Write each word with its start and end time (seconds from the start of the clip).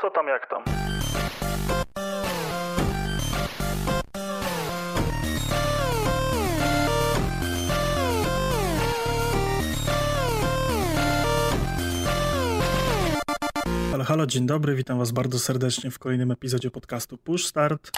Co 0.00 0.10
tam, 0.10 0.26
jak 0.26 0.46
tam? 0.50 0.64
Halo, 13.90 14.04
halo, 14.04 14.26
dzień 14.26 14.46
dobry, 14.46 14.74
witam 14.74 14.98
was 14.98 15.10
bardzo 15.10 15.38
serdecznie 15.38 15.90
w 15.90 15.98
kolejnym 15.98 16.30
epizodzie 16.30 16.70
podcastu 16.70 17.18
Push 17.18 17.46
Start. 17.46 17.90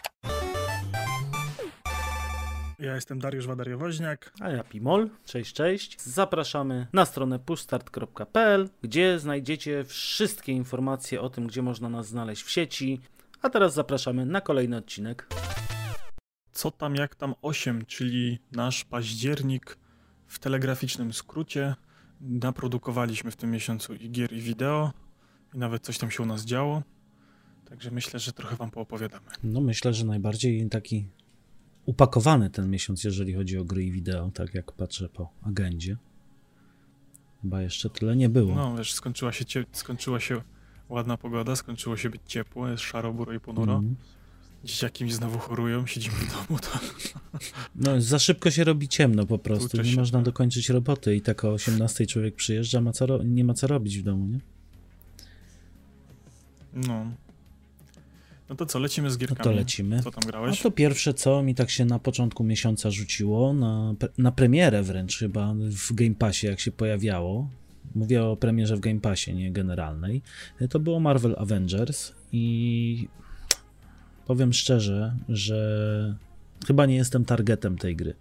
Ja 2.83 2.95
jestem 2.95 3.19
Dariusz 3.19 3.47
Wadariowoźniak. 3.47 4.33
A 4.41 4.51
ja 4.51 4.65
Pimol. 4.65 5.11
Cześć, 5.25 5.53
cześć. 5.53 6.01
Zapraszamy 6.01 6.87
na 6.93 7.05
stronę 7.05 7.39
pushstart.pl, 7.39 8.69
gdzie 8.83 9.19
znajdziecie 9.19 9.85
wszystkie 9.85 10.53
informacje 10.53 11.21
o 11.21 11.31
tym, 11.31 11.47
gdzie 11.47 11.63
można 11.63 11.89
nas 11.89 12.09
znaleźć 12.09 12.43
w 12.43 12.51
sieci. 12.51 13.01
A 13.43 13.51
teraz 13.51 13.75
zapraszamy 13.75 14.27
na 14.27 14.41
kolejny 14.41 14.77
odcinek. 14.77 15.27
Co 16.53 16.71
tam, 16.71 16.95
jak 16.95 17.15
tam 17.15 17.35
8, 17.43 17.87
czyli 17.87 18.39
nasz 18.53 18.85
październik 18.85 19.79
w 20.27 20.39
telegraficznym 20.39 21.13
skrócie. 21.13 21.75
Naprodukowaliśmy 22.21 23.31
w 23.31 23.37
tym 23.37 23.51
miesiącu 23.51 23.95
i 23.95 24.11
gier, 24.11 24.33
i 24.33 24.41
wideo. 24.41 24.93
I 25.55 25.59
nawet 25.59 25.83
coś 25.83 25.99
tam 25.99 26.11
się 26.11 26.23
u 26.23 26.27
nas 26.27 26.45
działo. 26.45 26.83
Także 27.65 27.91
myślę, 27.91 28.21
że 28.21 28.33
trochę 28.33 28.57
wam 28.57 28.71
poopowiadamy. 28.71 29.27
No 29.45 29.61
myślę, 29.61 29.95
że 29.95 30.05
najbardziej 30.05 30.69
taki 30.69 31.09
upakowany 31.87 32.51
ten 32.51 32.71
miesiąc, 32.71 33.05
jeżeli 33.05 33.35
chodzi 33.35 33.59
o 33.59 33.65
gry 33.65 33.85
i 33.85 33.93
wideo, 33.93 34.31
tak 34.35 34.55
jak 34.55 34.73
patrzę 34.73 35.09
po 35.09 35.31
agendzie. 35.43 35.97
Chyba 37.43 37.63
jeszcze 37.63 37.91
tyle 37.91 38.17
nie 38.17 38.29
było. 38.29 38.55
No 38.55 38.77
wiesz, 38.77 38.93
skończyła 38.95 39.33
się, 39.33 39.45
cie- 39.45 39.65
skończyła 39.73 40.21
się 40.21 40.43
ładna 40.89 41.17
pogoda, 41.17 41.57
skończyło 41.57 41.97
się 41.97 42.11
być 42.11 42.21
ciepło, 42.27 42.69
jest 42.69 42.83
szaro, 42.83 43.13
buro 43.13 43.33
i 43.33 43.41
ponuro. 43.41 43.73
Mhm. 43.75 43.97
Dzieciaki 44.65 45.05
mi 45.05 45.13
znowu 45.13 45.39
chorują, 45.39 45.87
siedzimy 45.87 46.15
w 46.17 46.33
domu, 46.49 46.61
to 46.61 46.69
No, 47.77 48.01
za 48.01 48.19
szybko 48.19 48.51
się 48.51 48.65
robi 48.65 48.89
ciemno 48.89 49.27
po 49.27 49.39
prostu. 49.39 49.69
Tłucze 49.69 49.83
Nie 49.85 49.91
się, 49.91 49.97
można 49.97 50.19
tak. 50.19 50.25
dokończyć 50.25 50.69
roboty 50.69 51.17
i 51.17 51.21
tak 51.21 51.45
o 51.45 51.53
18 51.53 52.07
człowiek 52.07 52.35
przyjeżdża, 52.35 52.81
ma 52.81 52.93
co 52.93 53.07
ro- 53.07 53.23
nie 53.25 53.45
ma 53.45 53.55
co 53.55 53.67
robić 53.67 53.99
w 53.99 54.03
domu, 54.03 54.27
nie? 54.27 54.41
no. 56.75 57.07
No 58.49 58.57
to 58.57 58.67
co, 58.67 58.79
lecimy 58.79 59.11
z 59.11 59.15
No 59.15 59.19
gierkami. 59.19 59.45
to 59.45 59.53
lecimy. 59.53 60.03
Co 60.03 60.11
tam 60.11 60.23
A 60.25 60.27
grałeś? 60.27 60.61
to 60.63 60.71
pierwsze, 60.71 61.15
co 61.15 61.43
mi 61.43 61.55
tak 61.55 61.71
się 61.71 61.85
na 61.85 61.99
początku 61.99 62.45
miesiąca 62.45 62.91
rzuciło, 62.91 63.53
na, 63.53 63.95
na 64.19 64.33
premierę 64.33 64.83
wręcz 64.83 65.19
chyba 65.19 65.55
w 65.59 65.93
Game 65.93 66.15
Passie, 66.15 66.47
jak 66.47 66.61
się 66.61 66.73
pojawiało. 66.73 67.49
Mówię 67.95 68.25
o 68.25 68.37
premierze 68.37 68.77
w 68.77 68.81
Game 68.81 69.01
Passie, 69.01 69.35
nie 69.35 69.53
generalnej. 69.53 70.23
To 70.71 70.81
było 70.81 71.01
Marvel 71.01 71.35
Avengers 71.39 72.13
i 72.33 73.09
powiem 74.27 74.53
szczerze, 74.53 75.15
że 75.29 76.17
chyba 76.67 76.87
nie 76.87 76.95
jestem 76.95 77.25
targetem 77.25 77.79
tej 77.79 77.97
gry. 77.97 78.15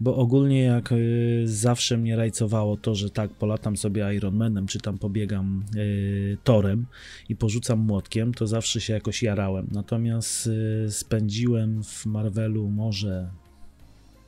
Bo 0.00 0.16
ogólnie 0.16 0.62
jak 0.62 0.92
y, 0.92 1.42
zawsze 1.44 1.96
mnie 1.96 2.16
rajcowało 2.16 2.76
to, 2.76 2.94
że 2.94 3.10
tak, 3.10 3.30
polatam 3.30 3.76
sobie 3.76 4.14
Ironmanem, 4.14 4.66
czy 4.66 4.78
tam 4.78 4.98
pobiegam 4.98 5.64
y, 5.76 6.38
torem 6.44 6.86
i 7.28 7.36
porzucam 7.36 7.78
młotkiem, 7.78 8.34
to 8.34 8.46
zawsze 8.46 8.80
się 8.80 8.92
jakoś 8.92 9.22
jarałem. 9.22 9.68
Natomiast 9.72 10.46
y, 10.46 10.86
spędziłem 10.90 11.84
w 11.84 12.06
Marvelu 12.06 12.68
może 12.68 13.30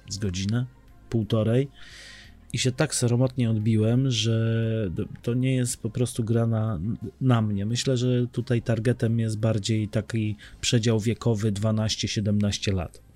z 0.09 0.19
godzinę, 0.19 0.67
półtorej 1.11 1.69
i 2.53 2.59
się 2.59 2.73
tak 2.73 2.95
seromotnie 2.95 3.51
odbiłem, 3.51 4.11
że 4.11 4.91
to 5.23 5.35
nie 5.35 5.55
jest 5.55 5.83
po 5.83 5.91
prostu 5.91 6.25
gra 6.25 6.47
na, 6.47 6.81
na 7.21 7.43
mnie. 7.43 7.67
Myślę, 7.67 7.97
że 7.97 8.27
tutaj 8.33 8.63
targetem 8.63 9.19
jest 9.19 9.39
bardziej 9.39 9.89
taki 9.89 10.37
przedział 10.61 11.01
wiekowy 11.01 11.53
12-17 11.53 12.75
lat. 12.75 13.12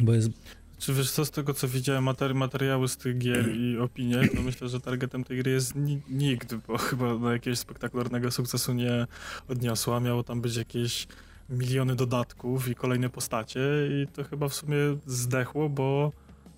Bo 0.00 0.12
jest 0.14 0.30
Czy 0.78 0.94
wiesz 0.94 1.10
co, 1.10 1.24
z 1.24 1.30
tego 1.30 1.54
co 1.54 1.68
widziałem 1.68 2.04
materi- 2.04 2.34
materiały 2.34 2.88
z 2.88 2.96
tych 2.96 3.18
gier 3.18 3.48
i 3.56 3.78
opinie, 3.78 4.28
to 4.36 4.42
myślę, 4.42 4.68
że 4.68 4.80
targetem 4.80 5.24
tej 5.24 5.38
gry 5.38 5.50
jest 5.50 5.74
ni- 5.74 6.00
nikt, 6.08 6.54
bo 6.54 6.78
chyba 6.78 7.18
do 7.18 7.32
jakiegoś 7.32 7.58
spektakularnego 7.58 8.30
sukcesu 8.30 8.72
nie 8.72 9.06
odniosła. 9.48 10.00
Miało 10.00 10.22
tam 10.22 10.40
być 10.40 10.56
jakieś 10.56 11.06
miliony 11.50 11.96
dodatków 11.96 12.68
i 12.68 12.74
kolejne 12.74 13.08
postacie 13.10 13.60
i 13.90 14.06
to 14.12 14.24
chyba 14.24 14.48
w 14.48 14.54
sumie 14.54 14.76
zdechło, 15.06 15.68
bo 15.68 16.12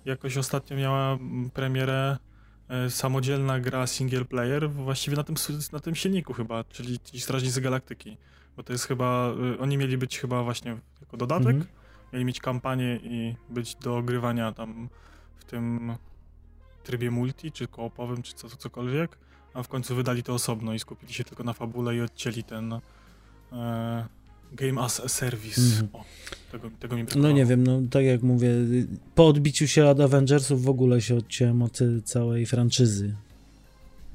jakoś 0.05 0.37
ostatnio 0.37 0.77
miała 0.77 1.13
mm, 1.13 1.49
premierę 1.49 2.17
e, 2.69 2.89
samodzielna 2.89 3.59
gra 3.59 3.87
single 3.87 4.25
player 4.25 4.69
właściwie 4.71 5.17
na 5.17 5.23
tym, 5.23 5.35
na 5.71 5.79
tym 5.79 5.95
silniku 5.95 6.33
chyba, 6.33 6.63
czyli 6.63 6.99
ci 6.99 7.19
Strażnicy 7.19 7.61
Galaktyki. 7.61 8.17
Bo 8.57 8.63
to 8.63 8.73
jest 8.73 8.85
chyba, 8.85 9.33
y, 9.55 9.59
oni 9.59 9.77
mieli 9.77 9.97
być 9.97 10.19
chyba 10.19 10.43
właśnie 10.43 10.77
jako 11.01 11.17
dodatek, 11.17 11.47
Mhm. 11.47 11.65
Mieli 12.15 12.25
mieć 12.25 12.39
kampanię 12.39 12.99
i 13.03 13.35
być 13.49 13.75
do 13.75 13.97
ogrywania 13.97 14.51
tam 14.51 14.89
w 15.35 15.45
tym 15.45 15.95
trybie 16.83 17.11
multi, 17.11 17.51
czy 17.51 17.67
koopowym, 17.67 18.23
czy 18.23 18.33
co, 18.33 18.49
cokolwiek, 18.49 19.17
a 19.53 19.63
w 19.63 19.67
końcu 19.67 19.95
wydali 19.95 20.23
to 20.23 20.33
osobno 20.33 20.73
i 20.73 20.79
skupili 20.79 21.13
się 21.13 21.23
tylko 21.23 21.43
na 21.43 21.53
fabule 21.53 21.95
i 21.95 22.01
odcięli 22.01 22.43
ten 22.43 22.73
e, 23.53 24.05
Game 24.51 24.81
as 24.81 24.99
a 24.99 25.07
Service. 25.07 25.61
Mhm. 25.61 25.89
O, 25.93 26.03
tego, 26.51 26.69
tego 26.79 26.95
mi 26.95 27.03
brakowało. 27.03 27.27
No 27.27 27.37
nie 27.37 27.45
wiem, 27.45 27.63
no 27.63 27.81
tak 27.91 28.05
jak 28.05 28.23
mówię, 28.23 28.49
po 29.15 29.27
odbiciu 29.27 29.67
się 29.67 29.85
od 29.85 29.99
Avengersów 29.99 30.63
w 30.63 30.69
ogóle 30.69 31.01
się 31.01 31.15
odciąłem 31.15 31.61
od 31.61 31.79
całej 32.03 32.45
franczyzy. 32.45 33.15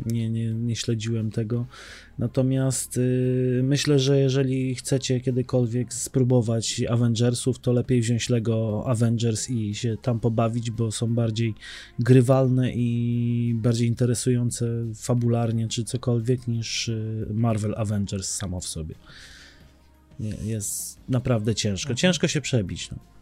Nie, 0.07 0.31
nie, 0.31 0.55
nie 0.55 0.77
śledziłem 0.77 1.31
tego. 1.31 1.67
Natomiast 2.19 2.97
y, 2.97 3.61
myślę, 3.65 3.99
że 3.99 4.21
jeżeli 4.21 4.75
chcecie 4.75 5.21
kiedykolwiek 5.21 5.95
spróbować 5.95 6.83
Avengersów, 6.91 7.59
to 7.59 7.73
lepiej 7.73 8.01
wziąć 8.01 8.29
Lego 8.29 8.85
Avengers 8.87 9.51
i 9.51 9.75
się 9.75 9.97
tam 10.03 10.21
pobawić, 10.21 10.71
bo 10.71 10.93
są 10.93 11.15
bardziej 11.15 11.55
grywalne 11.99 12.73
i 12.73 13.55
bardziej 13.57 13.89
interesujące 13.89 14.67
fabularnie 14.95 15.69
czy 15.69 15.85
cokolwiek 15.85 16.49
niż 16.49 16.89
y, 16.89 17.27
Marvel 17.35 17.75
Avengers 17.77 18.29
samo 18.29 18.61
w 18.61 18.67
sobie. 18.67 18.95
Jest 20.45 20.99
naprawdę 21.09 21.55
ciężko. 21.55 21.95
Ciężko 21.95 22.29
się 22.29 22.41
przebić. 22.41 22.91
No. 22.91 23.20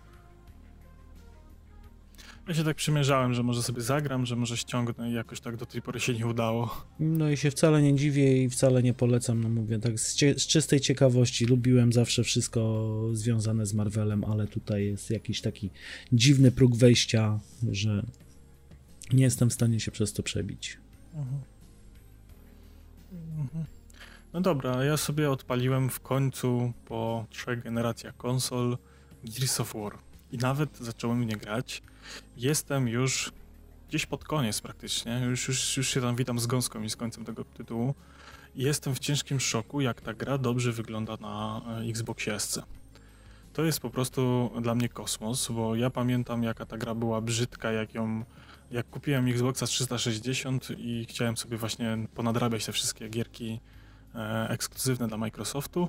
Ja 2.49 2.55
się 2.55 2.65
tak 2.65 2.77
przymierzałem, 2.77 3.35
że 3.35 3.43
może 3.43 3.63
sobie 3.63 3.83
zagram, 3.83 4.27
że 4.27 4.37
może 4.37 4.57
ściągnę 4.57 5.11
i 5.11 5.15
jakoś 5.15 5.41
tak 5.41 5.57
do 5.57 5.67
tej 5.67 5.83
pory 5.83 6.01
się 6.01 6.15
nie 6.15 6.27
udało. 6.27 6.87
No 7.01 7.31
i 7.31 7.37
się 7.37 7.51
wcale 7.51 7.83
nie 7.83 7.95
dziwię 7.95 8.43
i 8.43 8.49
wcale 8.49 8.83
nie 8.83 8.95
polecam, 8.95 9.43
no 9.43 9.49
mówię 9.49 9.79
tak 9.79 9.99
z, 10.01 10.17
z 10.19 10.47
czystej 10.47 10.81
ciekawości. 10.81 11.47
Lubiłem 11.47 11.93
zawsze 11.93 12.25
wszystko 12.25 12.91
związane 13.13 13.67
z 13.67 13.75
Marvelem, 13.75 14.25
ale 14.25 14.47
tutaj 14.47 14.85
jest 14.85 15.11
jakiś 15.11 15.41
taki 15.41 15.71
dziwny 16.13 16.53
próg 16.53 16.77
wejścia, 16.77 17.41
że 17.71 18.07
nie 19.13 19.25
jestem 19.25 19.51
w 19.51 19.55
stanie 19.55 19.81
się 19.81 19.91
przez 19.91 20.13
to 20.13 20.23
przebić. 20.23 20.79
Mhm. 21.15 21.41
Mhm. 23.39 23.65
No 24.33 24.41
dobra, 24.41 24.85
ja 24.85 24.97
sobie 24.97 25.31
odpaliłem 25.31 25.91
w 25.91 26.01
końcu 26.01 26.73
po 26.85 27.27
trzech 27.31 27.63
generacjach 27.63 28.17
konsol 28.17 28.79
Gears 29.25 29.61
of 29.61 29.75
War 29.75 30.08
i 30.33 30.39
nawet 30.39 30.79
zacząłem 30.79 31.23
w 31.23 31.27
nie 31.27 31.37
grać. 31.37 31.83
Jestem 32.37 32.89
już 32.89 33.33
gdzieś 33.89 34.07
pod 34.07 34.25
koniec 34.25 34.61
praktycznie, 34.61 35.21
już, 35.31 35.49
już, 35.49 35.77
już 35.77 35.89
się 35.89 36.01
tam 36.01 36.17
witam 36.17 36.39
z 36.39 36.47
gąską 36.47 36.83
i 36.83 36.91
z 36.91 36.97
końcem 36.97 37.25
tego 37.25 37.45
tytułu. 37.45 37.95
Jestem 38.55 38.95
w 38.95 38.99
ciężkim 38.99 39.41
szoku, 39.41 39.81
jak 39.81 40.01
ta 40.01 40.15
gra 40.15 40.39
dobrze 40.39 40.73
wygląda 40.73 41.17
na 41.17 41.61
e, 41.81 41.91
Xboxie 41.91 42.41
SC. 42.41 42.59
To 43.53 43.65
jest 43.65 43.81
po 43.81 43.91
prostu 43.91 44.51
dla 44.63 44.75
mnie 44.75 44.89
kosmos, 44.89 45.49
bo 45.51 45.77
ja 45.77 45.91
pamiętam 45.91 46.43
jaka 46.43 46.67
ta 46.67 46.79
gra 46.79 46.95
była 46.95 47.21
brzydka, 47.21 47.73
jak 47.73 47.95
ją 47.95 48.25
jak 48.71 48.91
kupiłem 48.91 49.29
Xboxa 49.29 49.67
360 49.67 50.69
i 50.79 51.07
chciałem 51.09 51.37
sobie 51.37 51.57
właśnie 51.57 51.99
ponadrabiać 52.15 52.67
te 52.67 52.73
wszystkie 52.73 53.09
gierki 53.09 53.61
e, 54.15 54.49
ekskluzywne 54.49 55.09
dla 55.09 55.17
Microsoftu 55.17 55.89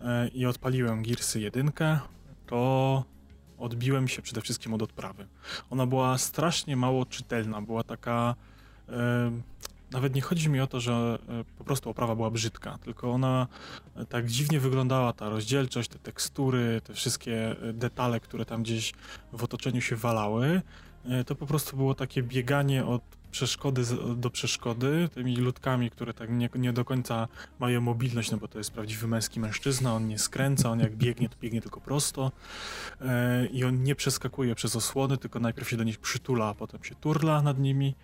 e, 0.00 0.28
i 0.28 0.46
odpaliłem 0.46 1.02
Gearsy 1.02 1.40
1, 1.40 1.72
to 2.46 3.04
odbiłem 3.58 4.08
się 4.08 4.22
przede 4.22 4.40
wszystkim 4.40 4.74
od 4.74 4.82
odprawy. 4.82 5.26
Ona 5.70 5.86
była 5.86 6.18
strasznie 6.18 6.76
mało 6.76 7.06
czytelna, 7.06 7.62
była 7.62 7.82
taka... 7.82 8.34
E, 8.88 9.30
nawet 9.90 10.14
nie 10.14 10.20
chodzi 10.20 10.48
mi 10.48 10.60
o 10.60 10.66
to, 10.66 10.80
że 10.80 11.18
e, 11.28 11.44
po 11.58 11.64
prostu 11.64 11.90
oprawa 11.90 12.14
była 12.14 12.30
brzydka, 12.30 12.78
tylko 12.78 13.12
ona 13.12 13.46
e, 13.96 14.04
tak 14.04 14.26
dziwnie 14.26 14.60
wyglądała, 14.60 15.12
ta 15.12 15.28
rozdzielczość, 15.28 15.88
te 15.88 15.98
tekstury, 15.98 16.80
te 16.84 16.94
wszystkie 16.94 17.56
e, 17.62 17.72
detale, 17.72 18.20
które 18.20 18.44
tam 18.44 18.62
gdzieś 18.62 18.92
w 19.32 19.44
otoczeniu 19.44 19.80
się 19.80 19.96
walały, 19.96 20.62
to 21.26 21.34
po 21.34 21.46
prostu 21.46 21.76
było 21.76 21.94
takie 21.94 22.22
bieganie 22.22 22.84
od 22.84 23.02
przeszkody 23.30 23.82
do 24.16 24.30
przeszkody, 24.30 25.08
tymi 25.14 25.36
ludkami, 25.36 25.90
które 25.90 26.14
tak 26.14 26.30
nie, 26.30 26.48
nie 26.54 26.72
do 26.72 26.84
końca 26.84 27.28
mają 27.58 27.80
mobilność, 27.80 28.30
no 28.30 28.38
bo 28.38 28.48
to 28.48 28.58
jest 28.58 28.70
prawdziwy 28.70 29.06
męski 29.06 29.40
mężczyzna, 29.40 29.94
on 29.94 30.08
nie 30.08 30.18
skręca, 30.18 30.70
on 30.70 30.80
jak 30.80 30.96
biegnie, 30.96 31.28
to 31.28 31.36
biegnie 31.40 31.62
tylko 31.62 31.80
prosto 31.80 32.32
e, 33.00 33.46
i 33.46 33.64
on 33.64 33.82
nie 33.82 33.94
przeskakuje 33.94 34.54
przez 34.54 34.76
osłony, 34.76 35.18
tylko 35.18 35.40
najpierw 35.40 35.68
się 35.68 35.76
do 35.76 35.84
nich 35.84 35.98
przytula, 35.98 36.46
a 36.46 36.54
potem 36.54 36.84
się 36.84 36.94
turla 36.94 37.42
nad 37.42 37.58
nimi, 37.58 37.94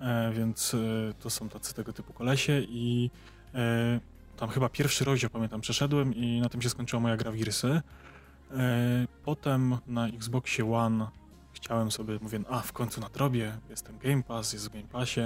e, 0.00 0.32
więc 0.32 0.74
e, 0.74 0.78
to 1.20 1.30
są 1.30 1.48
tacy 1.48 1.74
tego 1.74 1.92
typu 1.92 2.12
kolesie 2.12 2.60
i 2.68 3.10
e, 3.54 4.00
tam 4.36 4.48
chyba 4.48 4.68
pierwszy 4.68 5.04
rozdział, 5.04 5.30
pamiętam, 5.30 5.60
przeszedłem 5.60 6.14
i 6.14 6.40
na 6.40 6.48
tym 6.48 6.62
się 6.62 6.70
skończyła 6.70 7.00
moja 7.00 7.16
gra 7.16 7.32
w 7.32 7.36
Gearsy. 7.36 7.80
E, 8.52 9.06
potem 9.24 9.78
na 9.86 10.08
Xboxie 10.08 10.72
One 10.72 11.06
chciałem 11.56 11.90
sobie, 11.90 12.18
mówię, 12.22 12.40
a 12.50 12.60
w 12.60 12.72
końcu 12.72 13.00
nadrobię, 13.00 13.58
jestem 13.70 13.98
Game 13.98 14.22
Pass, 14.22 14.52
jest 14.52 14.68
w 14.68 14.72
Game 14.72 14.88
Passie, 14.88 15.20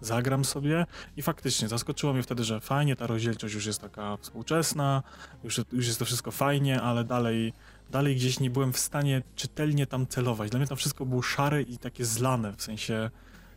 zagram 0.00 0.44
sobie 0.44 0.86
i 1.16 1.22
faktycznie 1.22 1.68
zaskoczyło 1.68 2.12
mnie 2.12 2.22
wtedy, 2.22 2.44
że 2.44 2.60
fajnie, 2.60 2.96
ta 2.96 3.06
rozdzielczość 3.06 3.54
już 3.54 3.66
jest 3.66 3.80
taka 3.80 4.16
współczesna, 4.16 5.02
już, 5.44 5.60
już 5.72 5.86
jest 5.86 5.98
to 5.98 6.04
wszystko 6.04 6.30
fajnie, 6.30 6.82
ale 6.82 7.04
dalej, 7.04 7.52
dalej 7.90 8.16
gdzieś 8.16 8.40
nie 8.40 8.50
byłem 8.50 8.72
w 8.72 8.78
stanie 8.78 9.22
czytelnie 9.36 9.86
tam 9.86 10.06
celować. 10.06 10.50
Dla 10.50 10.58
mnie 10.58 10.66
tam 10.66 10.76
wszystko 10.76 11.06
było 11.06 11.22
szare 11.22 11.62
i 11.62 11.78
takie 11.78 12.04
zlane, 12.04 12.52
w 12.52 12.62
sensie 12.62 13.10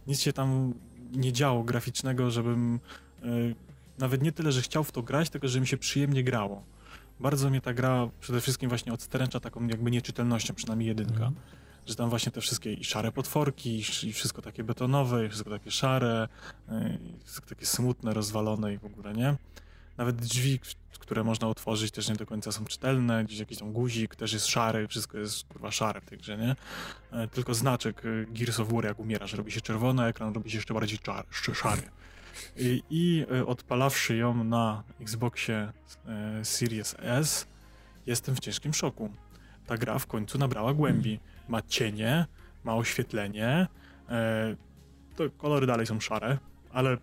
nic 0.07 0.19
się 0.19 0.33
tam 0.33 0.73
nie 1.11 1.33
działo 1.33 1.63
graficznego, 1.63 2.31
żebym 2.31 2.79
yy, 3.23 3.55
nawet 3.97 4.21
nie 4.21 4.31
tyle, 4.31 4.51
że 4.51 4.61
chciał 4.61 4.83
w 4.83 4.91
to 4.91 5.01
grać, 5.01 5.29
tylko 5.29 5.47
że 5.47 5.61
mi 5.61 5.67
się 5.67 5.77
przyjemnie 5.77 6.23
grało. 6.23 6.63
Bardzo 7.19 7.49
mnie 7.49 7.61
ta 7.61 7.73
gra 7.73 8.09
przede 8.19 8.41
wszystkim 8.41 8.69
właśnie 8.69 8.93
odstręcza 8.93 9.39
taką 9.39 9.67
jakby 9.67 9.91
nieczytelnością, 9.91 10.53
przynajmniej 10.53 10.87
jedynka. 10.87 11.25
Mm 11.25 11.35
że 11.85 11.95
tam 11.95 12.09
właśnie 12.09 12.31
te 12.31 12.41
wszystkie 12.41 12.73
i 12.73 12.83
szare 12.83 13.11
potworki, 13.11 13.83
i 14.03 14.13
wszystko 14.13 14.41
takie 14.41 14.63
betonowe, 14.63 15.25
i 15.25 15.29
wszystko 15.29 15.49
takie 15.49 15.71
szare, 15.71 16.27
y, 16.69 16.99
wszystko 17.23 17.49
takie 17.49 17.65
smutne, 17.65 18.13
rozwalone 18.13 18.73
i 18.73 18.77
w 18.77 18.85
ogóle, 18.85 19.13
nie? 19.13 19.35
Nawet 19.97 20.15
drzwi, 20.15 20.59
które 20.99 21.23
można 21.23 21.47
otworzyć, 21.47 21.91
też 21.91 22.09
nie 22.09 22.15
do 22.15 22.25
końca 22.25 22.51
są 22.51 22.65
czytelne, 22.65 23.23
gdzieś 23.23 23.39
jakiś 23.39 23.57
tam 23.57 23.73
guzik 23.73 24.15
też 24.15 24.33
jest 24.33 24.47
szary, 24.47 24.87
wszystko 24.87 25.17
jest 25.17 25.47
kurwa 25.47 25.71
szare 25.71 26.01
w 26.01 26.05
tej 26.05 26.17
grze, 26.17 26.37
nie? 26.37 26.55
E, 27.11 27.27
tylko 27.27 27.53
znaczek 27.53 28.05
y, 28.05 28.27
Gears 28.31 28.59
of 28.59 28.73
War, 28.73 28.85
jak 28.85 28.99
umierasz, 28.99 29.33
robi 29.33 29.51
się 29.51 29.61
czerwony, 29.61 30.03
ekran 30.03 30.33
robi 30.33 30.51
się 30.51 30.57
jeszcze 30.57 30.73
bardziej 30.73 30.99
czar, 30.99 31.25
szary. 31.53 31.81
I, 32.57 32.83
I 32.89 33.25
y, 33.31 33.45
odpalawszy 33.45 34.15
ją 34.15 34.43
na 34.43 34.83
Xboxie 35.01 35.71
e, 36.05 36.45
Series 36.45 36.95
S, 36.99 37.47
jestem 38.05 38.35
w 38.35 38.39
ciężkim 38.39 38.73
szoku. 38.73 39.09
Ta 39.65 39.77
gra 39.77 39.99
w 39.99 40.07
końcu 40.07 40.37
nabrała 40.37 40.73
głębi 40.73 41.19
ma 41.49 41.61
cienie, 41.61 42.25
ma 42.63 42.75
oświetlenie. 42.75 43.67
E, 44.09 44.55
to 45.15 45.29
kolory 45.37 45.67
dalej 45.67 45.85
są 45.85 45.99
szare, 45.99 46.37
ale 46.71 46.97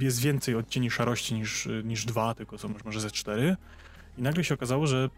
jest 0.00 0.20
więcej 0.20 0.54
odcieni 0.54 0.90
szarości 0.90 1.34
niż, 1.34 1.68
niż 1.84 2.04
dwa, 2.04 2.34
tylko 2.34 2.58
są 2.58 2.74
może 2.84 3.00
ze 3.00 3.10
cztery. 3.10 3.56
I 4.18 4.22
nagle 4.22 4.44
się 4.44 4.54
okazało, 4.54 4.86
że 4.86 5.10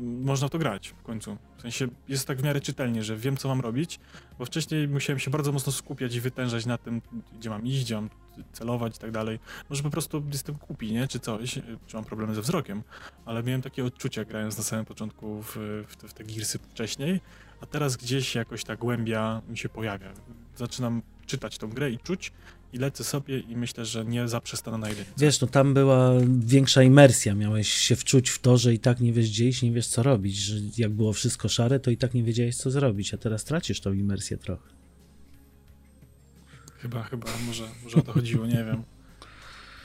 można 0.00 0.48
to 0.48 0.58
grać 0.58 0.88
w 0.88 1.02
końcu. 1.02 1.36
W 1.56 1.62
sensie 1.62 1.88
jest 2.08 2.26
tak 2.26 2.38
w 2.38 2.44
miarę 2.44 2.60
czytelnie, 2.60 3.02
że 3.02 3.16
wiem, 3.16 3.36
co 3.36 3.48
mam 3.48 3.60
robić, 3.60 4.00
bo 4.38 4.44
wcześniej 4.44 4.88
musiałem 4.88 5.18
się 5.18 5.30
bardzo 5.30 5.52
mocno 5.52 5.72
skupiać 5.72 6.14
i 6.14 6.20
wytężać 6.20 6.66
na 6.66 6.78
tym, 6.78 7.02
gdzie 7.38 7.50
mam 7.50 7.66
iść, 7.66 7.84
gdzie 7.84 7.94
mam 7.94 8.10
celować 8.52 8.96
i 8.96 8.98
tak 8.98 9.10
dalej. 9.10 9.38
Może 9.70 9.82
po 9.82 9.90
prostu 9.90 10.22
jestem 10.32 10.54
kupi, 10.54 10.92
nie? 10.92 11.08
Czy 11.08 11.20
coś, 11.20 11.58
czy 11.86 11.96
mam 11.96 12.04
problemy 12.04 12.34
ze 12.34 12.42
wzrokiem, 12.42 12.82
ale 13.24 13.42
miałem 13.42 13.62
takie 13.62 13.84
odczucia 13.84 14.24
grając 14.24 14.58
na 14.58 14.64
samym 14.64 14.84
początku 14.84 15.42
w, 15.42 15.56
w, 15.88 15.96
te, 15.96 16.08
w 16.08 16.14
te 16.14 16.24
wcześniej, 16.58 17.20
a 17.60 17.66
teraz 17.66 17.96
gdzieś 17.96 18.34
jakoś 18.34 18.64
ta 18.64 18.76
głębia 18.76 19.42
mi 19.48 19.58
się 19.58 19.68
pojawia. 19.68 20.12
Zaczynam 20.56 21.02
czytać 21.26 21.58
tą 21.58 21.68
grę 21.68 21.90
i 21.90 21.98
czuć 21.98 22.32
i 22.72 22.78
lecę 22.78 23.04
sobie 23.04 23.38
i 23.38 23.56
myślę, 23.56 23.84
że 23.84 24.04
nie 24.04 24.28
zaprzestanę 24.28 24.78
na 24.78 24.88
jedynce. 24.88 25.12
Wiesz, 25.18 25.40
no 25.40 25.46
tam 25.46 25.74
była 25.74 26.12
większa 26.38 26.82
imersja, 26.82 27.34
miałeś 27.34 27.68
się 27.68 27.96
wczuć 27.96 28.30
w 28.30 28.38
to, 28.38 28.56
że 28.56 28.74
i 28.74 28.78
tak 28.78 29.00
nie 29.00 29.12
wiesz 29.12 29.30
gdzie 29.30 29.48
iść, 29.48 29.62
nie 29.62 29.72
wiesz 29.72 29.86
co 29.86 30.02
robić, 30.02 30.36
że 30.36 30.56
jak 30.78 30.92
było 30.92 31.12
wszystko 31.12 31.48
szare, 31.48 31.80
to 31.80 31.90
i 31.90 31.96
tak 31.96 32.14
nie 32.14 32.22
wiedziałeś 32.22 32.56
co 32.56 32.70
zrobić, 32.70 33.14
a 33.14 33.16
teraz 33.16 33.44
tracisz 33.44 33.80
tą 33.80 33.92
imersję 33.92 34.36
trochę. 34.36 34.68
Chyba, 36.78 37.02
chyba, 37.02 37.28
może, 37.46 37.68
może 37.84 37.96
o 37.96 38.02
to 38.02 38.12
chodziło, 38.12 38.46
nie 38.46 38.64
wiem. 38.64 38.82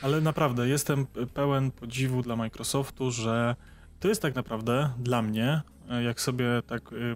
Ale 0.01 0.21
naprawdę 0.21 0.67
jestem 0.67 1.05
pełen 1.33 1.71
podziwu 1.71 2.21
dla 2.21 2.35
Microsoftu, 2.35 3.11
że 3.11 3.55
to 3.99 4.07
jest 4.07 4.21
tak 4.21 4.35
naprawdę 4.35 4.89
dla 4.99 5.21
mnie, 5.21 5.61
jak 6.05 6.21
sobie 6.21 6.45
tak 6.67 6.93
y, 6.93 7.15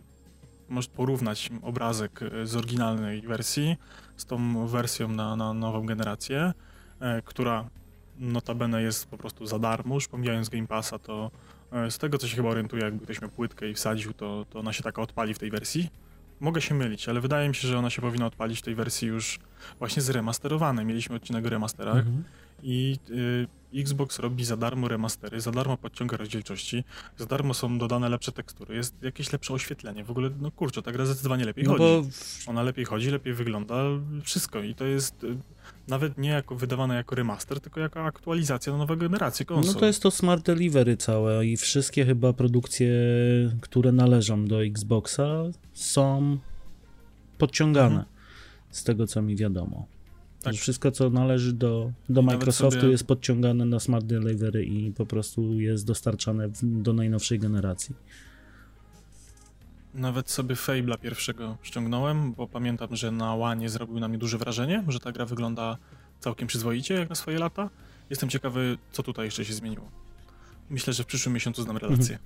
możesz 0.69 0.89
porównać 0.89 1.49
obrazek 1.61 2.19
z 2.43 2.55
oryginalnej 2.55 3.21
wersji 3.21 3.77
z 4.17 4.25
tą 4.25 4.67
wersją 4.67 5.07
na, 5.07 5.35
na 5.35 5.53
nową 5.53 5.85
generację, 5.85 6.53
e, 6.99 7.21
która 7.21 7.69
notabene 8.19 8.81
jest 8.81 9.07
po 9.07 9.17
prostu 9.17 9.45
za 9.45 9.59
darmo, 9.59 9.95
już 9.95 10.07
pomijając 10.07 10.49
Game 10.49 10.67
Passa, 10.67 10.99
to 10.99 11.31
e, 11.71 11.91
z 11.91 11.97
tego 11.97 12.17
co 12.17 12.27
się 12.27 12.35
chyba 12.35 12.49
orientuję, 12.49 12.83
jakby 12.83 13.05
ktoś 13.05 13.21
miał 13.21 13.31
płytkę 13.31 13.69
i 13.69 13.73
wsadził, 13.73 14.13
to, 14.13 14.45
to 14.49 14.59
ona 14.59 14.73
się 14.73 14.83
taka 14.83 15.01
odpali 15.01 15.33
w 15.33 15.39
tej 15.39 15.51
wersji. 15.51 15.89
Mogę 16.39 16.61
się 16.61 16.75
mylić, 16.75 17.09
ale 17.09 17.21
wydaje 17.21 17.49
mi 17.49 17.55
się, 17.55 17.67
że 17.67 17.77
ona 17.77 17.89
się 17.89 18.01
powinna 18.01 18.25
odpalić 18.25 18.59
w 18.59 18.61
tej 18.61 18.75
wersji 18.75 19.07
już 19.07 19.39
właśnie 19.79 20.01
zremasterowanej. 20.01 20.85
Mieliśmy 20.85 21.15
odcinek 21.15 21.45
o 21.45 21.49
remasterach 21.49 21.97
mhm. 21.97 22.23
I 22.63 22.97
y, 23.09 23.47
Xbox 23.73 24.19
robi 24.19 24.45
za 24.45 24.57
darmo 24.57 24.87
remastery, 24.87 25.41
za 25.41 25.51
darmo 25.51 25.77
podciąga 25.77 26.17
rozdzielczości, 26.17 26.83
za 27.17 27.25
darmo 27.25 27.53
są 27.53 27.77
dodane 27.77 28.09
lepsze 28.09 28.31
tekstury, 28.31 28.75
jest 28.75 29.03
jakieś 29.03 29.31
lepsze 29.33 29.53
oświetlenie. 29.53 30.03
W 30.03 30.11
ogóle, 30.11 30.29
no 30.41 30.51
kurczę, 30.51 30.81
ta 30.81 30.91
gra 30.91 31.05
zdecydowanie 31.05 31.45
lepiej 31.45 31.63
no 31.63 31.71
chodzi. 31.71 31.83
Bo... 31.83 32.51
Ona 32.51 32.63
lepiej 32.63 32.85
chodzi, 32.85 33.09
lepiej 33.09 33.33
wygląda, 33.33 33.83
wszystko. 34.23 34.59
I 34.63 34.75
to 34.75 34.85
jest 34.85 35.23
y, 35.23 35.37
nawet 35.87 36.17
nie 36.17 36.29
jako 36.29 36.55
wydawane 36.55 36.95
jako 36.95 37.15
remaster, 37.15 37.59
tylko 37.59 37.79
jako 37.79 38.03
aktualizacja 38.03 38.73
na 38.73 38.79
nowe 38.79 38.97
generacje 38.97 39.45
konsol. 39.45 39.73
No 39.73 39.79
to 39.79 39.85
jest 39.85 40.03
to 40.03 40.11
Smart 40.11 40.45
Delivery 40.45 40.97
całe 40.97 41.45
i 41.45 41.57
wszystkie 41.57 42.05
chyba 42.05 42.33
produkcje, 42.33 42.91
które 43.61 43.91
należą 43.91 44.45
do 44.45 44.65
Xboxa 44.65 45.27
są 45.73 46.37
podciągane, 47.37 47.95
mhm. 47.95 48.05
z 48.71 48.83
tego 48.83 49.07
co 49.07 49.21
mi 49.21 49.35
wiadomo. 49.35 49.96
Tak. 50.47 50.55
Że 50.55 50.61
wszystko, 50.61 50.91
co 50.91 51.09
należy 51.09 51.53
do, 51.53 51.91
do 52.09 52.21
Microsoftu, 52.21 52.79
sobie... 52.79 52.91
jest 52.91 53.07
podciągane 53.07 53.65
na 53.65 53.79
Smart 53.79 54.05
Delivery 54.05 54.65
i 54.65 54.91
po 54.91 55.05
prostu 55.05 55.59
jest 55.59 55.85
dostarczane 55.85 56.49
do 56.63 56.93
najnowszej 56.93 57.39
generacji. 57.39 57.95
Nawet 59.93 60.29
sobie 60.29 60.55
Fable'a 60.55 60.99
pierwszego 60.99 61.57
ściągnąłem, 61.63 62.33
bo 62.33 62.47
pamiętam, 62.47 62.95
że 62.95 63.11
na 63.11 63.35
Łanie 63.35 63.69
zrobił 63.69 63.99
na 63.99 64.07
mnie 64.07 64.17
duże 64.17 64.37
wrażenie, 64.37 64.83
że 64.87 64.99
ta 64.99 65.11
gra 65.11 65.25
wygląda 65.25 65.77
całkiem 66.19 66.47
przyzwoicie 66.47 66.93
jak 66.93 67.09
na 67.09 67.15
swoje 67.15 67.39
lata. 67.39 67.69
Jestem 68.09 68.29
ciekawy, 68.29 68.77
co 68.91 69.03
tutaj 69.03 69.25
jeszcze 69.25 69.45
się 69.45 69.53
zmieniło. 69.53 69.91
Myślę, 70.69 70.93
że 70.93 71.03
w 71.03 71.05
przyszłym 71.05 71.33
miesiącu 71.33 71.63
znam 71.63 71.77
relację. 71.77 72.15
Mhm. 72.15 72.19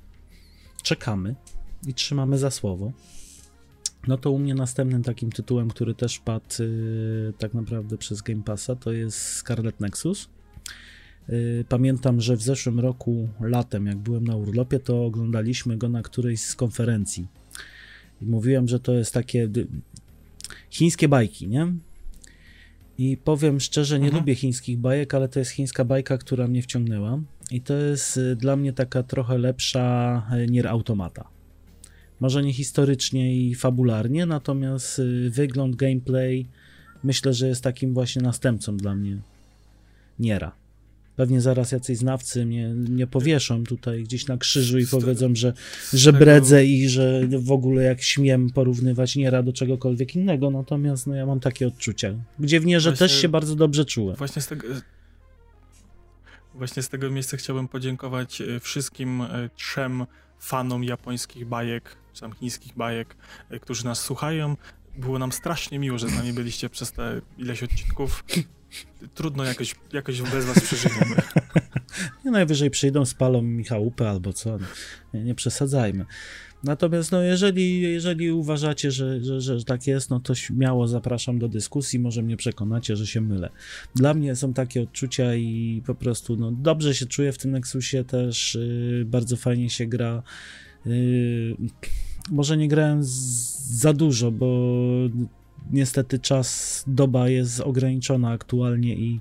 Czekamy 0.84 1.36
i 1.88 1.94
trzymamy 1.94 2.38
za 2.38 2.52
słowo. 2.52 2.92
No 4.08 4.18
to 4.18 4.32
u 4.32 4.40
mnie 4.40 4.56
następnym 4.56 5.04
takim 5.04 5.32
tytułem, 5.32 5.70
który 5.70 5.96
też 5.96 6.20
padł 6.20 6.46
yy, 6.60 7.34
tak 7.38 7.54
naprawdę 7.54 7.98
przez 7.98 8.22
Game 8.22 8.44
Passa, 8.44 8.76
to 8.76 8.92
jest 8.92 9.18
Scarlet 9.18 9.80
Nexus. 9.80 10.30
Yy, 11.30 11.66
pamiętam, 11.70 12.22
że 12.22 12.38
w 12.38 12.42
zeszłym 12.42 12.80
roku, 12.80 13.30
latem, 13.40 13.86
jak 13.86 13.98
byłem 13.98 14.24
na 14.24 14.36
urlopie, 14.36 14.80
to 14.80 15.06
oglądaliśmy 15.06 15.78
go 15.78 15.90
na 15.90 16.02
którejś 16.02 16.42
z 16.42 16.56
konferencji. 16.56 17.28
I 18.22 18.26
mówiłem, 18.26 18.68
że 18.68 18.80
to 18.80 18.94
jest 18.94 19.14
takie 19.14 19.50
chińskie 20.70 21.08
bajki, 21.08 21.48
nie? 21.48 21.74
I 22.98 23.18
powiem 23.18 23.60
szczerze, 23.60 24.00
nie 24.00 24.06
mhm. 24.06 24.22
lubię 24.22 24.36
chińskich 24.36 24.78
bajek, 24.78 25.14
ale 25.14 25.30
to 25.30 25.40
jest 25.40 25.52
chińska 25.52 25.86
bajka, 25.86 26.18
która 26.18 26.48
mnie 26.48 26.62
wciągnęła. 26.62 27.20
I 27.52 27.62
to 27.62 27.74
jest 27.74 28.18
y, 28.18 28.36
dla 28.36 28.56
mnie 28.56 28.74
taka 28.74 29.04
trochę 29.04 29.38
lepsza 29.38 30.28
y, 30.34 30.48
Nier 30.48 30.68
Automata. 30.68 31.28
Może 32.22 32.44
nie 32.44 32.54
historycznie 32.54 33.36
i 33.36 33.56
fabularnie, 33.56 34.26
natomiast 34.26 35.00
y, 35.00 35.30
wygląd, 35.30 35.76
gameplay 35.76 36.46
myślę, 37.04 37.34
że 37.34 37.48
jest 37.48 37.64
takim 37.64 37.94
właśnie 37.94 38.22
następcą 38.22 38.78
dla 38.78 38.96
mnie 38.96 39.18
Niera. 40.20 40.52
Pewnie 41.16 41.42
zaraz 41.42 41.72
jacyś 41.72 41.98
znawcy 41.98 42.46
mnie, 42.46 42.68
mnie 42.68 43.08
powieszą 43.08 43.64
tutaj 43.64 44.04
gdzieś 44.04 44.28
na 44.28 44.38
krzyżu 44.38 44.80
i 44.80 44.88
powiedzą, 44.88 45.36
że, 45.36 45.54
że 45.94 46.14
bredzę 46.14 46.66
i 46.66 46.90
że 46.90 47.22
w 47.28 47.52
ogóle 47.52 47.84
jak 47.84 48.02
śmiem 48.02 48.50
porównywać 48.50 49.16
Niera 49.16 49.44
do 49.44 49.54
czegokolwiek 49.54 50.16
innego, 50.16 50.52
natomiast 50.52 51.08
no 51.08 51.16
ja 51.16 51.26
mam 51.26 51.40
takie 51.40 51.68
odczucia, 51.68 52.14
gdzie 52.40 52.60
w 52.60 52.66
Nierze 52.66 52.90
właśnie, 52.90 53.08
też 53.08 53.22
się 53.22 53.30
bardzo 53.30 53.56
dobrze 53.56 53.86
czułem. 53.86 54.16
Właśnie 54.16 54.42
z 54.42 54.48
tego... 54.48 54.68
Właśnie 56.54 56.84
z 56.84 56.90
tego 56.90 57.10
miejsca 57.10 57.38
chciałbym 57.38 57.68
podziękować 57.68 58.42
y, 58.42 58.60
wszystkim 58.60 59.22
y, 59.22 59.50
trzem 59.56 60.06
fanom 60.42 60.84
japońskich 60.84 61.46
bajek, 61.46 61.96
czy 62.14 62.22
tam 62.22 62.34
chińskich 62.34 62.76
bajek, 62.76 63.16
e, 63.50 63.60
którzy 63.60 63.86
nas 63.86 64.00
słuchają. 64.00 64.58
Było 64.96 65.20
nam 65.20 65.32
strasznie 65.32 65.80
miło, 65.80 65.98
że 65.98 66.10
z 66.10 66.16
nami 66.16 66.34
byliście 66.34 66.70
przez 66.70 66.92
te 66.92 67.22
ileś 67.38 67.64
odcinków. 67.64 68.24
Trudno 69.14 69.44
jakoś, 69.44 69.76
jakoś 69.94 70.22
bez 70.22 70.46
was 70.46 70.60
przeżyjemy. 70.60 71.16
Nie 72.26 72.32
najwyżej 72.32 72.70
przyjdą, 72.70 73.06
spalą 73.06 73.42
mi 73.42 73.64
chałupę 73.64 74.10
albo 74.10 74.34
co. 74.34 74.58
Nie, 75.14 75.24
nie 75.24 75.36
przesadzajmy. 75.36 76.06
Natomiast 76.64 77.12
no, 77.12 77.22
jeżeli, 77.22 77.82
jeżeli 77.82 78.32
uważacie, 78.32 78.92
że, 78.92 79.24
że, 79.24 79.42
że 79.42 79.64
tak 79.64 79.88
jest, 79.88 80.10
no 80.10 80.20
to 80.20 80.36
śmiało 80.36 80.88
zapraszam 80.88 81.40
do 81.40 81.48
dyskusji, 81.48 82.00
może 82.00 82.24
mnie 82.24 82.38
przekonacie, 82.38 82.96
że 82.96 83.08
się 83.08 83.22
mylę. 83.22 83.50
Dla 83.96 84.14
mnie 84.14 84.36
są 84.36 84.54
takie 84.54 84.82
odczucia 84.82 85.36
i 85.36 85.82
po 85.86 85.96
prostu 85.96 86.36
no, 86.36 86.52
dobrze 86.52 86.96
się 86.96 87.06
czuję 87.06 87.32
w 87.32 87.38
tym 87.38 87.52
Nexusie 87.52 88.04
też, 88.04 88.56
yy, 88.56 89.06
bardzo 89.06 89.38
fajnie 89.38 89.70
się 89.70 89.86
gra. 89.86 90.24
Yy, 90.86 91.56
może 92.32 92.58
nie 92.58 92.68
grałem 92.68 93.00
za 93.04 93.94
dużo, 93.94 94.32
bo 94.32 94.78
niestety 95.72 96.20
czas, 96.20 96.84
doba 96.88 97.30
jest 97.30 97.60
ograniczona 97.60 98.30
aktualnie 98.30 98.96
i 98.96 99.20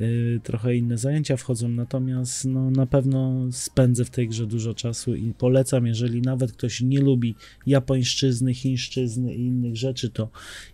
y, 0.00 0.40
trochę 0.42 0.76
inne 0.76 0.98
zajęcia 0.98 1.36
wchodzą, 1.36 1.68
natomiast 1.68 2.44
no, 2.44 2.70
na 2.70 2.86
pewno 2.86 3.34
spędzę 3.52 4.04
w 4.04 4.10
tej 4.10 4.28
grze 4.28 4.46
dużo 4.46 4.74
czasu 4.74 5.14
i 5.14 5.34
polecam, 5.34 5.86
jeżeli 5.86 6.22
nawet 6.22 6.52
ktoś 6.52 6.80
nie 6.80 7.00
lubi 7.00 7.34
japońszczyzny, 7.66 8.54
chińszczyzny 8.54 9.34
i 9.34 9.46
innych 9.46 9.76
rzeczy, 9.76 10.10
to 10.10 10.28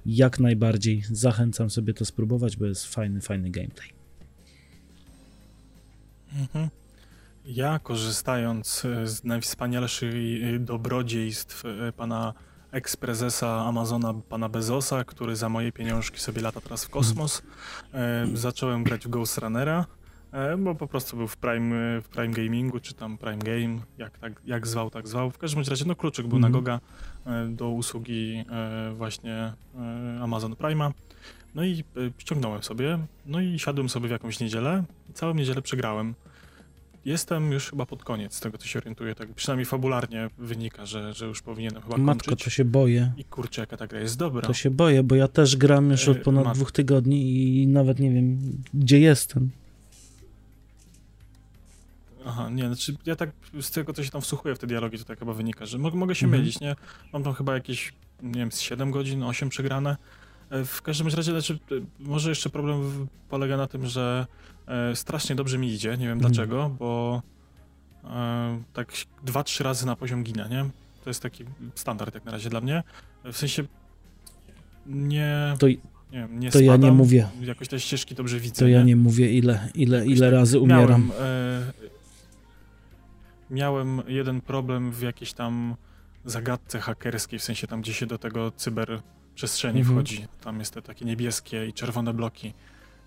jak 0.07 0.41
najbardziej 0.41 1.03
zachęcam 1.11 1.71
sobie 1.71 1.95
to 1.95 2.05
spróbować, 2.05 2.57
bo 2.57 2.67
jest 2.67 2.87
fajny, 2.87 3.21
fajny 3.21 3.51
gameplay. 3.51 3.89
Mhm. 6.41 6.69
Ja 7.47 7.79
korzystając 7.79 8.85
e, 8.85 9.07
z 9.07 9.25
najwspanialszych 9.25 10.15
e, 10.15 10.59
dobrodziejstw 10.59 11.65
e, 11.65 11.93
pana 11.93 12.35
eksprezesa 12.75 13.67
Amazona, 13.67 14.15
pana 14.29 14.49
Bezosa, 14.49 15.05
który 15.05 15.37
za 15.37 15.49
moje 15.49 15.73
pieniążki 15.73 16.21
sobie 16.21 16.43
lata 16.43 16.61
teraz 16.61 16.85
w 16.85 16.91
kosmos, 16.91 17.43
zacząłem 18.35 18.85
grać 18.85 19.05
w 19.07 19.11
Ghost 19.11 19.39
Runnera, 19.39 19.87
bo 20.59 20.75
po 20.75 20.87
prostu 20.87 21.17
był 21.17 21.29
w 21.29 21.37
Prime, 21.37 22.01
w 22.01 22.09
Prime 22.09 22.35
Gamingu, 22.35 22.81
czy 22.81 22.95
tam 22.95 23.19
Prime 23.19 23.39
Game, 23.39 23.79
jak, 23.99 24.19
tak, 24.19 24.33
jak 24.45 24.67
zwał, 24.67 24.91
tak 24.91 25.09
zwał. 25.09 25.31
W 25.31 25.39
każdym 25.39 25.63
razie, 25.69 25.85
no 25.85 25.97
kluczyk 25.97 26.27
był 26.27 26.39
mm 26.39 26.53
na 26.53 26.59
mhm. 26.59 26.65
Goga 26.65 26.81
do 27.57 27.69
usługi 27.69 28.45
właśnie 28.97 29.53
Amazon 30.23 30.53
Prime'a. 30.53 30.93
No 31.55 31.65
i 31.65 31.85
ściągnąłem 32.19 32.63
sobie, 32.63 32.99
no 33.27 33.41
i 33.41 33.59
siadłem 33.59 33.89
sobie 33.89 34.09
w 34.09 34.11
jakąś 34.11 34.41
niedzielę 34.41 34.85
i 35.11 35.13
całą 35.13 35.35
niedzielę 35.35 35.63
przegrałem. 35.63 36.15
Jestem 37.05 37.53
już 37.53 37.71
chyba 37.71 37.87
pod 37.87 38.05
koniec, 38.05 38.35
z 38.35 38.41
tego 38.41 38.59
co 38.59 38.67
się 38.67 38.79
orientuję, 38.79 39.15
tak 39.15 39.35
przynajmniej 39.35 39.67
fabularnie 39.67 40.31
wynika, 40.39 40.87
że, 40.87 41.15
że 41.15 41.27
już 41.27 41.43
powinienem 41.43 41.83
chyba 41.83 41.97
Matko, 41.97 42.31
kończyć. 42.31 42.45
to 42.45 42.51
się 42.51 42.65
boję. 42.65 43.13
I 43.17 43.25
kurczę, 43.25 43.63
jaka 43.63 43.77
ta 43.77 43.87
gra 43.87 44.01
jest 44.01 44.19
dobra. 44.19 44.43
To 44.43 44.55
się 44.55 44.71
boję, 44.71 45.03
bo 45.03 45.15
ja 45.15 45.29
też 45.29 45.57
gram 45.57 45.91
już 45.91 46.09
od 46.09 46.17
e, 46.17 46.21
ponad 46.21 46.45
Mat... 46.45 46.55
dwóch 46.55 46.73
tygodni 46.73 47.47
i 47.63 47.67
nawet 47.67 47.99
nie 47.99 48.11
wiem, 48.11 48.39
gdzie 48.75 49.01
jestem. 49.01 49.51
Aha, 52.27 52.51
nie, 52.51 52.67
znaczy 52.67 52.97
ja 53.07 53.17
tak 53.17 53.31
z 53.61 53.71
tego, 53.71 53.93
co 53.93 54.05
się 54.05 54.11
tam 54.11 54.21
wsłuchuję 54.21 54.55
w 54.55 54.59
te 54.59 54.67
dialogi, 54.67 54.99
to 54.99 55.05
tak 55.05 55.19
chyba 55.19 55.33
wynika, 55.33 55.67
że 55.67 55.79
mogę 55.79 56.15
się 56.15 56.27
mhm. 56.27 56.43
mylić, 56.43 56.61
nie? 56.61 56.77
Mam 57.13 57.23
tam 57.23 57.35
chyba 57.35 57.55
jakieś, 57.55 57.93
nie 58.23 58.41
wiem, 58.41 58.53
z 58.53 58.61
7 58.61 58.91
godzin, 58.91 59.23
8 59.23 59.49
przegrane. 59.49 59.97
E, 60.51 60.65
w 60.65 60.83
każdym 60.83 61.07
razie, 61.07 61.23
znaczy, 61.23 61.55
e, 61.55 61.75
może 61.99 62.29
jeszcze 62.29 62.51
problem 62.51 63.07
polega 63.29 63.57
na 63.57 63.67
tym, 63.67 63.87
że 63.87 64.27
strasznie 64.95 65.37
dobrze 65.37 65.59
mi 65.59 65.73
idzie, 65.73 65.91
nie 65.91 66.07
wiem 66.07 66.13
mhm. 66.13 66.33
dlaczego, 66.33 66.71
bo 66.79 67.23
e, 68.05 68.63
tak 68.73 68.93
dwa, 69.25 69.45
trzy 69.45 69.65
razy 69.65 69.87
na 69.87 69.97
poziom 69.97 70.25
ginę, 70.25 70.49
nie? 70.51 70.65
To 71.05 71.11
jest 71.11 71.23
taki 71.23 71.45
standard 71.75 72.15
jak 72.15 72.25
na 72.25 72.33
razie 72.33 72.51
dla 72.51 72.61
mnie. 72.61 72.83
W 73.25 73.37
sensie 73.37 73.65
nie... 74.87 75.55
To, 75.59 75.69
nie, 75.69 75.79
wiem, 76.13 76.41
nie 76.41 76.51
to 76.51 76.59
spadam, 76.59 76.83
ja 76.83 76.89
nie 76.89 76.93
mówię. 76.93 77.29
Jakoś 77.41 77.69
te 77.69 77.81
ścieżki 77.81 78.15
dobrze 78.15 78.41
widzę. 78.41 78.59
To 78.59 78.69
ja 78.69 78.79
nie, 78.79 78.85
nie 78.85 78.97
mówię, 78.97 79.33
ile, 79.33 79.69
ile, 79.75 80.07
ile 80.07 80.27
tak 80.27 80.35
razy 80.35 80.59
umieram. 80.59 80.89
Miałem, 80.89 81.11
e, 81.11 81.73
miałem 83.51 84.03
jeden 84.09 84.41
problem 84.41 84.93
w 84.93 85.03
jakiejś 85.03 85.33
tam 85.33 85.77
zagadce 86.25 86.81
hakerskiej, 86.81 87.39
w 87.39 87.43
sensie 87.43 87.67
tam, 87.67 87.83
gdzie 87.83 87.95
się 87.95 88.07
do 88.07 88.19
tego 88.19 88.51
cyber 88.51 89.01
przestrzeni 89.35 89.81
mhm. 89.81 89.97
wchodzi. 89.97 90.27
Tam 90.41 90.59
jest 90.59 90.75
te 90.75 90.83
takie 90.83 91.05
niebieskie 91.05 91.67
i 91.67 91.73
czerwone 91.73 92.15
bloki. 92.15 92.55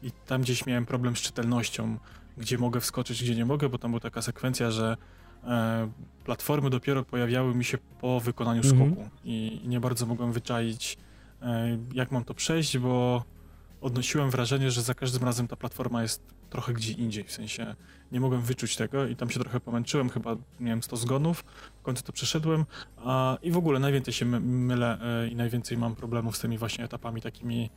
I 0.03 0.11
tam 0.11 0.41
gdzieś 0.41 0.65
miałem 0.65 0.85
problem 0.85 1.15
z 1.15 1.19
czytelnością, 1.19 1.97
gdzie 2.37 2.57
mogę 2.57 2.81
wskoczyć, 2.81 3.23
gdzie 3.23 3.35
nie 3.35 3.45
mogę, 3.45 3.69
bo 3.69 3.77
tam 3.77 3.91
była 3.91 3.99
taka 3.99 4.21
sekwencja, 4.21 4.71
że 4.71 4.97
e, 5.43 5.89
platformy 6.25 6.69
dopiero 6.69 7.03
pojawiały 7.03 7.55
mi 7.55 7.65
się 7.65 7.77
po 7.77 8.19
wykonaniu 8.19 8.61
mhm. 8.63 8.91
skoku. 8.91 9.09
I, 9.23 9.61
i, 9.63 9.67
nie 9.67 9.79
bardzo 9.79 10.05
mogłem 10.05 10.31
wyczaić, 10.31 10.97
e, 11.41 11.77
jak 11.93 12.11
mam 12.11 12.23
to 12.23 12.33
przejść, 12.33 12.77
bo 12.77 13.23
odnosiłem 13.81 14.29
wrażenie, 14.29 14.71
że 14.71 14.81
za 14.81 14.93
każdym 14.93 15.23
razem 15.23 15.47
ta 15.47 15.55
platforma 15.55 16.01
jest 16.01 16.37
trochę 16.49 16.73
gdzie 16.73 16.93
indziej, 16.93 17.23
w 17.23 17.31
sensie 17.31 17.75
nie 18.11 18.19
mogłem 18.19 18.41
wyczuć 18.41 18.75
tego 18.75 19.05
i 19.07 19.15
tam 19.15 19.29
się 19.29 19.39
trochę 19.39 19.59
pomęczyłem, 19.59 20.09
chyba 20.09 20.35
miałem 20.59 20.83
100 20.83 20.97
zgonów, 20.97 21.43
w 21.79 21.81
końcu 21.81 22.03
to 22.03 22.13
przeszedłem. 22.13 22.65
A, 22.97 23.37
i 23.41 23.51
w 23.51 23.57
ogóle 23.57 23.79
najwięcej 23.79 24.13
się 24.13 24.25
mylę 24.25 24.97
e, 25.23 25.27
i 25.27 25.35
najwięcej 25.35 25.77
mam 25.77 25.95
problemów 25.95 26.37
z 26.37 26.39
tymi 26.39 26.57
właśnie 26.57 26.85
etapami 26.85 27.21
takimi, 27.21 27.69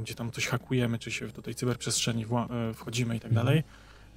gdzie 0.00 0.14
tam 0.14 0.30
coś 0.30 0.46
hakujemy, 0.46 0.98
czy 0.98 1.10
się 1.10 1.28
do 1.28 1.42
tej 1.42 1.54
cyberprzestrzeni 1.54 2.24
e, 2.24 2.74
wchodzimy 2.74 3.16
i 3.16 3.20
tak 3.20 3.30
mhm. 3.30 3.46
dalej. 3.46 3.62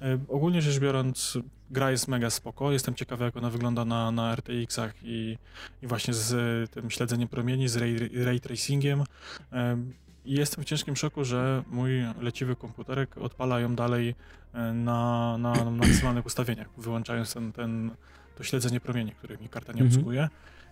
E, 0.02 0.18
ogólnie 0.28 0.62
rzecz 0.62 0.78
biorąc, 0.78 1.38
gra 1.70 1.90
jest 1.90 2.08
mega 2.08 2.30
spoko. 2.30 2.72
Jestem 2.72 2.94
ciekawy, 2.94 3.24
jak 3.24 3.36
ona 3.36 3.50
wygląda 3.50 3.84
na, 3.84 4.10
na 4.10 4.36
RTX-ach 4.36 4.94
i, 5.02 5.38
i 5.82 5.86
właśnie 5.86 6.14
z 6.14 6.70
tym 6.70 6.90
śledzeniem 6.90 7.28
promieni, 7.28 7.68
z 7.68 7.76
ray, 7.76 8.24
ray 8.24 8.40
tracingiem. 8.40 9.04
E, 9.52 9.76
i 10.24 10.32
jestem 10.32 10.64
w 10.64 10.66
ciężkim 10.66 10.96
szoku, 10.96 11.24
że 11.24 11.62
mój 11.66 11.90
leciwy 12.20 12.56
komputerek 12.56 13.18
odpala 13.18 13.60
ją 13.60 13.74
dalej 13.74 14.14
e, 14.54 14.72
na, 14.72 15.38
na, 15.38 15.52
na 15.52 15.70
maksymalnych 15.70 16.26
ustawieniach, 16.26 16.68
wyłączając 16.78 17.34
ten, 17.34 17.52
ten, 17.52 17.90
to 18.36 18.44
śledzenie 18.44 18.80
promieni, 18.80 19.12
których 19.12 19.40
mi 19.40 19.48
karta 19.48 19.72
nie 19.72 19.82
mhm. 19.82 20.30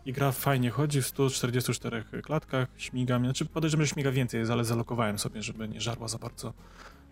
I 0.08 0.12
gra 0.12 0.32
fajnie 0.32 0.70
chodzi 0.70 1.02
w 1.02 1.06
144 1.06 2.04
klatkach, 2.22 2.68
śmiga 2.76 3.18
mnie, 3.18 3.28
znaczy 3.28 3.44
podejrzewam, 3.44 3.86
że 3.86 3.92
śmiga 3.92 4.10
więcej, 4.10 4.42
ale 4.52 4.64
zalokowałem 4.64 5.18
sobie, 5.18 5.42
żeby 5.42 5.68
nie 5.68 5.80
żarła 5.80 6.08
za 6.08 6.18
bardzo 6.18 6.52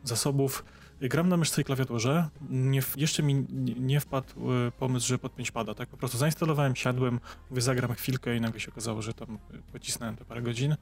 zasobów. 0.05 0.65
Gram 1.00 1.29
na 1.29 1.37
myszce 1.37 1.62
i 1.62 1.65
klawiaturze. 1.65 2.29
Nie, 2.50 2.83
jeszcze 2.97 3.23
mi 3.23 3.47
nie, 3.81 4.00
wpadł 4.00 4.53
e, 4.53 4.71
pomysł, 4.71 5.07
że 5.07 5.19
podpiąć 5.19 5.50
pada, 5.50 5.75
tak? 5.75 5.88
Po 5.88 5.97
prostu 5.97 6.19
zainstalowałem, 6.19 6.76
siadłem, 6.76 7.21
mówię, 7.50 7.62
zagram 7.62 7.95
chwilkę 7.95 8.37
i 8.37 8.41
nagle 8.41 8.61
się 8.61 8.71
okazało, 8.73 9.03
że 9.03 9.15
tam 9.15 9.38
pocisnąłem 9.73 10.17
te 10.17 10.25
parę 10.25 10.43
godzin. 10.43 10.76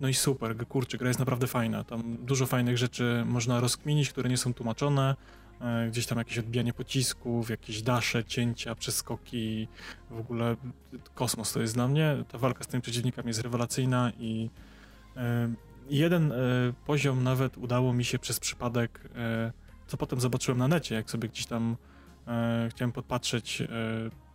No 0.00 0.08
i 0.08 0.14
super, 0.14 0.56
kurczę, 0.66 0.98
gra 0.98 1.08
jest 1.08 1.18
naprawdę 1.18 1.46
fajna. 1.46 1.84
Tam 1.84 2.16
dużo 2.26 2.46
fajnych 2.46 2.78
rzeczy 2.78 3.22
można 3.26 3.60
rozkminić, 3.60 4.10
które 4.10 4.28
nie 4.28 4.36
są 4.36 4.54
tłumaczone. 4.54 5.16
E, 5.60 5.88
gdzieś 5.90 6.06
tam 6.06 6.18
jakieś 6.18 6.38
odbijanie 6.38 6.72
pocisków, 6.72 7.50
jakieś 7.50 7.82
dasze, 7.82 8.24
cięcia, 8.24 8.74
przeskoki. 8.74 9.68
W 10.10 10.18
ogóle 10.18 10.56
kosmos 11.14 11.52
to 11.52 11.60
jest 11.60 11.74
dla 11.74 11.88
mnie. 11.88 12.24
Ta 12.28 12.38
walka 12.38 12.64
z 12.64 12.66
tymi 12.66 12.82
przeciwnikami 12.82 13.28
jest 13.28 13.40
rewelacyjna 13.40 14.12
i 14.18 14.50
e, 15.16 15.54
jeden 15.90 16.32
e, 16.32 16.36
poziom 16.86 17.22
nawet 17.22 17.58
udało 17.58 17.92
mi 17.92 18.04
się 18.04 18.18
przez 18.18 18.40
przypadek, 18.40 19.00
co 19.86 19.96
potem 19.96 20.20
zobaczyłem 20.20 20.58
na 20.58 20.68
necie, 20.68 20.94
jak 20.94 21.10
sobie 21.10 21.28
gdzieś 21.28 21.46
tam 21.46 21.76
chciałem 22.68 22.92
podpatrzeć 22.92 23.62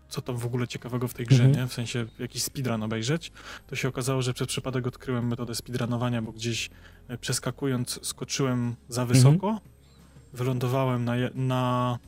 co 0.08 0.22
tam 0.22 0.38
w 0.38 0.46
ogóle 0.46 0.68
ciekawego 0.68 1.08
w 1.08 1.14
tej 1.14 1.26
grze, 1.26 1.44
mhm. 1.44 1.62
nie? 1.62 1.68
W 1.68 1.74
sensie 1.74 2.06
jakiś 2.20 2.44
speedrun 2.44 2.84
obejrzeć, 2.84 3.32
to 3.68 3.76
się 3.76 3.88
okazało, 3.88 4.22
że 4.22 4.34
przez 4.34 4.48
przypadek 4.48 4.88
odkryłem 4.88 5.28
metodę 5.28 5.56
speedrunowania, 5.56 6.22
bo 6.22 6.32
gdzieś 6.32 6.70
przeskakując 7.22 8.00
skoczyłem 8.02 8.76
za 8.90 9.06
wysoko, 9.06 9.48
mhm. 9.48 9.73
Wylądowałem 10.34 11.06
na, 11.06 11.14
na 11.36 12.00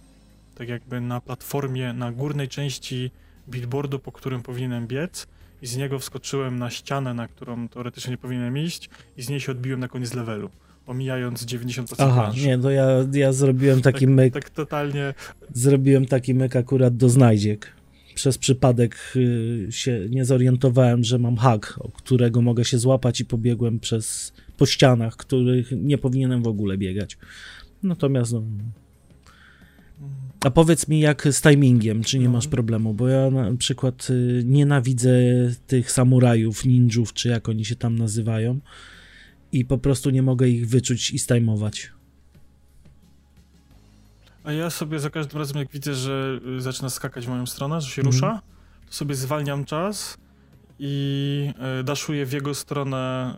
tak 0.56 0.70
jakby 0.70 1.02
na 1.02 1.22
platformie, 1.22 1.94
na 1.94 2.12
górnej 2.12 2.48
części 2.48 3.12
billboardu, 3.50 4.00
po 4.00 4.12
którym 4.12 4.42
powinienem 4.42 4.88
biec 4.88 5.28
i 5.62 5.68
z 5.68 5.78
niego 5.78 6.00
wskoczyłem 6.00 6.60
na 6.60 6.70
ścianę, 6.70 7.14
na 7.14 7.28
którą 7.28 7.68
teoretycznie 7.68 8.12
nie 8.12 8.18
powinienem 8.18 8.58
iść 8.58 8.90
i 9.18 9.22
z 9.22 9.30
niej 9.30 9.40
się 9.40 9.52
odbiłem 9.52 9.80
na 9.80 9.88
koniec 9.88 10.14
levelu 10.14 10.50
omijając 10.88 11.46
90% 11.46 11.96
Aha, 11.98 12.34
nie, 12.46 12.58
to 12.58 12.72
ja, 12.72 12.88
ja 13.14 13.34
zrobiłem 13.34 13.82
taki 13.82 14.06
tak, 14.06 14.10
myk. 14.10 14.34
Tak 14.34 14.50
totalnie. 14.50 15.14
Zrobiłem 15.54 16.06
taki 16.06 16.34
myk 16.34 16.56
akurat 16.56 16.98
do 16.98 17.10
znajdziek 17.10 17.72
przez 18.16 18.38
przypadek 18.38 18.98
y, 19.16 19.68
się 19.70 20.08
nie 20.10 20.26
zorientowałem, 20.26 21.04
że 21.04 21.20
mam 21.20 21.38
hak, 21.38 21.76
o 21.80 21.90
którego 21.90 22.42
mogę 22.42 22.66
się 22.66 22.80
złapać 22.80 23.20
i 23.20 23.26
pobiegłem 23.26 23.80
przez 23.80 24.34
po 24.58 24.66
ścianach, 24.66 25.16
których 25.16 25.72
nie 25.72 25.98
powinienem 25.98 26.44
w 26.44 26.48
ogóle 26.48 26.78
biegać. 26.78 27.18
Natomiast 27.84 28.34
no, 28.34 28.42
a 30.46 30.52
powiedz 30.52 30.88
mi, 30.88 31.00
jak 31.00 31.28
z 31.32 31.42
timingiem, 31.42 32.04
czy 32.04 32.20
nie 32.20 32.26
no. 32.26 32.32
masz 32.32 32.48
problemu? 32.48 32.94
Bo 32.94 33.08
ja 33.08 33.32
na 33.32 33.58
przykład 33.58 34.10
y, 34.10 34.44
nienawidzę 34.46 35.12
tych 35.68 35.92
samurajów, 35.92 36.66
ninjów, 36.66 37.14
czy 37.14 37.30
jak 37.30 37.50
oni 37.50 37.66
się 37.66 37.76
tam 37.76 37.96
nazywają, 37.96 38.60
i 39.52 39.66
po 39.66 39.78
prostu 39.78 40.10
nie 40.10 40.22
mogę 40.22 40.48
ich 40.48 40.70
wyczuć 40.70 41.12
i 41.12 41.20
stajmować. 41.20 41.92
A 44.44 44.52
ja 44.52 44.70
sobie 44.70 45.00
za 45.00 45.10
każdym 45.10 45.40
razem, 45.40 45.58
jak 45.58 45.72
widzę, 45.72 45.94
że 45.94 46.40
y, 46.58 46.62
zaczyna 46.62 46.90
skakać 46.90 47.26
w 47.26 47.30
moją 47.30 47.46
stronę, 47.46 47.82
że 47.82 47.90
się 47.90 48.02
mm. 48.02 48.14
rusza, 48.14 48.42
to 48.88 48.94
sobie 48.94 49.16
zwalniam 49.16 49.66
czas 49.66 50.18
i 50.80 51.54
y, 51.80 51.84
daszuję 51.84 52.26
w 52.26 52.32
jego 52.32 52.54
stronę 52.54 53.36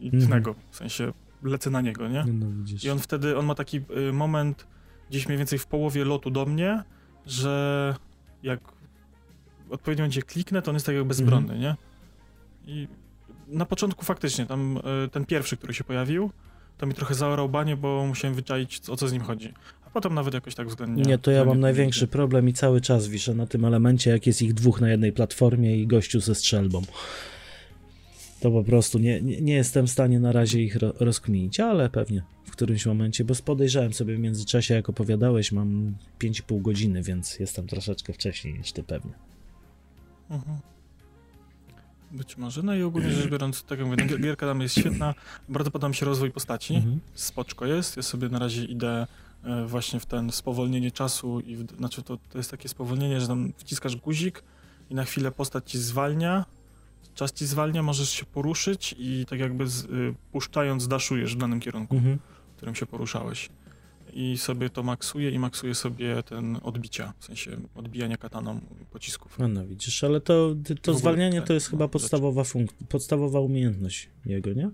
y, 0.00 0.04
innego, 0.04 0.50
mm. 0.50 0.62
w 0.70 0.76
sensie 0.76 1.12
lecę 1.50 1.70
na 1.70 1.80
niego, 1.80 2.08
nie? 2.08 2.24
No, 2.32 2.46
I 2.84 2.90
on 2.90 2.98
wtedy, 2.98 3.38
on 3.38 3.46
ma 3.46 3.54
taki 3.54 3.80
y, 4.08 4.12
moment 4.12 4.66
gdzieś 5.10 5.26
mniej 5.26 5.38
więcej 5.38 5.58
w 5.58 5.66
połowie 5.66 6.04
lotu 6.04 6.30
do 6.30 6.46
mnie, 6.46 6.82
że 7.26 7.94
jak 8.42 8.60
odpowiednio 9.70 10.04
będzie 10.04 10.22
kliknę, 10.22 10.62
to 10.62 10.70
on 10.70 10.74
jest 10.74 10.86
tak 10.86 10.94
jak 10.94 11.04
bezbronny, 11.04 11.54
mm. 11.54 11.60
nie? 11.60 11.76
I 12.66 12.88
na 13.48 13.66
początku 13.66 14.04
faktycznie, 14.04 14.46
tam 14.46 14.76
y, 15.04 15.08
ten 15.08 15.24
pierwszy, 15.24 15.56
który 15.56 15.74
się 15.74 15.84
pojawił, 15.84 16.30
to 16.78 16.86
mi 16.86 16.94
trochę 16.94 17.14
zaorał 17.14 17.48
banie, 17.48 17.76
bo 17.76 18.06
musiałem 18.06 18.34
wyczaić, 18.34 18.90
o 18.90 18.96
co 18.96 19.08
z 19.08 19.12
nim 19.12 19.22
chodzi 19.22 19.52
potem 19.96 20.14
nawet 20.14 20.34
jakoś 20.34 20.54
tak 20.54 20.68
względnie... 20.68 21.02
Nie, 21.02 21.18
to 21.18 21.30
ja 21.30 21.44
mam 21.44 21.60
największy 21.60 22.06
problem 22.06 22.48
i 22.48 22.52
cały 22.52 22.80
czas 22.80 23.08
wiszę 23.08 23.34
na 23.34 23.46
tym 23.46 23.64
elemencie, 23.64 24.10
jak 24.10 24.26
jest 24.26 24.42
ich 24.42 24.54
dwóch 24.54 24.80
na 24.80 24.90
jednej 24.90 25.12
platformie 25.12 25.76
i 25.76 25.86
gościu 25.86 26.20
ze 26.20 26.34
strzelbą. 26.34 26.82
To 28.40 28.50
po 28.50 28.64
prostu 28.64 28.98
nie, 28.98 29.22
nie, 29.22 29.40
nie 29.40 29.54
jestem 29.54 29.86
w 29.86 29.90
stanie 29.90 30.20
na 30.20 30.32
razie 30.32 30.62
ich 30.62 30.76
ro, 30.76 30.92
rozkminić, 31.00 31.60
ale 31.60 31.90
pewnie 31.90 32.22
w 32.44 32.50
którymś 32.50 32.86
momencie, 32.86 33.24
bo 33.24 33.34
podejrzałem 33.44 33.92
sobie 33.92 34.16
w 34.16 34.18
międzyczasie, 34.18 34.74
jak 34.74 34.88
opowiadałeś, 34.88 35.52
mam 35.52 35.94
5,5 36.20 36.62
godziny, 36.62 37.02
więc 37.02 37.38
jestem 37.38 37.66
troszeczkę 37.66 38.12
wcześniej 38.12 38.54
niż 38.54 38.72
ty 38.72 38.82
pewnie. 38.82 39.12
Mhm. 40.30 40.58
Być 42.12 42.36
może. 42.36 42.62
No 42.62 42.74
i 42.74 42.82
ogólnie 42.82 43.12
rzecz 43.12 43.30
biorąc, 43.30 43.62
tak 43.62 43.78
jak 43.78 43.88
mówię, 43.88 44.18
gierka 44.18 44.46
tam 44.46 44.60
jest 44.60 44.78
świetna. 44.78 45.14
Bardzo 45.48 45.70
podoba 45.70 45.88
mi 45.88 45.94
się 45.94 46.06
rozwój 46.06 46.30
postaci. 46.30 46.74
Mhm. 46.74 47.00
Spoczko 47.14 47.66
jest. 47.66 47.96
Ja 47.96 48.02
sobie 48.02 48.28
na 48.28 48.38
razie 48.38 48.64
idę 48.64 49.06
e, 49.44 49.66
właśnie 49.66 50.00
w 50.00 50.06
ten 50.06 50.32
spowolnienie 50.32 50.90
czasu 50.90 51.40
i 51.40 51.56
w, 51.56 51.76
znaczy 51.76 52.02
to, 52.02 52.16
to 52.16 52.38
jest 52.38 52.50
takie 52.50 52.68
spowolnienie, 52.68 53.20
że 53.20 53.26
tam 53.26 53.52
wciskasz 53.56 53.96
guzik 53.96 54.42
i 54.90 54.94
na 54.94 55.04
chwilę 55.04 55.32
postać 55.32 55.70
ci 55.70 55.78
zwalnia, 55.78 56.44
czas 57.16 57.32
ci 57.32 57.46
zwalnia, 57.46 57.82
możesz 57.82 58.10
się 58.10 58.24
poruszyć 58.26 58.94
i 58.98 59.26
tak 59.28 59.40
jakby 59.40 59.66
z, 59.66 59.84
y, 59.84 60.14
puszczając 60.32 60.88
daszujesz 60.88 61.34
w 61.34 61.38
danym 61.38 61.60
kierunku, 61.60 61.96
mhm. 61.96 62.18
w 62.52 62.56
którym 62.56 62.74
się 62.74 62.86
poruszałeś. 62.86 63.48
I 64.12 64.38
sobie 64.38 64.70
to 64.70 64.82
maksuje 64.82 65.30
i 65.30 65.38
maksuje 65.38 65.74
sobie 65.74 66.22
ten 66.22 66.58
odbicia, 66.62 67.12
w 67.18 67.24
sensie 67.24 67.56
odbijania 67.74 68.16
kataną 68.16 68.60
pocisków. 68.90 69.38
No, 69.38 69.48
no 69.48 69.66
widzisz, 69.66 70.04
ale 70.04 70.20
to, 70.20 70.54
to 70.82 70.94
zwalnianie 70.94 71.42
to 71.42 71.52
jest 71.52 71.66
no, 71.66 71.70
chyba 71.70 71.88
podstawowa, 71.88 72.42
funk- 72.42 72.72
podstawowa 72.88 73.40
umiejętność 73.40 74.08
jego, 74.26 74.52
nie? 74.52 74.70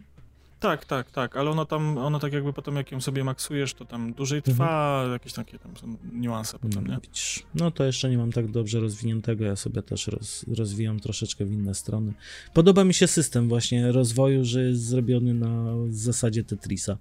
Tak, 0.63 0.85
tak, 0.85 1.11
tak, 1.11 1.37
ale 1.37 1.51
ono 1.51 1.65
tam, 1.65 1.99
ono 1.99 2.19
tak 2.19 2.33
jakby 2.33 2.53
potem 2.53 2.77
jak 2.77 2.93
ją 2.93 3.01
sobie 3.01 3.25
maksujesz, 3.25 3.75
to 3.75 3.85
tam 3.85 4.13
dłużej 4.13 4.43
trwa, 4.43 4.95
mhm. 4.95 5.13
jakieś 5.13 5.33
takie 5.33 5.59
tam 5.59 5.77
są 5.77 5.97
niuanse 6.13 6.59
potem, 6.59 6.87
nie? 6.87 6.99
Widzisz. 7.03 7.43
No 7.55 7.71
to 7.71 7.85
jeszcze 7.85 8.11
nie 8.11 8.19
mam 8.19 8.33
tak 8.33 8.51
dobrze 8.51 8.81
rozwiniętego, 8.81 9.45
ja 9.45 9.57
sobie 9.57 9.83
też 9.83 10.07
roz, 10.07 10.45
rozwijam 10.57 11.01
troszeczkę 11.01 11.45
w 11.45 11.53
inne 11.53 11.75
strony. 11.75 12.13
Podoba 12.55 12.85
mi 12.85 12.95
się 12.95 13.07
system 13.07 13.49
właśnie 13.49 13.93
rozwoju, 13.93 14.45
że 14.45 14.63
jest 14.63 14.85
zrobiony 14.85 15.35
na 15.35 15.75
zasadzie 15.91 16.45
Tetrisa. 16.45 16.99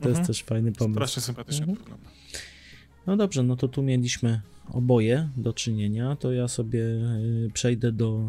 To 0.00 0.08
mhm. 0.08 0.14
jest 0.16 0.26
też 0.26 0.42
fajny 0.42 0.72
pomysł. 0.72 0.94
Strasznie 0.94 1.22
sympatycznie 1.22 1.66
mhm. 1.66 1.98
No 3.06 3.16
dobrze, 3.16 3.42
no 3.42 3.56
to 3.56 3.68
tu 3.68 3.82
mieliśmy 3.82 4.40
oboje 4.72 5.28
do 5.36 5.52
czynienia, 5.52 6.16
to 6.16 6.32
ja 6.32 6.48
sobie 6.48 6.80
y, 6.80 7.50
przejdę 7.54 7.92
do 7.92 8.20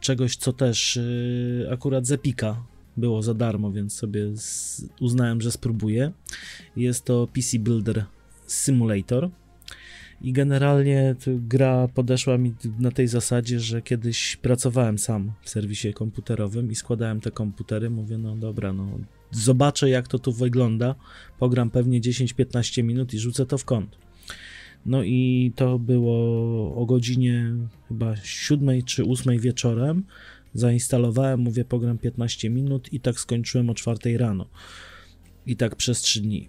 czegoś, 0.00 0.36
co 0.36 0.52
też 0.52 0.96
y, 0.96 1.68
akurat 1.72 2.06
Zepika 2.06 2.71
było 2.96 3.22
za 3.22 3.34
darmo, 3.34 3.72
więc 3.72 3.94
sobie 3.94 4.32
uznałem, 5.00 5.40
że 5.40 5.52
spróbuję. 5.52 6.12
Jest 6.76 7.04
to 7.04 7.28
PC 7.34 7.58
Builder 7.58 8.04
Simulator. 8.46 9.30
I 10.22 10.32
generalnie 10.32 11.14
gra 11.26 11.88
podeszła 11.88 12.38
mi 12.38 12.54
na 12.78 12.90
tej 12.90 13.08
zasadzie, 13.08 13.60
że 13.60 13.82
kiedyś 13.82 14.36
pracowałem 14.36 14.98
sam 14.98 15.32
w 15.42 15.50
serwisie 15.50 15.92
komputerowym 15.92 16.70
i 16.70 16.74
składałem 16.74 17.20
te 17.20 17.30
komputery. 17.30 17.90
Mówię, 17.90 18.18
no 18.18 18.36
dobra, 18.36 18.72
no 18.72 18.98
zobaczę 19.30 19.90
jak 19.90 20.08
to 20.08 20.18
tu 20.18 20.32
wygląda. 20.32 20.94
Pogram 21.38 21.70
pewnie 21.70 22.00
10-15 22.00 22.84
minut 22.84 23.14
i 23.14 23.18
rzucę 23.18 23.46
to 23.46 23.58
w 23.58 23.64
kąt. 23.64 23.96
No 24.86 25.02
i 25.02 25.52
to 25.56 25.78
było 25.78 26.76
o 26.76 26.86
godzinie 26.86 27.54
chyba 27.88 28.16
7 28.16 28.82
czy 28.82 29.04
8 29.04 29.38
wieczorem. 29.38 30.04
Zainstalowałem, 30.54 31.40
mówię, 31.40 31.64
pogram 31.64 31.98
15 31.98 32.50
minut 32.50 32.92
i 32.92 33.00
tak 33.00 33.20
skończyłem 33.20 33.70
o 33.70 33.74
4 33.74 34.18
rano. 34.18 34.46
I 35.46 35.56
tak 35.56 35.76
przez 35.76 36.00
3 36.00 36.20
dni. 36.20 36.48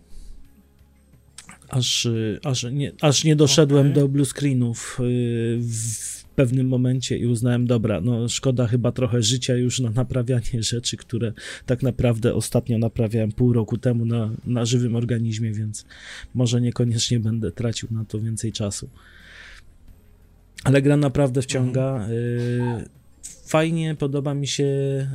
Aż, 1.70 2.08
aż, 2.44 2.64
nie, 2.64 2.92
aż 3.02 3.24
nie 3.24 3.36
doszedłem 3.36 3.88
okay. 3.88 3.94
do 3.94 4.08
blue 4.08 4.26
screenów 4.26 5.00
y, 5.00 5.60
w 5.62 6.24
pewnym 6.36 6.68
momencie 6.68 7.18
i 7.18 7.26
uznałem, 7.26 7.68
dobra, 7.68 8.02
no 8.02 8.30
szkoda 8.30 8.68
chyba 8.68 8.92
trochę 8.92 9.24
życia 9.24 9.56
już 9.56 9.80
na 9.80 9.90
naprawianie 9.90 10.64
rzeczy, 10.74 10.98
które 10.98 11.34
tak 11.66 11.84
naprawdę 11.84 12.34
ostatnio 12.34 12.78
naprawiałem 12.78 13.32
pół 13.32 13.54
roku 13.54 13.78
temu 13.78 14.06
na, 14.06 14.30
na 14.46 14.66
żywym 14.66 14.96
organizmie, 14.96 15.52
więc 15.52 15.86
może 16.34 16.62
niekoniecznie 16.62 17.20
będę 17.20 17.52
tracił 17.52 17.90
na 17.92 18.06
to 18.06 18.20
więcej 18.20 18.52
czasu. 18.52 18.90
Ale 20.64 20.82
gra 20.82 20.98
naprawdę 20.98 21.42
wciąga. 21.42 21.96
Mhm. 21.96 22.86
Fajnie 23.54 23.96
podoba 23.96 24.34
mi 24.34 24.48
się 24.48 24.64
y, 24.64 25.08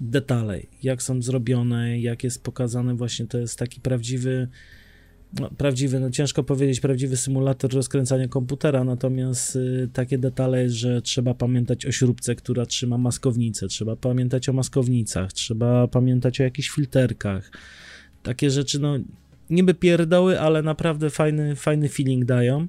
detale, 0.00 0.60
jak 0.82 1.02
są 1.02 1.22
zrobione, 1.22 2.00
jak 2.00 2.24
jest 2.24 2.42
pokazane 2.42 2.94
właśnie, 2.94 3.26
to 3.26 3.38
jest 3.38 3.58
taki 3.58 3.80
prawdziwy 3.80 4.48
no, 5.40 5.50
prawdziwy, 5.50 6.00
no 6.00 6.10
ciężko 6.10 6.42
powiedzieć, 6.44 6.80
prawdziwy 6.80 7.16
symulator 7.16 7.74
rozkręcania 7.74 8.28
komputera, 8.28 8.84
natomiast 8.84 9.56
y, 9.56 9.88
takie 9.92 10.18
detale, 10.18 10.70
że 10.70 11.02
trzeba 11.02 11.34
pamiętać 11.34 11.86
o 11.86 11.92
śrubce, 11.92 12.34
która 12.34 12.66
trzyma 12.66 12.98
maskownicę, 12.98 13.68
trzeba 13.68 13.96
pamiętać 13.96 14.48
o 14.48 14.52
maskownicach, 14.52 15.32
trzeba 15.32 15.88
pamiętać 15.88 16.40
o 16.40 16.44
jakichś 16.44 16.70
filterkach. 16.70 17.50
Takie 18.22 18.50
rzeczy, 18.50 18.78
no 18.78 18.98
niby 19.50 19.74
pierdoły, 19.74 20.40
ale 20.40 20.62
naprawdę 20.62 21.10
fajny, 21.10 21.56
fajny 21.56 21.88
feeling 21.88 22.24
dają 22.24 22.66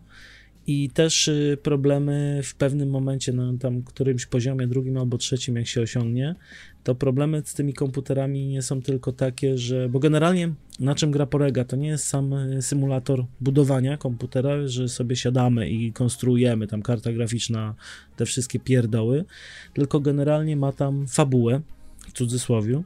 i 0.67 0.89
też 0.89 1.27
y, 1.27 1.57
problemy 1.63 2.41
w 2.43 2.55
pewnym 2.55 2.89
momencie, 2.89 3.33
na 3.33 3.53
tam 3.59 3.83
którymś 3.83 4.25
poziomie, 4.25 4.67
drugim 4.67 4.97
albo 4.97 5.17
trzecim, 5.17 5.55
jak 5.55 5.67
się 5.67 5.81
osiągnie, 5.81 6.35
to 6.83 6.95
problemy 6.95 7.41
z 7.45 7.53
tymi 7.53 7.73
komputerami 7.73 8.47
nie 8.47 8.61
są 8.61 8.81
tylko 8.81 9.11
takie, 9.11 9.57
że. 9.57 9.89
Bo 9.89 9.99
generalnie 9.99 10.53
na 10.79 10.95
czym 10.95 11.11
gra 11.11 11.25
polega? 11.25 11.65
To 11.65 11.75
nie 11.75 11.87
jest 11.87 12.07
sam 12.07 12.33
y, 12.33 12.61
symulator 12.61 13.25
budowania 13.41 13.97
komputera, 13.97 14.67
że 14.67 14.89
sobie 14.89 15.15
siadamy 15.15 15.69
i 15.69 15.93
konstruujemy 15.93 16.67
tam 16.67 16.81
karta 16.81 17.13
graficzna, 17.13 17.75
te 18.15 18.25
wszystkie 18.25 18.59
pierdoły, 18.59 19.25
tylko 19.73 19.99
generalnie 19.99 20.57
ma 20.57 20.71
tam 20.71 21.07
fabułę, 21.07 21.61
w 22.07 22.11
cudzysłowie, 22.11 22.83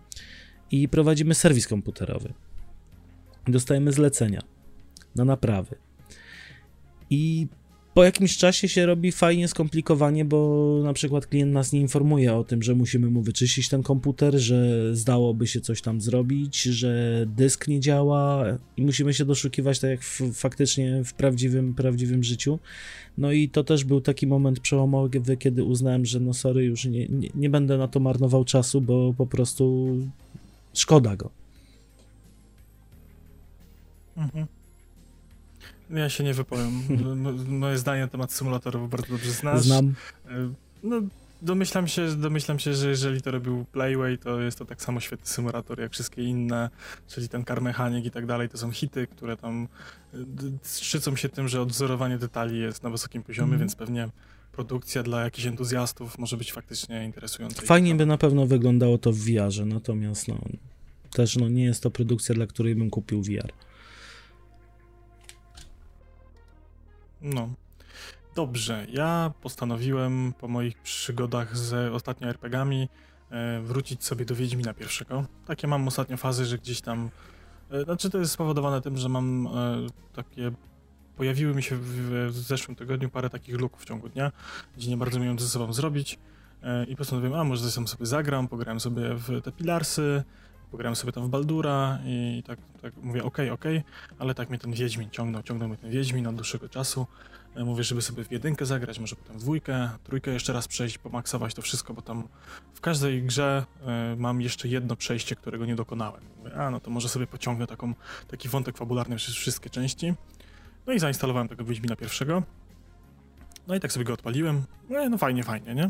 i 0.71 0.87
prowadzimy 0.87 1.33
serwis 1.35 1.67
komputerowy. 1.67 2.33
Dostajemy 3.47 3.91
zlecenia 3.91 4.41
na 5.15 5.25
naprawy. 5.25 5.75
I 7.09 7.47
po 7.93 8.03
jakimś 8.03 8.37
czasie 8.37 8.69
się 8.69 8.85
robi 8.85 9.11
fajnie 9.11 9.47
skomplikowanie, 9.47 10.25
bo 10.25 10.79
na 10.83 10.93
przykład 10.93 11.27
klient 11.27 11.53
nas 11.53 11.73
nie 11.73 11.79
informuje 11.79 12.33
o 12.33 12.43
tym, 12.43 12.63
że 12.63 12.75
musimy 12.75 13.09
mu 13.09 13.21
wyczyścić 13.21 13.69
ten 13.69 13.83
komputer, 13.83 14.39
że 14.39 14.89
zdałoby 14.95 15.47
się 15.47 15.61
coś 15.61 15.81
tam 15.81 16.01
zrobić, 16.01 16.61
że 16.61 17.23
dysk 17.27 17.67
nie 17.67 17.79
działa 17.79 18.45
i 18.77 18.85
musimy 18.85 19.13
się 19.13 19.25
doszukiwać 19.25 19.79
tak 19.79 19.89
jak 19.89 20.01
w, 20.01 20.33
faktycznie 20.33 21.03
w 21.03 21.13
prawdziwym, 21.13 21.73
prawdziwym 21.73 22.23
życiu. 22.23 22.59
No 23.17 23.31
i 23.31 23.49
to 23.49 23.63
też 23.63 23.83
był 23.83 24.01
taki 24.01 24.27
moment 24.27 24.59
przełomowy, 24.59 25.37
kiedy 25.37 25.63
uznałem, 25.63 26.05
że 26.05 26.19
no 26.19 26.33
sorry, 26.33 26.63
już 26.63 26.85
nie, 26.85 27.07
nie, 27.07 27.29
nie 27.35 27.49
będę 27.49 27.77
na 27.77 27.87
to 27.87 27.99
marnował 27.99 28.45
czasu, 28.45 28.81
bo 28.81 29.13
po 29.17 29.27
prostu 29.27 29.97
szkoda 30.73 31.15
go. 31.15 31.31
Mhm. 34.17 34.60
Ja 35.93 36.09
się 36.09 36.23
nie 36.23 36.33
wypowiem. 36.33 36.71
Moje 37.59 37.77
zdanie 37.77 38.01
na 38.01 38.07
temat 38.07 38.31
symulatorów 38.31 38.89
bardzo 38.89 39.07
dobrze 39.07 39.31
znasz. 39.31 39.61
Znam. 39.61 39.93
E, 40.25 40.29
no, 40.83 41.01
domyślam 41.41 41.87
się, 41.87 42.15
domyślam 42.15 42.59
się, 42.59 42.73
że 42.73 42.89
jeżeli 42.89 43.21
to 43.21 43.31
robił 43.31 43.65
Playway, 43.71 44.17
to 44.17 44.41
jest 44.41 44.59
to 44.59 44.65
tak 44.65 44.81
samo 44.81 44.99
świetny 44.99 45.27
symulator 45.27 45.79
jak 45.79 45.91
wszystkie 45.91 46.23
inne, 46.23 46.69
czyli 47.07 47.29
ten 47.29 47.45
Car 47.45 47.61
Mechanic 47.61 48.05
i 48.05 48.11
tak 48.11 48.25
dalej. 48.25 48.49
To 48.49 48.57
są 48.57 48.71
hity, 48.71 49.07
które 49.07 49.37
tam 49.37 49.67
e, 50.13 50.17
szczycą 50.63 51.15
się 51.15 51.29
tym, 51.29 51.47
że 51.47 51.61
odzorowanie 51.61 52.17
detali 52.17 52.59
jest 52.59 52.83
na 52.83 52.89
wysokim 52.89 53.23
poziomie, 53.23 53.47
mm. 53.47 53.59
więc 53.59 53.75
pewnie 53.75 54.09
produkcja 54.51 55.03
dla 55.03 55.23
jakichś 55.23 55.47
entuzjastów 55.47 56.19
może 56.19 56.37
być 56.37 56.53
faktycznie 56.53 57.05
interesująca. 57.05 57.61
Fajnie 57.61 57.95
by 57.95 58.05
na 58.05 58.17
pewno 58.17 58.45
wyglądało 58.45 58.97
to 58.97 59.11
w 59.11 59.17
VR-ze, 59.17 59.65
natomiast 59.65 60.27
no, 60.27 60.39
też 61.11 61.37
no, 61.37 61.49
nie 61.49 61.63
jest 61.63 61.83
to 61.83 61.91
produkcja, 61.91 62.35
dla 62.35 62.47
której 62.47 62.75
bym 62.75 62.89
kupił 62.89 63.21
VR. 63.21 63.51
No. 67.21 67.49
Dobrze, 68.35 68.87
ja 68.89 69.31
postanowiłem 69.41 70.33
po 70.39 70.47
moich 70.47 70.77
przygodach 70.77 71.57
z 71.57 71.93
ostatnio 71.93 72.27
RPGami 72.27 72.89
e, 73.29 73.61
wrócić 73.61 74.03
sobie 74.03 74.25
do 74.25 74.35
Wiedźmina 74.35 74.73
pierwszego. 74.73 75.25
Takie 75.45 75.67
mam 75.67 75.87
ostatnio 75.87 76.17
fazy, 76.17 76.45
że 76.45 76.57
gdzieś 76.57 76.81
tam... 76.81 77.09
E, 77.71 77.83
znaczy 77.83 78.09
to 78.09 78.17
jest 78.17 78.31
spowodowane 78.31 78.81
tym, 78.81 78.97
że 78.97 79.09
mam 79.09 79.47
e, 79.47 79.87
takie... 80.13 80.51
Pojawiły 81.15 81.55
mi 81.55 81.63
się 81.63 81.75
w, 81.75 81.85
w 82.31 82.37
zeszłym 82.37 82.75
tygodniu 82.75 83.09
parę 83.09 83.29
takich 83.29 83.59
luków 83.59 83.81
w 83.81 83.85
ciągu 83.85 84.09
dnia, 84.09 84.31
gdzie 84.77 84.89
nie 84.89 84.97
bardzo 84.97 85.19
miałem 85.19 85.39
ze 85.39 85.47
sobą 85.47 85.73
zrobić 85.73 86.19
i 86.87 86.95
postanowiłem, 86.95 87.39
a 87.39 87.43
może 87.43 87.63
ze 87.63 87.71
sobie 87.87 88.05
zagram, 88.05 88.47
pograłem 88.47 88.79
sobie 88.79 89.15
w 89.15 89.41
te 89.41 89.51
Pilarsy, 89.51 90.23
pograłem 90.71 90.95
sobie 90.95 91.13
tam 91.13 91.23
w 91.23 91.29
Baldura 91.29 91.99
i 92.05 92.43
tak, 92.47 92.59
tak 92.81 92.93
mówię, 93.03 93.23
okej, 93.23 93.49
okay, 93.49 93.51
okej, 93.51 93.77
okay, 93.77 94.15
ale 94.19 94.35
tak 94.35 94.49
mnie 94.49 94.59
ten 94.59 94.71
Wiedźmin 94.71 95.09
ciągnął, 95.09 95.43
ciągnął 95.43 95.69
mnie 95.69 95.77
ten 95.77 95.91
Wiedźmin 95.91 96.27
od 96.27 96.35
dłuższego 96.35 96.69
czasu. 96.69 97.07
E, 97.55 97.63
mówię, 97.63 97.83
żeby 97.83 98.01
sobie 98.01 98.23
w 98.23 98.31
jedynkę 98.31 98.65
zagrać, 98.65 98.99
może 98.99 99.15
potem 99.15 99.37
w 99.37 99.41
dwójkę, 99.41 99.89
trójkę 100.03 100.31
jeszcze 100.31 100.53
raz 100.53 100.67
przejść, 100.67 100.97
pomaksować 100.97 101.53
to 101.53 101.61
wszystko, 101.61 101.93
bo 101.93 102.01
tam 102.01 102.27
w 102.73 102.81
każdej 102.81 103.23
grze 103.23 103.65
y, 104.13 104.15
mam 104.15 104.41
jeszcze 104.41 104.67
jedno 104.67 104.95
przejście, 104.95 105.35
którego 105.35 105.65
nie 105.65 105.75
dokonałem. 105.75 106.21
Mówię, 106.37 106.55
a 106.55 106.69
no 106.69 106.79
to 106.79 106.91
może 106.91 107.09
sobie 107.09 107.27
pociągnę 107.27 107.67
taką, 107.67 107.93
taki 108.27 108.49
wątek 108.49 108.77
fabularny 108.77 109.15
przez 109.15 109.35
wszystkie 109.35 109.69
części. 109.69 110.13
No 110.87 110.93
i 110.93 110.99
zainstalowałem 110.99 111.47
tego 111.47 111.65
Wiedźmina 111.65 111.95
pierwszego. 111.95 112.43
No 113.67 113.75
i 113.75 113.79
tak 113.79 113.91
sobie 113.91 114.05
go 114.05 114.13
odpaliłem. 114.13 114.63
No, 114.89 115.09
no 115.09 115.17
fajnie, 115.17 115.43
fajnie, 115.43 115.75
nie? 115.75 115.89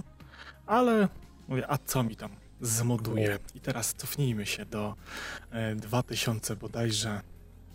Ale 0.65 1.07
mówię, 1.47 1.71
a 1.71 1.77
co 1.77 2.03
mi 2.03 2.15
tam 2.15 2.40
zmoduję? 2.61 3.39
I 3.55 3.59
teraz 3.59 3.93
cofnijmy 3.93 4.45
się 4.45 4.65
do 4.65 4.95
e, 5.51 5.75
2000 5.75 6.55
bodajże 6.55 7.21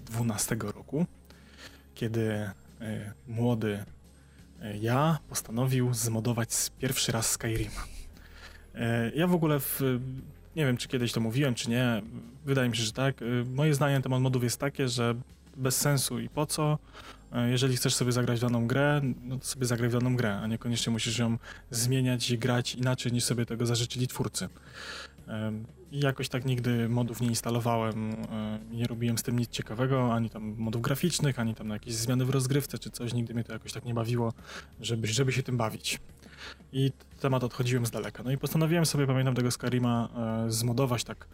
12 0.05 0.57
roku, 0.61 1.07
kiedy 1.95 2.31
e, 2.33 2.53
młody 3.29 3.85
e, 4.63 4.77
ja 4.77 5.19
postanowił 5.29 5.95
zmodować 5.95 6.49
pierwszy 6.79 7.13
raz 7.13 7.31
Skyrima. 7.31 7.85
E, 8.75 9.11
ja 9.15 9.27
w 9.27 9.35
ogóle 9.35 9.61
w, 9.61 9.81
nie 10.57 10.67
wiem, 10.67 10.77
czy 10.77 10.89
kiedyś 10.89 11.13
to 11.13 11.21
mówiłem, 11.21 11.55
czy 11.55 11.71
nie. 11.71 12.03
Wydaje 12.45 12.69
mi 12.69 12.77
się, 12.77 12.83
że 12.83 12.93
tak. 12.93 13.23
E, 13.23 13.25
moje 13.55 13.75
zdanie 13.75 13.95
na 13.95 14.03
temat 14.03 14.21
modów 14.21 14.43
jest 14.43 14.61
takie, 14.61 14.89
że 14.89 15.15
bez 15.57 15.77
sensu 15.77 16.19
i 16.19 16.29
po 16.29 16.47
co. 16.47 16.79
E, 17.33 17.51
jeżeli 17.51 17.77
chcesz 17.77 17.95
sobie 17.95 18.13
zagrać 18.13 18.41
daną 18.41 18.67
grę, 18.67 19.01
no 19.23 19.39
to 19.39 19.45
sobie 19.45 19.67
zagraj 19.67 19.91
w 19.91 19.93
daną 19.93 20.17
grę, 20.17 20.39
a 20.39 20.47
niekoniecznie 20.47 20.93
musisz 20.93 21.19
ją 21.19 21.39
zmieniać 21.71 22.31
i 22.31 22.39
grać 22.39 22.75
inaczej 22.75 23.13
niż 23.13 23.25
sobie 23.25 23.47
tego 23.47 23.67
zażyczyli 23.67 24.09
twórcy. 24.09 24.49
I 25.93 26.01
jakoś 26.01 26.29
tak 26.29 26.45
nigdy 26.45 26.89
modów 26.89 27.21
nie 27.21 27.29
instalowałem, 27.29 28.17
nie 28.71 28.87
robiłem 28.87 29.19
z 29.19 29.23
tym 29.23 29.39
nic 29.39 29.51
ciekawego, 29.51 30.15
ani 30.15 30.31
tam 30.31 30.55
modów 30.59 30.83
graficznych, 30.83 31.39
ani 31.39 31.55
tam 31.55 31.71
jakieś 31.71 31.95
zmiany 31.95 32.25
w 32.25 32.31
rozgrywce 32.31 32.79
czy 32.79 32.91
coś, 32.91 33.15
nigdy 33.15 33.35
mnie 33.35 33.45
to 33.45 33.53
jakoś 33.53 33.73
tak 33.73 33.85
nie 33.85 33.95
bawiło, 33.95 34.33
żeby, 34.81 35.07
żeby 35.07 35.33
się 35.33 35.43
tym 35.43 35.57
bawić. 35.57 36.01
I 36.73 36.93
temat 37.21 37.45
odchodziłem 37.45 37.87
z 37.87 37.91
daleka. 37.91 38.23
No 38.23 38.31
i 38.31 38.39
postanowiłem 38.39 38.87
sobie, 38.87 39.07
pamiętam 39.07 39.35
tego 39.35 39.51
Skyrima, 39.51 40.09
e, 40.47 40.51
zmodować 40.51 41.05
tak 41.05 41.27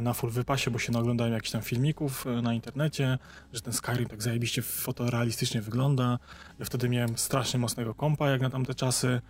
na 0.00 0.12
full 0.12 0.30
wypasie, 0.30 0.70
bo 0.70 0.78
się 0.78 0.92
naoglądałem 0.92 1.32
jakichś 1.32 1.50
tam 1.50 1.62
filmików 1.62 2.26
e, 2.26 2.42
na 2.42 2.54
internecie, 2.54 3.18
że 3.52 3.60
ten 3.60 3.72
Skyrim 3.72 4.08
tak 4.08 4.22
zajebiście 4.22 4.62
fotorealistycznie 4.62 5.62
wygląda. 5.62 6.18
Ja 6.58 6.64
wtedy 6.64 6.88
miałem 6.88 7.18
strasznie 7.18 7.60
mocnego 7.60 7.94
kompa 7.94 8.30
jak 8.30 8.40
na 8.40 8.50
tamte 8.50 8.74
czasy, 8.74 9.20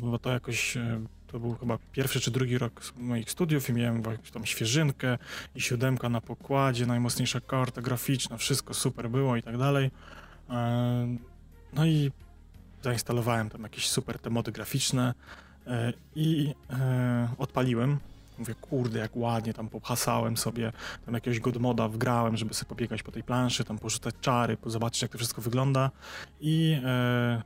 bo 0.00 0.18
to 0.18 0.30
jakoś 0.30 0.76
e, 0.76 1.00
to 1.26 1.40
był 1.40 1.54
chyba 1.54 1.78
pierwszy 1.92 2.20
czy 2.20 2.30
drugi 2.30 2.58
rok 2.58 2.80
moich 2.96 3.30
studiów 3.30 3.68
i 3.68 3.72
miałem 3.72 4.02
jakąś 4.02 4.30
tam 4.30 4.46
świeżynkę 4.46 5.18
i 5.54 5.60
siódemka 5.60 6.08
na 6.08 6.20
pokładzie, 6.20 6.86
najmocniejsza 6.86 7.40
karta 7.40 7.82
graficzna, 7.82 8.36
wszystko 8.36 8.74
super 8.74 9.10
było 9.10 9.36
i 9.36 9.42
tak 9.42 9.58
dalej. 9.58 9.90
No 11.72 11.86
i 11.86 12.10
zainstalowałem 12.82 13.50
tam 13.50 13.62
jakieś 13.62 13.88
super 13.88 14.18
te 14.18 14.30
mody 14.30 14.52
graficzne 14.52 15.14
e, 15.66 15.92
i 16.14 16.54
odpaliłem. 17.38 17.98
Mówię, 18.38 18.54
kurde, 18.54 18.98
jak 18.98 19.16
ładnie 19.16 19.54
tam 19.54 19.68
pohasałem 19.68 20.36
sobie, 20.36 20.72
tam 21.04 21.14
jakiegoś 21.14 21.40
godmoda 21.40 21.88
wgrałem, 21.88 22.36
żeby 22.36 22.54
sobie 22.54 22.68
pobiegać 22.68 23.02
po 23.02 23.12
tej 23.12 23.22
planszy, 23.22 23.64
tam 23.64 23.78
porzucać 23.78 24.14
czary, 24.20 24.56
zobaczyć 24.66 25.02
jak 25.02 25.10
to 25.10 25.18
wszystko 25.18 25.42
wygląda 25.42 25.90
i 26.40 26.80
e, 26.84 27.42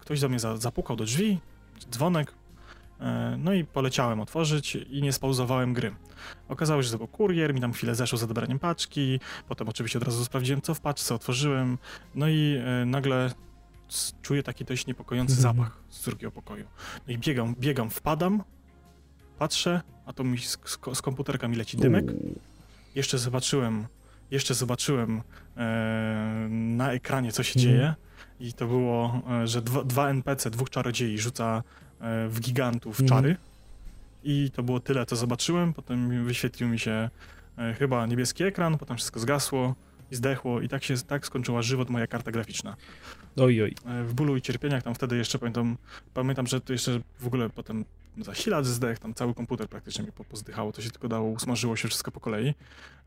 ktoś 0.00 0.20
do 0.20 0.28
mnie 0.28 0.40
za, 0.40 0.56
zapukał 0.56 0.96
do 0.96 1.04
drzwi, 1.04 1.40
dzwonek, 1.90 2.34
e, 3.00 3.36
no 3.38 3.52
i 3.52 3.64
poleciałem 3.64 4.20
otworzyć 4.20 4.74
i 4.74 5.02
nie 5.02 5.12
spauzowałem 5.12 5.74
gry. 5.74 5.94
Okazało 6.48 6.82
się, 6.82 6.86
że 6.86 6.92
to 6.92 6.98
był 6.98 7.08
kurier, 7.08 7.54
mi 7.54 7.60
tam 7.60 7.72
chwilę 7.72 7.94
zeszło 7.94 8.18
za 8.18 8.26
dobraniem 8.26 8.58
paczki, 8.58 9.20
potem 9.48 9.68
oczywiście 9.68 9.98
od 9.98 10.04
razu 10.04 10.24
sprawdziłem 10.24 10.62
co 10.62 10.74
w 10.74 10.80
paczce, 10.80 11.14
otworzyłem, 11.14 11.78
no 12.14 12.28
i 12.28 12.56
e, 12.64 12.84
nagle 12.86 13.30
czuję 14.22 14.42
taki 14.42 14.64
dość 14.64 14.86
niepokojący 14.86 15.34
-hmm. 15.34 15.40
zapach 15.40 15.82
z 15.88 16.04
drugiego 16.04 16.32
pokoju. 16.32 16.64
No 17.08 17.14
i 17.14 17.18
biegam, 17.18 17.54
biegam, 17.58 17.90
wpadam, 17.90 18.42
patrzę, 19.40 19.80
a 20.06 20.12
to 20.12 20.24
mi 20.24 20.38
z, 20.38 20.58
z 20.94 21.02
komputerka 21.02 21.48
mi 21.48 21.56
leci 21.56 21.76
dymek. 21.76 22.04
Jeszcze 22.94 23.18
zobaczyłem, 23.18 23.86
jeszcze 24.30 24.54
zobaczyłem 24.54 25.22
e, 25.56 26.48
na 26.50 26.92
ekranie, 26.92 27.32
co 27.32 27.42
się 27.42 27.60
mm 27.60 27.68
-hmm. 27.68 27.72
dzieje. 27.72 27.94
I 28.40 28.52
to 28.52 28.66
było, 28.66 29.22
e, 29.42 29.46
że 29.46 29.62
dwa, 29.62 29.84
dwa 29.84 30.10
NPC, 30.10 30.50
dwóch 30.50 30.70
czarodziei 30.70 31.18
rzuca 31.18 31.62
e, 32.00 32.28
w 32.28 32.40
gigantów 32.40 33.00
mm 33.00 33.06
-hmm. 33.06 33.14
czary. 33.14 33.36
I 34.24 34.50
to 34.54 34.62
było 34.62 34.80
tyle, 34.80 35.06
co 35.06 35.16
zobaczyłem. 35.16 35.72
Potem 35.74 36.24
wyświetlił 36.24 36.68
mi 36.68 36.78
się 36.78 37.10
e, 37.58 37.74
chyba 37.74 38.06
niebieski 38.06 38.44
ekran, 38.44 38.78
potem 38.78 38.96
wszystko 38.96 39.20
zgasło 39.20 39.74
i 40.10 40.16
zdechło 40.16 40.60
i 40.60 40.68
tak 40.68 40.84
się 40.84 40.94
tak 40.96 41.26
skończyła 41.26 41.62
żywot 41.62 41.90
moja 41.90 42.06
karta 42.06 42.30
graficzna. 42.30 42.76
Oj, 43.36 43.62
oj. 43.62 43.74
E, 43.86 44.04
w 44.04 44.14
bólu 44.14 44.36
i 44.36 44.42
cierpieniach 44.42 44.82
tam 44.82 44.94
wtedy 44.94 45.16
jeszcze 45.16 45.38
pamiętam, 45.38 45.76
pamiętam, 46.14 46.46
że 46.46 46.60
to 46.60 46.72
jeszcze 46.72 47.00
w 47.20 47.26
ogóle 47.26 47.50
potem 47.50 47.84
zasilacz 48.18 48.66
zdech, 48.66 48.98
tam 48.98 49.14
cały 49.14 49.34
komputer 49.34 49.68
praktycznie 49.68 50.04
mi 50.04 50.12
pozdychało, 50.12 50.72
to 50.72 50.82
się 50.82 50.90
tylko 50.90 51.08
dało, 51.08 51.30
usmażyło 51.30 51.76
się 51.76 51.88
wszystko 51.88 52.10
po 52.10 52.20
kolei. 52.20 52.54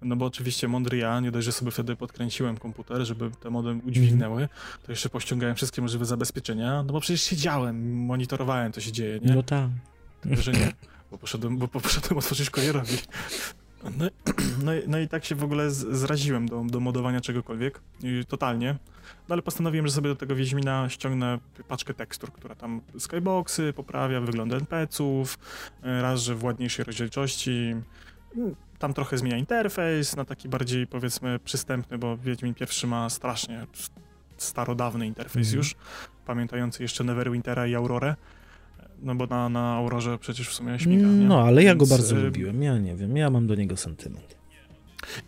No 0.01 0.15
bo 0.15 0.25
oczywiście 0.25 0.67
mądry 0.67 0.97
ja, 0.97 1.19
nie 1.19 1.31
dość, 1.31 1.45
że 1.45 1.51
sobie 1.51 1.71
wtedy 1.71 1.95
podkręciłem 1.95 2.57
komputer, 2.57 3.05
żeby 3.05 3.31
te 3.31 3.49
mody 3.49 3.79
udźwignęły, 3.85 4.49
to 4.85 4.91
jeszcze 4.91 5.09
pościągałem 5.09 5.55
wszystkie 5.55 5.81
możliwe 5.81 6.05
zabezpieczenia, 6.05 6.83
no 6.83 6.93
bo 6.93 6.99
przecież 6.99 7.23
siedziałem, 7.23 8.05
monitorowałem, 8.05 8.71
co 8.71 8.81
się 8.81 8.91
dzieje, 8.91 9.19
nie? 9.19 9.35
No 9.35 9.43
tak. 9.43 9.69
że 10.31 10.51
nie, 10.51 10.73
bo 11.11 11.17
poszedłem, 11.17 11.57
bo 11.57 11.67
poszedłem 11.67 12.17
otworzyć 12.17 12.49
kurierowi. 12.49 12.97
No, 13.83 14.05
no, 14.65 14.71
no, 14.87 14.99
i 14.99 15.07
tak 15.07 15.25
się 15.25 15.35
w 15.35 15.43
ogóle 15.43 15.71
zraziłem 15.71 16.49
do, 16.49 16.63
do 16.63 16.79
modowania 16.79 17.21
czegokolwiek, 17.21 17.81
totalnie. 18.27 18.75
No 19.29 19.33
ale 19.33 19.41
postanowiłem, 19.41 19.87
że 19.87 19.93
sobie 19.93 20.09
do 20.09 20.15
tego 20.15 20.35
Wiedźmina 20.35 20.89
ściągnę 20.89 21.39
paczkę 21.67 21.93
tekstur, 21.93 22.31
która 22.31 22.55
tam 22.55 22.81
skyboxy 22.97 23.73
poprawia, 23.73 24.21
wygląd 24.21 24.53
NPC-ów, 24.53 25.39
e, 25.83 26.01
raz, 26.01 26.21
że 26.21 26.35
w 26.35 26.43
ładniejszej 26.43 26.85
rozdzielczości. 26.85 27.75
Mm, 28.37 28.55
tam 28.79 28.93
trochę 28.93 29.17
zmienia 29.17 29.37
interfejs 29.37 30.15
na 30.15 30.25
taki 30.25 30.49
bardziej, 30.49 30.87
powiedzmy, 30.87 31.39
przystępny, 31.39 31.97
bo 31.97 32.17
Wiedźmin 32.17 32.53
pierwszy 32.53 32.87
ma 32.87 33.09
strasznie 33.09 33.67
starodawny 34.37 35.07
interfejs 35.07 35.47
mm. 35.47 35.57
już, 35.57 35.75
pamiętający 36.25 36.83
jeszcze 36.83 37.03
Neverwintera 37.03 37.67
i 37.67 37.75
Aurorę 37.75 38.15
no 39.03 39.15
bo 39.15 39.27
na, 39.27 39.49
na 39.49 39.73
Aurorze 39.73 40.17
przecież 40.17 40.49
w 40.49 40.53
sumie 40.53 40.79
śmiga, 40.79 41.07
nie? 41.07 41.25
No, 41.25 41.41
ale 41.41 41.63
ja 41.63 41.75
go 41.75 41.85
bardzo 41.85 42.15
lubiłem, 42.15 42.63
ja 42.63 42.77
nie 42.77 42.95
wiem, 42.95 43.17
ja 43.17 43.29
mam 43.29 43.47
do 43.47 43.55
niego 43.55 43.77
sentyment. 43.77 44.43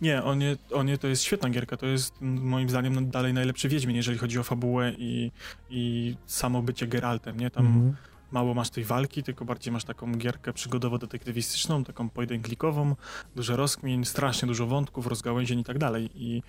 Nie, 0.02 0.24
on 0.24 0.38
nie, 0.38 0.56
on 0.72 0.86
nie, 0.86 0.98
to 0.98 1.08
jest 1.08 1.22
świetna 1.22 1.50
gierka, 1.50 1.76
to 1.76 1.86
jest 1.86 2.14
moim 2.20 2.68
zdaniem 2.68 3.10
dalej 3.10 3.34
najlepszy 3.34 3.68
Wiedźmin, 3.68 3.96
jeżeli 3.96 4.18
chodzi 4.18 4.38
o 4.38 4.42
fabułę 4.42 4.92
i, 4.98 5.32
i 5.70 6.14
samo 6.26 6.62
bycie 6.62 6.86
Geraltem, 6.86 7.40
nie? 7.40 7.50
Tam 7.50 7.66
mhm. 7.66 7.96
mało 8.32 8.54
masz 8.54 8.70
tej 8.70 8.84
walki, 8.84 9.22
tylko 9.22 9.44
bardziej 9.44 9.72
masz 9.72 9.84
taką 9.84 10.12
gierkę 10.12 10.52
przygodowo-detektywistyczną, 10.52 11.84
taką 11.84 12.08
pojedynklikową, 12.08 12.96
dużo 13.36 13.56
rozkmin, 13.56 14.04
strasznie 14.04 14.48
dużo 14.48 14.66
wątków, 14.66 15.06
rozgałęzień 15.06 15.58
i 15.58 15.64
tak 15.64 15.78
dalej. 15.78 16.10
I, 16.14 16.42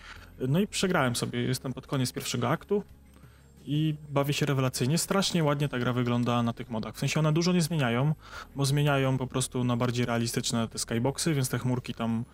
no 0.47 0.59
i 0.59 0.67
przegrałem 0.67 1.15
sobie, 1.15 1.41
jestem 1.41 1.73
pod 1.73 1.87
koniec 1.87 2.13
pierwszego 2.13 2.49
aktu, 2.49 2.83
i 3.67 3.95
bawię 4.09 4.33
się 4.33 4.45
rewelacyjnie. 4.45 4.97
Strasznie 4.97 5.43
ładnie 5.43 5.69
ta 5.69 5.79
gra 5.79 5.93
wygląda 5.93 6.43
na 6.43 6.53
tych 6.53 6.69
modach. 6.69 6.95
W 6.95 6.99
sensie 6.99 7.19
one 7.19 7.33
dużo 7.33 7.53
nie 7.53 7.61
zmieniają, 7.61 8.15
bo 8.55 8.65
zmieniają 8.65 9.17
po 9.17 9.27
prostu 9.27 9.63
na 9.63 9.77
bardziej 9.77 10.05
realistyczne 10.05 10.67
te 10.67 10.79
skyboxy, 10.79 11.33
więc 11.33 11.49
te 11.49 11.59
chmurki 11.59 11.93
tam 11.93 12.25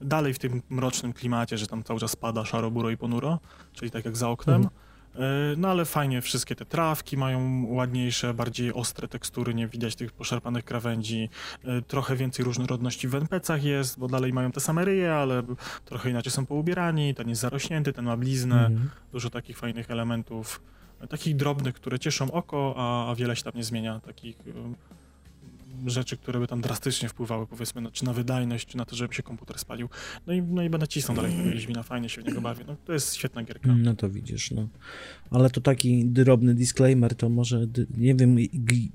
dalej 0.00 0.34
w 0.34 0.38
tym 0.38 0.62
mrocznym 0.70 1.12
klimacie, 1.12 1.58
że 1.58 1.66
tam 1.66 1.82
cały 1.82 2.00
czas 2.00 2.16
pada 2.16 2.44
szaro, 2.44 2.70
buro 2.70 2.90
i 2.90 2.96
ponuro, 2.96 3.38
czyli 3.72 3.90
tak 3.90 4.04
jak 4.04 4.16
za 4.16 4.28
oknem. 4.28 4.56
Mhm. 4.56 4.74
E, 5.14 5.56
no 5.56 5.68
ale 5.68 5.84
fajnie, 5.84 6.22
wszystkie 6.22 6.54
te 6.54 6.64
trawki 6.64 7.16
mają 7.16 7.66
ładniejsze, 7.68 8.34
bardziej 8.34 8.72
ostre 8.72 9.08
tekstury, 9.08 9.54
nie 9.54 9.68
widać 9.68 9.96
tych 9.96 10.12
poszarpanych 10.12 10.64
krawędzi. 10.64 11.28
E, 11.64 11.82
trochę 11.82 12.16
więcej 12.16 12.44
różnorodności 12.44 13.08
w 13.08 13.14
NPC-ach 13.14 13.64
jest, 13.64 13.98
bo 13.98 14.08
dalej 14.08 14.32
mają 14.32 14.52
te 14.52 14.60
same 14.60 14.84
ryje, 14.84 15.14
ale 15.14 15.42
trochę 15.84 16.10
inaczej 16.10 16.32
są 16.32 16.46
poubierani, 16.46 17.14
ten 17.14 17.28
jest 17.28 17.40
zarośnięty, 17.40 17.92
ten 17.92 18.04
ma 18.04 18.16
bliznę, 18.16 18.66
mhm. 18.66 18.90
dużo 19.12 19.30
takich 19.30 19.58
fajnych 19.58 19.90
elementów 19.90 20.60
takich 21.06 21.36
drobnych, 21.36 21.74
które 21.74 21.98
cieszą 21.98 22.30
oko, 22.30 22.74
a, 22.76 23.10
a 23.10 23.14
wiele 23.14 23.36
się 23.36 23.42
tam 23.42 23.52
nie 23.56 23.64
zmienia, 23.64 24.00
takich 24.00 24.36
y, 24.46 24.52
rzeczy, 25.86 26.16
które 26.16 26.40
by 26.40 26.46
tam 26.46 26.60
drastycznie 26.60 27.08
wpływały, 27.08 27.46
powiedzmy, 27.46 27.92
czy 27.92 28.04
na 28.04 28.12
wydajność, 28.12 28.68
czy 28.68 28.76
na 28.76 28.84
to, 28.84 28.96
żeby 28.96 29.14
się 29.14 29.22
komputer 29.22 29.58
spalił. 29.58 29.88
No 30.26 30.32
i, 30.32 30.42
no 30.42 30.62
i 30.62 30.70
będę 30.70 30.88
cisnął 30.88 31.16
dalej 31.16 31.32
tego 31.32 31.50
Wiedźmina, 31.50 31.82
fajnie 31.82 32.08
się 32.08 32.22
w 32.22 32.24
niego 32.24 32.40
bawię. 32.40 32.64
No, 32.66 32.76
to 32.84 32.92
jest 32.92 33.14
świetna 33.14 33.44
gierka. 33.44 33.74
No 33.74 33.94
to 33.94 34.10
widzisz, 34.10 34.50
no. 34.50 34.68
Ale 35.30 35.50
to 35.50 35.60
taki 35.60 36.04
drobny 36.04 36.54
disclaimer, 36.54 37.14
to 37.14 37.28
może, 37.28 37.66
nie 37.98 38.14
wiem, 38.14 38.36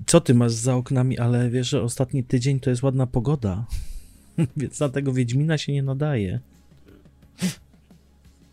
co 0.06 0.20
ty 0.20 0.34
masz 0.34 0.52
za 0.52 0.74
oknami, 0.74 1.18
ale 1.18 1.50
wiesz, 1.50 1.68
że 1.68 1.82
ostatni 1.82 2.24
tydzień 2.24 2.60
to 2.60 2.70
jest 2.70 2.82
ładna 2.82 3.06
pogoda, 3.06 3.66
więc 4.56 4.80
na 4.80 4.88
tego 4.88 5.12
Wiedźmina 5.12 5.58
się 5.58 5.72
nie 5.72 5.82
nadaje. 5.82 6.40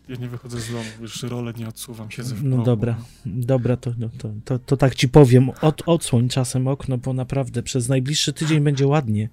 Ja 0.08 0.16
nie 0.16 0.28
wychodzę 0.28 0.60
z 0.60 0.70
domu, 0.70 0.84
już 1.00 1.22
rolę 1.22 1.52
nie 1.56 1.68
odsuwam, 1.68 2.10
siedzę 2.10 2.34
w 2.34 2.44
No 2.44 2.64
dobra, 2.64 2.96
dobra, 3.26 3.76
to, 3.76 3.92
no, 3.98 4.08
to, 4.18 4.30
to, 4.44 4.58
to, 4.58 4.76
tak 4.76 4.94
ci 4.94 5.08
powiem, 5.08 5.50
od, 5.60 5.82
odsłoń 5.86 6.28
czasem 6.28 6.68
okno, 6.68 6.98
bo 6.98 7.12
naprawdę 7.12 7.62
przez 7.62 7.88
najbliższy 7.88 8.32
tydzień 8.32 8.60
będzie 8.60 8.86
ładnie. 8.86 9.28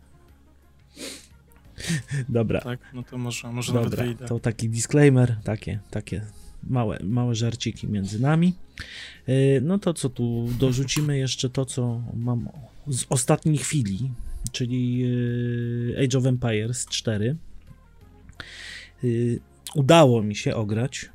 Dobra. 2.29 2.61
Tak, 2.61 2.79
no 2.93 3.03
to 3.03 3.17
może, 3.17 3.51
może 3.51 3.73
dobra, 3.73 3.89
nawet 3.89 3.99
wyjdę. 3.99 4.25
To 4.25 4.39
taki 4.39 4.69
disclaimer, 4.69 5.35
takie, 5.43 5.79
takie 5.91 6.25
małe, 6.63 6.99
małe 7.03 7.35
żarciki 7.35 7.87
między 7.87 8.21
nami. 8.21 8.55
E, 9.27 9.61
no 9.61 9.79
to 9.79 9.93
co 9.93 10.09
tu, 10.09 10.49
dorzucimy 10.59 11.17
jeszcze 11.17 11.49
to, 11.49 11.65
co 11.65 12.01
mam 12.13 12.49
z 12.87 13.05
ostatniej 13.09 13.57
chwili, 13.57 14.11
czyli 14.51 15.03
e, 15.95 16.03
Age 16.03 16.17
of 16.17 16.25
Empires 16.25 16.85
4 16.85 17.35
udało 19.75 20.23
mi 20.23 20.35
się 20.35 20.55
ograć. 20.55 21.09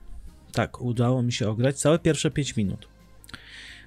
Tak, 0.52 0.80
udało 0.80 1.22
mi 1.22 1.32
się 1.32 1.48
ograć 1.48 1.78
całe 1.78 1.98
pierwsze 1.98 2.30
5 2.30 2.56
minut. 2.56 2.88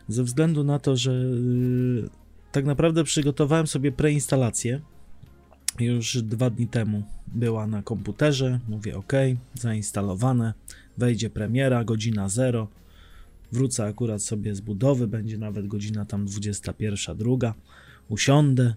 Ze 0.07 0.23
względu 0.23 0.63
na 0.63 0.79
to, 0.79 0.97
że 0.97 1.11
y, 1.11 2.09
tak 2.51 2.65
naprawdę 2.65 3.03
przygotowałem 3.03 3.67
sobie 3.67 3.91
preinstalację. 3.91 4.81
Już 5.79 6.21
dwa 6.21 6.49
dni 6.49 6.67
temu 6.67 7.03
była 7.27 7.67
na 7.67 7.83
komputerze. 7.83 8.59
Mówię 8.67 8.97
OK, 8.97 9.13
zainstalowane. 9.53 10.53
Wejdzie 10.97 11.29
premiera, 11.29 11.83
godzina 11.83 12.29
0. 12.29 12.67
Wrócę 13.51 13.85
akurat 13.85 14.23
sobie 14.23 14.55
z 14.55 14.61
budowy, 14.61 15.07
będzie 15.07 15.37
nawet 15.37 15.67
godzina 15.67 16.05
tam 16.05 16.25
21, 16.25 17.17
druga. 17.17 17.53
Usiądę, 18.09 18.75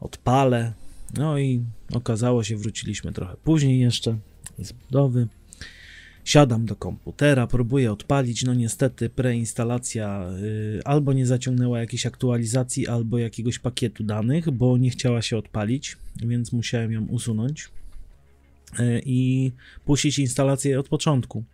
odpalę. 0.00 0.72
No 1.14 1.38
i 1.38 1.64
okazało 1.92 2.44
się, 2.44 2.56
wróciliśmy 2.56 3.12
trochę 3.12 3.36
później 3.44 3.80
jeszcze 3.80 4.18
z 4.58 4.72
budowy. 4.72 5.28
Siadam 6.26 6.66
do 6.66 6.76
komputera, 6.76 7.46
próbuję 7.46 7.92
odpalić. 7.92 8.44
No 8.44 8.54
niestety 8.54 9.10
preinstalacja 9.10 10.30
y, 10.42 10.80
albo 10.84 11.12
nie 11.12 11.26
zaciągnęła 11.26 11.80
jakiejś 11.80 12.06
aktualizacji, 12.06 12.88
albo 12.88 13.18
jakiegoś 13.18 13.58
pakietu 13.58 14.04
danych, 14.04 14.50
bo 14.50 14.78
nie 14.78 14.90
chciała 14.90 15.22
się 15.22 15.36
odpalić, 15.36 15.96
więc 16.16 16.52
musiałem 16.52 16.92
ją 16.92 17.06
usunąć 17.06 17.68
y, 18.80 19.02
i 19.04 19.52
puścić 19.84 20.18
instalację 20.18 20.80
od 20.80 20.88
początku. 20.88 21.44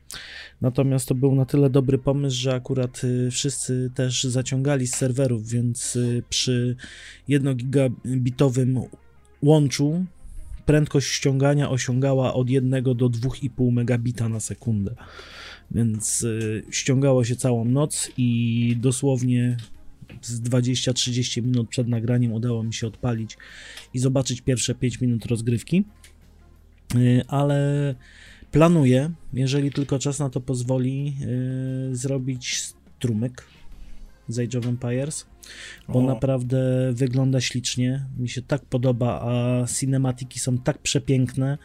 Natomiast 0.61 1.09
to 1.09 1.15
był 1.15 1.35
na 1.35 1.45
tyle 1.45 1.71
dobry 1.71 1.99
pomysł, 1.99 2.37
że 2.37 2.55
akurat 2.55 3.05
y, 3.05 3.31
wszyscy 3.31 3.91
też 3.95 4.25
zaciągali 4.25 4.87
z 4.87 4.95
serwerów, 4.95 5.49
więc 5.49 5.97
y, 5.97 6.23
przy 6.29 6.77
1 7.29 7.57
gigabitowym 7.57 8.81
łączu 9.43 10.05
prędkość 10.67 11.09
ściągania 11.09 11.71
osiągała 11.71 12.35
od 12.35 12.51
1 12.51 12.85
do 12.85 12.95
2,5 12.95 13.73
megabita 13.73 14.29
na 14.29 14.41
sekundę. 14.41 14.95
Więc 15.71 16.23
y, 16.23 16.63
ściągało 16.71 17.25
się 17.25 17.37
całą 17.37 17.65
noc 17.65 18.11
i 18.17 18.77
dosłownie 18.81 19.57
z 20.23 20.41
20-30 20.43 21.43
minut 21.43 21.69
przed 21.69 21.89
nagraniem 21.89 22.33
udało 22.33 22.63
mi 22.63 22.75
się 22.75 22.87
odpalić 22.87 23.37
i 23.95 23.99
zobaczyć 23.99 24.41
pierwsze 24.41 24.75
5 24.75 25.01
minut 25.01 25.27
rozgrywki. 25.27 25.85
Y, 26.95 27.23
ale 27.29 27.95
planuję, 28.51 29.11
jeżeli 29.33 29.71
tylko 29.71 29.99
czas 29.99 30.19
na 30.19 30.31
to 30.31 30.41
pozwoli, 30.41 31.17
y, 31.93 31.97
zrobić 31.97 32.63
strumyk 32.99 33.47
z 34.29 34.39
Age 34.39 34.59
of 34.59 34.67
Empires, 34.67 35.27
bo 35.89 35.99
O. 35.99 36.03
naprawdę 36.03 36.59
wygląda 36.93 37.41
ślicznie, 37.41 38.07
mi 38.19 38.29
się 38.29 38.43
tak 38.43 38.65
podoba, 38.65 39.21
a 39.23 39.67
cinematiki 39.67 40.41
są 40.41 40.59
tak 40.59 40.79
przepiękne, 40.79 41.59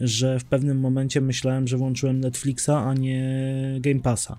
że 0.00 0.38
w 0.38 0.44
pewnym 0.44 0.80
momencie 0.80 1.20
myślałem, 1.20 1.68
że 1.68 1.76
włączyłem 1.76 2.20
Netflixa, 2.20 2.70
a 2.70 2.94
nie 2.94 3.22
Game 3.80 4.00
Passa. 4.00 4.38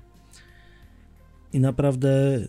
I 1.53 1.59
naprawdę 1.59 2.39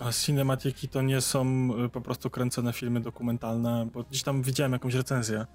A 0.00 0.12
cinematiki 0.12 0.88
to 0.88 1.02
nie 1.02 1.20
są 1.20 1.70
y, 1.84 1.88
po 1.88 2.00
prostu 2.00 2.30
kręcone 2.30 2.72
filmy 2.72 3.00
dokumentalne, 3.00 3.88
bo 3.94 4.02
gdzieś 4.02 4.22
tam 4.22 4.42
widziałem 4.42 4.72
jakąś 4.72 4.94
recenzję. 4.94 5.46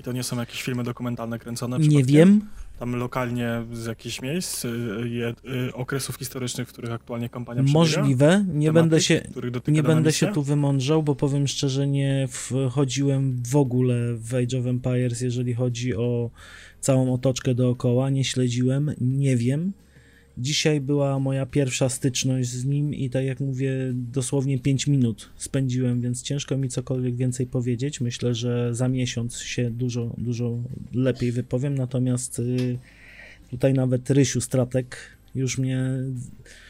I 0.00 0.02
to 0.02 0.12
nie 0.12 0.22
są 0.22 0.40
jakieś 0.40 0.62
filmy 0.62 0.84
dokumentalne 0.84 1.38
kręcone 1.38 1.78
nie 1.78 2.04
wiem, 2.04 2.40
Tam 2.78 2.96
lokalnie 2.96 3.62
z 3.72 3.86
jakichś 3.86 4.22
miejsc, 4.22 4.64
y, 4.64 4.68
y, 4.68 5.68
y, 5.68 5.74
okresów 5.74 6.16
historycznych, 6.16 6.68
w 6.68 6.72
których 6.72 6.92
aktualnie 6.92 7.28
kampania 7.28 7.62
przebiega? 7.62 7.78
możliwe, 7.78 8.44
nie 8.48 8.66
Tematyk, 8.66 8.72
będę 8.72 9.00
się, 9.00 9.22
Nie 9.68 9.82
będę 9.82 10.12
się 10.12 10.26
tu 10.26 10.42
wymądrzał, 10.42 11.02
bo 11.02 11.14
powiem 11.14 11.48
szczerze, 11.48 11.86
nie 11.86 12.28
wchodziłem 12.30 13.42
w 13.50 13.56
ogóle 13.56 14.14
w 14.14 14.34
Age 14.34 14.58
of 14.58 14.66
Empires, 14.66 15.20
jeżeli 15.20 15.54
chodzi 15.54 15.96
o 15.96 16.30
całą 16.80 17.14
otoczkę 17.14 17.54
dookoła, 17.54 18.10
nie 18.10 18.24
śledziłem, 18.24 18.94
nie 19.00 19.36
wiem. 19.36 19.72
Dzisiaj 20.40 20.80
była 20.80 21.18
moja 21.18 21.46
pierwsza 21.46 21.88
styczność 21.88 22.48
z 22.48 22.64
nim 22.64 22.94
i 22.94 23.10
tak 23.10 23.24
jak 23.24 23.40
mówię, 23.40 23.72
dosłownie 23.94 24.58
5 24.58 24.86
minut 24.86 25.30
spędziłem, 25.36 26.00
więc 26.00 26.22
ciężko 26.22 26.56
mi 26.56 26.68
cokolwiek 26.68 27.16
więcej 27.16 27.46
powiedzieć. 27.46 28.00
Myślę, 28.00 28.34
że 28.34 28.74
za 28.74 28.88
miesiąc 28.88 29.38
się 29.38 29.70
dużo, 29.70 30.14
dużo 30.18 30.58
lepiej 30.94 31.32
wypowiem, 31.32 31.74
natomiast 31.74 32.38
y, 32.38 32.78
tutaj 33.50 33.74
nawet 33.74 34.10
Rysiu 34.10 34.40
Stratek 34.40 34.96
już 35.34 35.58
mnie 35.58 35.90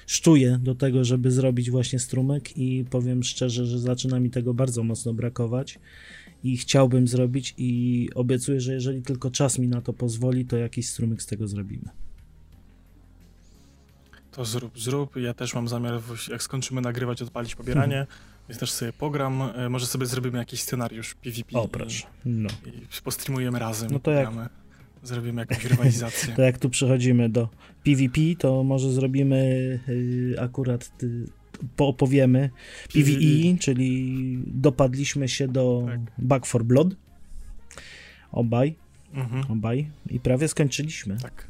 szczuje 0.06 0.58
do 0.62 0.74
tego, 0.74 1.04
żeby 1.04 1.30
zrobić 1.30 1.70
właśnie 1.70 1.98
strumyk 1.98 2.56
i 2.56 2.84
powiem 2.90 3.22
szczerze, 3.22 3.66
że 3.66 3.78
zaczyna 3.78 4.20
mi 4.20 4.30
tego 4.30 4.54
bardzo 4.54 4.82
mocno 4.82 5.14
brakować 5.14 5.78
i 6.44 6.56
chciałbym 6.56 7.08
zrobić 7.08 7.54
i 7.58 8.08
obiecuję, 8.14 8.60
że 8.60 8.74
jeżeli 8.74 9.02
tylko 9.02 9.30
czas 9.30 9.58
mi 9.58 9.68
na 9.68 9.80
to 9.80 9.92
pozwoli, 9.92 10.46
to 10.46 10.56
jakiś 10.56 10.88
strumyk 10.88 11.22
z 11.22 11.26
tego 11.26 11.48
zrobimy. 11.48 11.88
To 14.32 14.44
zrób, 14.44 14.78
zrób. 14.78 15.16
Ja 15.16 15.34
też 15.34 15.54
mam 15.54 15.68
zamiar, 15.68 16.00
jak 16.30 16.42
skończymy 16.42 16.80
nagrywać, 16.80 17.22
odpalić 17.22 17.54
pobieranie, 17.54 18.06
więc 18.48 18.60
też 18.60 18.70
sobie 18.70 18.92
pogram. 18.92 19.42
E, 19.42 19.68
Może 19.68 19.86
sobie 19.86 20.06
zrobimy 20.06 20.38
jakiś 20.38 20.60
scenariusz 20.62 21.14
PvP. 21.14 21.58
O, 21.58 21.68
proszę. 21.68 22.06
No. 22.24 22.48
I, 22.66 23.02
postreamujemy 23.04 23.58
razem. 23.58 23.90
No 23.92 23.98
to 24.00 24.10
jak- 24.10 24.26
pogramy. 24.28 24.48
Zrobimy 25.02 25.40
jakąś 25.42 25.64
rywalizację. 25.64 26.34
To 26.36 26.42
jak 26.42 26.58
tu 26.58 26.70
przechodzimy 26.70 27.28
do 27.28 27.48
PvP, 27.84 28.20
to 28.38 28.64
może 28.64 28.92
zrobimy 28.92 29.36
y, 29.88 30.34
akurat 30.40 30.90
y, 31.02 31.24
poopowiemy 31.76 32.50
PvE, 32.92 33.58
czyli 33.60 34.38
dopadliśmy 34.46 35.28
się 35.28 35.48
do 35.48 35.82
Tak. 35.86 36.00
Back 36.18 36.46
for 36.46 36.64
Blood. 36.64 36.88
Obaj, 38.32 38.74
Mhm, 39.14 39.44
obaj 39.52 39.90
i 40.10 40.20
prawie 40.20 40.48
skończyliśmy. 40.48 41.16
tak. 41.16 41.49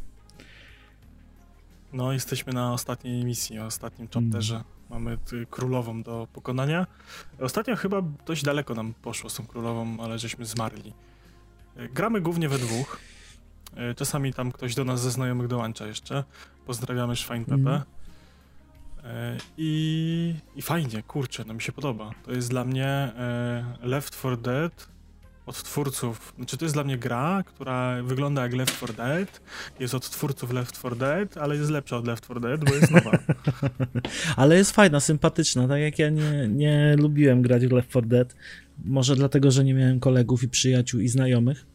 No, 1.92 2.12
jesteśmy 2.12 2.52
na 2.52 2.72
ostatniej 2.72 3.24
misji, 3.24 3.58
ostatnim 3.58 4.08
chapterze. 4.08 4.64
Mamy 4.90 5.18
ty, 5.18 5.46
królową 5.50 6.02
do 6.02 6.28
pokonania. 6.32 6.86
Ostatnio 7.40 7.76
chyba 7.76 8.02
dość 8.26 8.42
daleko 8.44 8.74
nam 8.74 8.94
poszło 8.94 9.30
z 9.30 9.34
tą 9.34 9.46
królową, 9.46 9.96
ale 10.00 10.18
żeśmy 10.18 10.44
zmarli. 10.44 10.92
E, 11.76 11.88
Gramy 11.88 12.20
głównie 12.20 12.48
we 12.48 12.58
dwóch. 12.58 12.98
E, 13.76 13.94
Czasami 13.94 14.34
tam 14.34 14.52
ktoś 14.52 14.74
do 14.74 14.84
nas 14.84 15.00
ze 15.00 15.10
znajomych 15.10 15.46
dołącza 15.48 15.86
jeszcze. 15.86 16.24
Pozdrawiamy 16.66 17.16
Szwajn. 17.16 17.44
Mhm. 17.48 17.82
E, 19.04 19.36
I, 19.58 20.34
I 20.56 20.62
fajnie, 20.62 21.02
kurczę, 21.02 21.44
no 21.46 21.54
mi 21.54 21.62
się 21.62 21.72
podoba. 21.72 22.10
To 22.24 22.32
jest 22.32 22.50
dla 22.50 22.64
mnie 22.64 23.12
Left 23.82 24.14
4 24.18 24.36
Dead 24.36 24.88
od 25.50 25.62
twórców. 25.62 26.32
Znaczy, 26.36 26.56
to 26.56 26.64
jest 26.64 26.74
dla 26.74 26.84
mnie 26.84 26.98
gra, 26.98 27.42
która 27.46 28.02
wygląda 28.02 28.42
jak 28.42 28.52
Left 28.54 28.76
4 28.76 28.92
Dead. 28.92 29.40
Jest 29.80 29.94
od 29.94 30.10
twórców 30.10 30.52
Left 30.52 30.78
4 30.78 30.96
Dead, 30.96 31.36
ale 31.36 31.56
jest 31.56 31.70
lepsza 31.70 31.96
od 31.96 32.06
Left 32.06 32.24
4 32.24 32.40
Dead, 32.40 32.64
bo 32.64 32.74
jest 32.74 32.90
nowa. 32.90 33.18
Ale 34.36 34.56
jest 34.56 34.70
fajna, 34.70 35.00
sympatyczna, 35.00 35.68
tak 35.68 35.80
jak 35.80 35.98
ja 35.98 36.10
nie, 36.10 36.48
nie 36.48 36.96
lubiłem 36.98 37.42
grać 37.42 37.66
w 37.66 37.72
Left 37.72 37.88
4 37.90 38.06
Dead, 38.06 38.36
może 38.84 39.16
dlatego, 39.16 39.50
że 39.50 39.64
nie 39.64 39.74
miałem 39.74 40.00
kolegów 40.00 40.42
i 40.42 40.48
przyjaciół 40.48 41.00
i 41.00 41.08
znajomych, 41.08 41.66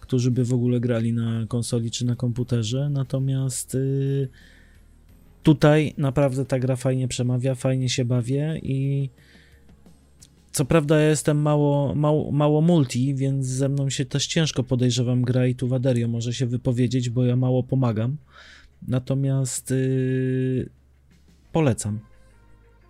którzy 0.00 0.30
by 0.30 0.44
w 0.44 0.52
ogóle 0.52 0.80
grali 0.80 1.12
na 1.12 1.46
konsoli 1.46 1.90
czy 1.90 2.06
na 2.06 2.16
komputerze, 2.16 2.90
natomiast 2.90 3.74
y, 3.74 4.28
tutaj 5.42 5.94
naprawdę 5.98 6.44
ta 6.44 6.58
gra 6.58 6.76
fajnie 6.76 7.08
przemawia, 7.08 7.54
fajnie 7.54 7.88
się 7.88 8.04
bawię 8.04 8.60
i 8.62 9.10
co 10.52 10.64
prawda 10.64 11.00
ja 11.00 11.08
jestem 11.08 11.42
mało, 11.42 11.94
mało, 11.94 12.32
mało 12.32 12.60
multi, 12.60 13.14
więc 13.14 13.46
ze 13.46 13.68
mną 13.68 13.90
się 13.90 14.04
też 14.04 14.26
ciężko 14.26 14.62
podejrzewam 14.62 15.22
gra 15.22 15.46
i 15.46 15.54
tu 15.54 15.68
Waderio 15.68 16.08
może 16.08 16.34
się 16.34 16.46
wypowiedzieć, 16.46 17.10
bo 17.10 17.24
ja 17.24 17.36
mało 17.36 17.62
pomagam. 17.62 18.16
Natomiast 18.88 19.70
y, 19.70 20.70
polecam. 21.52 22.00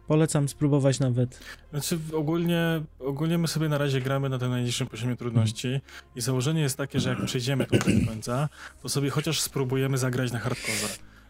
Polecam 0.06 0.48
spróbować 0.48 1.00
nawet. 1.00 1.40
Znaczy, 1.70 1.98
ogólnie, 2.12 2.82
ogólnie 2.98 3.38
my 3.38 3.48
sobie 3.48 3.68
na 3.68 3.78
razie 3.78 4.00
gramy 4.00 4.28
na 4.28 4.38
tym 4.38 4.50
najniższym 4.50 4.86
poziomie 4.86 5.16
trudności 5.16 5.80
i 6.16 6.20
założenie 6.20 6.60
jest 6.60 6.76
takie, 6.76 7.00
że 7.00 7.10
jak 7.10 7.24
przejdziemy 7.24 7.66
tutaj 7.66 8.00
do 8.00 8.06
końca, 8.06 8.48
to 8.82 8.88
sobie 8.88 9.10
chociaż 9.10 9.40
spróbujemy 9.40 9.98
zagrać 9.98 10.32
na 10.32 10.38
hardkorze. 10.38 10.86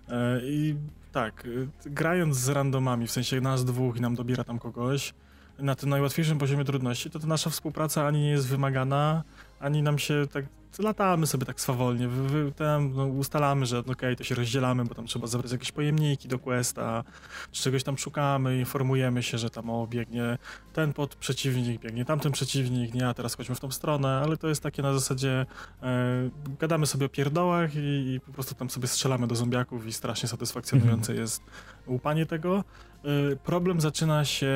E, 0.08 0.40
I 0.44 0.74
tak, 1.12 1.46
e, 1.86 1.90
grając 1.90 2.36
z 2.36 2.48
randomami, 2.48 3.06
w 3.06 3.10
sensie 3.10 3.40
nas 3.40 3.64
dwóch 3.64 3.96
i 3.96 4.00
nam 4.00 4.14
dobiera 4.14 4.44
tam 4.44 4.58
kogoś, 4.58 5.14
na 5.60 5.74
tym 5.74 5.88
najłatwiejszym 5.88 6.38
poziomie 6.38 6.64
trudności, 6.64 7.10
to, 7.10 7.18
to 7.18 7.26
nasza 7.26 7.50
współpraca 7.50 8.06
ani 8.06 8.20
nie 8.20 8.30
jest 8.30 8.48
wymagana, 8.48 9.22
ani 9.60 9.82
nam 9.82 9.98
się 9.98 10.26
tak 10.32 10.44
latamy 10.78 11.26
sobie 11.26 11.46
tak 11.46 11.60
swawolnie, 11.60 12.08
wy, 12.08 12.28
wy, 12.28 12.52
tam, 12.52 12.92
no, 12.94 13.06
ustalamy, 13.06 13.66
że 13.66 13.82
no, 13.86 13.92
okej, 13.92 14.16
to 14.16 14.24
się 14.24 14.34
rozdzielamy, 14.34 14.84
bo 14.84 14.94
tam 14.94 15.06
trzeba 15.06 15.26
zabrać 15.26 15.52
jakieś 15.52 15.72
pojemniki 15.72 16.28
do 16.28 16.38
questa, 16.38 17.04
czy 17.52 17.62
czegoś 17.62 17.82
tam 17.82 17.98
szukamy, 17.98 18.58
informujemy 18.58 19.22
się, 19.22 19.38
że 19.38 19.50
tam 19.50 19.70
o, 19.70 19.86
biegnie 19.86 20.38
ten 20.72 20.92
pod 20.92 21.14
przeciwnik, 21.14 21.80
biegnie 21.80 22.04
tamten 22.04 22.32
przeciwnik, 22.32 22.94
nie, 22.94 23.08
a 23.08 23.14
teraz 23.14 23.34
chodźmy 23.34 23.54
w 23.54 23.60
tą 23.60 23.70
stronę, 23.70 24.20
ale 24.24 24.36
to 24.36 24.48
jest 24.48 24.62
takie 24.62 24.82
na 24.82 24.92
zasadzie 24.92 25.46
e, 25.82 26.30
gadamy 26.60 26.86
sobie 26.86 27.06
o 27.06 27.08
pierdołach 27.08 27.74
i, 27.76 27.78
i 28.14 28.20
po 28.26 28.32
prostu 28.32 28.54
tam 28.54 28.70
sobie 28.70 28.88
strzelamy 28.88 29.26
do 29.26 29.34
zombiaków 29.34 29.86
i 29.86 29.92
strasznie 29.92 30.28
satysfakcjonujące 30.28 31.14
jest 31.14 31.42
łupanie 31.86 32.26
tego. 32.26 32.64
E, 33.04 33.36
problem 33.36 33.80
zaczyna 33.80 34.24
się 34.24 34.52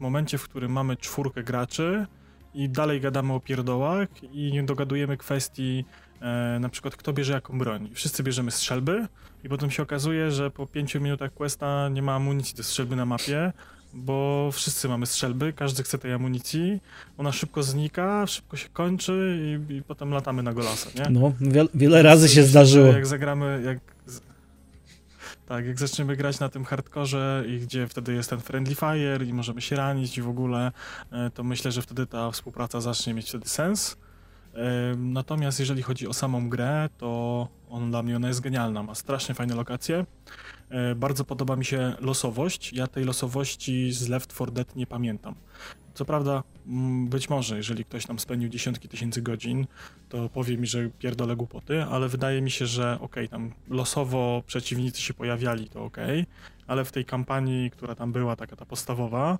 w 0.00 0.02
momencie, 0.02 0.38
w 0.38 0.44
którym 0.44 0.72
mamy 0.72 0.96
czwórkę 0.96 1.42
graczy 1.42 2.06
i 2.54 2.68
dalej 2.68 3.00
gadamy 3.00 3.32
o 3.32 3.40
pierdołach 3.40 4.08
i 4.32 4.52
nie 4.52 4.62
dogadujemy 4.62 5.16
kwestii 5.16 5.84
e, 6.20 6.58
na 6.60 6.68
przykład 6.68 6.96
kto 6.96 7.12
bierze 7.12 7.32
jaką 7.32 7.58
broń. 7.58 7.90
Wszyscy 7.94 8.22
bierzemy 8.22 8.50
strzelby 8.50 9.06
i 9.44 9.48
potem 9.48 9.70
się 9.70 9.82
okazuje, 9.82 10.30
że 10.30 10.50
po 10.50 10.66
pięciu 10.66 11.00
minutach 11.00 11.34
questa 11.34 11.88
nie 11.88 12.02
ma 12.02 12.14
amunicji 12.14 12.56
do 12.56 12.62
strzelby 12.62 12.96
na 12.96 13.06
mapie, 13.06 13.52
bo 13.94 14.48
wszyscy 14.52 14.88
mamy 14.88 15.06
strzelby, 15.06 15.52
każdy 15.52 15.82
chce 15.82 15.98
tej 15.98 16.12
amunicji, 16.12 16.80
ona 17.18 17.32
szybko 17.32 17.62
znika, 17.62 18.26
szybko 18.26 18.56
się 18.56 18.68
kończy 18.68 19.38
i, 19.70 19.74
i 19.74 19.82
potem 19.82 20.10
latamy 20.10 20.42
na 20.42 20.52
golasa, 20.52 20.90
nie? 20.96 21.10
No, 21.10 21.32
wiele, 21.40 21.68
wiele 21.74 22.02
razy 22.02 22.28
się 22.28 22.42
zdarzyło. 22.42 22.86
Jak 22.86 23.06
zagramy, 23.06 23.62
jak... 23.64 23.78
Tak, 25.50 25.66
jak 25.66 25.78
zaczniemy 25.78 26.16
grać 26.16 26.40
na 26.40 26.48
tym 26.48 26.64
hardkorze 26.64 27.44
i 27.48 27.58
gdzie 27.58 27.88
wtedy 27.88 28.14
jest 28.14 28.30
ten 28.30 28.40
friendly 28.40 28.74
fire 28.74 29.24
i 29.24 29.32
możemy 29.32 29.60
się 29.60 29.76
ranić 29.76 30.18
i 30.18 30.22
w 30.22 30.28
ogóle, 30.28 30.72
e, 31.12 31.30
to 31.30 31.44
myślę, 31.44 31.72
że 31.72 31.82
wtedy 31.82 32.06
ta 32.06 32.30
współpraca 32.30 32.80
zacznie 32.80 33.14
mieć 33.14 33.28
wtedy 33.28 33.48
sens. 33.48 33.96
Natomiast 34.96 35.60
jeżeli 35.60 35.82
chodzi 35.82 36.08
o 36.08 36.12
samą 36.12 36.48
grę, 36.48 36.88
to 36.98 37.48
on 37.68 37.90
dla 37.90 38.02
mnie 38.02 38.16
ona 38.16 38.28
jest 38.28 38.40
genialna, 38.40 38.82
ma 38.82 38.94
strasznie 38.94 39.34
fajne 39.34 39.54
lokacje. 39.54 40.06
E, 40.68 40.94
bardzo 40.94 41.24
podoba 41.24 41.56
mi 41.56 41.64
się 41.64 41.94
losowość. 42.00 42.72
Ja 42.72 42.86
tej 42.86 43.04
losowości 43.04 43.92
z 43.92 44.08
Left 44.08 44.34
4 44.34 44.52
Dead 44.52 44.76
nie 44.76 44.86
pamiętam. 44.86 45.34
Co 46.00 46.04
prawda, 46.04 46.42
mm, 46.66 47.08
być 47.08 47.30
może, 47.30 47.56
jeżeli 47.56 47.84
ktoś 47.84 48.06
tam 48.06 48.18
spędził 48.18 48.48
dziesiątki 48.48 48.88
tysięcy 48.88 49.22
godzin, 49.22 49.66
to 50.08 50.28
powie 50.28 50.58
mi, 50.58 50.66
że 50.66 50.90
pierdolę 50.98 51.36
głupoty, 51.36 51.82
ale 51.82 52.08
wydaje 52.08 52.42
mi 52.42 52.50
się, 52.50 52.66
że 52.66 52.94
okej, 52.94 53.04
okay, 53.04 53.28
tam 53.28 53.52
losowo 53.68 54.42
przeciwnicy 54.46 55.02
się 55.02 55.14
pojawiali, 55.14 55.68
to 55.68 55.84
okej, 55.84 56.20
okay, 56.20 56.32
ale 56.66 56.84
w 56.84 56.92
tej 56.92 57.04
kampanii, 57.04 57.70
która 57.70 57.94
tam 57.94 58.12
była, 58.12 58.36
taka 58.36 58.56
ta 58.56 58.64
podstawowa, 58.64 59.38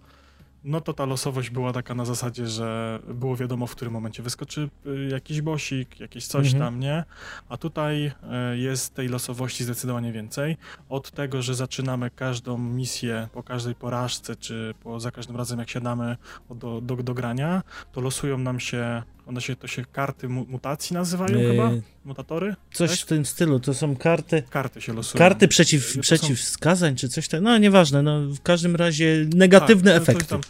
no 0.65 0.81
to 0.81 0.93
ta 0.93 1.05
losowość 1.05 1.51
była 1.51 1.73
taka 1.73 1.95
na 1.95 2.05
zasadzie, 2.05 2.47
że 2.47 2.99
było 3.09 3.37
wiadomo, 3.37 3.67
w 3.67 3.77
którym 3.77 3.93
momencie 3.93 4.23
wyskoczy 4.23 4.69
y, 4.87 5.09
jakiś 5.13 5.41
bosik, 5.41 6.01
jakieś 6.01 6.27
coś 6.27 6.47
mhm. 6.47 6.65
tam, 6.65 6.81
nie? 6.81 7.05
A 7.49 7.57
tutaj 7.57 8.07
y, 8.07 8.59
jest 8.59 8.95
tej 8.95 9.09
losowości 9.09 9.65
zdecydowanie 9.65 10.13
więcej. 10.13 10.57
Od 10.89 11.11
tego, 11.11 11.43
że 11.43 11.55
zaczynamy 11.55 12.11
każdą 12.11 12.59
misję 12.59 13.29
po 13.33 13.43
każdej 13.43 13.75
porażce, 13.75 14.37
czy 14.37 14.75
po, 14.83 15.01
za 15.01 15.11
każdym 15.11 15.37
razem 15.37 15.59
jak 15.59 15.71
siadamy 15.71 16.17
do, 16.51 16.81
do, 16.81 16.97
do 16.97 17.15
grania, 17.15 17.63
to 17.93 18.01
losują 18.01 18.39
nam 18.39 18.61
się 18.61 19.03
one 19.31 19.41
się, 19.41 19.57
to 19.57 19.67
się 19.67 19.85
karty 19.85 20.29
mutacji 20.29 20.95
nazywają 20.95 21.39
yy, 21.39 21.51
chyba? 21.51 21.71
Mutatory? 22.05 22.57
Coś 22.73 22.91
tak? 22.91 22.99
w 22.99 23.07
tym 23.07 23.27
stylu, 23.27 23.61
to 23.61 23.75
są 23.75 23.97
karty... 23.97 24.43
Karty 24.51 24.81
się 24.81 24.93
losują. 24.93 25.19
Karty 25.19 25.49
przeciw, 25.49 25.99
przeciwwskazań, 26.01 26.93
są... 26.93 26.97
czy 26.97 27.09
coś 27.09 27.29
tak, 27.29 27.43
no 27.43 27.59
nieważne, 27.59 28.03
no 28.03 28.21
w 28.21 28.41
każdym 28.41 28.77
razie 28.77 29.27
negatywne 29.35 29.93
tak, 29.93 30.03
efekty. 30.03 30.25
Tam... 30.25 30.41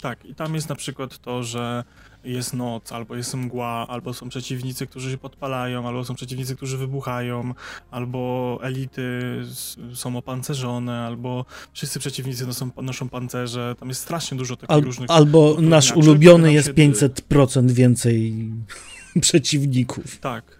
Tak, 0.00 0.24
i 0.24 0.34
tam 0.34 0.54
jest 0.54 0.68
na 0.68 0.74
przykład 0.74 1.18
to, 1.18 1.42
że 1.42 1.84
jest 2.24 2.54
noc, 2.54 2.92
albo 2.92 3.16
jest 3.16 3.34
mgła, 3.34 3.86
albo 3.88 4.14
są 4.14 4.28
przeciwnicy, 4.28 4.86
którzy 4.86 5.10
się 5.10 5.18
podpalają, 5.18 5.88
albo 5.88 6.04
są 6.04 6.14
przeciwnicy, 6.14 6.56
którzy 6.56 6.78
wybuchają, 6.78 7.54
albo 7.90 8.58
elity 8.62 9.20
są 9.94 10.16
opancerzone, 10.16 11.06
albo 11.06 11.44
wszyscy 11.72 12.00
przeciwnicy 12.00 12.46
noszą, 12.46 12.70
noszą 12.82 13.08
pancerze. 13.08 13.74
Tam 13.80 13.88
jest 13.88 14.00
strasznie 14.00 14.38
dużo 14.38 14.56
takich 14.56 14.76
Al, 14.76 14.82
różnych... 14.82 15.10
Albo 15.10 15.56
nasz 15.60 15.92
ulubiony 15.92 16.52
jest 16.52 16.68
500% 16.68 17.70
więcej 17.70 18.50
przeciwników. 19.20 20.18
Tak. 20.18 20.58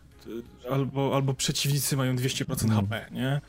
Albo, 0.70 1.14
albo 1.14 1.34
przeciwnicy 1.34 1.96
mają 1.96 2.16
200% 2.16 2.68
no. 2.68 2.74
HP, 2.74 3.06
nie? 3.12 3.40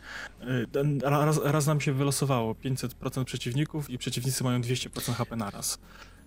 Raz, 1.03 1.39
raz 1.43 1.67
nam 1.67 1.81
się 1.81 1.93
wylosowało 1.93 2.53
500% 2.53 3.23
przeciwników 3.23 3.89
i 3.89 3.97
przeciwnicy 3.97 4.43
mają 4.43 4.61
200% 4.61 5.13
HP 5.13 5.35
naraz. 5.35 5.79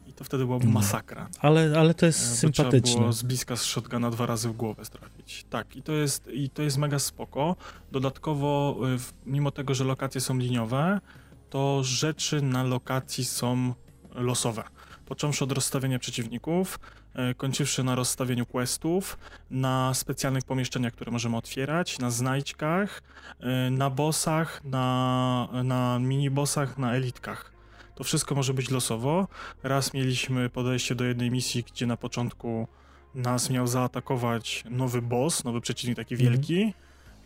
I 0.06 0.12
to 0.12 0.24
wtedy 0.24 0.46
byłaby 0.46 0.64
mhm. 0.64 0.84
masakra. 0.84 1.28
Ale, 1.40 1.78
ale 1.78 1.94
to 1.94 2.06
jest 2.06 2.20
e, 2.20 2.36
sympatyczne. 2.36 2.80
Trzeba 2.80 3.00
było 3.00 3.12
z 3.12 3.22
bliska 3.22 3.56
z 3.56 3.62
shotguna 3.62 4.10
dwa 4.10 4.26
razy 4.26 4.48
w 4.48 4.52
głowę 4.52 4.82
trafić. 4.84 5.44
Tak, 5.50 5.76
i 5.76 5.82
to 5.82 5.92
jest, 5.92 6.28
i 6.28 6.50
to 6.50 6.62
jest 6.62 6.78
mega 6.78 6.98
spoko. 6.98 7.56
Dodatkowo, 7.92 8.76
e, 8.94 8.98
mimo 9.26 9.50
tego, 9.50 9.74
że 9.74 9.84
lokacje 9.84 10.20
są 10.20 10.38
liniowe, 10.38 11.00
to 11.50 11.84
rzeczy 11.84 12.42
na 12.42 12.62
lokacji 12.62 13.24
są 13.24 13.74
losowe. 14.14 14.64
Począwszy 15.06 15.44
od 15.44 15.52
rozstawienia 15.52 15.98
przeciwników, 15.98 16.80
e, 17.14 17.34
kończywszy 17.34 17.84
na 17.84 17.94
rozstawieniu 17.94 18.46
questów, 18.46 19.18
na 19.50 19.94
specjalnych 19.94 20.44
pomieszczeniach, 20.44 20.92
które 20.92 21.12
możemy 21.12 21.36
otwierać, 21.36 21.98
na 21.98 22.10
znajdźkach, 22.10 23.02
na 23.70 23.90
bossach, 23.90 24.64
na, 24.64 25.48
na 25.64 25.98
mini-bossach, 25.98 26.78
na 26.78 26.94
elitkach. 26.94 27.52
To 27.94 28.04
wszystko 28.04 28.34
może 28.34 28.54
być 28.54 28.70
losowo. 28.70 29.28
Raz 29.62 29.94
mieliśmy 29.94 30.50
podejście 30.50 30.94
do 30.94 31.04
jednej 31.04 31.30
misji, 31.30 31.64
gdzie 31.72 31.86
na 31.86 31.96
początku 31.96 32.68
nas 33.14 33.50
miał 33.50 33.66
zaatakować 33.66 34.64
nowy 34.70 35.02
boss, 35.02 35.44
nowy 35.44 35.60
przeciwnik 35.60 35.96
taki 35.96 36.14
mhm. 36.14 36.30
wielki 36.30 36.74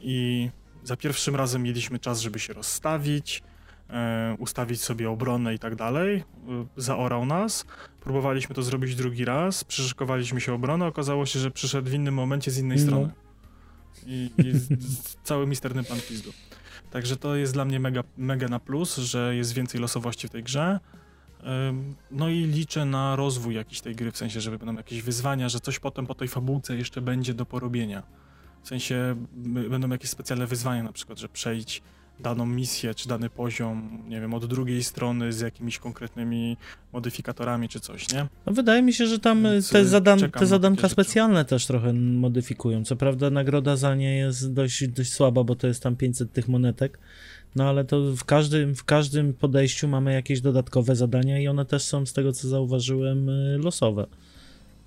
i 0.00 0.50
za 0.84 0.96
pierwszym 0.96 1.36
razem 1.36 1.62
mieliśmy 1.62 1.98
czas, 1.98 2.20
żeby 2.20 2.38
się 2.38 2.52
rozstawić, 2.52 3.42
e, 3.90 4.36
ustawić 4.38 4.80
sobie 4.80 5.10
obronę 5.10 5.54
i 5.54 5.58
tak 5.58 5.74
dalej. 5.74 6.16
E, 6.16 6.24
zaorał 6.76 7.26
nas. 7.26 7.66
Próbowaliśmy 8.00 8.54
to 8.54 8.62
zrobić 8.62 8.94
drugi 8.94 9.24
raz, 9.24 9.64
przyszykowaliśmy 9.64 10.40
się 10.40 10.52
obronę, 10.52 10.86
okazało 10.86 11.26
się, 11.26 11.38
że 11.38 11.50
przyszedł 11.50 11.90
w 11.90 11.94
innym 11.94 12.14
momencie 12.14 12.50
z 12.50 12.58
innej 12.58 12.78
no. 12.78 12.84
strony. 12.84 13.12
I, 14.06 14.30
i 14.38 14.52
z, 14.52 14.68
z 14.98 15.16
cały 15.22 15.46
misterny 15.46 15.84
pan 15.84 15.98
pizdu. 16.08 16.32
Także 16.90 17.16
to 17.16 17.36
jest 17.36 17.52
dla 17.52 17.64
mnie 17.64 17.80
mega, 17.80 18.02
mega 18.16 18.48
na 18.48 18.60
plus, 18.60 18.96
że 18.96 19.36
jest 19.36 19.52
więcej 19.52 19.80
losowości 19.80 20.28
w 20.28 20.30
tej 20.30 20.42
grze. 20.42 20.80
No 22.10 22.28
i 22.28 22.44
liczę 22.44 22.84
na 22.84 23.16
rozwój 23.16 23.54
jakiś 23.54 23.80
tej 23.80 23.94
gry, 23.94 24.12
w 24.12 24.16
sensie, 24.16 24.40
że 24.40 24.50
będą 24.50 24.74
jakieś 24.74 25.02
wyzwania, 25.02 25.48
że 25.48 25.60
coś 25.60 25.78
potem 25.78 26.06
po 26.06 26.14
tej 26.14 26.28
fabułce 26.28 26.76
jeszcze 26.76 27.00
będzie 27.00 27.34
do 27.34 27.46
porobienia. 27.46 28.02
W 28.62 28.68
sensie 28.68 29.16
będą 29.70 29.88
jakieś 29.88 30.10
specjalne 30.10 30.46
wyzwania, 30.46 30.82
na 30.82 30.92
przykład, 30.92 31.18
że 31.18 31.28
przejdź 31.28 31.82
daną 32.20 32.46
misję 32.46 32.94
czy 32.94 33.08
dany 33.08 33.30
poziom, 33.30 34.02
nie 34.08 34.20
wiem, 34.20 34.34
od 34.34 34.46
drugiej 34.46 34.84
strony 34.84 35.32
z 35.32 35.40
jakimiś 35.40 35.78
konkretnymi 35.78 36.56
modyfikatorami 36.92 37.68
czy 37.68 37.80
coś, 37.80 38.12
nie? 38.12 38.26
No 38.46 38.52
wydaje 38.52 38.82
mi 38.82 38.92
się, 38.92 39.06
że 39.06 39.18
tam 39.18 39.42
Więc 39.42 39.70
te, 39.70 39.84
zadan 39.84 40.30
te 40.30 40.46
zadanka 40.46 40.88
specjalne 40.88 41.44
też 41.44 41.66
trochę 41.66 41.92
modyfikują. 41.92 42.84
Co 42.84 42.96
prawda 42.96 43.30
nagroda 43.30 43.76
za 43.76 43.94
nie 43.94 44.16
jest 44.16 44.52
dość, 44.52 44.88
dość 44.88 45.12
słaba, 45.12 45.44
bo 45.44 45.54
to 45.54 45.66
jest 45.66 45.82
tam 45.82 45.96
500 45.96 46.32
tych 46.32 46.48
monetek, 46.48 46.98
no 47.56 47.68
ale 47.68 47.84
to 47.84 48.16
w 48.16 48.24
każdym, 48.24 48.74
w 48.74 48.84
każdym 48.84 49.34
podejściu 49.34 49.88
mamy 49.88 50.12
jakieś 50.12 50.40
dodatkowe 50.40 50.96
zadania 50.96 51.40
i 51.40 51.48
one 51.48 51.64
też 51.64 51.82
są, 51.82 52.06
z 52.06 52.12
tego 52.12 52.32
co 52.32 52.48
zauważyłem, 52.48 53.28
y, 53.28 53.58
losowe. 53.58 54.06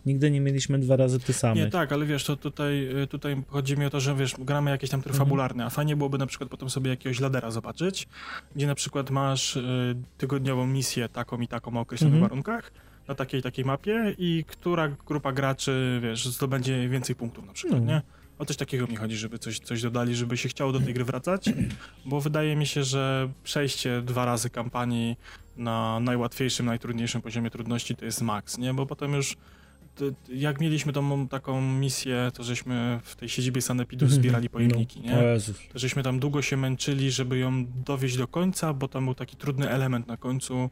Nigdy 0.05 0.31
nie 0.31 0.41
mieliśmy 0.41 0.79
dwa 0.79 0.95
razy 0.95 1.19
ty 1.19 1.33
samych. 1.33 1.63
Nie, 1.63 1.69
tak, 1.69 1.91
ale 1.91 2.05
wiesz, 2.05 2.23
to 2.23 2.35
tutaj, 2.35 3.01
y, 3.03 3.07
tutaj 3.07 3.43
chodzi 3.47 3.77
mi 3.77 3.85
o 3.85 3.89
to, 3.89 3.99
że 3.99 4.15
wiesz, 4.15 4.35
gramy 4.39 4.71
jakieś 4.71 4.89
tam 4.89 5.01
tryb 5.01 5.15
mhm. 5.21 5.61
a 5.61 5.69
fajnie 5.69 5.95
byłoby 5.95 6.17
na 6.17 6.25
przykład 6.25 6.49
potem 6.49 6.69
sobie 6.69 6.89
jakiegoś 6.89 7.19
ladera 7.19 7.51
zobaczyć, 7.51 8.07
gdzie 8.55 8.67
na 8.67 8.75
przykład 8.75 9.09
masz 9.09 9.55
y, 9.55 9.95
tygodniową 10.17 10.67
misję 10.67 11.09
taką 11.09 11.39
i 11.39 11.47
taką 11.47 11.77
o 11.77 11.79
określonych 11.79 12.15
mhm. 12.15 12.29
warunkach, 12.29 12.71
na 13.07 13.15
takiej 13.15 13.41
takiej 13.41 13.65
mapie 13.65 14.15
i 14.17 14.45
która 14.47 14.87
grupa 15.07 15.31
graczy, 15.31 15.99
wiesz, 16.03 16.27
zdobędzie 16.27 16.89
więcej 16.89 17.15
punktów 17.15 17.45
na 17.45 17.53
przykład, 17.53 17.81
mhm. 17.81 17.97
nie? 17.97 18.19
O 18.39 18.45
coś 18.45 18.57
takiego 18.57 18.87
mi 18.87 18.95
chodzi, 18.95 19.17
żeby 19.17 19.39
coś, 19.39 19.59
coś 19.59 19.81
dodali, 19.81 20.15
żeby 20.15 20.37
się 20.37 20.49
chciało 20.49 20.71
do 20.71 20.79
tej 20.79 20.93
gry 20.93 21.05
wracać, 21.05 21.45
bo 22.05 22.21
wydaje 22.21 22.55
mi 22.55 22.65
się, 22.65 22.83
że 22.83 23.29
przejście 23.43 24.01
dwa 24.01 24.25
razy 24.25 24.49
kampanii 24.49 25.15
na 25.57 25.99
najłatwiejszym, 25.99 26.65
najtrudniejszym 26.65 27.21
poziomie 27.21 27.49
trudności 27.49 27.95
to 27.95 28.05
jest 28.05 28.21
maks, 28.21 28.57
nie? 28.57 28.73
Bo 28.73 28.85
potem 28.85 29.13
już 29.13 29.37
jak 30.29 30.61
mieliśmy 30.61 30.93
tą 30.93 31.27
taką 31.27 31.61
misję, 31.61 32.31
to 32.33 32.43
żeśmy 32.43 32.99
w 33.03 33.15
tej 33.15 33.29
siedzibie 33.29 33.61
Sanepidu 33.61 34.05
mhm. 34.05 34.21
zbierali 34.21 34.49
pojemniki, 34.49 35.01
no. 35.01 35.11
nie? 35.11 35.37
To 35.73 35.79
żeśmy 35.79 36.03
tam 36.03 36.19
długo 36.19 36.41
się 36.41 36.57
męczyli, 36.57 37.11
żeby 37.11 37.37
ją 37.37 37.65
dowieść 37.85 38.17
do 38.17 38.27
końca, 38.27 38.73
bo 38.73 38.87
tam 38.87 39.05
był 39.05 39.15
taki 39.15 39.37
trudny 39.37 39.69
element 39.69 40.07
na 40.07 40.17
końcu, 40.17 40.69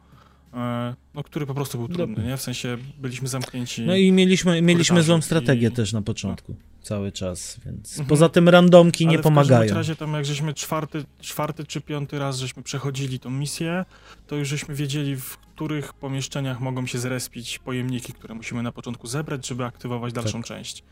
no, 1.14 1.24
który 1.24 1.46
po 1.46 1.54
prostu 1.54 1.78
był 1.78 1.88
trudny, 1.88 2.24
nie? 2.24 2.38
W 2.38 2.42
sensie 2.42 2.78
byliśmy 3.00 3.28
zamknięci. 3.28 3.82
No 3.82 3.96
i 3.96 4.12
mieliśmy, 4.12 4.62
mieliśmy 4.62 5.04
złą 5.04 5.22
strategię 5.22 5.68
i... 5.68 5.72
też 5.72 5.94
na 5.94 6.02
początku, 6.02 6.56
cały 6.82 7.12
czas, 7.12 7.60
więc 7.66 7.92
mhm. 7.92 8.10
poza 8.10 8.30
tym 8.30 8.50
randomki 8.50 9.06
Ale 9.06 9.18
nie 9.18 9.24
pomagają. 9.24 9.74
w 9.74 9.76
razie 9.76 9.96
tam 9.96 10.14
jak 10.14 10.26
żeśmy 10.26 10.54
czwarty, 10.54 11.04
czwarty 11.22 11.66
czy 11.66 11.82
piąty 11.82 12.20
raz 12.20 12.38
żeśmy 12.38 12.64
przechodzili 12.64 13.20
tą 13.20 13.30
misję, 13.30 13.86
to 14.28 14.36
już 14.36 14.48
żeśmy 14.48 14.76
wiedzieli 14.76 15.16
w 15.16 15.38
których 15.38 15.94
pomieszczeniach 15.94 16.60
mogą 16.60 16.86
się 16.86 17.00
zrespić 17.00 17.60
pojemniki, 17.60 18.14
które 18.14 18.36
musimy 18.36 18.64
na 18.64 18.72
początku 18.72 19.08
zebrać, 19.08 19.48
żeby 19.48 19.66
aktywować 19.66 20.14
dalszą 20.14 20.38
tak. 20.38 20.48
część. 20.48 20.84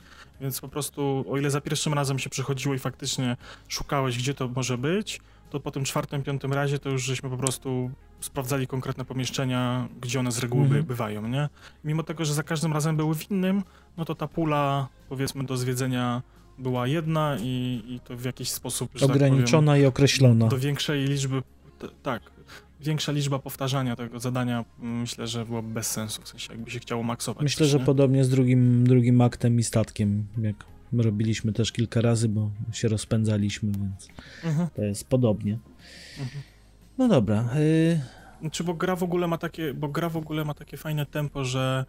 Więc 0.42 0.62
po 0.62 0.68
prostu, 0.68 1.26
o 1.30 1.38
ile 1.38 1.50
za 1.50 1.62
pierwszym 1.62 1.94
razem 1.94 2.20
się 2.20 2.30
przychodziło 2.30 2.76
i 2.76 2.80
faktycznie 2.80 3.38
szukałeś, 3.68 4.18
gdzie 4.18 4.34
to 4.34 4.48
może 4.48 4.78
być, 4.78 5.20
to 5.50 5.60
po 5.60 5.72
tym 5.72 5.84
czwartym, 5.84 6.24
piątym 6.24 6.54
razie 6.54 6.80
to 6.80 6.90
już 6.90 7.04
żeśmy 7.04 7.30
po 7.30 7.38
prostu 7.38 7.92
sprawdzali 8.20 8.68
konkretne 8.68 9.06
pomieszczenia, 9.06 9.88
gdzie 10.02 10.20
one 10.20 10.32
z 10.32 10.40
reguły 10.40 10.64
mhm. 10.64 10.84
bywają, 10.84 11.28
nie? 11.28 11.50
Mimo 11.84 12.04
tego, 12.04 12.26
że 12.26 12.34
za 12.34 12.44
każdym 12.44 12.74
razem 12.74 12.98
były 12.98 13.16
w 13.16 13.32
innym, 13.32 13.64
no 13.98 14.06
to 14.06 14.16
ta 14.16 14.28
pula, 14.28 14.88
powiedzmy, 15.10 15.44
do 15.44 15.58
zwiedzenia 15.58 16.22
była 16.58 16.88
jedna 16.88 17.38
i, 17.42 17.84
i 17.88 18.00
to 18.00 18.18
w 18.18 18.24
jakiś 18.24 18.52
sposób... 18.52 18.94
Tak 18.94 19.04
Ograniczona 19.04 19.72
tak 19.72 19.76
powiem, 19.76 19.84
i 19.84 19.86
określona. 19.86 20.48
Do 20.48 20.58
większej 20.58 21.06
liczby, 21.06 21.44
tak, 22.04 22.22
większa 22.82 23.12
liczba 23.12 23.40
powtarzania 23.40 23.96
tego 23.96 24.20
zadania 24.20 24.66
mm, 24.80 25.00
myślę, 25.00 25.28
że 25.28 25.46
byłoby 25.46 25.74
bez 25.74 25.92
sensu, 25.92 26.22
w 26.22 26.28
sensie 26.28 26.54
jakby 26.54 26.72
się 26.72 26.80
chciało 26.80 27.04
maksować. 27.04 27.44
Myślę, 27.44 27.66
że 27.66 27.80
nie? 27.80 27.86
podobnie 27.86 28.24
z 28.24 28.30
drugim, 28.30 28.88
drugim 28.88 29.22
aktem 29.22 29.60
i 29.60 29.64
statkiem, 29.64 30.28
jak 30.38 30.75
robiliśmy 30.94 31.54
też 31.54 31.72
kilka 31.72 32.02
razy, 32.02 32.30
bo 32.30 32.52
się 32.72 32.88
rozpędzaliśmy, 32.88 33.72
więc 33.72 34.08
mhm. 34.44 34.68
to 34.76 34.84
jest 34.84 35.08
podobnie. 35.08 35.58
Mhm. 36.20 36.44
No 36.98 37.08
dobra. 37.08 37.50
Y... 37.56 38.00
Znaczy, 38.42 38.64
bo 38.64 38.74
gra 38.74 38.96
w 38.96 39.04
ogóle 39.04 39.28
ma 39.28 39.38
takie, 39.38 39.74
bo 39.74 39.88
gra 39.88 40.10
w 40.10 40.18
ogóle 40.18 40.46
ma 40.46 40.54
takie 40.54 40.78
fajne 40.78 41.06
tempo, 41.06 41.46
że 41.46 41.86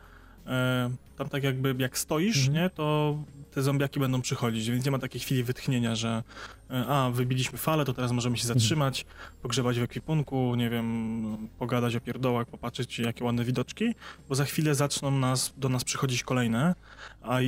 tam 1.17 1.29
tak 1.29 1.43
jakby 1.45 1.75
jak 1.79 1.99
stoisz, 1.99 2.47
Mhm. 2.47 2.55
nie, 2.65 2.71
to 2.71 3.19
te 3.51 3.63
zombiaki 3.63 4.01
będą 4.01 4.23
przychodzić, 4.23 4.71
więc 4.71 4.85
nie 4.85 4.91
ma 4.91 4.99
takiej 4.99 5.21
chwili 5.21 5.45
wytchnienia, 5.45 5.95
że 5.97 6.23
e, 6.71 6.87
a, 6.87 7.11
wybiliśmy 7.11 7.59
falę, 7.59 7.85
to 7.85 7.93
teraz 7.95 8.13
możemy 8.13 8.37
się 8.37 8.47
zatrzymać, 8.47 9.07
pogrzebać 9.43 9.79
w 9.79 9.83
ekwipunku, 9.83 10.55
nie 10.55 10.71
wiem, 10.71 11.49
pogadać 11.59 11.97
o 11.97 12.01
pierdołach, 12.01 12.47
popatrzeć 12.47 12.99
jakie 12.99 13.25
ładne 13.25 13.45
widoczki, 13.45 13.95
bo 14.29 14.35
za 14.35 14.45
chwilę 14.45 14.75
zaczną 14.75 15.11
nas, 15.11 15.55
do 15.57 15.69
nas 15.69 15.85
przychodzić 15.85 16.23
kolejne, 16.23 16.75
a 17.23 17.39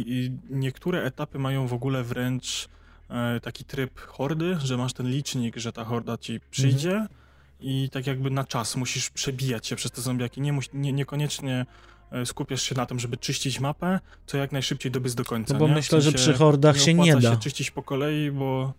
niektóre 0.51 1.03
etapy 1.03 1.39
mają 1.39 1.67
w 1.67 1.73
ogóle 1.73 2.05
wręcz 2.05 2.69
e, 3.11 3.41
taki 3.41 3.65
tryb 3.65 4.01
hordy, 4.01 4.57
że 4.65 4.77
masz 4.77 4.93
ten 4.93 5.11
licznik, 5.11 5.57
że 5.57 5.73
ta 5.73 5.85
horda 5.85 6.19
ci 6.19 6.41
przyjdzie 6.51 7.07
i 7.61 7.89
tak 7.93 8.07
jakby 8.07 8.31
na 8.31 8.45
czas 8.45 8.77
musisz 8.77 9.11
przebijać 9.11 9.67
się 9.67 9.77
przez 9.77 9.91
te 9.93 10.01
zombiaki, 10.01 10.41
nie, 10.41 10.59
nie, 10.73 10.93
niekoniecznie 10.93 11.55
e, 11.61 11.67
skupiasz 12.25 12.63
się 12.63 12.75
na 12.75 12.87
tym, 12.87 12.99
żeby 12.99 13.17
czyścić 13.17 13.61
mapę, 13.61 14.01
co 14.27 14.37
jak 14.39 14.53
najszybciej 14.53 14.93
dobiec 14.93 15.15
do 15.15 15.25
końca. 15.25 15.55
No 15.55 15.61
bo 15.61 15.67
nie? 15.67 15.73
W 15.73 15.77
myślę, 15.77 16.01
że 16.01 16.11
sensie 16.11 16.19
przy 16.25 16.39
hordach 16.39 16.79
się 16.79 16.95
nie 16.95 17.17
da. 17.17 17.31
się 17.31 17.37
czyścić 17.37 17.71
po 17.71 17.83
kolei, 17.83 18.31
bo 18.31 18.73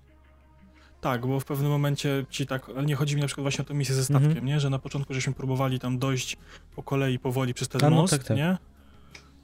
tak, 1.01 1.27
bo 1.27 1.39
w 1.39 1.45
pewnym 1.45 1.71
momencie 1.71 2.25
ci 2.29 2.47
tak, 2.47 2.69
ale 2.69 2.85
nie 2.85 2.95
chodzi 2.95 3.15
mi 3.15 3.21
na 3.21 3.27
przykład 3.27 3.43
właśnie 3.43 3.61
o 3.61 3.67
tę 3.67 3.73
misję 3.73 3.95
ze 3.95 4.03
statkiem, 4.05 4.27
Mhm. 4.29 4.45
nie? 4.45 4.59
Że 4.59 4.69
na 4.69 4.79
początku 4.79 5.13
żeśmy 5.13 5.33
próbowali 5.33 5.79
tam 5.79 5.99
dojść 5.99 6.37
po 6.75 6.83
kolei 6.83 7.19
powoli 7.19 7.53
przez 7.53 7.67
ten 7.67 7.83
A, 7.85 7.89
no 7.89 7.95
most, 7.95 8.13
tak, 8.13 8.23
tak. 8.23 8.37
nie? 8.37 8.57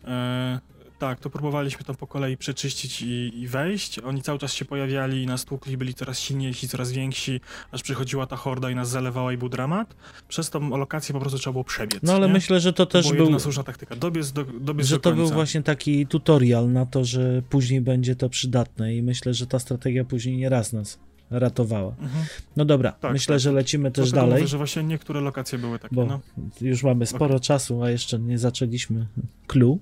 E, 0.06 0.60
tak, 1.00 1.20
to 1.20 1.30
próbowaliśmy 1.30 1.86
tam 1.86 1.96
po 1.96 2.08
kolei 2.08 2.38
przeczyścić 2.38 3.02
i, 3.02 3.32
i 3.42 3.48
wejść. 3.48 4.00
Oni 4.00 4.22
cały 4.22 4.40
czas 4.40 4.54
się 4.54 4.66
pojawiali 4.66 5.24
i 5.24 5.26
nas 5.26 5.46
tłukli, 5.46 5.78
byli 5.78 5.94
coraz 5.94 6.20
silniejsi, 6.20 6.68
coraz 6.68 6.92
więksi, 6.92 7.42
aż 7.72 7.84
przychodziła 7.84 8.28
ta 8.28 8.36
horda 8.36 8.70
i 8.70 8.76
nas 8.76 8.90
zalewała 8.90 9.34
i 9.34 9.38
był 9.38 9.50
dramat. 9.50 9.96
Przez 10.28 10.50
tą 10.50 10.78
lokację 10.78 11.14
po 11.14 11.20
prostu 11.20 11.40
trzeba 11.40 11.52
było 11.52 11.64
przebiec. 11.64 12.00
No 12.04 12.14
ale 12.14 12.28
nie? 12.28 12.34
myślę, 12.34 12.60
że 12.60 12.74
to 12.74 12.86
to 12.86 12.92
też 12.92 13.12
była 13.14 13.30
był, 13.30 13.40
słuszna 13.40 13.64
taktyka. 13.64 13.96
Dobiec 13.96 14.32
do, 14.32 14.44
dobiec 14.44 14.88
że 14.88 14.96
do 14.96 15.02
to 15.02 15.12
był 15.12 15.28
właśnie 15.28 15.64
taki 15.64 16.08
tutorial 16.08 16.72
na 16.72 16.86
to, 16.86 17.06
że 17.06 17.42
później 17.50 17.82
będzie 17.82 18.16
to 18.16 18.30
przydatne 18.30 18.96
i 18.96 19.02
myślę, 19.02 19.34
że 19.34 19.48
ta 19.48 19.60
strategia 19.60 20.06
później 20.06 20.38
nie 20.38 20.50
raz 20.50 20.74
nas 20.74 21.00
ratowała. 21.30 21.96
Mhm. 22.02 22.26
No 22.56 22.66
dobra, 22.66 22.92
Tak, 22.92 23.14
myślę, 23.14 23.36
tak. 23.36 23.40
że 23.40 23.52
lecimy 23.52 23.92
też 23.92 24.12
dalej, 24.12 24.34
Mówię, 24.34 24.48
że 24.48 24.58
właśnie 24.58 24.84
niektóre 24.84 25.22
lokacje 25.22 25.58
były 25.60 25.80
takie, 25.80 25.96
bo 25.96 26.06
no. 26.06 26.20
już 26.62 26.84
mamy 26.84 27.06
sporo 27.06 27.40
czasu, 27.40 27.84
a 27.84 27.90
jeszcze 27.90 28.20
nie 28.20 28.38
zaczęliśmy 28.38 29.08
clue. 29.48 29.80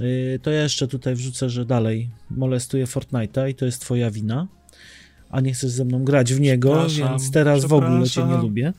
Yy, 0.00 0.38
To 0.42 0.50
ja 0.50 0.62
jeszcze 0.62 0.88
tutaj 0.88 1.14
wrzucę, 1.14 1.50
że 1.50 1.64
dalej 1.64 2.10
molestuję 2.30 2.84
Fortnite'a 2.86 3.48
i 3.50 3.54
to 3.54 3.64
jest 3.64 3.80
twoja 3.80 4.10
wina, 4.10 4.46
a 5.30 5.40
nie 5.40 5.52
chcesz 5.54 5.70
ze 5.70 5.84
mną 5.84 6.04
grać 6.04 6.34
w 6.34 6.40
niego, 6.40 6.86
więc 6.88 7.30
teraz 7.30 7.64
w 7.64 7.72
ogóle 7.72 8.08
cię 8.08 8.24
nie 8.24 8.36
lubię 8.36 8.72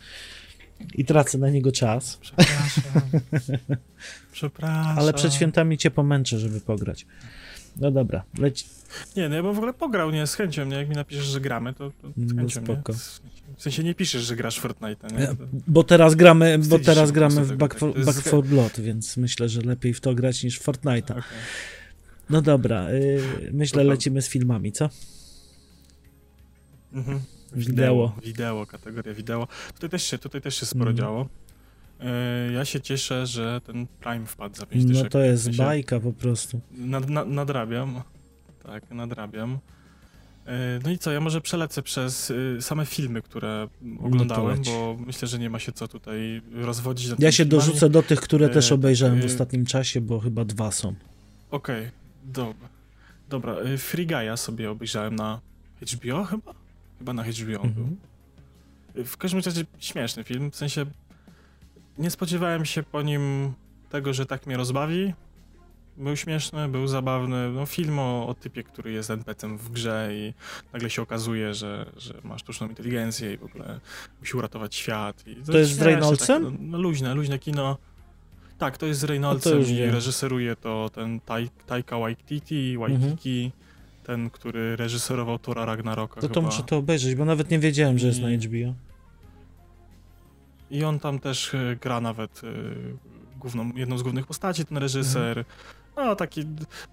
i 0.96 1.06
tracę 1.06 1.38
na 1.38 1.50
niego 1.50 1.72
czas, 1.72 2.18
Przepraszam. 2.22 2.84
Przepraszam. 4.32 5.00
ale 5.00 5.14
przed 5.14 5.34
świętami 5.34 5.78
cię 5.78 5.92
pomęczę, 5.92 6.40
żeby 6.40 6.62
pograć. 6.62 7.06
No 7.78 7.92
dobra, 7.92 8.24
leć, 8.38 8.66
Nie, 9.18 9.30
no 9.30 9.36
ja 9.36 9.44
bym 9.44 9.54
w 9.54 9.58
ogóle 9.58 9.74
pograł, 9.74 10.12
nie, 10.12 10.28
z 10.28 10.36
chęcią, 10.36 10.66
nie? 10.66 10.76
Jak 10.76 10.90
mi 10.90 10.96
napiszesz, 10.96 11.26
że 11.26 11.42
gramy, 11.42 11.74
to, 11.74 11.92
to 12.02 12.08
z 12.18 12.34
No 12.34 12.36
chęcią, 12.42 12.62
spoko. 12.64 12.94
nie? 12.94 13.00
W 13.58 13.62
sensie 13.64 13.84
nie 13.84 13.96
piszesz, 13.96 14.24
że 14.24 14.36
grasz 14.36 14.60
w 14.60 14.64
Fortnite'a, 14.64 15.20
nie? 15.20 15.28
To- 15.28 15.36
Bo 15.68 15.84
teraz 15.84 16.16
gramy, 16.16 16.60
bo 16.60 16.80
teraz 16.80 17.12
gramy 17.12 17.46
w 17.46 17.56
Back 17.56 17.74
tak. 17.74 17.80
for, 17.80 17.92
To 17.94 17.98
jest 18.00 18.10
Back 18.10 18.18
zhe- 18.20 18.28
4 18.30 18.44
Blood, 18.44 18.80
więc 18.80 19.18
myślę, 19.18 19.50
że 19.50 19.62
lepiej 19.62 19.94
w 19.94 20.02
to 20.02 20.16
grać 20.16 20.44
niż 20.44 20.60
w 20.60 20.64
Fortnite'a. 20.66 21.12
okej. 21.12 21.24
No 22.30 22.42
dobra, 22.42 22.92
yy, 22.92 23.22
myślę 23.52 23.84
lecimy 23.84 24.22
z 24.22 24.30
filmami, 24.30 24.72
co? 24.72 24.90
Mhm. 26.94 27.20
Wideo. 27.56 28.16
Wideo, 28.24 28.66
kategoria 28.66 29.14
wideo. 29.14 29.48
Tutaj 29.74 29.90
też 29.90 30.04
się, 30.04 30.18
tutaj 30.18 30.42
też 30.42 30.56
się 30.56 30.66
sporo 30.66 30.92
Mhm. 30.92 30.98
działo. 30.98 31.28
E, 32.00 32.52
Ja 32.54 32.66
się 32.66 32.82
cieszę, 32.82 33.28
że 33.28 33.62
ten 33.66 33.88
Prime 33.88 34.26
wpadł 34.26 34.56
za 34.56 34.66
5 34.66 34.84
No 34.86 34.94
dyszek. 34.94 35.12
to 35.12 35.20
W 35.20 35.24
jest 35.26 35.44
sensie 35.44 35.58
bajka 35.64 36.00
po 36.00 36.14
prostu. 36.14 36.62
Nad, 36.72 37.10
na, 37.10 37.26
nadrabiam. 37.26 38.02
Tak, 38.64 38.92
nadrabiam. 38.92 39.60
E, 40.48 40.80
No 40.84 40.92
i 40.92 40.98
co, 40.98 41.12
ja 41.12 41.20
może 41.20 41.42
przelecę 41.42 41.82
przez 41.84 42.30
y, 42.32 42.58
same 42.62 42.86
filmy, 42.86 43.22
które 43.22 43.68
oglądałem, 44.00 44.58
leć. 44.58 44.70
bo 44.70 44.98
myślę, 45.06 45.28
że 45.28 45.40
nie 45.40 45.50
ma 45.50 45.60
się 45.60 45.72
co 45.72 45.88
tutaj 45.88 46.42
rozwodzić. 46.54 47.12
Ja 47.20 47.32
się 47.32 47.44
filmami. 47.44 47.50
dorzucę 47.68 47.90
do 47.90 48.04
tych, 48.04 48.22
które 48.22 48.50
też 48.50 48.72
E, 48.72 48.76
obejrzałem 48.76 49.20
w 49.20 49.24
e, 49.24 49.26
ostatnim 49.26 49.66
czasie, 49.66 50.02
bo 50.02 50.20
chyba 50.20 50.46
dwa 50.46 50.72
są. 50.72 50.96
Okej, 51.52 51.90
dobra. 52.24 52.70
Dobra, 53.30 53.56
y, 53.60 53.78
Free 53.78 54.08
Guy'a 54.08 54.38
sobie 54.38 54.72
obejrzałem 54.72 55.16
na 55.16 55.42
HBO 55.94 56.24
chyba? 56.24 56.54
Chyba 57.00 57.14
na 57.14 57.24
HBO 57.24 57.46
był. 57.46 57.64
Mhm. 57.64 57.98
Y, 58.98 59.06
W 59.06 59.18
każdym 59.18 59.40
razie 59.46 59.66
śmieszny 59.80 60.24
film, 60.24 60.52
w 60.52 60.56
sensie 60.56 60.86
nie 61.98 62.10
spodziewałem 62.10 62.66
się 62.66 62.84
po 62.84 63.02
nim 63.02 63.54
tego, 63.90 64.14
że 64.14 64.26
tak 64.26 64.48
mnie 64.48 64.58
rozbawi. 64.58 65.14
Był 65.98 66.16
śmieszny, 66.16 66.68
był 66.70 66.88
zabawny. 66.88 67.50
No, 67.52 67.66
film 67.66 68.00
o, 68.00 68.28
o 68.28 68.34
typie, 68.34 68.64
który 68.64 68.92
jest 68.92 69.10
NPC-em 69.10 69.58
w 69.58 69.70
grze 69.72 70.10
i 70.14 70.34
nagle 70.74 70.90
się 70.90 71.02
okazuje, 71.02 71.54
że, 71.54 71.86
że 71.98 72.14
ma 72.24 72.38
sztuczną 72.38 72.68
inteligencję 72.70 73.34
i 73.34 73.38
w 73.38 73.44
ogóle 73.44 73.80
musi 74.20 74.38
uratować 74.38 74.76
świat. 74.76 75.28
I 75.28 75.36
To 75.36 75.58
jest 75.58 75.72
z 75.72 75.74
śmieszne, 75.76 75.86
Reynoldsem? 75.86 76.46
Tak, 76.46 76.54
no, 76.60 76.78
luźne, 76.78 77.14
luźne 77.14 77.40
kino. 77.40 77.78
Tak, 78.58 78.78
to 78.78 78.86
jest 78.86 79.00
z 79.00 79.04
Reynoldsem 79.04 79.62
No 79.62 79.68
i 79.68 79.86
reżyseruje 79.92 80.56
to 80.56 80.90
ten 80.94 81.20
Tai, 81.20 81.50
Taika 81.66 82.00
Waititi, 82.00 82.78
Waititi, 82.78 83.52
ten, 84.04 84.30
który 84.30 84.76
reżyserował 84.76 85.40
Tora 85.40 85.66
Ragnaroka 85.66 86.22
To 86.22 86.28
to 86.28 86.34
chyba. 86.34 86.46
muszę 86.46 86.64
to 86.64 86.78
obejrzeć, 86.78 87.16
bo 87.16 87.26
nawet 87.26 87.50
nie 87.52 87.60
wiedziałem, 87.60 88.00
że 88.00 88.08
jest 88.08 88.22
na 88.22 88.32
I- 88.32 88.38
HBO. 88.38 88.74
I 90.72 90.84
on 90.84 91.00
tam 91.00 91.20
też 91.20 91.54
e, 91.56 91.76
gra 91.82 92.02
nawet 92.02 92.42
e, 92.44 92.48
główną, 93.40 93.72
jedną 93.76 93.98
z 93.98 94.04
głównych 94.04 94.28
postaci, 94.28 94.66
ten 94.66 94.78
reżyser. 94.78 95.46
No, 95.96 96.16
taki 96.16 96.46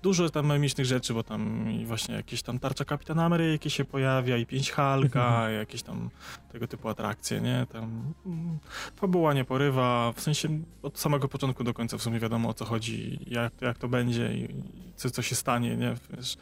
dużo 0.02 0.30
tam 0.30 0.46
memicznych 0.46 0.86
rzeczy, 0.86 1.14
bo 1.14 1.22
tam 1.22 1.70
i 1.72 1.86
właśnie 1.86 2.14
jakieś 2.14 2.42
tam 2.42 2.58
tarcza 2.58 2.84
Kapitana 2.84 3.24
Ameryki 3.24 3.70
się 3.70 3.84
pojawia 3.84 4.36
i 4.36 4.46
pięć 4.46 4.72
Halka, 4.72 5.50
jakieś 5.50 5.82
tam 5.82 6.10
tego 6.52 6.66
typu 6.66 6.88
atrakcje, 6.88 7.40
nie? 7.40 7.66
Tam 7.72 8.14
mm, 8.26 8.58
fabuła 8.96 9.34
nie 9.34 9.44
porywa, 9.44 10.12
w 10.12 10.20
sensie 10.20 10.48
od 10.82 10.98
samego 10.98 11.28
początku 11.28 11.64
do 11.64 11.74
końca 11.74 11.98
w 11.98 12.02
sumie 12.02 12.18
wiadomo 12.18 12.48
o 12.48 12.54
co 12.54 12.64
chodzi, 12.64 13.18
jak, 13.26 13.52
jak 13.60 13.78
to 13.78 13.88
będzie 13.88 14.34
i, 14.34 14.48
co, 14.96 15.10
co 15.10 15.22
się 15.22 15.34
stanie, 15.34 15.76
nie? 15.76 15.94
Wiesz, 16.16 16.36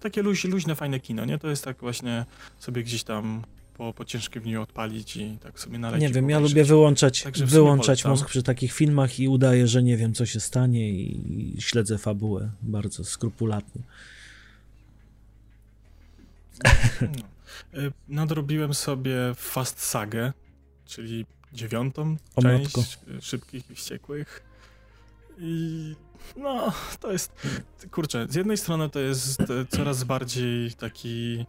takie 0.00 0.22
luź, 0.22 0.44
luźne, 0.44 0.74
fajne 0.74 1.00
kino, 1.00 1.24
nie? 1.24 1.38
To 1.38 1.48
jest 1.48 1.64
tak 1.64 1.80
właśnie 1.80 2.26
sobie 2.58 2.82
gdzieś 2.82 3.04
tam 3.04 3.42
po, 3.76 3.92
po 3.92 4.04
ciężkim 4.04 4.42
dniu 4.42 4.62
odpalić 4.62 5.16
i 5.16 5.38
tak 5.42 5.60
sobie 5.60 5.78
nalecić. 5.78 6.08
Nie 6.08 6.14
wiem, 6.14 6.30
ja 6.30 6.38
lubię 6.38 6.64
wyłączać, 6.64 7.22
Także 7.22 7.46
sumie 7.46 7.50
wyłączać 7.50 8.04
mózg 8.04 8.28
przy 8.28 8.42
takich 8.42 8.72
filmach 8.72 9.20
i 9.20 9.28
udaję, 9.28 9.66
że 9.66 9.82
nie 9.82 9.96
wiem, 9.96 10.14
co 10.14 10.26
się 10.26 10.40
stanie 10.40 10.90
i 10.90 11.56
śledzę 11.58 11.98
fabułę 11.98 12.50
bardzo 12.62 13.04
skrupulatnie. 13.04 13.82
No. 17.00 17.08
Y, 17.74 17.92
Nadrobiłem 18.08 18.74
sobie 18.74 19.16
Fast 19.36 19.80
Sagę, 19.80 20.32
czyli 20.86 21.26
dziewiątą 21.52 22.16
O 22.36 22.42
część 22.42 22.64
matko. 22.64 22.80
y, 23.18 23.22
Szybkich 23.22 23.70
i 23.70 23.74
Wściekłych. 23.74 24.42
I 25.38 25.94
no, 26.36 26.72
to 27.00 27.12
jest, 27.12 27.32
kurczę, 27.90 28.26
z 28.30 28.34
jednej 28.34 28.56
strony 28.56 28.90
to 28.90 29.00
jest 29.00 29.40
e, 29.40 29.44
coraz 29.68 30.04
bardziej 30.04 30.72
taki 30.72 31.46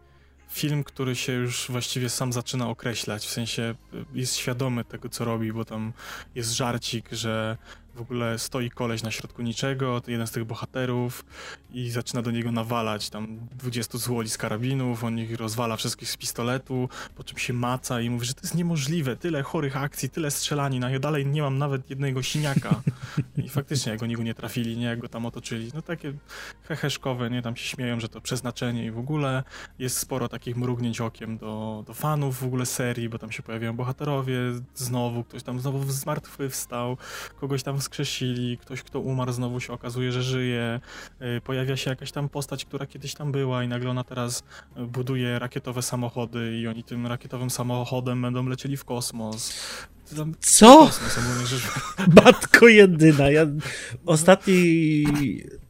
film, 0.48 0.84
który 0.84 1.16
się 1.16 1.32
już 1.32 1.66
właściwie 1.70 2.10
sam 2.10 2.32
zaczyna 2.32 2.68
określać, 2.68 3.26
w 3.26 3.30
sensie 3.30 3.74
y, 3.94 4.04
jest 4.14 4.36
świadomy 4.36 4.84
tego, 4.84 5.08
co 5.08 5.24
robi, 5.24 5.52
bo 5.52 5.64
tam 5.64 5.92
jest 6.34 6.52
żarcik, 6.52 7.12
że 7.12 7.56
w 7.96 8.00
ogóle 8.00 8.38
stoi 8.38 8.70
koleś 8.70 9.02
na 9.02 9.10
środku 9.10 9.42
niczego, 9.42 10.00
to 10.00 10.10
jeden 10.10 10.26
z 10.26 10.30
tych 10.30 10.44
bohaterów 10.44 11.24
i 11.70 11.90
zaczyna 11.90 12.22
do 12.22 12.30
niego 12.30 12.52
nawalać 12.52 13.10
tam 13.10 13.38
20 13.58 13.98
złoli 13.98 14.30
z 14.30 14.38
karabinów, 14.38 15.04
on 15.04 15.18
ich 15.18 15.36
rozwala 15.36 15.76
wszystkich 15.76 16.10
z 16.10 16.16
pistoletu, 16.16 16.88
po 17.14 17.24
czym 17.24 17.38
się 17.38 17.52
maca 17.52 18.00
i 18.00 18.10
mówi, 18.10 18.26
że 18.26 18.34
to 18.34 18.40
jest 18.42 18.54
niemożliwe, 18.54 19.16
tyle 19.16 19.42
chorych 19.42 19.76
akcji, 19.76 20.08
tyle 20.10 20.30
strzelanin, 20.30 20.84
a 20.84 20.90
ja 20.90 20.98
dalej 20.98 21.26
nie 21.26 21.42
mam 21.42 21.58
nawet 21.58 21.90
jednego 21.90 22.22
siniaka. 22.22 22.82
I 23.44 23.48
faktycznie, 23.48 23.92
jak 23.92 24.02
oni 24.02 24.16
go 24.16 24.22
nie 24.22 24.34
trafili, 24.34 24.76
nie, 24.76 24.86
jak 24.86 24.98
go 24.98 25.08
tam 25.08 25.26
otoczyli, 25.26 25.70
no 25.74 25.82
takie 25.82 26.12
heheszkowe, 26.62 27.30
nie, 27.30 27.42
tam 27.42 27.56
się 27.56 27.64
śmieją, 27.64 28.00
że 28.00 28.08
to 28.08 28.20
przeznaczenie 28.20 28.86
i 28.86 28.90
w 28.90 28.98
ogóle 28.98 29.42
jest 29.78 29.98
sporo 29.98 30.28
takich 30.28 30.56
mrugnięć 30.56 31.00
okiem 31.00 31.38
do, 31.38 31.84
do 31.86 31.94
fanów 31.94 32.38
w 32.38 32.44
ogóle 32.44 32.66
serii, 32.66 33.08
bo 33.08 33.18
tam 33.18 33.32
się 33.32 33.42
pojawiają 33.42 33.76
bohaterowie 33.76 34.38
znowu, 34.74 35.24
ktoś 35.24 35.42
tam 35.42 35.60
znowu 35.60 35.92
zmartwychwstał, 35.92 36.96
kogoś 37.40 37.62
tam 37.62 37.80
wskrzesili, 37.86 38.58
ktoś, 38.58 38.82
kto 38.82 39.00
umarł, 39.00 39.32
znowu 39.32 39.60
się 39.60 39.72
okazuje, 39.72 40.12
że 40.12 40.22
żyje, 40.22 40.80
y, 41.36 41.40
pojawia 41.40 41.76
się 41.76 41.90
jakaś 41.90 42.12
tam 42.12 42.28
postać, 42.28 42.64
która 42.64 42.86
kiedyś 42.86 43.14
tam 43.14 43.32
była 43.32 43.64
i 43.64 43.68
nagle 43.68 43.90
ona 43.90 44.04
teraz 44.04 44.42
y, 44.78 44.86
buduje 44.86 45.38
rakietowe 45.38 45.82
samochody 45.82 46.58
i 46.58 46.68
oni 46.68 46.84
tym 46.84 47.06
rakietowym 47.06 47.50
samochodem 47.50 48.22
będą 48.22 48.48
lecieli 48.48 48.76
w 48.76 48.84
kosmos. 48.84 49.52
Tam 50.16 50.34
Co? 50.40 50.90
Matko 52.24 52.68
jedyna. 52.68 53.30
Ja 53.30 53.46
ostatni, 54.06 55.04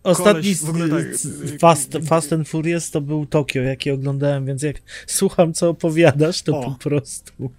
ostatni 0.03 0.57
koleś, 0.57 1.23
tak, 1.23 1.61
Fast, 1.61 1.99
Fast 2.09 2.33
and 2.33 2.49
Furious 2.49 2.91
to 2.91 3.01
był 3.01 3.27
Tokio, 3.27 3.63
jaki 3.63 3.91
oglądałem, 3.91 4.47
więc 4.47 4.63
jak 4.63 4.77
słucham, 5.07 5.53
co 5.53 5.69
opowiadasz, 5.69 6.43
to 6.43 6.59
o. 6.59 6.63
po 6.63 6.79
prostu... 6.79 7.51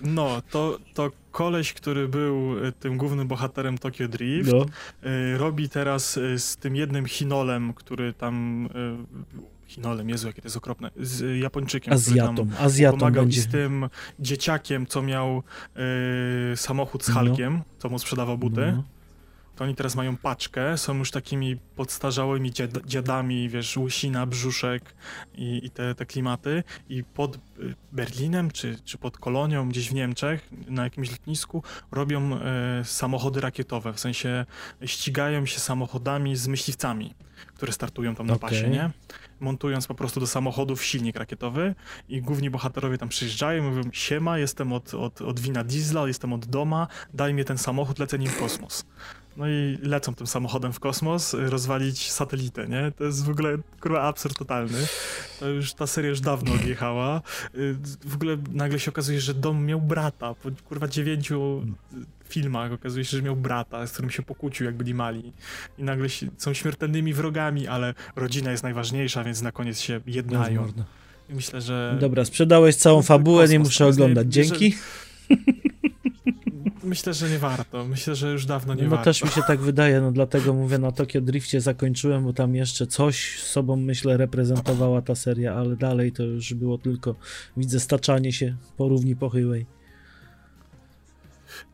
No, 0.00 0.42
to, 0.50 0.78
to 0.94 1.10
koleś, 1.32 1.72
który 1.72 2.08
był 2.08 2.64
y, 2.64 2.72
tym 2.72 2.96
głównym 2.96 3.28
bohaterem 3.28 3.78
Tokyo 3.78 4.08
Drift, 4.08 4.52
no. 4.52 4.66
y, 5.10 5.38
robi 5.38 5.68
teraz 5.68 6.16
y, 6.16 6.38
z 6.38 6.56
tym 6.56 6.76
jednym 6.76 7.06
Chinolem, 7.06 7.74
który 7.74 8.12
tam... 8.12 8.68
Chinolem, 9.66 10.10
Jezu, 10.10 10.26
jakie 10.26 10.42
to 10.42 10.46
jest 10.46 10.56
okropne, 10.56 10.90
z 10.96 11.40
Japończykiem, 11.40 11.92
Azjatą, 11.94 12.34
który 12.34 12.56
tam 12.56 12.66
Azjatą 12.66 12.98
pomagał 12.98 13.24
będzie. 13.24 13.40
z 13.40 13.46
tym 13.46 13.88
dzieciakiem, 14.20 14.86
co 14.86 15.02
miał 15.02 15.42
y, 16.52 16.56
samochód 16.56 17.04
z 17.04 17.08
Halkiem, 17.10 17.54
no. 17.54 17.64
co 17.78 17.88
mu 17.88 17.98
sprzedawał 17.98 18.38
buty. 18.38 18.72
No 18.76 18.95
to 19.56 19.64
oni 19.64 19.74
teraz 19.74 19.96
mają 19.96 20.16
paczkę, 20.16 20.78
są 20.78 20.98
już 20.98 21.10
takimi 21.10 21.56
podstarzałymi 21.56 22.52
dziad 22.52 22.70
dziadami, 22.86 23.48
wiesz, 23.48 23.76
łysina, 23.76 24.26
brzuszek 24.26 24.94
i, 25.34 25.60
i 25.66 25.70
te, 25.70 25.94
te 25.94 26.06
klimaty 26.06 26.62
i 26.88 27.04
pod 27.04 27.36
y, 27.36 27.38
Berlinem 27.92 28.50
czy, 28.50 28.78
czy 28.84 28.98
pod 28.98 29.18
Kolonią 29.18 29.68
gdzieś 29.68 29.90
w 29.90 29.94
Niemczech 29.94 30.50
na 30.68 30.84
jakimś 30.84 31.10
lotnisku 31.10 31.62
robią 31.92 32.34
e, 32.34 32.84
samochody 32.84 33.40
rakietowe, 33.40 33.92
w 33.92 34.00
sensie 34.00 34.46
ścigają 34.84 35.46
się 35.46 35.60
samochodami 35.60 36.36
z 36.36 36.48
myśliwcami, 36.48 37.14
które 37.54 37.72
startują 37.72 38.14
tam 38.14 38.26
na 38.26 38.34
okay. 38.34 38.50
pasie, 38.50 38.68
nie? 38.68 38.90
Montując 39.40 39.86
po 39.86 39.94
prostu 39.94 40.20
do 40.20 40.26
samochodów 40.26 40.84
silnik 40.84 41.16
rakietowy 41.16 41.74
i 42.08 42.22
główni 42.22 42.50
bohaterowie 42.50 42.98
tam 42.98 43.08
przyjeżdżają 43.08 43.62
i 43.62 43.66
mówią 43.66 43.90
siema, 43.92 44.38
jestem 44.38 44.72
od, 44.72 44.94
od, 44.94 45.22
od 45.22 45.40
wina 45.40 45.64
diesla, 45.64 46.08
jestem 46.08 46.32
od 46.32 46.46
doma, 46.46 46.88
daj 47.14 47.34
mi 47.34 47.44
ten 47.44 47.58
samochód, 47.58 47.98
lecę 47.98 48.18
nim 48.18 48.30
w 48.30 48.38
kosmos. 48.38 48.84
No 49.36 49.48
i 49.48 49.78
lecą 49.82 50.14
tym 50.14 50.26
samochodem 50.26 50.72
w 50.72 50.80
kosmos, 50.80 51.34
rozwalić 51.34 52.12
satelitę, 52.12 52.68
nie? 52.68 52.92
To 52.98 53.04
jest 53.04 53.24
w 53.24 53.30
ogóle 53.30 53.58
kurwa 53.80 54.02
absurd 54.02 54.38
totalny. 54.38 54.78
To 55.40 55.48
już 55.48 55.74
ta 55.74 55.86
seria 55.86 56.10
już 56.10 56.20
dawno 56.20 56.54
odjechała. 56.54 57.22
Y, 57.54 57.76
w 58.04 58.14
ogóle 58.14 58.36
nagle 58.52 58.78
się 58.78 58.90
okazuje, 58.90 59.20
że 59.20 59.34
dom 59.34 59.64
miał 59.66 59.80
brata. 59.80 60.34
Po 60.34 60.50
kurwa 60.68 60.88
dziewięciu 60.88 61.62
filmach 62.28 62.72
okazuje 62.72 63.04
się, 63.04 63.16
że 63.16 63.22
miał 63.22 63.36
brata, 63.36 63.86
z 63.86 63.92
którym 63.92 64.10
się 64.10 64.22
pokłócił, 64.22 64.66
jak 64.66 64.76
byli 64.76 64.94
mali. 64.94 65.32
I 65.78 65.84
nagle 65.84 66.08
są 66.36 66.54
śmiertelnymi 66.54 67.14
wrogami, 67.14 67.66
ale 67.66 67.94
rodzina 68.16 68.50
jest 68.50 68.62
najważniejsza, 68.62 69.24
więc 69.24 69.42
na 69.42 69.52
koniec 69.52 69.80
się 69.80 70.00
jednają. 70.06 70.72
I 71.28 71.34
myślę, 71.34 71.60
że... 71.60 71.96
Dobra, 72.00 72.24
sprzedałeś 72.24 72.76
całą 72.76 73.02
fabułę, 73.02 73.48
nie 73.48 73.58
muszę 73.58 73.86
oglądać. 73.86 74.26
Dzięki. 74.32 74.74
Myślę, 76.86 77.14
że 77.14 77.30
nie 77.30 77.38
warto. 77.38 77.84
Myślę, 77.84 78.14
że 78.14 78.32
już 78.32 78.46
dawno 78.46 78.74
nie 78.74 78.82
no, 78.82 78.90
warto. 78.90 79.04
też 79.04 79.24
mi 79.24 79.30
się 79.30 79.42
tak 79.46 79.60
wydaje, 79.60 80.00
no 80.00 80.12
dlatego 80.12 80.54
mówię, 80.54 80.78
na 80.78 80.92
Tokio 80.92 81.20
Drifcie 81.20 81.60
zakończyłem, 81.60 82.24
bo 82.24 82.32
tam 82.32 82.54
jeszcze 82.54 82.86
coś 82.86 83.40
sobą, 83.40 83.76
myślę, 83.76 84.16
reprezentowała 84.16 85.02
ta 85.02 85.14
seria, 85.14 85.54
ale 85.54 85.76
dalej 85.76 86.12
to 86.12 86.22
już 86.22 86.54
było 86.54 86.78
tylko, 86.78 87.14
widzę, 87.56 87.80
staczanie 87.80 88.32
się 88.32 88.56
po 88.76 88.88
równi 88.88 89.16
pochyłej. 89.16 89.66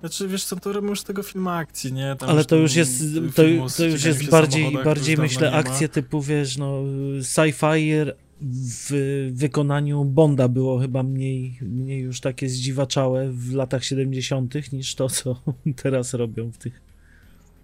Znaczy, 0.01 0.29
wiesz 0.29 0.45
co, 0.45 0.57
to 0.57 0.73
robią 0.73 0.89
już 0.89 1.01
z 1.01 1.05
tego 1.05 1.23
filmu 1.23 1.51
akcji, 1.51 1.93
nie? 1.93 2.17
Tam 2.19 2.29
Ale 2.29 2.45
to 2.45 2.57
już 2.57 2.75
jest, 2.75 3.03
to, 3.37 3.43
to 3.77 3.85
już 3.85 4.05
jest 4.05 4.31
bardziej, 4.31 4.79
bardziej 4.85 5.17
myślę, 5.17 5.53
akcje 5.53 5.89
typu, 5.89 6.23
wiesz, 6.23 6.57
no, 6.57 6.83
sci-fi 7.21 8.13
w 8.45 9.31
wykonaniu 9.33 10.05
Bonda 10.05 10.49
było 10.49 10.79
chyba 10.79 11.03
mniej, 11.03 11.59
mniej 11.63 12.01
już 12.01 12.21
takie 12.21 12.49
zdziwaczałe 12.49 13.29
w 13.33 13.55
latach 13.55 13.85
70. 13.85 14.73
niż 14.73 14.95
to, 14.95 15.09
co 15.09 15.43
teraz 15.83 16.15
robią 16.15 16.51
w 16.53 16.59
tych. 16.59 16.92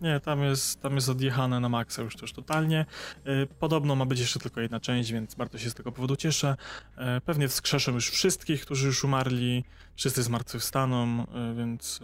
Nie, 0.00 0.20
tam 0.20 0.42
jest, 0.42 0.80
tam 0.80 0.94
jest 0.94 1.08
odjechane 1.08 1.60
na 1.60 1.68
maksa 1.68 2.02
już 2.02 2.16
też 2.16 2.32
totalnie. 2.32 2.86
Y, 3.26 3.46
podobno 3.58 3.96
ma 3.96 4.06
być 4.06 4.20
jeszcze 4.20 4.38
tylko 4.38 4.60
jedna 4.60 4.80
część, 4.80 5.12
więc 5.12 5.34
bardzo 5.34 5.58
się 5.58 5.70
z 5.70 5.74
tego 5.74 5.92
powodu 5.92 6.16
cieszę. 6.16 6.56
Y, 7.16 7.20
pewnie 7.20 7.48
wskrzeszą 7.48 7.92
już 7.92 8.10
wszystkich, 8.10 8.62
którzy 8.62 8.86
już 8.86 9.04
umarli. 9.04 9.64
Wszyscy 9.96 10.22
zmartwychwstaną, 10.22 11.22
y, 11.22 11.54
więc 11.54 12.00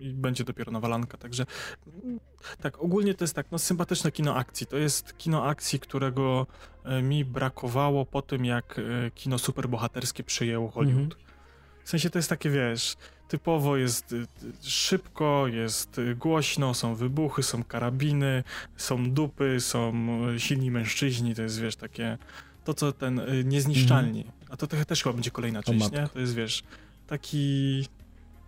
będzie 0.00 0.44
dopiero 0.44 0.72
nawalanka. 0.72 1.18
Także 1.18 1.46
tak, 2.60 2.82
ogólnie 2.82 3.14
to 3.14 3.24
jest 3.24 3.34
tak, 3.34 3.46
no 3.52 3.58
sympatyczne 3.58 4.12
kino 4.12 4.34
akcji. 4.34 4.66
To 4.66 4.76
jest 4.76 5.18
kino 5.18 5.44
akcji, 5.44 5.80
którego 5.80 6.46
mi 7.02 7.24
brakowało 7.24 8.06
po 8.06 8.22
tym, 8.22 8.44
jak 8.44 8.80
kino 9.14 9.38
superbohaterskie 9.38 10.24
przyjęło 10.24 10.70
Hollywood. 10.70 11.12
Mhm. 11.12 11.28
W 11.84 11.90
sensie 11.90 12.10
to 12.10 12.18
jest 12.18 12.28
takie, 12.28 12.50
wiesz, 12.50 12.96
typowo 13.28 13.76
jest 13.76 14.12
y, 14.12 14.26
szybko, 14.62 15.46
jest 15.46 16.00
głośno, 16.16 16.74
są 16.74 16.94
wybuchy, 16.94 17.42
są 17.42 17.64
karabiny, 17.64 18.44
są 18.76 19.10
dupy, 19.10 19.60
są 19.60 19.92
silni 20.38 20.70
mężczyźni, 20.70 21.34
to 21.34 21.42
jest, 21.42 21.60
wiesz, 21.60 21.76
takie, 21.76 22.18
to 22.64 22.74
co 22.74 22.92
ten 22.92 23.18
y, 23.18 23.44
niezniszczalni. 23.44 24.20
Mhm. 24.20 24.38
A 24.50 24.56
to 24.56 24.66
też 24.66 25.02
chyba 25.02 25.12
będzie 25.12 25.30
kolejna 25.30 25.62
część, 25.62 25.90
nie? 25.90 26.08
To 26.08 26.20
jest, 26.20 26.34
wiesz, 26.34 26.62
taki 27.06 27.84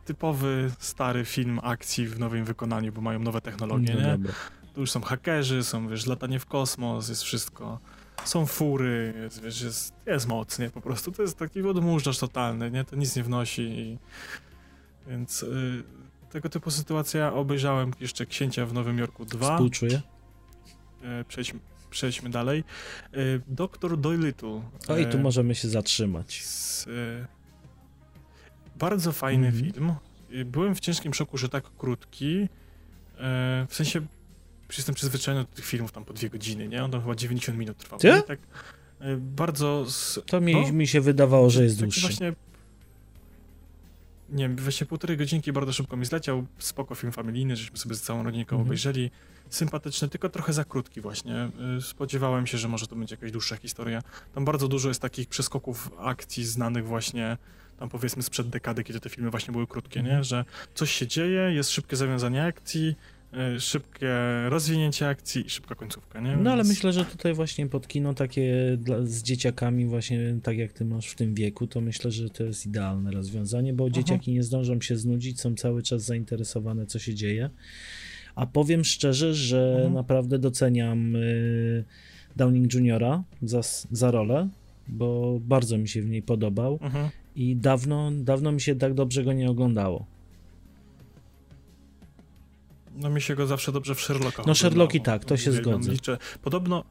typowy, 0.05 0.70
stary 0.78 1.24
film 1.24 1.61
akcji 1.62 2.07
w 2.07 2.18
nowym 2.18 2.45
wykonaniu, 2.45 2.93
bo 2.93 3.01
mają 3.01 3.18
nowe 3.18 3.41
technologie, 3.41 3.95
no, 3.95 4.01
nie? 4.01 4.12
Dobra. 4.12 4.33
Tu 4.74 4.81
już 4.81 4.91
są 4.91 5.01
hakerzy, 5.01 5.64
są, 5.64 5.89
wiesz, 5.89 6.07
latanie 6.07 6.39
w 6.39 6.47
kosmos, 6.47 7.09
jest 7.09 7.22
wszystko 7.22 7.81
są 8.24 8.47
fury, 8.47 9.14
jest, 9.22 9.43
wiesz, 9.43 9.61
jest, 9.61 9.95
jest 10.07 10.28
mocnie 10.28 10.70
po 10.70 10.81
prostu. 10.81 11.12
To 11.12 11.22
jest 11.22 11.39
taki 11.39 11.62
odmurzacz 11.62 12.18
totalny, 12.18 12.70
nie? 12.70 12.85
To 12.85 12.97
nic 12.97 13.16
nie 13.16 13.22
wnosi 13.22 13.62
i... 13.62 13.99
Więc 15.11 15.43
y, 15.43 15.83
tego 16.31 16.49
typu 16.49 16.71
sytuacja 16.71 17.33
obejrzałem 17.33 17.91
jeszcze 18.01 18.27
Księcia 18.27 18.67
w 18.67 18.73
Nowym 18.73 18.99
Jorku 18.99 19.25
2. 19.25 19.55
Współczuję. 19.55 20.03
Y, 21.21 21.25
przejdźmy, 21.29 21.61
przejdźmy 21.91 22.31
dalej. 22.31 22.65
Y, 23.17 23.41
Doktor 23.47 23.99
Dolittle. 23.99 24.63
O 24.89 24.97
i 24.97 25.07
tu 25.07 25.17
y, 25.17 25.21
możemy 25.21 25.55
się 25.55 25.69
zatrzymać. 25.69 26.45
Z, 26.45 26.87
y, 26.87 27.27
bardzo 28.77 29.13
fajny 29.13 29.49
mm 29.49 29.61
film. 29.61 29.95
Y, 30.33 30.45
byłem 30.45 30.75
w 30.75 30.81
ciężkim 30.81 31.15
szoku, 31.15 31.39
że 31.39 31.49
tak 31.49 31.65
krótki. 31.79 32.49
w 33.69 33.75
sensie 33.75 34.01
jestem 34.77 34.95
przyzwyczajony 34.95 35.45
do 35.45 35.51
tych 35.51 35.65
filmów 35.65 35.93
tam 35.93 36.05
po 36.05 36.13
dwie 36.13 36.31
godziny, 36.31 36.69
nie? 36.69 36.85
On 36.85 36.91
tam 36.91 37.01
chyba 37.01 37.15
90 37.15 37.59
minut 37.59 37.79
trwał. 37.79 38.01
Tak, 38.27 38.39
bardzo... 39.19 39.87
To 40.27 40.41
mi, 40.41 40.53
no, 40.53 40.73
mi 40.73 40.87
się 40.87 41.01
wydawało, 41.01 41.51
że 41.51 41.63
jest 41.65 41.81
dłuższy. 41.81 42.01
Właśnie, 42.01 42.33
nie 44.31 44.49
wiem, 44.49 44.57
właśnie 44.57 44.87
półtorej 44.87 45.16
godzinki 45.16 45.53
bardzo 45.53 45.72
szybko 45.72 45.97
mi 45.97 46.07
zleciał. 46.07 46.47
Spoko 46.59 46.95
film 46.95 47.12
familijny, 47.12 47.57
żeśmy 47.57 47.78
sobie 47.78 47.95
z 47.95 48.03
całą 48.03 48.22
rodzinką 48.22 48.57
mhm. 48.57 48.68
obejrzeli. 48.68 49.11
Sympatyczny, 49.51 50.09
tylko 50.09 50.28
trochę 50.28 50.53
za 50.53 50.64
krótki 50.64 51.01
właśnie. 51.01 51.35
E, 51.76 51.81
spodziewałem 51.81 52.47
się, 52.47 52.59
że 52.59 52.68
może 52.68 52.87
to 52.87 52.97
będzie 52.97 53.14
jakaś 53.14 53.33
dłuższa 53.33 53.57
historia. 53.57 54.03
Tam 54.35 54.45
bardzo 54.45 54.68
dużo 54.68 54.89
jest 54.89 55.03
takich 55.03 55.28
przeskoków 55.28 55.91
akcji 55.99 56.45
znanych 56.45 56.87
właśnie 56.87 57.37
tam 57.81 57.89
powiedzmy 57.89 58.22
sprzed 58.22 58.49
dekady, 58.49 58.85
kiedy 58.85 59.01
te 59.01 59.11
filmy 59.11 59.31
właśnie 59.31 59.53
były 59.53 59.66
krótkie, 59.66 60.03
nie? 60.03 60.09
Mhm. 60.09 60.24
Że 60.24 60.45
coś 60.74 60.93
się 60.93 61.07
dzieje, 61.07 61.53
jest 61.53 61.70
szybkie 61.70 61.97
zawiązanie 61.97 62.45
akcji, 62.45 62.97
szybkie 63.59 64.09
rozwinięcie 64.49 65.09
akcji 65.09 65.47
i 65.47 65.51
szybka 65.51 65.74
końcówka, 65.74 66.20
nie? 66.20 66.37
No 66.37 66.53
ale 66.53 66.64
myślę, 66.64 66.93
że 66.93 67.05
tutaj 67.05 67.35
właśnie 67.35 67.66
pod 67.66 67.89
kino 67.89 68.14
takie 68.14 68.76
dla, 68.81 69.07
z 69.07 69.22
dzieciakami 69.22 69.87
właśnie 69.87 70.37
tak 70.43 70.59
jak 70.59 70.72
ty 70.72 70.85
masz 70.85 71.07
w 71.07 71.14
tym 71.14 71.35
wieku, 71.35 71.66
to 71.66 71.81
myślę, 71.81 72.11
że 72.11 72.31
to 72.31 72.45
jest 72.45 72.66
idealne 72.66 73.11
rozwiązanie, 73.11 73.72
bo 73.72 73.85
Aha. 73.85 73.93
dzieciaki 73.93 74.33
nie 74.33 74.43
zdążą 74.43 74.81
się 74.81 74.97
znudzić, 74.97 75.41
są 75.41 75.55
cały 75.55 75.83
czas 75.83 76.03
zainteresowane, 76.03 76.87
co 76.87 76.99
się 76.99 77.14
dzieje. 77.14 77.51
A 78.35 78.47
powiem 78.47 78.85
szczerze, 78.85 79.35
że 79.35 79.76
Aha. 79.81 79.95
naprawdę 79.95 80.39
doceniam 80.39 81.16
y, 81.16 81.85
Downing 82.37 82.74
Juniora 82.74 83.22
za, 83.43 83.61
za 83.91 84.11
rolę, 84.11 84.49
bo 84.89 85.39
bardzo 85.41 85.78
mi 85.78 85.89
się 85.89 86.03
w 86.03 86.09
niej 86.09 86.22
podobał 86.22 86.78
Aha. 86.83 87.11
i 87.37 87.57
dawno, 87.57 88.11
dawno 88.14 88.53
mi 88.53 88.61
się 88.61 88.76
tak 88.76 88.95
dobrze 88.95 89.24
go 89.24 89.33
nie 89.33 89.51
oglądało. 89.51 90.07
No 92.97 93.11
mi 93.11 93.20
się 93.20 93.34
go 93.34 93.47
zawsze 93.47 93.72
dobrze 93.72 93.95
w 93.95 94.01
Sherlocka 94.01 94.43
No 94.47 94.55
Sherlocki 94.55 95.01
tak, 95.01 95.24
to 95.24 95.36
się 95.36 95.53
zgodzę. 95.53 95.93
Liczę. 95.93 96.18
Podobno, 96.43 96.84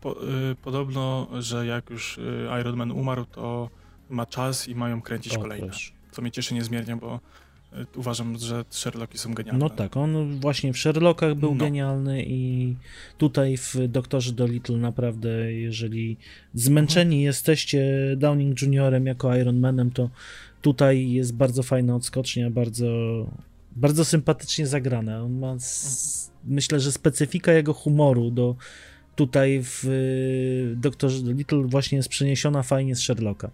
po, 0.00 0.24
y, 0.50 0.54
podobno, 0.62 1.28
że 1.38 1.66
jak 1.66 1.90
już 1.90 2.18
y, 2.18 2.48
Iron 2.60 2.76
Man 2.76 2.90
umarł, 2.90 3.24
to 3.24 3.70
ma 4.10 4.26
czas 4.26 4.68
i 4.68 4.74
mają 4.74 5.02
kręcić 5.02 5.36
o, 5.36 5.40
kolejne. 5.40 5.66
Proszę. 5.66 5.92
Co 6.10 6.22
mnie 6.22 6.30
cieszy 6.30 6.54
niezmiernie, 6.54 6.96
bo 6.96 7.20
y, 7.72 7.86
uważam, 7.96 8.38
że 8.38 8.64
Sherlocki 8.70 9.18
są 9.18 9.34
genialne. 9.34 9.58
No 9.58 9.70
tak, 9.70 9.96
on 9.96 10.40
właśnie 10.40 10.72
w 10.72 10.78
Sherlockach 10.78 11.34
był 11.34 11.54
no. 11.54 11.64
genialny 11.64 12.24
i 12.26 12.74
tutaj 13.18 13.56
w 13.56 13.76
Doktorze 13.88 14.32
Dolittle 14.32 14.76
naprawdę, 14.76 15.52
jeżeli 15.52 16.16
zmęczeni 16.54 17.16
mhm. 17.16 17.26
jesteście 17.26 17.84
Downing 18.16 18.62
Juniorem 18.62 19.06
jako 19.06 19.36
Iron 19.36 19.60
Manem, 19.60 19.90
to 19.90 20.10
tutaj 20.62 21.10
jest 21.10 21.34
bardzo 21.36 21.62
fajna 21.62 21.96
odskocznia, 21.96 22.50
bardzo 22.50 22.86
bardzo 23.76 24.04
sympatycznie 24.04 24.66
zagrane. 24.66 25.22
On 25.22 25.38
ma, 25.38 25.56
myślę, 26.44 26.80
że 26.80 26.92
specyfika 26.92 27.52
jego 27.52 27.74
humoru 27.74 28.30
do 28.30 28.56
tutaj 29.16 29.60
w 29.62 29.84
y, 29.84 30.74
Doktorze 30.76 31.18
Little 31.18 31.62
właśnie 31.62 31.96
jest 31.96 32.08
przeniesiona 32.08 32.62
fajnie 32.62 32.96
z 32.96 33.00
Sherlocka. 33.00 33.50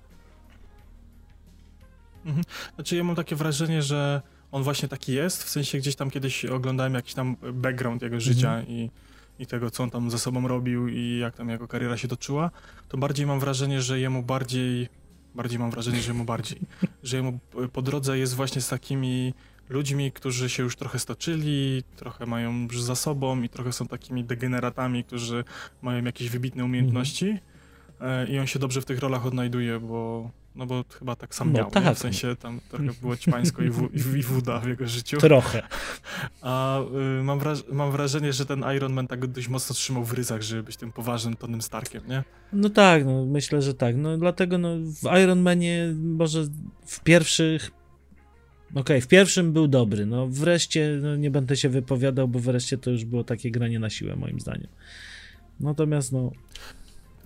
Mhm. 2.25 2.45
Znaczy 2.75 2.97
ja 2.97 3.05
mam 3.05 3.17
takie 3.17 3.37
wrażenie, 3.37 3.83
że 3.83 4.23
on 4.53 4.63
właśnie 4.63 4.89
taki 4.89 5.13
jest, 5.13 5.45
w 5.45 5.49
sensie 5.49 5.79
gdzieś 5.79 5.97
tam 5.97 6.11
kiedyś 6.11 6.45
oglądałem 6.45 6.95
jakiś 6.95 7.15
tam 7.15 7.37
background 7.53 8.03
jego 8.03 8.21
życia 8.21 8.59
mhm. 8.59 8.69
i 8.69 8.91
i 9.39 9.47
tego, 9.47 9.71
co 9.71 9.83
on 9.83 9.91
tam 9.91 10.11
ze 10.11 10.19
sobą 10.19 10.49
robił 10.49 10.89
i 10.89 11.19
jak 11.19 11.37
tam 11.37 11.49
jego 11.49 11.69
kariera 11.69 11.97
się 11.97 12.09
toczyła, 12.09 12.51
to 12.89 12.99
bardziej 12.99 13.27
mam 13.27 13.41
wrażenie, 13.41 13.83
że 13.83 14.01
jemu 14.01 14.23
bardziej, 14.23 14.89
bardziej 15.35 15.59
mam 15.59 15.71
wrażenie, 15.71 16.01
że 16.01 16.13
jemu 16.13 16.25
bardziej, 16.25 16.59
że 17.03 17.17
jemu 17.17 17.39
po 17.73 17.83
drodze 17.83 18.19
jest 18.19 18.35
właśnie 18.35 18.63
z 18.63 18.69
takimi 18.69 19.35
ludźmi, 19.69 20.13
którzy 20.13 20.51
się 20.51 20.63
już 20.63 20.77
trochę 20.77 20.99
stoczyli, 20.99 21.83
trochę 21.97 22.27
mają 22.27 22.63
już 22.63 22.83
za 22.83 22.95
sobą 22.95 23.43
i 23.43 23.49
trochę 23.49 23.73
są 23.73 23.87
takimi 23.87 24.25
degeneratami, 24.25 25.05
którzy 25.05 25.45
mają 25.83 26.05
jakieś 26.05 26.31
wybitne 26.31 26.65
umiejętności 26.65 27.39
mhm. 28.01 28.29
i 28.29 28.39
on 28.39 28.47
się 28.47 28.59
dobrze 28.59 28.81
w 28.81 28.85
tych 28.85 28.99
rolach 28.99 29.27
odnajduje, 29.27 29.81
bo 29.81 30.31
no 30.59 30.67
bo 30.67 30.85
chyba 30.99 31.17
tak 31.17 31.35
sam 31.35 31.53
no, 31.53 31.59
miał, 31.59 31.71
tak. 31.71 31.95
w 31.95 31.99
sensie 31.99 32.37
tam 32.37 32.61
trochę 32.69 32.91
było 33.01 33.17
ćpańsko 33.17 33.63
i, 33.63 33.71
w, 33.71 33.89
i, 33.95 34.19
i 34.19 34.23
wuda 34.23 34.59
w 34.59 34.69
jego 34.69 34.87
życiu. 34.89 35.19
Trochę. 35.19 35.63
A 36.43 36.81
y, 37.21 37.23
mam, 37.23 37.39
wraż 37.39 37.59
mam 37.73 37.93
wrażenie, 37.93 38.33
że 38.33 38.47
ten 38.47 38.65
Iron 38.77 38.93
Man 38.93 39.07
tak 39.07 39.27
dość 39.27 39.49
mocno 39.49 39.75
trzymał 39.75 40.05
w 40.05 40.13
ryzach, 40.13 40.43
żeby 40.43 40.63
być 40.63 40.77
tym 40.77 40.93
poważnym 40.93 41.37
Tonym 41.37 41.63
Starkiem, 41.63 42.03
nie? 42.09 42.25
No 42.53 42.71
tak, 42.71 43.05
no, 43.05 43.27
myślę, 43.27 43.63
że 43.63 43.75
tak. 43.75 43.97
No 43.97 44.19
dlatego 44.19 44.59
no, 44.59 44.77
w 45.03 45.19
Iron 45.23 45.41
Manie 45.41 45.95
może 45.97 46.45
w 46.87 47.01
pierwszych 47.01 47.71
Okej, 48.71 48.81
okay, 48.81 49.01
w 49.01 49.09
pierwszym 49.09 49.53
był 49.53 49.69
dobry, 49.69 50.07
no 50.07 50.27
wreszcie 50.27 50.99
no, 51.03 51.17
nie 51.17 51.31
będę 51.31 51.57
się 51.57 51.69
wypowiadał, 51.69 52.29
bo 52.29 52.39
wreszcie 52.39 52.79
to 52.79 52.91
już 52.91 53.05
było 53.05 53.25
takie 53.25 53.51
granie 53.51 53.79
na 53.79 53.91
siłę 53.91 54.17
moim 54.17 54.41
zdaniem. 54.41 54.69
Natomiast 55.61 56.13
no 56.13 56.33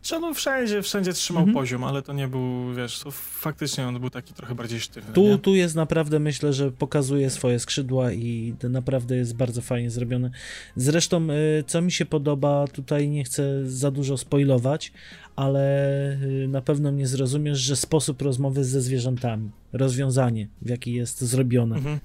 czy 0.02 0.16
on 0.16 0.34
wszędzie, 0.34 0.82
wszędzie 0.82 1.12
trzymał 1.12 1.42
mhm. 1.42 1.54
poziom, 1.54 1.84
ale 1.84 2.02
to 2.02 2.12
nie 2.12 2.28
był, 2.28 2.74
wiesz, 2.74 2.98
to 2.98 3.10
faktycznie 3.10 3.86
on 3.86 4.00
był 4.00 4.10
taki 4.10 4.34
trochę 4.34 4.54
bardziej 4.54 4.80
sztywny. 4.80 5.12
Tu, 5.12 5.38
tu 5.38 5.54
jest 5.54 5.74
naprawdę, 5.74 6.18
myślę, 6.18 6.52
że 6.52 6.70
pokazuje 6.70 7.30
swoje 7.30 7.58
skrzydła 7.58 8.12
i 8.12 8.54
naprawdę 8.70 9.16
jest 9.16 9.36
bardzo 9.36 9.62
fajnie 9.62 9.90
zrobione. 9.90 10.30
Zresztą, 10.76 11.28
y, 11.30 11.64
co 11.66 11.82
mi 11.82 11.92
się 11.92 12.06
podoba, 12.06 12.66
tutaj 12.66 13.08
nie 13.08 13.24
chcę 13.24 13.70
za 13.70 13.90
dużo 13.90 14.16
spoilować, 14.16 14.92
ale 15.36 15.62
y, 16.22 16.48
na 16.48 16.62
pewno 16.62 16.92
mnie 16.92 17.06
zrozumiesz, 17.06 17.58
że 17.58 17.76
sposób 17.76 18.22
rozmowy 18.22 18.64
ze 18.64 18.80
zwierzętami, 18.80 19.50
rozwiązanie, 19.72 20.48
w 20.62 20.68
jaki 20.68 20.92
jest 20.92 21.20
zrobione, 21.20 21.76
mhm. 21.76 21.98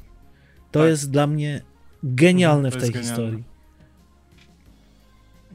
to 0.72 0.80
tak. 0.80 0.90
jest 0.90 1.12
dla 1.12 1.28
mnie 1.28 1.62
genialne 2.04 2.68
mhm, 2.68 2.82
w 2.82 2.86
tej 2.86 3.02
historii. 3.02 3.44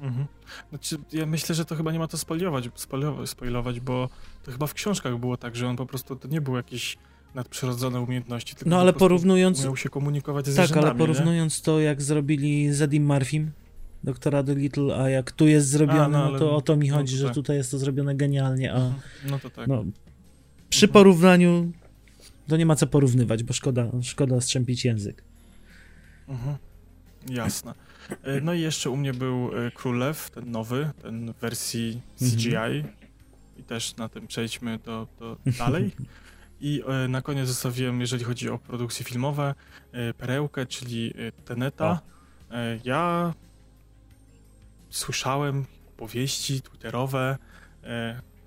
Mhm. 0.01 0.27
Znaczy, 0.69 0.99
ja 1.13 1.27
myślę, 1.27 1.55
że 1.55 1.65
to 1.65 1.77
chyba 1.77 1.93
nie 1.93 1.99
ma 1.99 2.09
to 2.09 2.19
spoilować, 2.19 2.69
spoilować, 2.75 3.31
spoilować, 3.31 3.81
bo 3.81 4.09
to 4.43 4.53
chyba 4.53 4.67
w 4.67 4.75
książkach 4.75 5.19
było 5.19 5.37
tak, 5.37 5.57
że 5.57 5.69
on 5.69 5.77
po 5.77 5.87
prostu, 5.87 6.17
to 6.17 6.29
nie 6.29 6.41
był 6.41 6.57
jakiś 6.57 6.99
nadprzyrodzone 7.35 8.01
umiejętności, 8.01 8.55
tylko 8.55 8.71
no, 8.71 8.81
ale 8.81 8.93
porównując, 8.93 9.65
miał 9.65 9.77
się 9.77 9.89
komunikować 9.89 10.47
z 10.47 10.57
Tak, 10.57 10.77
ale 10.77 10.95
porównując 10.95 11.59
nie? 11.59 11.65
to, 11.65 11.81
jak 11.81 12.03
zrobili 12.03 12.73
z 12.73 12.83
Edim 12.83 13.07
Murphym, 13.07 13.51
doktora 14.05 14.43
Dolittle, 14.43 14.97
a 14.97 15.09
jak 15.09 15.33
tu 15.33 15.47
jest 15.47 15.69
zrobione, 15.69 16.05
a, 16.05 16.09
no, 16.09 16.31
no, 16.31 16.39
to 16.39 16.57
o 16.57 16.61
to 16.61 16.77
mi 16.77 16.89
no 16.89 16.97
chodzi, 16.97 17.15
no 17.15 17.19
to 17.19 17.23
że 17.23 17.27
tak. 17.27 17.35
tutaj 17.35 17.57
jest 17.57 17.71
to 17.71 17.79
zrobione 17.79 18.15
genialnie, 18.15 18.73
a 18.73 18.77
mhm. 18.77 18.95
no 19.31 19.39
to 19.39 19.51
tak. 19.51 19.67
No, 19.69 19.85
przy 20.69 20.87
mhm. 20.87 20.93
porównaniu 20.93 21.73
to 22.49 22.57
nie 22.57 22.67
ma 22.67 22.77
co 22.77 22.87
porównywać, 22.87 23.43
bo 23.43 23.53
szkoda, 23.53 23.91
szkoda 24.03 24.41
strzępić 24.41 24.85
język. 24.85 25.25
Mhm. 26.29 26.57
Jasne. 27.29 27.75
E, 28.23 28.41
no 28.41 28.55
i 28.55 28.61
jeszcze 28.61 28.91
u 28.91 28.97
mnie 28.97 29.15
był 29.15 29.51
e, 29.67 29.71
Królew, 29.71 30.31
ten 30.31 30.51
nowy, 30.51 30.91
ten 31.03 31.33
w 31.33 31.37
wersji 31.37 32.01
CGI. 32.19 32.57
Mhm. 32.57 32.85
I 33.57 33.63
też 33.63 33.97
na 33.97 34.09
tym 34.09 34.27
przejdźmy 34.27 34.79
do, 34.79 35.07
do 35.19 35.37
dalej. 35.59 35.91
I 36.61 36.83
e, 36.87 37.09
na 37.09 37.23
koniec 37.23 37.49
zostawiłem, 37.49 38.01
jeżeli 38.01 38.25
chodzi 38.25 38.51
o 38.51 38.59
produkcje 38.59 39.05
filmowe, 39.05 39.55
perełkę, 40.19 40.67
czyli 40.67 41.15
Teneta. 41.45 41.91
O. 41.91 42.55
Ja 42.85 43.35
słyszałem 44.91 45.65
powieści 45.97 46.63
twitterowe. 46.63 47.39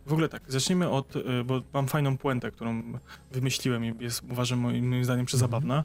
W 0.06 0.14
ogóle 0.14 0.30
tak, 0.30 0.44
zacznijmy 0.48 0.90
od, 0.90 1.14
bo 1.46 1.62
mam 1.74 1.88
fajną 1.88 2.18
puentę, 2.18 2.52
którą 2.52 2.84
wymyśliłem 3.32 3.86
i 3.86 4.04
jest 4.04 4.24
uważam 4.32 4.60
moim 4.60 5.04
zdaniem 5.04 5.26
przezabawna. 5.26 5.80
E, 5.80 5.84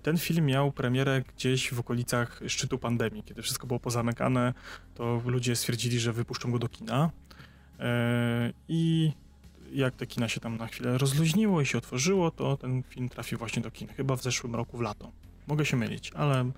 ten 0.00 0.18
film 0.18 0.46
miał 0.46 0.72
premierę 0.72 1.22
gdzieś 1.36 1.74
w 1.74 1.80
okolicach 1.80 2.40
szczytu 2.46 2.78
pandemii, 2.78 3.22
kiedy 3.22 3.42
wszystko 3.42 3.66
było 3.66 3.80
pozamykane, 3.80 4.54
to 4.94 5.22
ludzie 5.26 5.56
stwierdzili, 5.56 6.00
że 6.00 6.12
wypuszczą 6.12 6.52
go 6.52 6.58
do 6.58 6.68
kina. 6.68 7.10
E, 7.80 8.52
I 8.68 9.12
jak 9.72 9.96
te 9.96 10.06
kina 10.06 10.28
się 10.28 10.40
tam 10.40 10.56
na 10.56 10.66
chwilę 10.66 10.98
rozluźniło 10.98 11.60
i 11.60 11.66
się 11.66 11.78
otworzyło, 11.78 12.30
to 12.30 12.56
ten 12.56 12.82
film 12.82 13.08
trafił 13.08 13.38
właśnie 13.38 13.62
do 13.62 13.70
kin, 13.70 13.88
chyba 13.88 14.16
w 14.16 14.22
zeszłym 14.22 14.54
roku 14.54 14.76
w 14.76 14.80
lato. 14.80 15.12
Mogę 15.46 15.66
się 15.66 15.76
mylić, 15.76 16.10
ale 16.14 16.50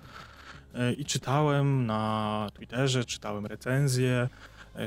e, 0.73 0.93
i 0.93 1.05
czytałem 1.05 1.85
na 1.85 2.49
Twitterze, 2.53 3.05
czytałem 3.05 3.45
recenzję, 3.45 4.29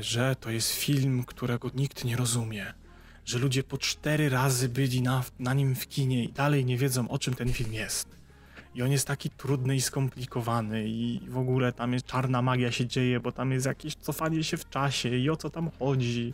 że 0.01 0.35
to 0.35 0.49
jest 0.49 0.71
film, 0.71 1.23
którego 1.23 1.69
nikt 1.75 2.05
nie 2.05 2.15
rozumie. 2.15 2.73
Że 3.25 3.39
ludzie 3.39 3.63
po 3.63 3.77
cztery 3.77 4.29
razy 4.29 4.69
byli 4.69 5.01
na, 5.01 5.23
na 5.39 5.53
nim 5.53 5.75
w 5.75 5.87
kinie 5.87 6.23
i 6.23 6.33
dalej 6.33 6.65
nie 6.65 6.77
wiedzą, 6.77 7.09
o 7.09 7.19
czym 7.19 7.33
ten 7.33 7.53
film 7.53 7.73
jest. 7.73 8.18
I 8.75 8.83
on 8.83 8.91
jest 8.91 9.07
taki 9.07 9.29
trudny 9.29 9.75
i 9.75 9.81
skomplikowany 9.81 10.83
i 10.87 11.21
w 11.27 11.37
ogóle 11.37 11.73
tam 11.73 11.93
jest 11.93 12.05
czarna 12.05 12.41
magia 12.41 12.71
się 12.71 12.85
dzieje, 12.85 13.19
bo 13.19 13.31
tam 13.31 13.51
jest 13.51 13.65
jakieś 13.65 13.95
cofanie 13.95 14.43
się 14.43 14.57
w 14.57 14.69
czasie 14.69 15.09
i 15.09 15.29
o 15.29 15.35
co 15.35 15.49
tam 15.49 15.69
chodzi. 15.79 16.33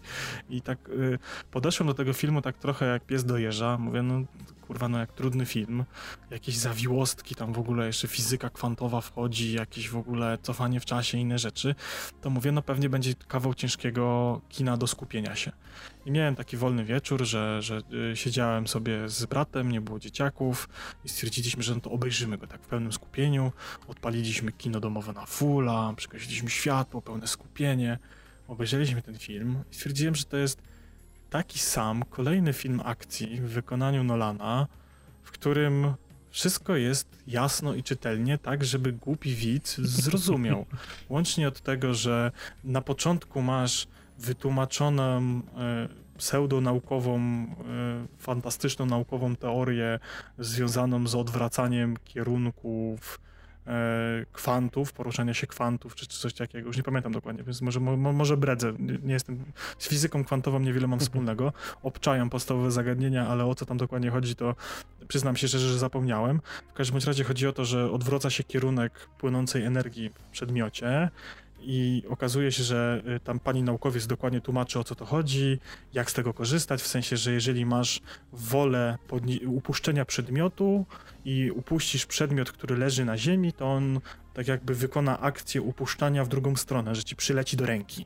I 0.49 0.61
tak 0.61 0.89
y, 0.89 1.19
podeszłem 1.51 1.87
do 1.87 1.93
tego 1.93 2.13
filmu 2.13 2.41
tak 2.41 2.57
trochę 2.57 2.85
jak 2.85 3.05
pies 3.05 3.25
dojeżdża. 3.25 3.77
Mówię, 3.77 4.01
no 4.01 4.21
kurwa, 4.67 4.87
no 4.87 4.99
jak 4.99 5.11
trudny 5.11 5.45
film. 5.45 5.85
Jakieś 6.31 6.57
zawiłostki, 6.57 7.35
tam 7.35 7.53
w 7.53 7.59
ogóle 7.59 7.87
jeszcze 7.87 8.07
fizyka 8.07 8.49
kwantowa 8.49 9.01
wchodzi, 9.01 9.53
jakieś 9.53 9.89
w 9.89 9.97
ogóle 9.97 10.37
cofanie 10.41 10.79
w 10.79 10.85
czasie, 10.85 11.17
inne 11.17 11.39
rzeczy. 11.39 11.75
To 12.21 12.29
mówię, 12.29 12.51
no 12.51 12.61
pewnie 12.61 12.89
będzie 12.89 13.13
kawał 13.27 13.53
ciężkiego 13.53 14.41
kina 14.49 14.77
do 14.77 14.87
skupienia 14.87 15.35
się. 15.35 15.51
I 16.05 16.11
miałem 16.11 16.35
taki 16.35 16.57
wolny 16.57 16.85
wieczór, 16.85 17.25
że, 17.25 17.61
że 17.61 17.81
y, 18.11 18.15
siedziałem 18.15 18.67
sobie 18.67 19.09
z 19.09 19.25
bratem, 19.25 19.71
nie 19.71 19.81
było 19.81 19.99
dzieciaków 19.99 20.69
i 21.05 21.09
stwierdziliśmy, 21.09 21.63
że 21.63 21.75
no 21.75 21.81
to 21.81 21.91
obejrzymy 21.91 22.37
go 22.37 22.47
tak 22.47 22.61
w 22.61 22.67
pełnym 22.67 22.93
skupieniu. 22.93 23.51
Odpaliliśmy 23.87 24.51
kino 24.51 24.79
domowe 24.79 25.13
na 25.13 25.25
fulla, 25.25 25.93
przygasiliśmy 25.95 26.49
światło, 26.49 27.01
pełne 27.01 27.27
skupienie. 27.27 27.99
Obejrzeliśmy 28.47 29.01
ten 29.01 29.17
film 29.17 29.63
i 29.71 29.75
stwierdziłem, 29.75 30.15
że 30.15 30.23
to 30.23 30.37
jest 30.37 30.61
taki 31.29 31.59
sam 31.59 32.03
kolejny 32.09 32.53
film 32.53 32.81
akcji 32.85 33.41
w 33.41 33.49
wykonaniu 33.49 34.03
Nolana, 34.03 34.67
w 35.23 35.31
którym 35.31 35.93
wszystko 36.29 36.75
jest 36.75 37.07
jasno 37.27 37.73
i 37.73 37.83
czytelnie, 37.83 38.37
tak, 38.37 38.63
żeby 38.63 38.91
głupi 38.91 39.35
widz 39.35 39.77
zrozumiał. 39.77 40.65
Łącznie 41.09 41.47
od 41.47 41.61
tego, 41.61 41.93
że 41.93 42.31
na 42.63 42.81
początku 42.81 43.41
masz 43.41 43.87
wytłumaczoną 44.17 45.41
e, 45.57 45.87
pseudonaukową, 46.17 47.19
e, 47.19 47.47
fantastyczną 48.17 48.85
naukową 48.85 49.35
teorię 49.35 49.99
związaną 50.39 51.07
z 51.07 51.15
odwracaniem 51.15 51.97
kierunków 52.05 53.19
kwantów, 54.31 54.93
poruszania 54.93 55.33
się 55.33 55.47
kwantów, 55.47 55.95
czy, 55.95 56.07
czy 56.07 56.19
coś 56.19 56.33
takiego, 56.33 56.67
już 56.67 56.77
nie 56.77 56.83
pamiętam 56.83 57.11
dokładnie, 57.11 57.43
więc 57.43 57.61
może, 57.61 57.79
mo, 57.79 58.13
może 58.13 58.37
bredzę, 58.37 58.73
nie, 58.79 58.97
nie, 59.03 59.13
jestem, 59.13 59.45
z 59.77 59.87
fizyką 59.87 60.23
kwantową 60.23 60.59
niewiele 60.59 60.87
mam 60.87 60.93
mhm. 60.93 60.99
wspólnego, 60.99 61.53
obczajam 61.83 62.29
podstawowe 62.29 62.71
zagadnienia, 62.71 63.27
ale 63.27 63.45
o 63.45 63.55
co 63.55 63.65
tam 63.65 63.77
dokładnie 63.77 64.09
chodzi, 64.09 64.35
to 64.35 64.55
przyznam 65.07 65.35
się 65.35 65.47
szczerze, 65.47 65.67
że 65.67 65.79
zapomniałem. 65.79 66.41
W 66.69 66.73
każdym 66.73 66.99
razie 67.05 67.23
chodzi 67.23 67.47
o 67.47 67.53
to, 67.53 67.65
że 67.65 67.91
odwraca 67.91 68.29
się 68.29 68.43
kierunek 68.43 69.07
płynącej 69.17 69.63
energii 69.63 70.09
w 70.09 70.19
przedmiocie, 70.31 71.09
i 71.65 72.03
okazuje 72.09 72.51
się, 72.51 72.63
że 72.63 73.03
y, 73.15 73.19
tam 73.19 73.39
pani 73.39 73.63
naukowiec 73.63 74.07
dokładnie 74.07 74.41
tłumaczy 74.41 74.79
o 74.79 74.83
co 74.83 74.95
to 74.95 75.05
chodzi, 75.05 75.59
jak 75.93 76.11
z 76.11 76.13
tego 76.13 76.33
korzystać, 76.33 76.81
w 76.81 76.87
sensie, 76.87 77.17
że 77.17 77.31
jeżeli 77.31 77.65
masz 77.65 78.01
wolę 78.33 78.97
upuszczenia 79.47 80.05
przedmiotu 80.05 80.85
i 81.25 81.51
upuścisz 81.51 82.05
przedmiot, 82.05 82.51
który 82.51 82.77
leży 82.77 83.05
na 83.05 83.17
ziemi, 83.17 83.53
to 83.53 83.65
on 83.65 83.99
tak 84.33 84.47
jakby 84.47 84.75
wykona 84.75 85.19
akcję 85.19 85.61
upuszczania 85.61 86.23
w 86.23 86.27
drugą 86.27 86.55
stronę, 86.55 86.95
że 86.95 87.03
ci 87.03 87.15
przyleci 87.15 87.57
do 87.57 87.65
ręki. 87.65 88.05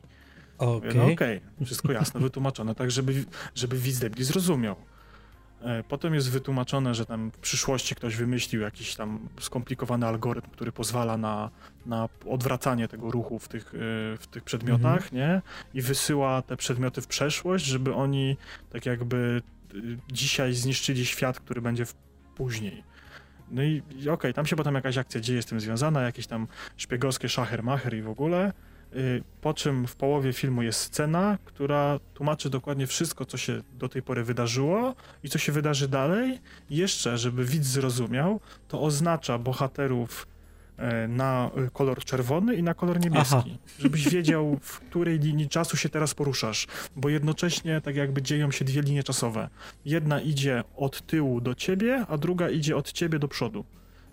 Okej. 0.58 0.90
Okay. 0.90 0.94
No 0.94 1.12
okay, 1.12 1.40
wszystko 1.64 1.92
jasne, 1.92 2.20
wytłumaczone, 2.20 2.74
tak 2.74 2.90
żeby, 2.90 3.24
żeby 3.54 3.78
widz 3.78 3.98
debli 3.98 4.24
zrozumiał. 4.24 4.76
E, 5.62 5.82
potem 5.82 6.14
jest 6.14 6.30
wytłumaczone, 6.30 6.94
że 6.94 7.06
tam 7.06 7.30
w 7.30 7.38
przyszłości 7.38 7.94
ktoś 7.94 8.16
wymyślił 8.16 8.62
jakiś 8.62 8.94
tam 8.94 9.28
skomplikowany 9.40 10.06
algorytm, 10.06 10.50
który 10.50 10.72
pozwala 10.72 11.16
na, 11.16 11.50
na 11.86 12.08
odwracanie 12.26 12.88
tego 12.88 13.10
ruchu 13.10 13.38
w 13.38 13.48
tych, 13.48 13.74
e, 13.74 13.78
w 14.18 14.26
tych 14.30 14.44
przedmiotach, 14.44 15.02
mhm. 15.02 15.14
nie? 15.14 15.42
I 15.74 15.82
wysyła 15.82 16.42
te 16.42 16.56
przedmioty 16.56 17.00
w 17.00 17.06
przeszłość, 17.06 17.64
żeby 17.64 17.94
oni 17.94 18.36
tak 18.70 18.86
jakby 18.86 19.42
e, 19.74 19.78
dzisiaj 20.12 20.54
zniszczyli 20.54 21.06
świat, 21.06 21.40
który 21.40 21.60
będzie 21.60 21.84
później. 22.34 22.84
No 23.50 23.62
i 23.62 23.82
okej, 23.90 24.10
okay, 24.10 24.32
tam 24.32 24.46
się 24.46 24.56
potem 24.56 24.74
jakaś 24.74 24.98
akcja 24.98 25.20
dzieje 25.20 25.42
z 25.42 25.46
tym 25.46 25.60
związana, 25.60 26.02
jakieś 26.02 26.26
tam 26.26 26.48
szpiegowskie 26.76 27.28
szacher-macher 27.28 27.96
i 27.96 28.02
w 28.02 28.08
ogóle, 28.08 28.52
po 29.40 29.54
czym 29.54 29.86
w 29.86 29.96
połowie 29.96 30.32
filmu 30.32 30.62
jest 30.62 30.80
scena, 30.80 31.38
która 31.44 32.00
tłumaczy 32.14 32.50
dokładnie 32.50 32.86
wszystko, 32.86 33.24
co 33.24 33.36
się 33.36 33.62
do 33.78 33.88
tej 33.88 34.02
pory 34.02 34.24
wydarzyło 34.24 34.94
i 35.24 35.28
co 35.28 35.38
się 35.38 35.52
wydarzy 35.52 35.88
dalej. 35.88 36.38
Jeszcze, 36.70 37.18
żeby 37.18 37.44
widz 37.44 37.66
zrozumiał, 37.66 38.40
to 38.68 38.80
oznacza 38.82 39.38
bohaterów 39.38 40.26
e, 40.76 41.08
na 41.08 41.50
kolor 41.72 42.04
czerwony 42.04 42.54
i 42.54 42.62
na 42.62 42.74
kolor 42.74 43.00
niebieski. 43.00 43.34
Aha. 43.36 43.44
Żebyś 43.78 44.08
wiedział, 44.14 44.58
w 44.62 44.80
której 44.80 45.18
linii 45.18 45.48
czasu 45.48 45.76
się 45.76 45.88
teraz 45.88 46.14
poruszasz. 46.14 46.66
Bo 46.96 47.08
jednocześnie 47.08 47.80
tak 47.80 47.96
jakby 47.96 48.22
dzieją 48.22 48.50
się 48.50 48.64
dwie 48.64 48.82
linie 48.82 49.02
czasowe. 49.02 49.48
Jedna 49.84 50.20
idzie 50.20 50.64
od 50.76 51.06
tyłu 51.06 51.40
do 51.40 51.54
ciebie, 51.54 52.04
a 52.08 52.18
druga 52.18 52.50
idzie 52.50 52.76
od 52.76 52.92
ciebie 52.92 53.18
do 53.18 53.28
przodu. 53.28 53.64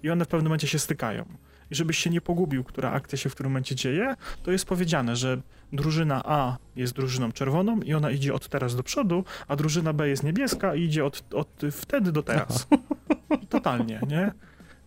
I 0.03 0.09
one 0.09 0.25
w 0.25 0.27
pewnym 0.27 0.47
momencie 0.47 0.67
się 0.67 0.79
stykają. 0.79 1.25
I 1.71 1.75
żebyś 1.75 1.97
się 1.97 2.09
nie 2.09 2.21
pogubił, 2.21 2.63
która 2.63 2.91
akcja 2.91 3.17
się 3.17 3.29
w 3.29 3.33
którym 3.33 3.51
momencie 3.51 3.75
dzieje, 3.75 4.15
to 4.43 4.51
jest 4.51 4.65
powiedziane, 4.65 5.15
że 5.15 5.41
drużyna 5.73 6.21
A 6.25 6.57
jest 6.75 6.93
drużyną 6.93 7.31
czerwoną 7.31 7.81
i 7.81 7.93
ona 7.93 8.11
idzie 8.11 8.33
od 8.33 8.49
teraz 8.49 8.75
do 8.75 8.83
przodu, 8.83 9.23
a 9.47 9.55
drużyna 9.55 9.93
B 9.93 10.09
jest 10.09 10.23
niebieska 10.23 10.75
i 10.75 10.83
idzie 10.83 11.05
od, 11.05 11.33
od 11.33 11.61
wtedy 11.71 12.11
do 12.11 12.23
teraz. 12.23 12.67
Totalnie, 13.49 14.01
nie? 14.07 14.31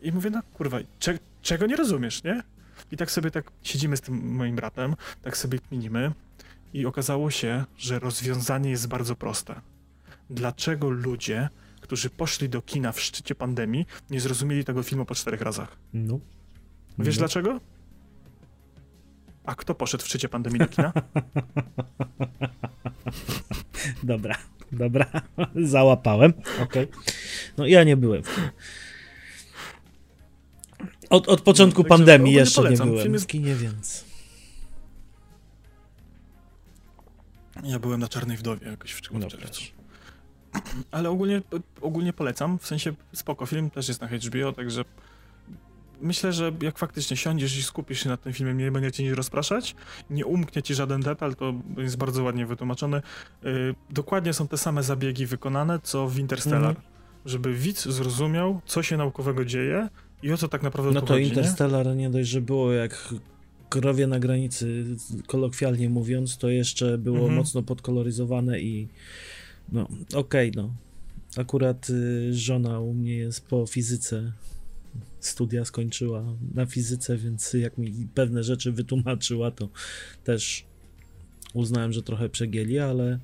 I 0.03 0.13
mówię, 0.13 0.31
no 0.31 0.41
kurwa, 0.55 0.79
cze 0.99 1.19
czego 1.43 1.67
nie 1.67 1.77
rozumiesz, 1.77 2.25
nie? 2.25 2.43
I 2.93 2.97
tak 2.97 3.11
sobie 3.11 3.31
tak 3.31 3.51
siedzimy 3.63 3.97
z 3.97 4.01
tym 4.01 4.35
moim 4.35 4.57
bratem, 4.57 4.97
tak 5.23 5.37
sobie 5.37 5.59
kminimy 5.59 6.13
i 6.73 6.87
okazało 6.87 7.31
się, 7.31 7.65
że 7.79 7.99
rozwiązanie 7.99 8.71
jest 8.71 8.89
bardzo 8.89 9.17
proste. 9.17 9.61
Dlaczego 10.31 10.91
ludzie, 10.91 11.49
którzy 11.81 12.11
poszli 12.11 12.49
do 12.49 12.63
kina 12.63 12.93
w 12.93 13.01
szczycie 13.01 13.35
pandemii, 13.35 13.87
nie 14.11 14.21
zrozumieli 14.21 14.65
tego 14.65 14.83
filmu 14.83 15.05
po 15.05 15.15
czterech 15.15 15.41
razach? 15.41 15.77
No. 15.93 16.21
Wiesz 17.05 17.17
no. 17.17 17.19
dlaczego? 17.19 17.61
A 19.45 19.55
kto 19.55 19.75
poszedł 19.75 20.05
w 20.05 20.07
szczycie 20.07 20.29
pandemii 20.29 20.59
do 20.59 20.67
kina? 20.67 20.93
dobra, 24.03 24.37
dobra. 24.73 25.07
Załapałem. 25.65 26.33
Okej. 26.63 26.85
Okay. 26.85 27.03
No 27.57 27.67
ja 27.67 27.85
nie 27.85 27.97
byłem. 27.97 28.23
Od, 31.11 31.29
od 31.29 31.41
początku 31.41 31.83
no, 31.83 31.89
pandemii 31.89 32.33
jeszcze 32.33 32.71
nie 32.71 32.77
byłem 32.77 33.13
jest... 33.13 33.25
w 33.25 33.29
kinie, 33.29 33.55
więc... 33.55 34.05
Ja 37.65 37.79
byłem 37.79 38.01
na 38.01 38.09
Czarnej 38.09 38.37
Wdowie 38.37 38.67
jakoś 38.67 38.93
w, 38.93 39.01
w 39.01 39.27
czerwcu. 39.27 39.63
Ale 40.91 41.11
ogólnie, 41.11 41.43
ogólnie 41.81 42.13
polecam, 42.13 42.59
w 42.59 42.67
sensie 42.67 42.93
spoko, 43.13 43.47
film 43.47 43.71
też 43.71 43.89
jest 43.89 44.01
na 44.01 44.09
HBO, 44.09 44.53
także 44.53 44.85
myślę, 46.03 46.33
że 46.33 46.53
jak 46.63 46.79
faktycznie 46.79 47.17
siądziesz 47.17 47.59
i 47.59 47.63
skupisz 47.63 48.03
się 48.03 48.09
na 48.09 48.17
tym 48.17 48.33
filmie, 48.33 48.55
nie 48.55 48.73
będzie 48.73 48.93
cię 48.93 49.05
nic 49.05 49.13
rozpraszać, 49.13 49.75
nie 50.11 50.27
umknie 50.27 50.63
ci 50.63 50.75
żaden 50.75 51.01
detal, 51.01 51.37
to 51.37 51.55
jest 51.77 51.97
bardzo 51.97 52.23
ładnie 52.23 52.47
wytłumaczone. 52.47 53.03
Yy, 53.43 53.75
dokładnie 53.91 54.33
są 54.33 54.49
te 54.49 54.59
same 54.59 54.83
zabiegi 54.83 55.27
wykonane, 55.27 55.79
co 55.83 56.09
w 56.09 56.19
Interstellar. 56.19 56.77
Mhm. 56.77 56.87
Żeby 57.25 57.55
widz 57.55 57.89
zrozumiał, 57.89 58.61
co 58.67 58.83
się 58.83 58.97
naukowego 58.97 59.45
dzieje 59.45 59.89
i 60.23 60.33
o 60.33 60.37
co 60.37 60.49
tak 60.49 60.63
naprawdę 60.63 60.93
No 60.93 61.01
to 61.01 61.07
chodzi, 61.07 61.29
Interstellar 61.29 61.87
nie? 61.87 61.95
nie 61.95 62.11
dość, 62.11 62.29
że 62.29 62.41
było 62.41 62.73
jak 62.73 63.15
krowie 63.69 64.07
na 64.07 64.19
granicy, 64.19 64.85
kolokwialnie 65.27 65.91
mówiąc, 65.91 66.39
to 66.39 66.49
jeszcze 66.49 66.99
było 66.99 67.19
mhm. 67.19 67.35
mocno 67.35 67.63
podkoloryzowane 67.63 68.61
i 68.61 68.89
no, 69.73 69.83
okej, 70.15 70.51
okay, 70.51 70.53
no. 70.57 70.75
Akurat 71.37 71.91
y, 71.91 72.35
żona 72.35 72.81
u 72.81 72.95
mnie 72.95 73.17
jest 73.17 73.47
po 73.47 73.67
fizyce 73.67 74.33
studia 75.21 75.65
skończyła 75.65 76.25
na 76.55 76.67
fizyce, 76.67 77.17
więc 77.17 77.53
jak 77.53 77.79
mi 77.79 78.09
pewne 78.15 78.45
rzeczy 78.45 78.73
wytłumaczyła, 78.73 79.51
to 79.51 79.69
też 80.25 80.65
uznałem, 81.55 81.93
że 81.93 82.03
trochę 82.03 82.29
przegieli, 82.29 82.79
ale. 82.79 83.19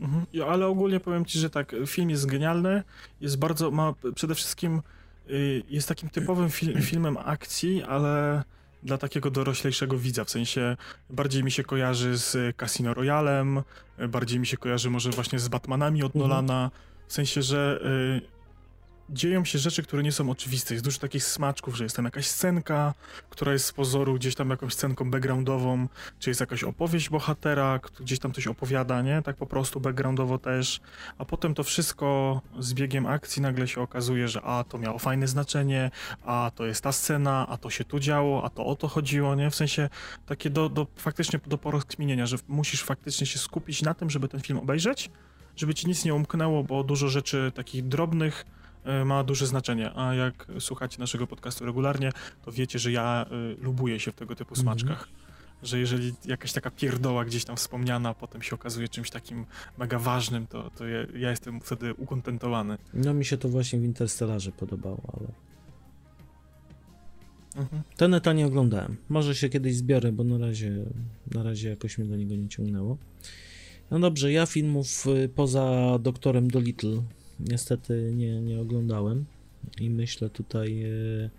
Mhm. 0.00 0.26
ale 0.50 0.66
ogólnie 0.66 1.00
powiem 1.00 1.24
ci, 1.24 1.38
że 1.38 1.50
tak, 1.50 1.74
film 1.86 2.10
jest 2.10 2.26
genialny, 2.26 2.82
jest 3.20 3.38
bardzo, 3.38 3.70
ma 3.70 3.94
przede 4.14 4.34
wszystkim, 4.34 4.82
y, 5.30 5.62
jest 5.68 5.88
takim 5.88 6.08
typowym 6.08 6.50
fil 6.50 6.82
filmem 6.82 7.16
akcji, 7.16 7.82
ale 7.82 8.42
dla 8.82 8.98
takiego 8.98 9.30
doroślejszego 9.30 9.98
widza, 9.98 10.24
w 10.24 10.30
sensie 10.30 10.76
bardziej 11.10 11.44
mi 11.44 11.50
się 11.50 11.62
kojarzy 11.62 12.18
z 12.18 12.56
Casino 12.56 12.94
Royalem, 12.94 13.62
bardziej 14.08 14.40
mi 14.40 14.46
się 14.46 14.56
kojarzy 14.56 14.90
może 14.90 15.10
właśnie 15.10 15.38
z 15.38 15.48
Batmanami 15.48 16.02
od 16.02 16.16
mhm. 16.16 16.28
Nolana, 16.30 16.70
w 17.08 17.12
sensie, 17.12 17.42
że 17.42 17.80
y, 18.26 18.39
dzieją 19.12 19.44
się 19.44 19.58
rzeczy, 19.58 19.82
które 19.82 20.02
nie 20.02 20.12
są 20.12 20.30
oczywiste. 20.30 20.74
Jest 20.74 20.84
dużo 20.84 20.98
takich 20.98 21.24
smaczków, 21.24 21.76
że 21.76 21.84
jest 21.84 21.96
tam 21.96 22.04
jakaś 22.04 22.26
scenka, 22.26 22.94
która 23.30 23.52
jest 23.52 23.66
z 23.66 23.72
pozoru 23.72 24.14
gdzieś 24.14 24.34
tam 24.34 24.50
jakąś 24.50 24.74
scenką 24.74 25.10
backgroundową, 25.10 25.88
czy 26.18 26.30
jest 26.30 26.40
jakaś 26.40 26.64
opowieść 26.64 27.08
bohatera, 27.08 27.80
gdzieś 28.00 28.18
tam 28.18 28.32
coś 28.32 28.46
opowiada, 28.46 29.02
nie? 29.02 29.22
Tak 29.22 29.36
po 29.36 29.46
prostu 29.46 29.80
backgroundowo 29.80 30.38
też. 30.38 30.80
A 31.18 31.24
potem 31.24 31.54
to 31.54 31.64
wszystko 31.64 32.40
z 32.58 32.74
biegiem 32.74 33.06
akcji 33.06 33.42
nagle 33.42 33.68
się 33.68 33.80
okazuje, 33.80 34.28
że 34.28 34.42
a, 34.42 34.64
to 34.64 34.78
miało 34.78 34.98
fajne 34.98 35.28
znaczenie, 35.28 35.90
a 36.24 36.50
to 36.54 36.66
jest 36.66 36.82
ta 36.82 36.92
scena, 36.92 37.46
a 37.48 37.56
to 37.56 37.70
się 37.70 37.84
tu 37.84 37.98
działo, 37.98 38.44
a 38.44 38.50
to 38.50 38.66
o 38.66 38.76
to 38.76 38.88
chodziło, 38.88 39.34
nie? 39.34 39.50
W 39.50 39.54
sensie 39.54 39.88
takie 40.26 40.50
do, 40.50 40.68
do 40.68 40.86
faktycznie 40.96 41.40
do 41.46 41.58
porozkminienia, 41.58 42.26
że 42.26 42.36
musisz 42.48 42.82
faktycznie 42.82 43.26
się 43.26 43.38
skupić 43.38 43.82
na 43.82 43.94
tym, 43.94 44.10
żeby 44.10 44.28
ten 44.28 44.40
film 44.40 44.58
obejrzeć, 44.58 45.10
żeby 45.56 45.74
ci 45.74 45.88
nic 45.88 46.04
nie 46.04 46.14
umknęło, 46.14 46.64
bo 46.64 46.84
dużo 46.84 47.08
rzeczy 47.08 47.52
takich 47.54 47.88
drobnych 47.88 48.44
ma 49.04 49.24
duże 49.24 49.46
znaczenie. 49.46 49.90
A 49.94 50.14
jak 50.14 50.46
słuchacie 50.58 50.98
naszego 50.98 51.26
podcastu 51.26 51.64
regularnie, 51.64 52.12
to 52.44 52.52
wiecie, 52.52 52.78
że 52.78 52.92
ja 52.92 53.26
y, 53.32 53.62
lubuję 53.62 54.00
się 54.00 54.12
w 54.12 54.14
tego 54.14 54.34
typu 54.34 54.54
mhm. 54.54 54.64
smaczkach. 54.64 55.08
Mm 55.08 55.14
-hmm. 55.14 55.30
Że 55.62 55.78
jeżeli 55.78 56.12
jakaś 56.24 56.52
taka 56.52 56.70
pierdoła 56.70 57.24
gdzieś 57.24 57.44
tam 57.44 57.56
wspomniana, 57.56 58.14
potem 58.14 58.42
się 58.42 58.54
okazuje 58.54 58.88
czymś 58.88 59.10
takim 59.10 59.46
mega 59.78 59.98
ważnym, 59.98 60.46
to, 60.46 60.70
to 60.70 60.86
ja, 60.86 61.06
ja 61.14 61.30
jestem 61.30 61.60
wtedy 61.60 61.94
ukontentowany. 61.94 62.78
No 62.94 63.14
mi 63.14 63.24
się 63.24 63.36
to 63.36 63.48
właśnie 63.48 63.78
w 63.78 63.84
Interstellarze 63.84 64.52
podobało, 64.52 65.00
ale... 65.12 65.28
Mhm. 67.56 67.82
Teneta 67.96 68.32
nie 68.32 68.46
oglądałem. 68.46 68.96
Może 69.08 69.34
się 69.34 69.48
kiedyś 69.48 69.76
zbiorę, 69.76 70.12
bo 70.12 70.24
na 70.24 70.38
razie, 70.38 70.72
na 71.34 71.42
razie 71.42 71.68
jakoś 71.68 71.98
mnie 71.98 72.08
do 72.08 72.16
niego 72.16 72.36
nie 72.36 72.48
ciągnęło. 72.48 72.96
No 73.90 73.98
dobrze, 73.98 74.32
ja 74.32 74.46
filmów 74.46 75.06
y, 75.06 75.28
poza 75.28 75.98
Doktorem 75.98 76.50
Dolittle 76.50 77.02
niestety 77.48 78.12
nie, 78.16 78.40
nie 78.40 78.60
oglądałem 78.60 79.24
i 79.80 79.90
myślę 79.90 80.30
tutaj 80.30 80.82
e, 80.82 81.30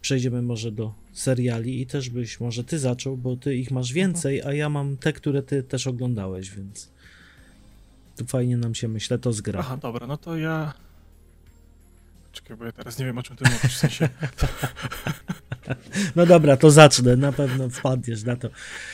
przejdziemy 0.00 0.42
może 0.42 0.72
do 0.72 0.94
seriali 1.12 1.80
i 1.80 1.86
też 1.86 2.10
byś 2.10 2.40
może 2.40 2.64
ty 2.64 2.78
zaczął, 2.78 3.16
bo 3.16 3.36
ty 3.36 3.56
ich 3.56 3.70
masz 3.70 3.92
więcej, 3.92 4.42
a 4.42 4.52
ja 4.52 4.68
mam 4.68 4.96
te, 4.96 5.12
które 5.12 5.42
ty 5.42 5.62
też 5.62 5.86
oglądałeś, 5.86 6.50
więc 6.50 6.90
tu 8.16 8.26
fajnie 8.26 8.56
nam 8.56 8.74
się 8.74 8.88
myślę 8.88 9.18
to 9.18 9.32
zgra. 9.32 9.60
Aha, 9.60 9.76
dobra, 9.76 10.06
no 10.06 10.16
to 10.16 10.36
ja 10.36 10.74
Czekaj, 12.32 12.56
bo 12.56 12.64
ja 12.64 12.72
teraz 12.72 12.98
nie 12.98 13.04
wiem, 13.04 13.18
o 13.18 13.22
czym 13.22 13.36
ty 13.36 13.44
mówisz, 13.44 13.74
w 13.74 13.78
sensie... 13.78 14.08
No 16.16 16.26
dobra, 16.26 16.56
to 16.56 16.70
zacznę, 16.70 17.16
na 17.16 17.32
pewno 17.32 17.68
wpadniesz 17.68 18.24
na 18.24 18.36
to. 18.36 18.48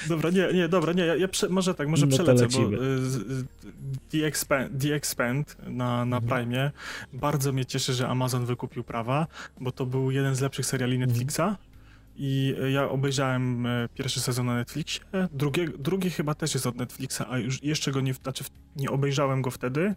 Dobra, 0.09 0.31
nie, 0.31 0.53
nie, 0.53 0.69
dobra, 0.69 0.93
nie, 0.93 1.07
ja, 1.07 1.17
ja 1.17 1.29
prze, 1.29 1.49
może 1.49 1.75
tak, 1.75 1.89
może 1.89 2.07
no 2.07 2.13
przelecę, 2.13 2.47
bo 2.49 2.73
y, 2.73 2.79
The, 4.11 4.27
Expand, 4.27 4.83
The 4.83 4.95
Expand 4.95 5.57
na, 5.67 6.05
na 6.05 6.17
mhm. 6.17 6.47
Prime 6.47 6.71
bardzo 7.13 7.53
mnie 7.53 7.67
cieszy, 7.67 7.93
że 7.93 8.09
Amazon 8.09 8.47
wykupił 8.47 8.85
prawa, 8.85 9.27
bo 9.61 9.73
to 9.73 9.87
był 9.87 10.11
jeden 10.11 10.35
z 10.35 10.41
lepszych 10.41 10.67
seriali 10.67 10.95
mhm. 10.95 11.11
Netflixa. 11.11 11.41
Mhm. 11.41 11.57
I 12.19 12.55
ja 12.73 12.89
obejrzałem 12.89 13.67
e, 13.67 13.89
pierwszy 13.95 14.21
sezon 14.21 14.47
na 14.47 14.55
Netflixie, 14.55 15.01
drugie, 15.33 15.69
drugi 15.79 16.11
chyba 16.11 16.35
też 16.35 16.55
jest 16.55 16.67
od 16.67 16.77
Netflixa, 16.77 17.21
a 17.31 17.39
już 17.39 17.63
jeszcze 17.63 17.93
go 17.93 18.01
nie, 18.01 18.15
znaczy 18.15 18.45
nie 18.77 18.91
obejrzałem 18.91 19.43
go 19.43 19.51
wtedy, 19.51 19.95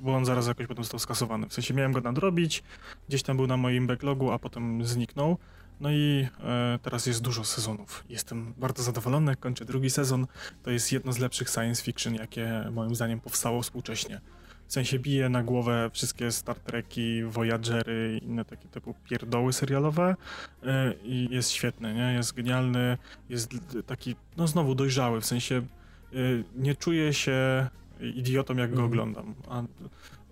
bo 0.00 0.16
on 0.16 0.24
zaraz 0.24 0.46
jakoś 0.46 0.66
potem 0.66 0.84
został 0.84 1.00
skasowany. 1.00 1.48
W 1.48 1.52
sensie 1.52 1.74
miałem 1.74 1.92
go 1.92 2.00
nadrobić, 2.00 2.62
gdzieś 3.08 3.22
tam 3.22 3.36
był 3.36 3.46
na 3.46 3.56
moim 3.56 3.86
backlogu, 3.86 4.30
a 4.30 4.38
potem 4.38 4.84
zniknął. 4.84 5.38
No 5.80 5.90
i 5.90 6.26
e, 6.44 6.78
teraz 6.82 7.06
jest 7.06 7.22
dużo 7.22 7.44
sezonów. 7.44 8.04
Jestem 8.08 8.54
bardzo 8.56 8.82
zadowolony, 8.82 9.36
kończę 9.36 9.64
drugi 9.64 9.90
sezon. 9.90 10.26
To 10.62 10.70
jest 10.70 10.92
jedno 10.92 11.12
z 11.12 11.18
lepszych 11.18 11.48
science 11.50 11.82
fiction, 11.82 12.14
jakie 12.14 12.68
moim 12.72 12.94
zdaniem 12.94 13.20
powstało 13.20 13.62
współcześnie. 13.62 14.20
W 14.68 14.72
sensie 14.72 14.98
bije 14.98 15.28
na 15.28 15.42
głowę 15.42 15.90
wszystkie 15.92 16.32
Star 16.32 16.60
Treki, 16.60 17.24
Voyagery 17.24 18.18
i 18.22 18.24
inne 18.24 18.44
takie 18.44 18.68
typu 18.68 18.94
pierdoły 19.04 19.52
serialowe 19.52 20.16
e, 20.62 20.94
i 21.04 21.28
jest 21.30 21.50
świetny, 21.50 21.94
nie? 21.94 22.12
Jest 22.12 22.34
genialny, 22.34 22.98
jest 23.28 23.50
taki, 23.86 24.16
no 24.36 24.46
znowu 24.46 24.74
dojrzały, 24.74 25.20
w 25.20 25.26
sensie 25.26 25.56
e, 25.56 26.16
nie 26.56 26.74
czuję 26.74 27.14
się 27.14 27.68
idiotą, 28.00 28.56
jak 28.56 28.70
go 28.70 28.82
mhm. 28.82 28.86
oglądam. 28.86 29.34
A 29.48 29.62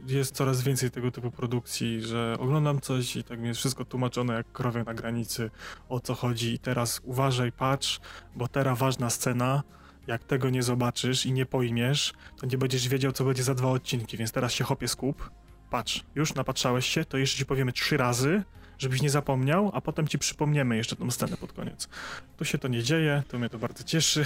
jest 0.06 0.34
coraz 0.34 0.62
więcej 0.62 0.90
tego 0.90 1.10
typu 1.10 1.30
produkcji, 1.30 2.02
że 2.02 2.36
oglądam 2.38 2.80
coś 2.80 3.16
i 3.16 3.24
tak 3.24 3.40
mi 3.40 3.48
jest 3.48 3.60
wszystko 3.60 3.84
tłumaczone 3.84 4.34
jak 4.34 4.52
krowie 4.52 4.84
na 4.84 4.94
granicy, 4.94 5.50
o 5.88 6.00
co 6.00 6.14
chodzi 6.14 6.54
i 6.54 6.58
teraz 6.58 7.00
uważaj, 7.04 7.52
patrz, 7.52 8.00
bo 8.36 8.48
teraz 8.48 8.78
ważna 8.78 9.10
scena, 9.10 9.62
jak 10.06 10.24
tego 10.24 10.50
nie 10.50 10.62
zobaczysz 10.62 11.26
i 11.26 11.32
nie 11.32 11.46
pojmiesz, 11.46 12.12
to 12.40 12.46
nie 12.46 12.58
będziesz 12.58 12.88
wiedział, 12.88 13.12
co 13.12 13.24
będzie 13.24 13.42
za 13.42 13.54
dwa 13.54 13.68
odcinki, 13.68 14.16
więc 14.16 14.32
teraz 14.32 14.52
się 14.52 14.64
hopie 14.64 14.88
skup, 14.88 15.30
patrz, 15.70 16.04
już 16.14 16.34
napatrzałeś 16.34 16.86
się, 16.86 17.04
to 17.04 17.18
jeszcze 17.18 17.38
ci 17.38 17.46
powiemy 17.46 17.72
trzy 17.72 17.96
razy, 17.96 18.42
żebyś 18.78 19.02
nie 19.02 19.10
zapomniał, 19.10 19.70
a 19.74 19.80
potem 19.80 20.08
ci 20.08 20.18
przypomniemy 20.18 20.76
jeszcze 20.76 20.96
tą 20.96 21.10
scenę 21.10 21.36
pod 21.36 21.52
koniec. 21.52 21.88
Tu 22.36 22.44
się 22.44 22.58
to 22.58 22.68
nie 22.68 22.82
dzieje, 22.82 23.22
to 23.28 23.38
mnie 23.38 23.48
to 23.48 23.58
bardzo 23.58 23.84
cieszy, 23.84 24.24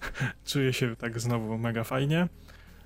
czuję 0.52 0.72
się 0.72 0.96
tak 0.96 1.20
znowu 1.20 1.58
mega 1.58 1.84
fajnie. 1.84 2.28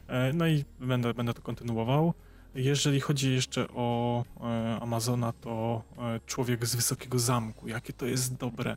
E, 0.08 0.32
no 0.32 0.46
i 0.46 0.64
będę, 0.80 1.14
będę 1.14 1.34
to 1.34 1.42
kontynuował. 1.42 2.14
Jeżeli 2.54 3.00
chodzi 3.00 3.34
jeszcze 3.34 3.68
o 3.68 4.24
e, 4.40 4.78
Amazona, 4.80 5.32
to 5.32 5.82
e, 5.98 6.20
Człowiek 6.26 6.66
z 6.66 6.76
Wysokiego 6.76 7.18
Zamku, 7.18 7.68
jakie 7.68 7.92
to 7.92 8.06
jest 8.06 8.36
dobre. 8.36 8.76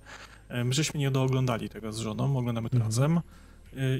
My 0.65 0.73
żeśmy 0.73 0.99
nie 0.99 1.11
dooglądali 1.11 1.69
tego 1.69 1.91
z 1.93 1.97
żoną, 1.97 2.37
oglądamy 2.37 2.69
to 2.69 2.75
Mhm. 2.75 2.89
razem 2.89 3.21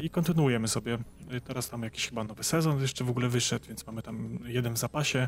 i 0.04 0.10
kontynuujemy 0.10 0.68
sobie. 0.68 0.98
Teraz 1.44 1.70
tam 1.70 1.84
jakiś 1.84 2.10
chyba 2.10 2.24
nowy 2.24 2.44
sezon 2.44 2.82
jeszcze 2.82 3.04
w 3.04 3.10
ogóle 3.10 3.30
wyszedł, 3.30 3.66
więc 3.68 3.88
mamy 3.88 4.02
tam 4.02 4.40
jeden 4.46 4.74
w 4.74 4.78
zapasie, 4.78 5.28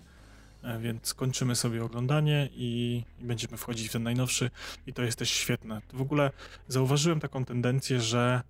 więc 0.80 1.14
kończymy 1.14 1.56
sobie 1.56 1.84
oglądanie 1.84 2.50
i, 2.54 3.04
i 3.20 3.24
będziemy 3.26 3.58
wchodzić 3.58 3.90
w 3.90 3.92
ten 3.92 4.04
najnowszy 4.04 4.52
i 4.88 4.94
to 4.94 5.04
jest 5.04 5.20
też 5.20 5.30
świetne. 5.30 5.82
W 5.94 6.02
ogóle 6.02 6.32
zauważyłem 6.68 7.20
taką 7.20 7.46
tendencję, 7.46 8.02
że 8.02 8.42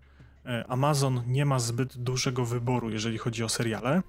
Amazon 0.68 1.22
nie 1.28 1.46
ma 1.46 1.60
zbyt 1.60 1.98
dużego 1.98 2.46
wyboru, 2.46 2.90
jeżeli 2.90 3.18
chodzi 3.18 3.44
o 3.44 3.50
seriale. 3.50 4.02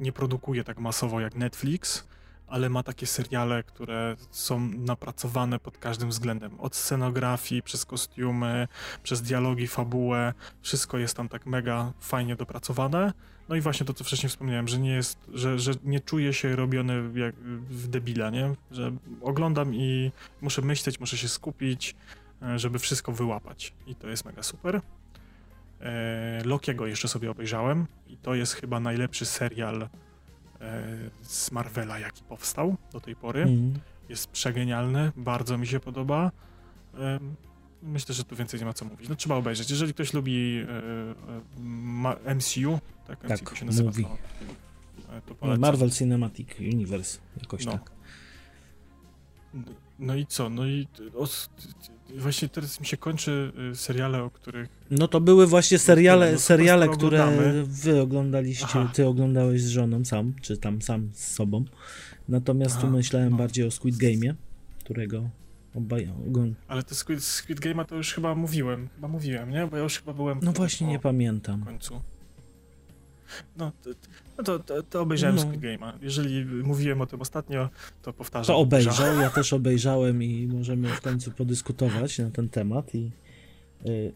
Nie 0.00 0.12
produkuje 0.12 0.64
tak 0.64 0.78
masowo 0.78 1.20
jak 1.20 1.34
Netflix, 1.34 2.08
ale 2.46 2.68
ma 2.68 2.82
takie 2.82 3.06
seriale, 3.06 3.62
które 3.62 4.16
są 4.30 4.60
napracowane 4.60 5.58
pod 5.58 5.78
każdym 5.78 6.08
względem. 6.08 6.60
Od 6.60 6.76
scenografii, 6.76 7.62
przez 7.62 7.84
kostiumy, 7.84 8.68
przez 9.02 9.22
dialogi, 9.22 9.66
fabułę. 9.66 10.34
Wszystko 10.62 10.98
jest 10.98 11.16
tam 11.16 11.28
tak 11.28 11.46
mega 11.46 11.92
fajnie 12.00 12.36
dopracowane. 12.36 13.12
No 13.48 13.56
i 13.56 13.60
właśnie 13.60 13.86
to, 13.86 13.94
co 13.94 14.04
wcześniej 14.04 14.30
wspomniałem, 14.30 14.68
że 14.68 14.78
nie 14.78 14.92
jest, 14.92 15.18
że, 15.34 15.58
że 15.58 15.72
nie 15.84 16.00
czuję 16.00 16.32
się 16.32 16.56
robiony 16.56 17.20
jak 17.20 17.34
w 17.70 17.88
debila, 17.88 18.30
nie? 18.30 18.54
Że 18.70 18.92
oglądam 19.22 19.74
i 19.74 20.12
muszę 20.40 20.62
myśleć, 20.62 21.00
muszę 21.00 21.16
się 21.16 21.28
skupić, 21.28 21.96
e, 22.42 22.58
żeby 22.58 22.78
wszystko 22.78 23.12
wyłapać. 23.12 23.74
I 23.86 23.94
to 23.94 24.08
jest 24.08 24.24
mega 24.24 24.42
super. 24.42 24.80
E, 25.80 26.42
Lokiego 26.44 26.86
jeszcze 26.86 27.08
sobie 27.08 27.30
obejrzałem 27.30 27.86
i 28.06 28.16
to 28.16 28.34
jest 28.34 28.54
chyba 28.54 28.80
najlepszy 28.80 29.26
serial 29.26 29.82
e, 29.82 29.88
z 31.22 31.50
Marvela, 31.52 31.98
jaki 31.98 32.22
powstał 32.24 32.76
do 32.92 33.00
tej 33.00 33.16
pory. 33.16 33.42
Mhm. 33.42 33.74
Jest 34.08 34.26
przegenialny, 34.30 35.12
bardzo 35.16 35.58
mi 35.58 35.66
się 35.66 35.80
podoba. 35.80 36.30
Em, 36.94 37.34
Myślę, 37.82 38.14
że 38.14 38.24
tu 38.24 38.36
więcej 38.36 38.60
nie 38.60 38.66
ma 38.66 38.72
co 38.72 38.84
mówić. 38.84 39.08
No 39.08 39.14
trzeba 39.16 39.34
obejrzeć. 39.34 39.70
Jeżeli 39.70 39.94
ktoś 39.94 40.14
lubi 40.14 40.58
e, 40.58 42.30
e, 42.30 42.34
MCU, 42.34 42.78
tak, 43.06 43.20
Tak, 43.28 43.42
MCU 43.42 43.56
się 43.56 43.64
nazywa, 43.66 43.90
mówi. 43.90 44.04
to, 44.04 45.32
e, 45.32 45.34
polecam. 45.34 45.60
Marvel 45.60 45.90
Cinematic 45.90 46.48
Universe, 46.60 47.18
jakoś 47.42 47.64
No. 47.66 47.72
tak. 47.72 47.90
No 49.98 50.14
i 50.14 50.26
co? 50.26 50.50
No 50.50 50.66
i 50.66 50.88
właśnie 52.18 52.48
teraz 52.48 52.80
mi 52.80 52.86
się 52.86 52.96
kończy 52.96 53.52
y, 53.72 53.76
seriale, 53.76 54.22
o 54.22 54.30
których 54.30 54.68
No 54.90 55.08
to 55.08 55.20
były 55.20 55.46
właśnie 55.46 55.78
seriale, 55.78 56.38
seriale 56.38 56.88
które 56.88 57.26
wy 57.64 58.00
oglądaliście, 58.00 58.64
Aha. 58.64 58.90
ty 58.94 59.06
oglądałeś 59.06 59.62
z 59.62 59.68
żoną 59.68 60.04
sam, 60.04 60.34
czy 60.42 60.56
tam 60.56 60.82
sam 60.82 61.10
z 61.14 61.32
sobą. 61.34 61.64
Natomiast 62.28 62.74
tu 62.80 62.86
Aha, 62.86 62.96
myślałem 62.96 63.30
no. 63.30 63.36
bardziej 63.36 63.66
o 63.66 63.70
Squid 63.70 63.96
Game'ie, 63.96 64.34
którego 64.84 65.30
obaj. 65.74 66.08
Ale 66.68 66.82
to 66.82 66.94
Squid, 66.94 67.24
Squid 67.24 67.60
Game'a 67.60 67.84
to 67.84 67.96
już 67.96 68.12
chyba 68.14 68.34
mówiłem. 68.34 68.88
Chyba 68.94 69.08
mówiłem, 69.08 69.50
nie? 69.50 69.66
Bo 69.66 69.76
ja 69.76 69.82
już 69.82 69.98
chyba 69.98 70.12
byłem. 70.12 70.40
No 70.42 70.52
w- 70.52 70.56
właśnie 70.56 70.86
nie 70.86 70.98
pamiętam. 70.98 71.64
końcu. 71.64 72.00
No, 73.56 73.72
no 74.40 74.44
to, 74.44 74.58
to, 74.58 74.82
to 74.82 75.00
obejrzałem 75.00 75.36
No. 75.36 75.42
Squid 75.42 75.60
Game'a. 75.60 75.92
Jeżeli 76.02 76.44
mówiłem 76.44 77.00
o 77.00 77.06
tym 77.06 77.20
ostatnio, 77.20 77.68
to 78.02 78.12
powtarzam. 78.12 78.54
To 78.54 78.58
obejrzał, 78.60 79.20
ja 79.20 79.30
też 79.30 79.52
obejrzałem 79.52 80.22
i 80.22 80.46
możemy 80.46 80.88
w 80.88 81.00
końcu 81.00 81.30
podyskutować 81.32 82.18
na 82.18 82.30
ten 82.30 82.48
temat 82.48 82.94
i 82.94 83.10
y, 83.86 84.12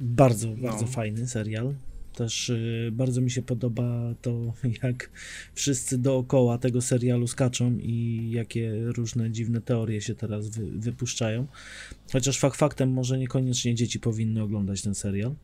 bardzo, 0.00 0.48
bardzo 0.48 0.82
No. 0.82 0.86
fajny 0.92 1.26
serial. 1.26 1.74
Też 2.14 2.48
y, 2.48 2.90
bardzo 2.92 3.20
mi 3.20 3.30
się 3.30 3.42
podoba 3.42 4.14
to, 4.22 4.52
jak 4.82 5.10
wszyscy 5.54 5.98
dookoła 5.98 6.58
tego 6.58 6.80
serialu 6.82 7.26
skaczą 7.26 7.78
i 7.78 8.28
jakie 8.30 8.72
różne 8.84 9.30
dziwne 9.30 9.60
teorie 9.60 10.00
się 10.00 10.14
teraz 10.14 10.48
wy, 10.48 10.66
wypuszczają. 10.70 11.46
Chociaż 12.12 12.38
fakt 12.38 12.56
faktem 12.56 12.90
może 12.90 13.18
niekoniecznie 13.18 13.74
dzieci 13.74 14.00
powinny 14.00 14.42
oglądać 14.42 14.82
ten 14.82 14.94
serial. 14.94 15.34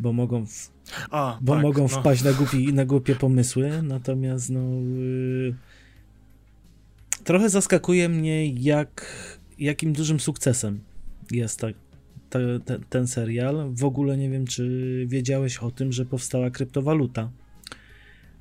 Bo 0.00 0.12
mogą 0.12 0.46
w, 0.46 0.70
A, 1.10 1.38
bo 1.40 1.52
tak, 1.52 1.62
mogą 1.62 1.82
no. 1.82 1.88
wpaść 1.88 2.22
na, 2.22 2.32
głupi, 2.32 2.72
na 2.72 2.84
głupie 2.84 3.14
pomysły, 3.14 3.82
natomiast 3.82 4.50
no 4.50 4.60
y, 4.60 5.54
trochę 7.24 7.48
zaskakuje 7.50 8.08
mnie 8.08 8.46
jak, 8.46 9.06
jakim 9.58 9.92
dużym 9.92 10.20
sukcesem 10.20 10.80
jest 11.30 11.60
ta, 11.60 11.66
ta, 12.30 12.38
te, 12.64 12.78
ten 12.90 13.06
serial. 13.06 13.70
W 13.74 13.84
ogóle 13.84 14.16
nie 14.16 14.30
wiem, 14.30 14.46
czy 14.46 15.04
wiedziałeś 15.08 15.58
o 15.58 15.70
tym, 15.70 15.92
że 15.92 16.04
powstała 16.06 16.50
kryptowaluta 16.50 17.30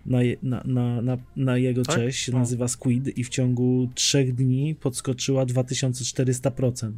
na, 0.05 0.23
je, 0.23 0.37
na, 0.43 0.63
na, 0.65 1.01
na, 1.01 1.17
na 1.35 1.57
jego 1.57 1.83
Tak? 1.83 1.95
cześć, 1.95 2.19
się 2.23 2.31
No. 2.31 2.39
nazywa 2.39 2.67
Squid 2.67 3.17
i 3.17 3.23
w 3.23 3.29
ciągu 3.29 3.89
trzech 3.95 4.35
dni 4.35 4.75
podskoczyła 4.75 5.45
2400%. 5.45 6.91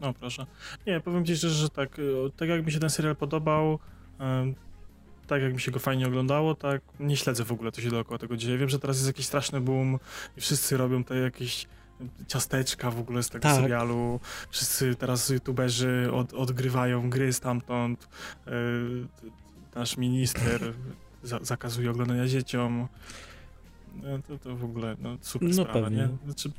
No 0.00 0.12
proszę. 0.14 0.46
Nie, 0.86 1.00
powiem 1.00 1.24
ci 1.24 1.36
szczerze, 1.36 1.54
że 1.54 1.68
tak, 1.70 1.98
y, 1.98 2.12
tak 2.36 2.48
jak 2.48 2.66
mi 2.66 2.72
się 2.72 2.78
ten 2.80 2.90
serial 2.90 3.16
podobał, 3.16 3.78
tak 5.26 5.42
jak 5.42 5.52
mi 5.54 5.60
się 5.60 5.70
go 5.70 5.78
fajnie 5.78 6.06
oglądało, 6.06 6.54
tak 6.54 6.82
nie 7.00 7.16
śledzę 7.16 7.44
w 7.44 7.52
ogóle, 7.52 7.72
co 7.72 7.80
się 7.80 7.90
dookoła 7.90 8.18
tego 8.18 8.36
dzieje. 8.36 8.58
Wiem, 8.58 8.68
że 8.68 8.78
teraz 8.78 8.96
jest 8.96 9.06
jakiś 9.06 9.26
straszny 9.26 9.60
boom 9.60 9.98
i 10.36 10.40
wszyscy 10.40 10.76
robią 10.76 11.04
te 11.04 11.16
jakieś 11.16 11.66
ciasteczka 12.26 12.90
w 12.90 12.98
ogóle 13.00 13.22
z 13.22 13.28
tego 13.30 13.42
Tak. 13.42 13.56
serialu. 13.60 14.20
Wszyscy 14.50 14.94
teraz 14.94 15.28
youtuberzy 15.28 16.08
od, 16.12 16.34
odgrywają 16.34 17.10
gry 17.10 17.32
stamtąd. 17.32 18.08
Y, 18.48 18.50
nasz 19.74 19.96
minister 19.96 20.60
za, 21.22 21.38
zakazuje 21.42 21.90
oglądania 21.90 22.26
dzieciom. 22.26 22.88
No, 24.02 24.18
to, 24.28 24.38
to 24.38 24.56
w 24.56 24.64
ogóle 24.64 24.96
no, 25.00 25.16
super 25.20 25.48
No 25.48 25.54
sprawa, 25.54 25.72
pewnie. 25.80 25.96
nie? 25.98 26.08
Znaczy, 26.24 26.50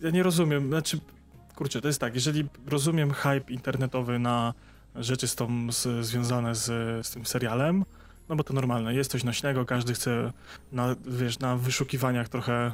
ja 0.00 0.10
nie 0.10 0.22
rozumiem, 0.22 0.68
znaczy 0.68 1.00
kurczę, 1.58 1.80
to 1.80 1.88
jest 1.88 2.00
tak, 2.00 2.14
jeżeli 2.14 2.48
rozumiem 2.66 3.10
hype 3.12 3.52
internetowy 3.52 4.18
na 4.18 4.54
rzeczy 4.94 5.28
z 5.28 5.34
tą, 5.34 5.72
z, 5.72 6.06
związane 6.06 6.54
z, 6.54 6.66
z 7.06 7.10
tym 7.10 7.26
serialem, 7.26 7.84
no 8.28 8.36
bo 8.36 8.44
to 8.44 8.54
normalne, 8.54 8.94
jest 8.94 9.10
coś 9.10 9.24
nośnego, 9.24 9.64
każdy 9.64 9.94
chce 9.94 10.32
na, 10.72 10.96
wiesz, 11.06 11.38
na 11.38 11.56
wyszukiwaniach 11.56 12.28
trochę 12.28 12.72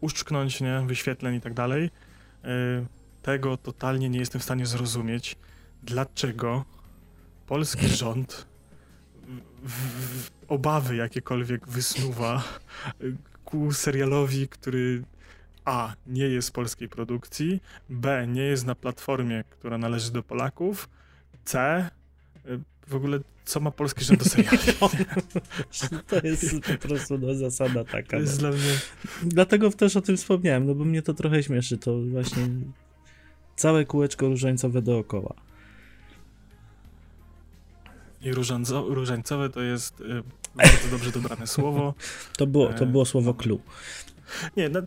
uszczknąć, 0.00 0.60
nie, 0.60 0.82
wyświetleń 0.86 1.34
i 1.34 1.40
tak 1.40 1.54
dalej. 1.54 1.82
Yy, 2.44 2.50
tego 3.22 3.56
totalnie 3.56 4.08
nie 4.08 4.18
jestem 4.18 4.40
w 4.40 4.44
stanie 4.44 4.66
zrozumieć, 4.66 5.36
dlaczego 5.82 6.64
polski 7.46 7.88
rząd 8.02 8.46
w, 9.62 9.70
w, 9.70 10.30
obawy 10.48 10.96
jakiekolwiek 10.96 11.68
wysnuwa 11.68 12.42
y, 13.02 13.16
ku 13.44 13.72
serialowi, 13.72 14.48
który 14.48 15.04
a. 15.64 15.94
nie 16.06 16.24
jest 16.24 16.50
polskiej 16.52 16.88
produkcji, 16.88 17.60
B. 17.88 18.26
nie 18.26 18.42
jest 18.42 18.66
na 18.66 18.74
platformie, 18.74 19.44
która 19.50 19.78
należy 19.78 20.12
do 20.12 20.22
Polaków, 20.22 20.88
C. 21.44 21.90
y, 22.46 22.60
w 22.86 22.94
ogóle 22.94 23.18
co 23.44 23.60
ma 23.60 23.70
polski 23.70 24.04
rząd 24.04 24.18
do 24.18 24.24
seriali? 24.24 24.58
To 26.08 26.26
jest 26.26 26.54
po 26.60 26.88
prostu 26.88 27.18
no, 27.18 27.34
zasada 27.34 27.84
taka. 27.84 28.18
No. 28.18 28.26
dla 28.38 28.50
mnie... 28.50 28.78
Dlatego 29.22 29.70
też 29.70 29.96
o 29.96 30.00
tym 30.00 30.16
wspomniałem, 30.16 30.66
no 30.66 30.74
bo 30.74 30.84
mnie 30.84 31.02
to 31.02 31.14
trochę 31.14 31.42
śmieszy, 31.42 31.78
to 31.78 31.98
właśnie 32.02 32.48
całe 33.56 33.84
kółeczko 33.84 34.28
różańcowe 34.28 34.82
dookoła. 34.82 35.34
I 38.20 38.32
różańco, 38.32 38.82
różańcowe 38.88 39.50
to 39.50 39.60
jest 39.60 40.00
y, 40.00 40.22
bardzo 40.54 40.88
dobrze 40.90 41.10
dobrane 41.10 41.46
słowo. 41.46 41.94
To 42.38 42.46
było, 42.46 42.72
to 42.72 42.84
E, 42.84 42.86
było 42.86 43.04
słowo 43.04 43.34
clue. 43.34 43.60
Nie, 44.56 44.68
no, 44.68 44.80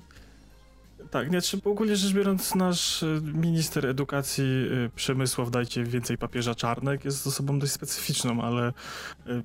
tak, 1.08 1.32
nie, 1.32 1.42
trzeba 1.42 1.72
ogólnie 1.72 1.96
rzecz 1.96 2.14
biorąc 2.14 2.56
nasz 2.56 3.04
y, 3.04 3.22
minister 3.34 3.86
edukacji 3.86 4.44
y, 4.86 4.90
Przemysław, 4.96 5.52
dajcie 5.52 5.84
więcej 5.84 6.18
papieża 6.18 6.56
czarnek, 6.56 7.06
jest 7.06 7.28
osobą 7.28 7.60
dość 7.60 7.72
specyficzną, 7.72 8.42
ale 8.42 8.74
y, 9.28 9.44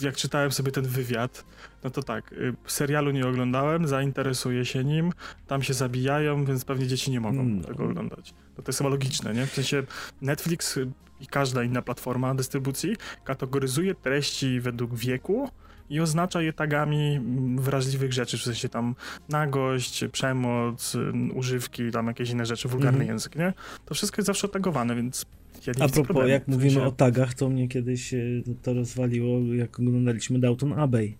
jak 0.00 0.16
czytałem 0.16 0.52
sobie 0.52 0.72
ten 0.72 0.84
wywiad, 0.84 1.44
no 1.84 1.90
to 1.90 2.02
tak, 2.02 2.34
serialu 2.66 3.10
nie 3.10 3.26
oglądałem, 3.26 3.88
zainteresuję 3.88 4.64
się 4.64 4.84
nim, 4.84 5.12
tam 5.46 5.62
się 5.62 5.74
zabijają, 5.74 6.44
więc 6.44 6.64
pewnie 6.64 6.86
dzieci 6.86 7.10
nie 7.10 7.20
mogą 7.20 7.44
No. 7.44 7.64
tego 7.64 7.84
oglądać. 7.84 8.34
No 8.56 8.62
to 8.64 8.68
jest 8.68 8.78
chyba 8.78 8.90
logiczne, 8.90 9.34
nie? 9.34 9.46
W 9.46 9.52
sensie 9.54 9.82
Netflix 10.22 10.78
i 11.20 11.26
każda 11.26 11.62
inna 11.62 11.82
platforma 11.82 12.34
dystrybucji 12.34 12.96
kategoryzuje 13.24 13.94
treści 13.94 14.60
według 14.60 14.94
wieku 14.94 15.50
i 15.90 16.00
oznacza 16.00 16.42
je 16.42 16.52
tagami 16.52 17.14
mm, 17.16 17.58
wrażliwych 17.58 18.12
rzeczy, 18.12 18.38
w 18.38 18.42
sensie 18.42 18.68
tam 18.68 18.94
nagość, 19.28 20.04
przemoc, 20.12 20.94
y, 20.94 21.12
używki, 21.34 21.90
tam 21.92 22.06
jakieś 22.06 22.30
inne 22.30 22.46
rzeczy, 22.46 22.68
wulgarny 22.68 22.98
Mhm. 22.98 23.08
język, 23.10 23.36
nie? 23.36 23.52
To 23.86 23.94
wszystko 23.94 24.20
jest 24.20 24.26
zawsze 24.26 24.46
otagowane, 24.46 24.96
więc 24.96 25.26
ja 25.66 25.72
A 25.72 25.76
propos, 25.76 26.04
problemu. 26.04 26.28
jak 26.28 26.48
mówimy 26.48 26.70
sensie- 26.74 26.86
o 26.88 26.92
tagach, 26.92 27.34
to 27.34 27.48
mnie 27.48 27.68
kiedyś 27.68 28.14
e, 28.14 28.18
to 28.62 28.74
rozwaliło, 28.74 29.54
jak 29.54 29.80
oglądaliśmy 29.80 30.38
Downton 30.38 30.72
Abbey. 30.72 31.16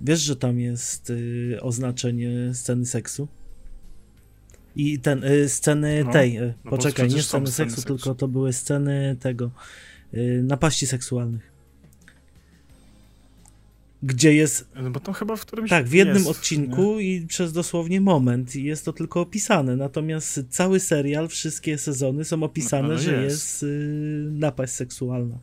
Wiesz, 0.00 0.20
że 0.20 0.36
tam 0.36 0.60
jest 0.60 1.10
y, 1.10 1.58
oznaczenie 1.62 2.54
sceny 2.54 2.86
seksu? 2.86 3.28
I 4.76 4.98
ten, 4.98 5.24
y, 5.24 5.48
sceny 5.48 6.02
No, 6.04 6.12
tej, 6.12 6.38
y, 6.38 6.54
no 6.64 6.70
poczekaj, 6.70 7.04
nie 7.04 7.08
przecież 7.08 7.26
są 7.26 7.38
sceny 7.38 7.46
sceny 7.52 7.70
seksu, 7.70 7.80
seksu. 7.82 7.94
tylko 7.96 8.14
to 8.14 8.28
były 8.28 8.52
sceny 8.52 9.16
tego, 9.20 9.50
napaści 10.42 10.86
seksualnych. 10.86 11.55
Gdzie 14.06 14.34
jest. 14.34 14.68
No 14.82 14.90
bo 14.90 15.12
chyba 15.12 15.36
w 15.36 15.40
którymś. 15.46 15.70
Tak, 15.70 15.86
w 15.86 15.92
jednym 15.92 16.16
jest, 16.16 16.28
odcinku 16.28 16.96
nie? 16.96 17.16
i 17.16 17.26
przez 17.26 17.52
dosłownie 17.52 18.00
moment 18.00 18.56
i 18.56 18.64
jest 18.64 18.84
to 18.84 18.92
tylko 18.92 19.20
opisane. 19.20 19.76
Natomiast 19.76 20.40
cały 20.50 20.80
serial, 20.80 21.28
wszystkie 21.28 21.78
sezony 21.78 22.24
są 22.24 22.42
opisane, 22.42 22.88
no, 22.88 22.98
że 22.98 23.12
jest, 23.12 23.22
jest 23.22 23.62
y, 23.62 24.28
napaść 24.30 24.72
seksualna. 24.72 25.38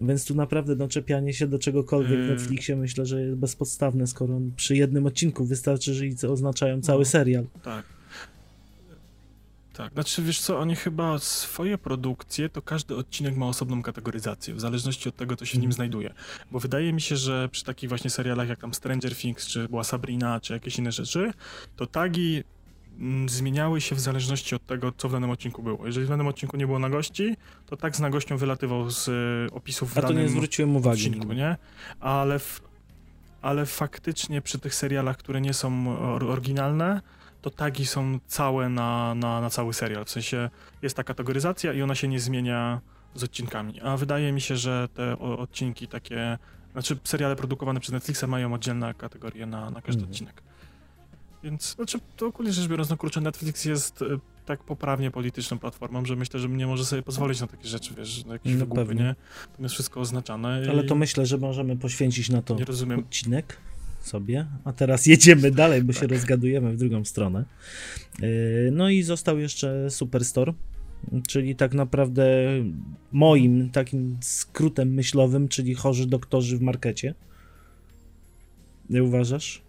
Więc 0.00 0.24
tu 0.24 0.34
naprawdę 0.34 0.76
no, 0.76 0.88
czepianie 0.88 1.32
się 1.32 1.46
do 1.46 1.58
czegokolwiek 1.58 2.18
w 2.18 2.22
yy. 2.22 2.28
Netflixie 2.28 2.76
myślę, 2.76 3.06
że 3.06 3.22
jest 3.22 3.36
bezpodstawne, 3.36 4.06
skoro 4.06 4.40
przy 4.56 4.76
jednym 4.76 5.06
odcinku 5.06 5.44
wystarczy, 5.44 5.94
że 5.94 6.28
oznaczają 6.28 6.80
cały 6.80 7.00
no, 7.00 7.04
serial. 7.04 7.46
Tak. 7.62 7.97
Tak, 9.78 9.92
znaczy 9.92 10.22
wiesz 10.22 10.40
co, 10.40 10.58
oni 10.58 10.76
chyba 10.76 11.18
swoje 11.18 11.78
produkcje, 11.78 12.48
to 12.48 12.62
każdy 12.62 12.96
odcinek 12.96 13.36
ma 13.36 13.46
osobną 13.46 13.82
kategoryzację, 13.82 14.54
w 14.54 14.60
zależności 14.60 15.08
od 15.08 15.16
tego, 15.16 15.36
co 15.36 15.44
się 15.44 15.52
w 15.52 15.54
nim 15.54 15.70
mhm. 15.70 15.72
znajduje. 15.72 16.14
Bo 16.50 16.60
wydaje 16.60 16.92
mi 16.92 17.00
się, 17.00 17.16
że 17.16 17.48
przy 17.48 17.64
takich 17.64 17.88
właśnie 17.88 18.10
serialach 18.10 18.48
jak 18.48 18.60
tam 18.60 18.74
Stranger 18.74 19.16
Things, 19.16 19.46
czy 19.46 19.68
była 19.68 19.84
Sabrina, 19.84 20.40
czy 20.40 20.52
jakieś 20.52 20.78
inne 20.78 20.92
rzeczy, 20.92 21.32
to 21.76 21.86
tagi 21.86 22.44
mm, 22.98 23.28
zmieniały 23.28 23.80
się 23.80 23.94
w 23.94 24.00
zależności 24.00 24.54
od 24.54 24.66
tego, 24.66 24.92
co 24.96 25.08
w 25.08 25.12
danym 25.12 25.30
odcinku 25.30 25.62
było. 25.62 25.86
Jeżeli 25.86 26.06
w 26.06 26.08
danym 26.08 26.26
odcinku 26.26 26.56
nie 26.56 26.66
było 26.66 26.78
nagości, 26.78 27.36
to 27.66 27.76
tak 27.76 27.96
z 27.96 28.00
nagością 28.00 28.36
wylatywał 28.36 28.90
z 28.90 29.08
y, 29.08 29.54
opisów 29.54 29.94
w 29.94 29.98
A 29.98 30.02
to 30.02 30.12
nie 30.12 30.28
zwróciłem 30.28 30.76
uwagi. 30.76 31.06
Odcinku, 31.06 31.32
nie? 31.32 31.56
Ale, 32.00 32.38
w, 32.38 32.60
ale 33.42 33.66
faktycznie 33.66 34.42
przy 34.42 34.58
tych 34.58 34.74
serialach, 34.74 35.16
które 35.16 35.40
nie 35.40 35.54
są 35.54 35.98
oryginalne, 36.28 37.00
to 37.50 37.56
tagi 37.56 37.86
są 37.86 38.18
całe 38.26 38.68
na, 38.68 39.14
na, 39.14 39.40
na 39.40 39.50
cały 39.50 39.74
serial. 39.74 40.04
W 40.04 40.10
sensie 40.10 40.50
jest 40.82 40.96
ta 40.96 41.04
kategoryzacja 41.04 41.72
i 41.72 41.82
ona 41.82 41.94
się 41.94 42.08
nie 42.08 42.20
zmienia 42.20 42.80
z 43.14 43.24
odcinkami. 43.24 43.80
A 43.80 43.96
wydaje 43.96 44.32
mi 44.32 44.40
się, 44.40 44.56
że 44.56 44.88
te 44.94 45.18
odcinki 45.18 45.88
takie, 45.88 46.38
znaczy 46.72 46.98
seriale 47.04 47.36
produkowane 47.36 47.80
przez 47.80 47.92
Netflixa 47.92 48.24
mają 48.28 48.54
oddzielne 48.54 48.94
kategorie 48.94 49.46
na, 49.46 49.70
na 49.70 49.82
każdy 49.82 50.00
mhm. 50.00 50.10
odcinek. 50.10 50.42
Więc, 51.42 51.74
znaczy, 51.74 51.98
to 52.16 52.26
ogólnie 52.26 52.52
rzecz 52.52 52.68
biorąc, 52.68 52.90
no 52.90 52.96
kurczę, 52.96 53.20
Netflix 53.20 53.64
jest 53.64 54.02
e, 54.02 54.04
tak 54.46 54.64
poprawnie 54.64 55.10
polityczną 55.10 55.58
platformą, 55.58 56.04
że 56.04 56.16
myślę, 56.16 56.40
że 56.40 56.48
nie 56.48 56.66
może 56.66 56.84
sobie 56.84 57.02
pozwolić 57.02 57.40
na 57.40 57.46
takie 57.46 57.68
rzeczy, 57.68 57.94
wiesz, 57.94 58.24
na 58.24 58.32
jakieś 58.32 58.52
no 58.52 58.58
wygłupy, 58.58 58.94
nie? 58.94 59.14
To 59.56 59.62
jest 59.62 59.74
wszystko 59.74 60.00
oznaczone. 60.00 60.62
Ale 60.70 60.84
to 60.84 60.94
myślę, 60.94 61.26
że 61.26 61.38
możemy 61.38 61.76
poświęcić 61.76 62.30
na 62.30 62.42
to 62.42 62.56
odcinek 62.98 63.56
sobie, 64.00 64.46
a 64.64 64.72
teraz 64.72 65.06
jedziemy 65.06 65.50
dalej, 65.62 65.82
bo 65.82 65.92
tak. 65.92 66.02
się 66.02 66.06
rozgadujemy 66.08 66.72
w 66.72 66.76
drugą 66.76 67.04
stronę. 67.04 67.44
Y, 68.22 68.70
no 68.72 68.90
i 68.90 69.02
został 69.02 69.38
jeszcze 69.38 69.90
Superstore, 69.90 70.52
czyli 71.28 71.56
tak 71.56 71.74
naprawdę 71.74 72.26
moim 73.12 73.70
takim 73.70 74.18
skrótem 74.20 74.94
myślowym, 74.94 75.48
czyli 75.48 75.74
chorzy 75.74 76.06
doktorzy 76.06 76.58
w 76.58 76.62
markecie. 76.62 77.14
Nie 78.90 79.04
uważasz? 79.04 79.62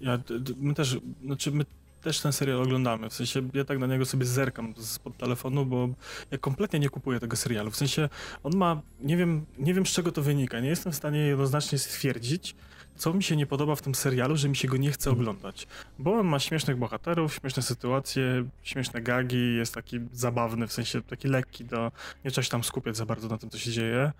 Ja, 0.00 0.22
my 0.56 0.74
też, 0.74 0.98
znaczy 1.24 1.50
my 1.50 1.64
też 2.02 2.20
ten 2.20 2.32
serial 2.32 2.62
oglądamy. 2.62 3.10
W 3.10 3.14
sensie 3.14 3.48
ja 3.54 3.64
tak 3.64 3.78
na 3.78 3.86
niego 3.86 4.06
sobie 4.06 4.26
zerkam 4.26 4.74
spod 4.76 5.16
telefonu, 5.16 5.66
bo 5.66 5.88
ja 6.30 6.38
kompletnie 6.38 6.78
nie 6.78 6.88
kupuję 6.88 7.20
tego 7.20 7.36
serialu. 7.36 7.70
W 7.70 7.76
sensie 7.76 8.08
on 8.42 8.56
ma, 8.56 8.82
nie 9.00 9.16
wiem, 9.16 9.46
nie 9.58 9.74
wiem 9.74 9.86
z 9.86 9.90
czego 9.90 10.12
to 10.12 10.22
wynika. 10.22 10.60
Nie 10.60 10.68
jestem 10.68 10.92
w 10.92 10.96
stanie 10.96 11.18
jednoznacznie 11.18 11.78
stwierdzić, 11.78 12.54
co 13.00 13.14
mi 13.14 13.22
się 13.22 13.36
nie 13.36 13.46
podoba 13.46 13.74
w 13.74 13.82
tym 13.82 13.94
serialu, 13.94 14.36
że 14.36 14.48
mi 14.48 14.56
się 14.56 14.68
go 14.68 14.76
nie 14.76 14.90
chce 14.90 15.10
oglądać. 15.10 15.66
Bo 15.98 16.18
on 16.18 16.26
ma 16.26 16.38
śmiesznych 16.38 16.76
bohaterów, 16.76 17.34
śmieszne 17.34 17.62
sytuacje, 17.62 18.44
śmieszne 18.62 19.00
gagi, 19.00 19.56
jest 19.56 19.74
taki 19.74 20.00
zabawny, 20.12 20.66
w 20.66 20.72
sensie 20.72 21.02
taki 21.02 21.28
lekki, 21.28 21.64
do 21.64 21.92
nie 22.24 22.30
trzeba 22.30 22.44
się 22.44 22.50
tam 22.50 22.64
skupiać 22.64 22.96
za 22.96 23.06
bardzo 23.06 23.28
na 23.28 23.38
tym, 23.38 23.50
co 23.50 23.58
się 23.58 23.70
dzieje. 23.70 24.12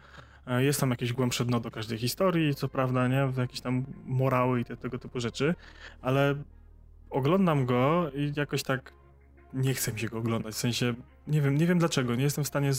E, 0.47 0.65
jest 0.65 0.81
tam 0.81 0.91
jakieś 0.91 1.13
głębsze 1.13 1.45
dno 1.45 1.61
do 1.61 1.71
każdej 1.71 1.99
historii, 1.99 2.55
co 2.55 2.69
prawda, 2.69 3.09
nie? 3.09 3.33
Jakieś 3.37 3.61
tam 3.61 3.85
morały 4.07 4.61
i 4.61 4.65
te, 4.65 4.77
tego 4.77 4.99
typu 4.99 5.21
rzeczy, 5.21 5.55
ale 6.03 6.35
oglądam 7.11 7.67
go 7.67 8.11
i 8.15 8.33
jakoś 8.37 8.63
tak 8.63 8.93
nie 9.53 9.75
chcę 9.75 9.93
mi 9.93 10.01
się 10.01 10.09
go 10.09 10.19
oglądać. 10.19 10.55
W 10.55 10.59
sensie, 10.59 10.95
nie 11.27 11.41
wiem, 11.41 11.57
nie 11.59 11.67
wiem 11.67 11.79
dlaczego. 11.79 12.15
Nie 12.15 12.25
jestem 12.25 12.45
w 12.45 12.49
stanie 12.49 12.71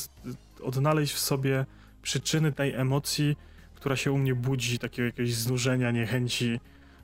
odnaleźć 0.63 1.13
w 1.13 1.19
sobie 1.19 1.65
przyczyny 2.01 2.51
tej 2.51 2.73
emocji, 2.73 3.35
która 3.81 3.95
się 3.95 4.11
u 4.11 4.17
mnie 4.17 4.35
budzi, 4.35 4.79
takiego 4.79 5.05
jakiegoś 5.05 5.33
znużenia, 5.33 5.91
niechęci. 5.91 6.59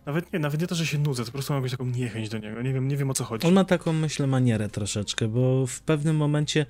Nawet 0.06 0.34
nie, 0.34 0.40
nawet 0.40 0.62
nie 0.62 0.68
to, 0.68 0.76
że 0.76 0.86
się 0.86 0.98
nudzę, 0.98 1.26
po 1.26 1.32
prostu 1.32 1.54
mam 1.54 1.64
jakąś 1.64 1.72
taką 1.72 1.86
niechęć 1.86 2.30
do 2.30 2.38
niego. 2.38 2.62
Nie 2.62 2.74
wiem, 2.74 2.88
nie 2.88 2.98
wiem 2.98 3.10
o 3.10 3.14
co 3.14 3.24
chodzi. 3.24 3.48
On 3.48 3.54
ma 3.54 3.64
taką, 3.64 3.94
myślę, 3.94 4.28
manierę 4.28 4.70
troszeczkę, 4.70 5.28
bo 5.28 5.68
w 5.68 5.82
pewnym 5.82 6.16
momencie 6.16 6.66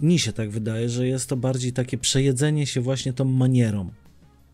mi 0.00 0.18
się 0.18 0.32
tak 0.32 0.50
wydaje, 0.50 0.88
że 0.88 1.06
jest 1.06 1.28
to 1.28 1.36
bardziej 1.36 1.72
takie 1.72 1.98
przejedzenie 1.98 2.66
się 2.66 2.80
właśnie 2.80 3.12
tą 3.12 3.24
manierą 3.24 3.90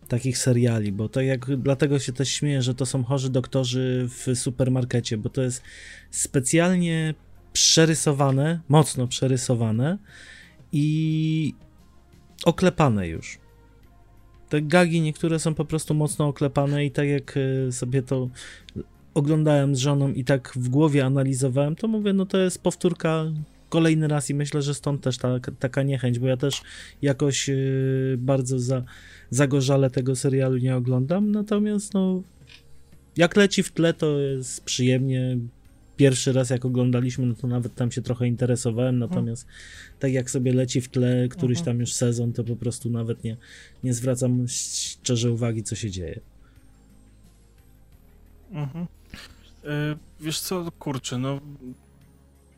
takich 0.09 0.39
seriali, 0.39 0.93
bo 0.93 1.09
to 1.09 1.21
jak, 1.21 1.57
dlatego 1.57 1.99
się 1.99 2.13
też 2.13 2.29
śmieję, 2.29 2.63
że 2.63 2.75
to 2.75 2.87
są 2.87 3.05
chorzy 3.05 3.31
doktorzy 3.31 4.09
w 4.09 4.39
supermarkecie, 4.39 5.17
bo 5.19 5.29
to 5.29 5.43
jest 5.43 5.63
specjalnie 6.11 7.15
przerysowane, 7.53 8.61
mocno 8.69 9.09
przerysowane 9.09 9.99
i 10.73 11.55
oklepane 12.49 13.09
już. 13.09 13.39
Te 14.49 14.63
gagi 14.63 15.01
niektóre 15.01 15.39
są 15.39 15.55
po 15.55 15.65
prostu 15.65 15.95
mocno 15.95 16.27
oklepane 16.27 16.85
i 16.87 16.91
tak 16.91 17.09
jak 17.09 17.35
e, 17.37 17.73
sobie 17.73 18.03
to 18.03 18.29
oglądałem 19.15 19.77
z 19.77 19.79
żoną 19.79 20.13
i 20.13 20.25
tak 20.25 20.53
w 20.57 20.69
głowie 20.69 21.05
analizowałem, 21.05 21.77
to 21.77 21.89
mówię, 21.89 22.13
no 22.13 22.27
to 22.27 22.39
jest 22.39 22.63
powtórka 22.63 23.25
kolejny 23.69 24.09
raz 24.09 24.31
i 24.31 24.35
myślę, 24.35 24.63
że 24.63 24.75
stąd 24.75 25.01
też 25.01 25.19
ta, 25.19 25.41
taka 25.59 25.83
niechęć, 25.83 26.19
bo 26.19 26.27
ja 26.27 26.37
też 26.37 26.63
jakoś 27.03 27.49
yy, 27.49 28.17
bardzo 28.19 28.59
za, 28.59 28.83
zagorzale 29.31 29.91
tego 29.91 30.17
serialu 30.17 30.57
nie 30.57 30.77
oglądam, 30.77 31.31
natomiast 31.31 31.95
no 31.95 32.23
jak 33.17 33.37
leci 33.37 33.63
w 33.63 33.73
tle, 33.73 33.95
to 33.95 34.19
jest 34.19 34.65
przyjemnie, 34.65 35.39
pierwszy 35.99 36.33
raz 36.33 36.51
jak 36.51 36.65
oglądaliśmy, 36.65 37.27
no 37.27 37.35
to 37.35 37.47
nawet 37.47 37.75
tam 37.75 37.91
się 37.93 38.03
trochę 38.03 38.27
interesowałem, 38.27 38.95
mhm. 38.95 39.11
natomiast 39.11 39.47
hmm. 39.47 39.99
tak 39.99 40.13
jak 40.13 40.31
sobie 40.31 40.53
leci 40.53 40.81
w 40.81 40.89
tle 40.89 41.29
któryś 41.29 41.59
mhm. 41.59 41.65
tam 41.65 41.81
już 41.81 41.93
sezon, 41.93 42.33
to 42.33 42.45
po 42.45 42.57
prostu 42.57 42.91
nawet 42.91 43.25
nie, 43.25 43.37
nie 43.85 43.95
zwracam 43.95 44.49
szczerze 44.49 45.33
uwagi, 45.33 45.63
co 45.63 45.77
się 45.77 45.91
dzieje. 45.91 46.21
Mhm. 48.51 48.87
E, 49.65 49.97
wiesz 50.21 50.41
co, 50.41 50.73
kurczę, 50.79 51.19
no 51.19 51.41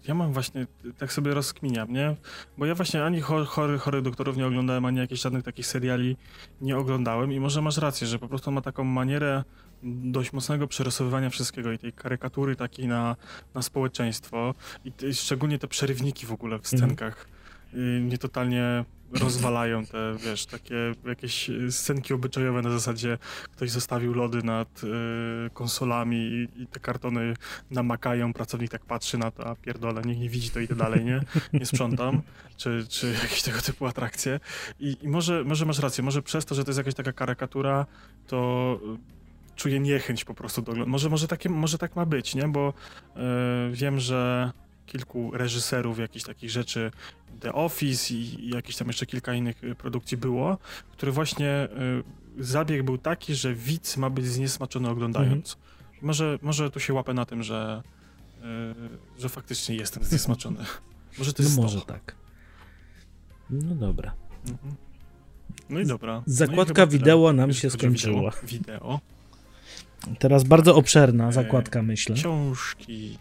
ja 0.08 0.14
mam 0.14 0.32
właśnie, 0.32 0.66
tak 0.98 1.12
sobie 1.12 1.34
rozkminiam, 1.34 1.92
nie? 1.92 2.16
Bo 2.58 2.66
ja 2.66 2.74
właśnie 2.74 3.04
ani 3.04 3.20
chory, 3.20 3.78
chory 3.78 4.02
doktorów 4.02 4.36
nie 4.36 4.46
oglądałem, 4.46 4.84
ani 4.84 4.98
jakichś 4.98 5.20
żadnych 5.20 5.42
takich 5.42 5.66
seriali 5.66 6.16
nie 6.60 6.76
oglądałem 6.76 7.32
i 7.32 7.40
może 7.40 7.62
masz 7.62 7.76
rację, 7.76 8.06
że 8.06 8.18
po 8.18 8.28
prostu 8.28 8.50
ma 8.50 8.60
taką 8.60 8.84
manierę 8.84 9.44
dość 9.82 10.32
mocnego 10.32 10.66
przerysowywania 10.66 11.30
wszystkiego 11.30 11.72
i 11.72 11.78
tej 11.78 11.92
karykatury 11.92 12.56
takiej 12.56 12.88
na, 12.88 13.16
na 13.54 13.62
społeczeństwo 13.62 14.54
i 14.84 14.92
te, 14.92 15.14
szczególnie 15.14 15.58
te 15.58 15.68
przerywniki 15.68 16.26
w 16.26 16.32
ogóle 16.32 16.58
w 16.58 16.72
mhm. 16.72 16.78
scenkach 16.78 17.28
mm. 17.74 18.02
mnie 18.02 18.18
totalnie 18.18 18.84
rozwalają 19.12 19.86
te, 19.86 20.16
wiesz, 20.24 20.46
takie 20.46 20.74
jakieś 21.04 21.50
scenki 21.70 22.14
obyczajowe 22.14 22.62
na 22.62 22.70
zasadzie 22.70 23.18
ktoś 23.52 23.70
zostawił 23.70 24.14
lody 24.14 24.42
nad 24.42 24.84
y, 24.84 24.86
konsolami 25.54 26.16
i, 26.16 26.62
i, 26.62 26.66
te 26.66 26.80
kartony 26.80 27.34
namakają, 27.70 28.32
pracownik 28.32 28.70
tak 28.70 28.84
patrzy 28.84 29.18
na 29.18 29.30
to, 29.30 29.46
a 29.46 29.54
pierdolę, 29.54 30.02
niech 30.02 30.18
nie 30.18 30.28
widzi 30.28 30.50
to 30.50 30.60
idę 30.60 30.74
dalej, 30.74 31.04
nie? 31.04 31.20
Nie 31.52 31.66
sprzątam, 31.66 32.22
czy, 32.56 32.86
czy 32.88 33.12
jakieś 33.22 33.42
tego 33.42 33.60
typu 33.60 33.86
atrakcje. 33.86 34.40
I, 34.80 34.96
i 35.02 35.08
może, 35.08 35.44
może 35.44 35.66
masz 35.66 35.78
rację, 35.78 36.04
może 36.04 36.22
przez 36.22 36.44
to, 36.44 36.54
że 36.54 36.64
to 36.64 36.70
jest 36.70 36.78
jakaś 36.78 36.94
taka 36.94 37.12
karykatura, 37.12 37.86
to 38.26 38.80
czuję 39.60 39.80
niechęć 39.80 40.24
po 40.24 40.34
prostu 40.34 40.62
do 40.62 40.86
Może, 40.86 41.08
może, 41.08 41.28
takie, 41.28 41.48
może 41.48 41.78
tak 41.78 41.96
ma 41.96 42.06
być, 42.06 42.34
nie? 42.34 42.48
Bo 42.48 42.74
yy, 43.16 43.22
wiem, 43.72 44.00
że 44.00 44.52
kilku 44.86 45.30
reżyserów 45.30 45.98
jakichś 45.98 46.24
takich 46.24 46.50
rzeczy, 46.50 46.90
The 47.40 47.52
Office 47.52 48.14
i, 48.14 48.46
i 48.46 48.48
jakieś 48.48 48.76
tam 48.76 48.88
jeszcze 48.88 49.06
kilka 49.06 49.34
innych 49.34 49.64
y, 49.64 49.74
produkcji 49.74 50.16
było, 50.16 50.58
który 50.92 51.12
właśnie 51.12 51.68
y, 52.38 52.42
zabieg 52.44 52.82
był 52.82 52.98
taki, 52.98 53.34
że 53.34 53.54
widz 53.54 53.96
ma 53.96 54.10
być 54.10 54.26
zniesmaczony 54.26 54.88
oglądając. 54.88 55.54
Mhm. 55.54 55.70
Może, 56.02 56.38
może 56.42 56.70
tu 56.70 56.80
się 56.80 56.94
łapę 56.94 57.14
na 57.14 57.24
tym, 57.24 57.42
że, 57.42 57.82
że 59.18 59.28
faktycznie 59.28 59.76
jestem 59.76 60.04
zniesmaczony. 60.04 60.64
może 61.18 61.32
to 61.32 61.42
jest 61.42 61.56
No 61.56 61.62
może 61.62 61.80
to. 61.80 61.86
tak. 61.86 62.14
No 63.50 63.74
dobra. 63.74 64.14
Mhm. 64.48 64.74
No 65.68 65.80
i 65.80 65.86
dobra. 65.86 66.22
Zakładka 66.26 66.82
no 66.82 66.88
i 66.88 66.90
wideo 66.90 67.32
nam 67.32 67.52
się 67.52 67.70
skończyła. 67.70 68.30
Wideo. 68.42 68.46
wideo. 68.46 69.00
Teraz 70.18 70.44
bardzo 70.44 70.76
obszerna 70.76 71.28
e, 71.28 71.32
zakładka, 71.32 71.82
myślę. 71.82 72.14
Książki. 72.14 73.18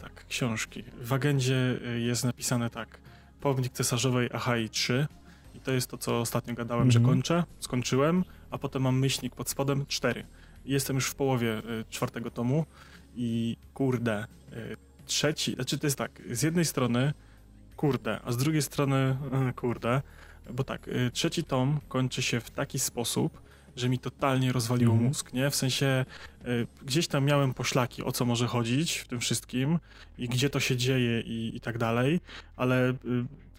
Tak, 0.00 0.26
książki. 0.28 0.84
W 1.00 1.12
agendzie 1.12 1.78
e, 1.86 2.00
jest 2.00 2.24
napisane 2.24 2.70
tak. 2.70 2.98
Pomnik 3.40 3.72
cesarzowej 3.72 4.28
Achai 4.32 4.68
3. 4.68 5.06
I 5.54 5.60
to 5.60 5.72
jest 5.72 5.90
to, 5.90 5.98
co 5.98 6.20
ostatnio 6.20 6.54
gadałem, 6.54 6.82
mm 6.82 6.90
-hmm. 6.90 6.92
że 6.92 6.98
mhm. 6.98 7.14
kończę. 7.14 7.44
Skończyłem, 7.60 8.24
a 8.50 8.58
potem 8.58 8.82
mam 8.82 8.98
myślnik 8.98 9.34
pod 9.34 9.48
spodem 9.50 9.86
4. 9.88 10.24
Jestem 10.64 10.96
już 10.96 11.06
w 11.06 11.14
połowie 11.14 11.58
y, 11.58 11.84
czwartego 11.90 12.30
tomu 12.30 12.66
i 13.16 13.56
kurde, 13.74 14.26
trzeci, 15.06 15.54
znaczy 15.54 15.78
to 15.78 15.86
jest 15.86 15.98
tak, 15.98 16.22
z 16.30 16.42
jednej 16.42 16.64
strony 16.64 17.12
kurde, 17.76 18.20
a 18.24 18.32
z 18.32 18.36
drugiej 18.36 18.62
strony 18.62 19.16
kurde, 19.56 20.02
bo 20.52 20.64
tak, 20.64 20.90
trzeci 21.12 21.44
tom 21.44 21.80
kończy 21.88 22.22
się 22.22 22.40
w 22.40 22.50
taki 22.50 22.78
sposób, 22.78 23.40
że 23.76 23.88
mi 23.88 23.98
totalnie 23.98 24.52
rozwaliło 24.52 24.92
Mhm. 24.92 25.08
mózg, 25.08 25.32
nie? 25.32 25.50
W 25.50 25.54
sensie 25.56 26.04
y, 26.46 26.66
gdzieś 26.86 27.08
tam 27.08 27.24
miałem 27.24 27.54
poszlaki, 27.54 28.02
o 28.02 28.12
co 28.12 28.24
może 28.24 28.46
chodzić 28.46 28.96
w 28.96 29.08
tym 29.08 29.20
wszystkim 29.20 29.78
i 30.18 30.28
gdzie 30.28 30.50
to 30.50 30.60
się 30.60 30.76
dzieje 30.76 31.20
i, 31.20 31.56
i 31.56 31.60
tak 31.60 31.78
dalej, 31.78 32.20
ale 32.56 32.90
y, 32.90 32.94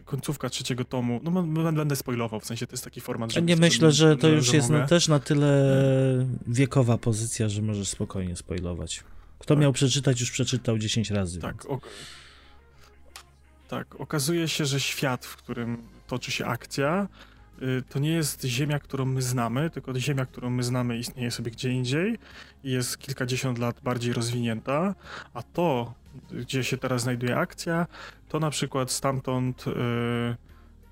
końcówka 0.05 0.49
trzeciego 0.49 0.85
tomu, 0.85 1.19
no 1.23 1.43
będę 1.73 1.95
spoilował, 1.95 2.39
w 2.39 2.45
sensie 2.45 2.67
to 2.67 2.73
jest 2.73 2.83
taki 2.83 3.01
format, 3.01 3.31
że... 3.33 3.41
Nie 3.41 3.55
myślę, 3.55 3.91
że 3.91 4.17
to 4.17 4.27
już 4.29 4.53
jest 4.53 4.69
mogę. 4.69 4.81
no, 4.81 4.87
też 4.87 5.07
na 5.07 5.19
tyle 5.19 5.75
wiekowa 6.47 6.97
pozycja, 6.97 7.49
że 7.49 7.61
możesz 7.61 7.87
spokojnie 7.89 8.35
spoilować. 8.35 9.03
Kto 9.39 9.53
Tak. 9.55 9.61
miał 9.61 9.73
przeczytać, 9.73 10.19
już 10.19 10.31
przeczytał 10.31 10.77
10 10.77 11.11
razy. 11.11 11.39
Tak, 11.39 11.65
ok- 11.65 11.87
tak, 13.67 13.95
okazuje 14.01 14.47
się, 14.47 14.65
że 14.65 14.79
świat, 14.79 15.25
w 15.25 15.35
którym 15.35 15.77
toczy 16.07 16.31
się 16.31 16.45
akcja, 16.45 17.07
to 17.89 17.99
nie 17.99 18.11
jest 18.11 18.43
ziemia, 18.43 18.79
którą 18.79 19.05
my 19.05 19.21
znamy, 19.21 19.69
tylko 19.69 19.99
ziemia, 19.99 20.25
którą 20.25 20.49
my 20.49 20.63
znamy, 20.63 20.97
istnieje 20.97 21.31
sobie 21.31 21.51
gdzie 21.51 21.71
indziej 21.71 22.17
i 22.63 22.71
jest 22.71 22.97
kilkadziesiąt 22.97 23.57
lat 23.57 23.79
bardziej 23.83 24.13
rozwinięta, 24.13 24.95
a 25.33 25.43
to, 25.43 25.93
gdzie 26.31 26.63
się 26.63 26.77
teraz 26.77 27.01
znajduje 27.01 27.37
akcja, 27.37 27.87
to 28.29 28.39
na 28.39 28.49
przykład 28.49 28.91
stamtąd 28.91 29.67
y, 29.67 29.71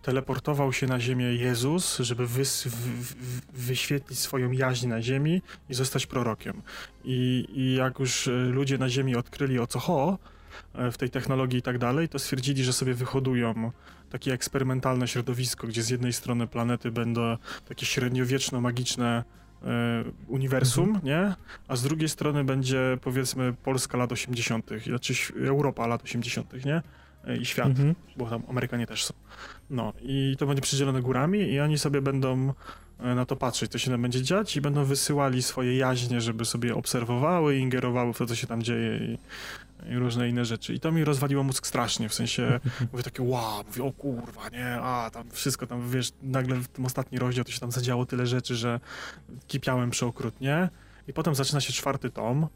teleportował 0.01 0.74
się 0.74 0.88
na 0.88 0.99
ziemię 0.99 1.26
Jezus, 1.26 1.97
żeby 1.97 2.28
wys, 2.28 2.64
w, 2.64 2.70
w, 2.70 3.41
wyświetlić 3.53 4.20
swoją 4.20 4.51
jaźń 4.51 4.88
na 4.88 5.01
ziemi 5.01 5.41
i 5.70 5.74
zostać 5.74 6.05
prorokiem. 6.05 6.61
I, 7.03 7.47
I 7.53 7.76
jak 7.76 7.99
już 7.99 8.28
y, 8.28 8.32
ludzie 8.32 8.78
na 8.78 8.89
ziemi 8.89 9.16
odkryli 9.16 9.59
o 9.59 9.68
co 9.68 9.80
ho, 9.80 10.18
w 10.91 10.97
tej 10.97 11.10
technologii 11.10 11.60
i 11.60 11.62
tak 11.62 11.78
dalej, 11.78 12.10
to 12.10 12.20
stwierdzili, 12.20 12.64
że 12.64 12.74
sobie 12.74 12.93
wyhodują 12.93 13.72
takie 14.10 14.34
eksperymentalne 14.34 15.08
środowisko, 15.08 15.68
gdzie 15.68 15.84
z 15.84 15.89
jednej 15.89 16.14
strony 16.14 16.47
planety 16.47 16.91
będą 16.91 17.38
takie 17.68 17.86
średniowieczno-magiczne 17.86 19.24
e, 19.64 20.04
uniwersum, 20.28 20.99
nie? 21.04 21.34
A 21.68 21.76
z 21.76 21.84
drugiej 21.84 22.10
strony 22.10 22.43
będzie 22.43 22.97
powiedzmy 23.01 23.54
Polska 23.64 23.97
lat 23.97 24.12
80., 24.12 24.70
znaczy 24.88 25.14
Europa 25.47 25.88
lat 25.88 26.04
80., 26.04 26.66
nie? 26.66 26.82
E, 27.28 27.38
I 27.38 27.45
świat, 27.45 27.68
Mhm. 27.68 27.95
bo 28.18 28.30
tam 28.30 28.43
Amerykanie 28.49 28.88
też 28.88 29.06
są. 29.06 29.14
No 29.70 29.93
i 30.01 30.36
to 30.39 30.45
będzie 30.47 30.62
przydzielone 30.62 31.01
górami 31.01 31.39
i 31.39 31.60
oni 31.60 31.78
sobie 31.78 32.01
będą 32.01 32.49
e, 32.49 32.54
na 33.00 33.26
to 33.26 33.36
patrzeć, 33.36 33.72
co 33.72 33.78
się 33.78 33.91
tam 33.91 34.02
będzie 34.02 34.22
dziać 34.22 34.56
i 34.56 34.62
będą 34.62 34.86
wysyłali 34.86 35.44
swoje 35.44 35.78
jaźnie, 35.78 36.22
żeby 36.22 36.46
sobie 36.46 36.76
obserwowały 36.76 37.58
ingerowały 37.58 38.14
w 38.14 38.18
to, 38.18 38.26
co 38.26 38.36
się 38.36 38.48
tam 38.48 38.64
dzieje 38.64 38.98
i, 38.98 39.18
i 39.94 39.96
różne 39.96 40.30
inne 40.30 40.46
rzeczy. 40.46 40.74
I 40.74 40.80
to 40.80 40.91
mi 40.91 41.04
rozwaliło 41.04 41.44
mózg 41.44 41.68
strasznie, 41.68 42.10
w 42.10 42.14
sensie 42.14 42.60
mówię 42.91 43.04
takie 43.04 43.24
wow, 43.24 43.64
mówię 43.68 43.84
o 43.84 43.91
kurwa, 43.91 44.50
nie, 44.50 44.76
a 44.82 45.10
tam 45.14 45.32
wszystko 45.32 45.68
tam, 45.68 45.89
wiesz, 45.89 46.12
nagle 46.22 46.56
w 46.56 46.68
tym 46.68 46.86
ostatni 46.86 47.20
rozdział 47.20 47.46
to 47.46 47.52
się 47.52 47.60
tam 47.60 47.72
zadziało 47.72 48.06
tyle 48.06 48.28
rzeczy, 48.28 48.56
że 48.56 48.80
kipiałem 49.48 49.89
przeokrutnie 49.89 50.70
i 51.08 51.14
potem 51.14 51.36
zaczyna 51.36 51.62
się 51.62 51.74
czwarty 51.74 52.10
tom 52.10 52.48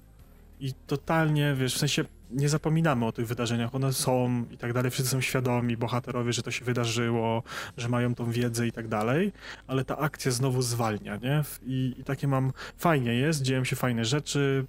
i 0.59 0.73
totalnie, 0.87 1.55
wiesz, 1.57 1.75
w 1.75 1.77
sensie 1.77 2.05
nie 2.31 2.49
zapominamy 2.49 3.05
o 3.05 3.11
tych 3.11 3.27
wydarzeniach, 3.27 3.75
one 3.75 3.93
są 3.93 4.45
i 4.51 4.57
tak 4.57 4.73
dalej, 4.73 4.91
wszyscy 4.91 5.11
są 5.11 5.21
świadomi, 5.21 5.77
bohaterowie, 5.77 6.33
że 6.33 6.43
to 6.43 6.51
się 6.51 6.65
wydarzyło, 6.65 7.43
że 7.77 7.89
mają 7.89 8.15
tą 8.15 8.31
wiedzę 8.31 8.67
i 8.67 8.71
tak 8.71 8.87
dalej, 8.87 9.31
ale 9.67 9.85
ta 9.85 9.97
akcja 9.97 10.31
znowu 10.31 10.61
zwalnia, 10.61 11.15
nie? 11.15 11.43
I, 11.65 11.95
i 11.97 12.03
takie 12.03 12.27
mam, 12.27 12.51
fajnie 12.77 13.13
jest, 13.13 13.41
dzieją 13.41 13.63
się 13.63 13.75
fajne 13.75 14.05
rzeczy, 14.05 14.65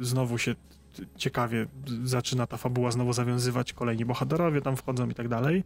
y, 0.00 0.04
znowu 0.04 0.38
się 0.38 0.54
ciekawie 1.16 1.66
zaczyna 2.04 2.46
ta 2.46 2.56
fabuła 2.56 2.90
znowu 2.90 3.12
zawiązywać, 3.12 3.72
kolejni 3.72 4.04
bohaterowie 4.04 4.60
tam 4.60 4.76
wchodzą 4.76 5.08
i 5.08 5.14
tak 5.14 5.28
dalej, 5.28 5.64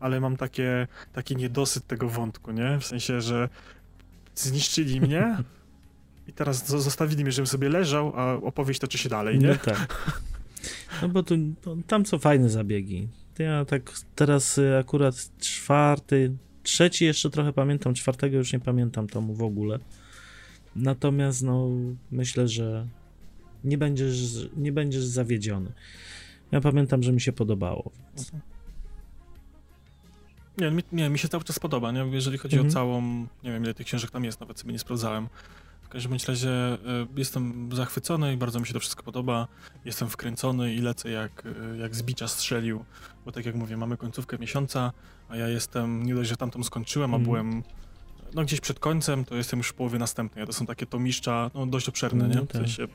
ale 0.00 0.20
mam 0.20 0.36
takie, 0.36 0.86
taki 1.12 1.36
niedosyt 1.36 1.86
tego 1.86 2.08
wątku, 2.08 2.52
nie? 2.52 2.78
W 2.80 2.84
sensie, 2.86 3.20
że 3.20 3.48
zniszczyli 4.34 5.00
mnie 5.00 5.36
i 6.28 6.32
teraz 6.32 6.70
zo- 6.70 6.78
zostawili 6.80 7.22
mnie, 7.22 7.32
żebym 7.32 7.46
sobie 7.46 7.68
leżał, 7.68 8.12
a 8.16 8.32
opowieść 8.34 8.80
toczy 8.80 8.98
się 8.98 9.08
dalej, 9.08 9.38
nie? 9.38 9.48
No 9.48 9.54
tak. 9.54 9.86
No 11.02 11.08
bo 11.08 11.22
tu, 11.22 11.34
tam 11.86 12.06
są 12.06 12.18
fajne 12.18 12.50
zabiegi. 12.50 13.08
Ja 13.38 13.64
tak 13.64 13.92
teraz 14.14 14.58
y, 14.58 14.76
akurat 14.76 15.30
czwarty, 15.38 16.32
trzeci 16.62 17.04
jeszcze 17.04 17.30
trochę 17.30 17.52
pamiętam, 17.52 17.94
czwartego 17.94 18.36
już 18.36 18.52
nie 18.52 18.60
pamiętam 18.60 19.06
tomu 19.06 19.34
w 19.34 19.42
ogóle. 19.42 19.78
Natomiast 20.76 21.42
no 21.42 21.68
myślę, 22.10 22.48
że 22.48 22.86
nie 23.64 23.78
będziesz, 23.78 24.48
nie 24.56 24.72
będziesz 24.72 25.04
zawiedziony. 25.04 25.72
Ja 26.52 26.60
pamiętam, 26.60 27.02
że 27.02 27.12
mi 27.12 27.20
się 27.20 27.32
podobało. 27.32 27.90
więc- 28.16 28.32
Nie, 30.58 30.70
mi, 30.70 30.82
nie, 30.92 31.10
mi 31.10 31.18
się 31.18 31.28
cały 31.28 31.44
czas 31.44 31.58
podoba, 31.58 31.92
nie? 31.92 32.00
Jeżeli 32.00 32.38
chodzi 32.38 32.56
Mhm. 32.56 32.70
o 32.70 32.72
całą, 32.74 33.02
nie 33.44 33.52
wiem 33.52 33.64
ile 33.64 33.74
tych 33.74 33.86
książek 33.86 34.10
tam 34.10 34.24
jest, 34.24 34.40
nawet 34.40 34.58
sobie 34.60 34.72
nie 34.72 34.78
sprawdzałem. 34.78 35.28
W 35.86 35.88
każdym 35.88 36.10
bądź 36.10 36.24
razie 36.28 36.50
y, 36.74 36.78
jestem 37.16 37.68
zachwycony 37.72 38.32
i 38.34 38.36
bardzo 38.36 38.60
mi 38.60 38.66
się 38.66 38.72
to 38.72 38.80
wszystko 38.80 39.02
podoba. 39.02 39.48
Jestem 39.84 40.08
wkręcony 40.08 40.74
i 40.74 40.78
lecę 40.78 41.10
jak, 41.10 41.46
y, 41.46 41.78
jak 41.78 41.96
z 41.96 42.02
bicia 42.02 42.28
strzelił, 42.28 42.84
bo 43.24 43.32
tak 43.32 43.46
jak 43.46 43.54
mówię, 43.54 43.76
mamy 43.76 43.96
końcówkę 43.96 44.38
miesiąca, 44.38 44.92
a 45.28 45.36
ja 45.36 45.48
jestem, 45.48 46.06
nie 46.06 46.14
dość, 46.14 46.30
że 46.30 46.36
tamtą 46.36 46.62
skończyłem, 46.64 47.14
a 47.14 47.16
Mhm. 47.16 47.24
byłem 47.24 47.62
no 48.34 48.42
gdzieś 48.44 48.60
przed 48.60 48.78
końcem, 48.78 49.24
to 49.24 49.34
jestem 49.36 49.58
już 49.58 49.68
w 49.68 49.74
połowie 49.74 49.98
następnej, 49.98 50.46
to 50.46 50.52
są 50.52 50.66
takie 50.66 50.86
tomiszcza, 50.86 51.50
no 51.54 51.66
dość 51.66 51.88
obszerne, 51.88 52.28
No 52.28 52.34
nie? 52.34 52.40
tak. 52.40 52.48
W 52.48 52.52
sensie, 52.52 52.86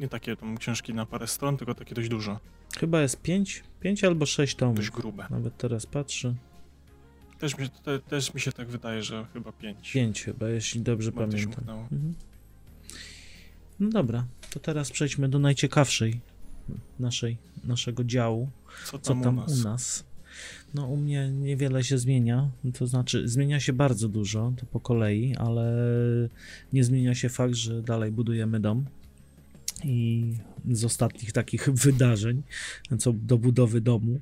nie 0.00 0.08
takie 0.08 0.36
tam 0.36 0.58
książki 0.58 0.94
na 0.94 1.06
parę 1.06 1.26
stron, 1.26 1.56
tylko 1.56 1.74
takie 1.74 1.94
dość 1.94 2.08
duże, 2.08 2.36
Chyba 2.78 3.00
jest 3.00 3.22
pięć, 3.22 3.64
pięć 3.80 4.04
albo 4.04 4.26
sześć 4.26 4.56
tomów. 4.56 4.76
dość 4.76 4.90
grube. 4.90 5.26
Nawet 5.30 5.56
teraz 5.56 5.86
patrzę. 5.86 6.34
Też 7.38 7.58
mi, 7.58 7.70
te, 7.70 7.98
też 7.98 8.34
mi 8.34 8.40
się 8.40 8.52
tak 8.52 8.68
wydaje, 8.68 9.02
że 9.02 9.26
chyba 9.32 9.52
pięć. 9.52 9.92
Pięć 9.92 10.22
chyba, 10.22 10.48
jeśli 10.48 10.80
dobrze 10.80 11.10
Chyba 11.10 11.26
pamiętam. 11.26 11.64
Mhm. 11.68 12.14
No 13.80 13.90
dobra, 13.90 14.26
to 14.50 14.60
teraz 14.60 14.90
przejdźmy 14.90 15.28
do 15.28 15.38
najciekawszej 15.38 16.20
naszej, 17.00 17.36
naszego 17.64 18.04
działu. 18.04 18.50
Co 18.84 18.98
Co 18.98 19.14
tam, 19.14 19.22
tam 19.22 19.38
u 19.38 19.40
nas? 19.40 19.60
u 19.60 19.64
nas? 19.64 20.04
No 20.74 20.86
u 20.86 20.96
mnie 20.96 21.30
niewiele 21.30 21.84
się 21.84 21.98
zmienia, 21.98 22.50
to 22.78 22.86
znaczy 22.86 23.28
zmienia 23.28 23.60
się 23.60 23.72
bardzo 23.72 24.08
dużo, 24.08 24.52
to 24.56 24.66
po 24.66 24.80
kolei, 24.80 25.36
ale 25.36 25.72
nie 26.72 26.84
zmienia 26.84 27.14
się 27.14 27.28
fakt, 27.28 27.54
że 27.54 27.82
dalej 27.82 28.12
budujemy 28.12 28.60
dom 28.60 28.84
i 29.84 30.32
z 30.70 30.84
ostatnich 30.84 31.32
takich 31.32 31.68
wydarzeń, 31.84 32.42
co 32.98 33.12
do 33.12 33.38
budowy 33.38 33.80
domu, 33.80 34.20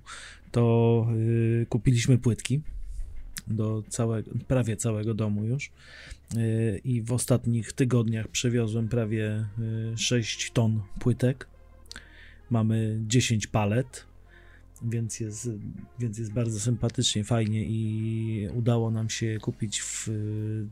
to 0.52 1.06
y, 1.16 1.66
kupiliśmy 1.68 2.18
płytki 2.18 2.60
do 3.46 3.82
całego, 3.88 4.30
prawie 4.48 4.76
całego 4.76 5.14
domu 5.14 5.44
już 5.44 5.70
y, 6.36 6.80
i 6.84 7.02
w 7.02 7.12
ostatnich 7.12 7.72
tygodniach 7.72 8.28
przewiozłem 8.28 8.88
prawie 8.88 9.46
y, 9.94 9.98
6 9.98 10.50
ton 10.50 10.80
płytek. 11.00 11.48
Mamy 12.50 13.00
10 13.06 13.46
palet, 13.46 14.06
więc 14.82 15.20
jest, 15.20 15.50
więc 15.98 16.18
jest 16.18 16.32
bardzo 16.32 16.60
sympatycznie, 16.60 17.24
fajnie 17.24 17.64
i 17.64 18.48
udało 18.54 18.90
nam 18.90 19.10
się 19.10 19.38
kupić 19.40 19.80
w 19.82 20.08
y, 20.08 20.66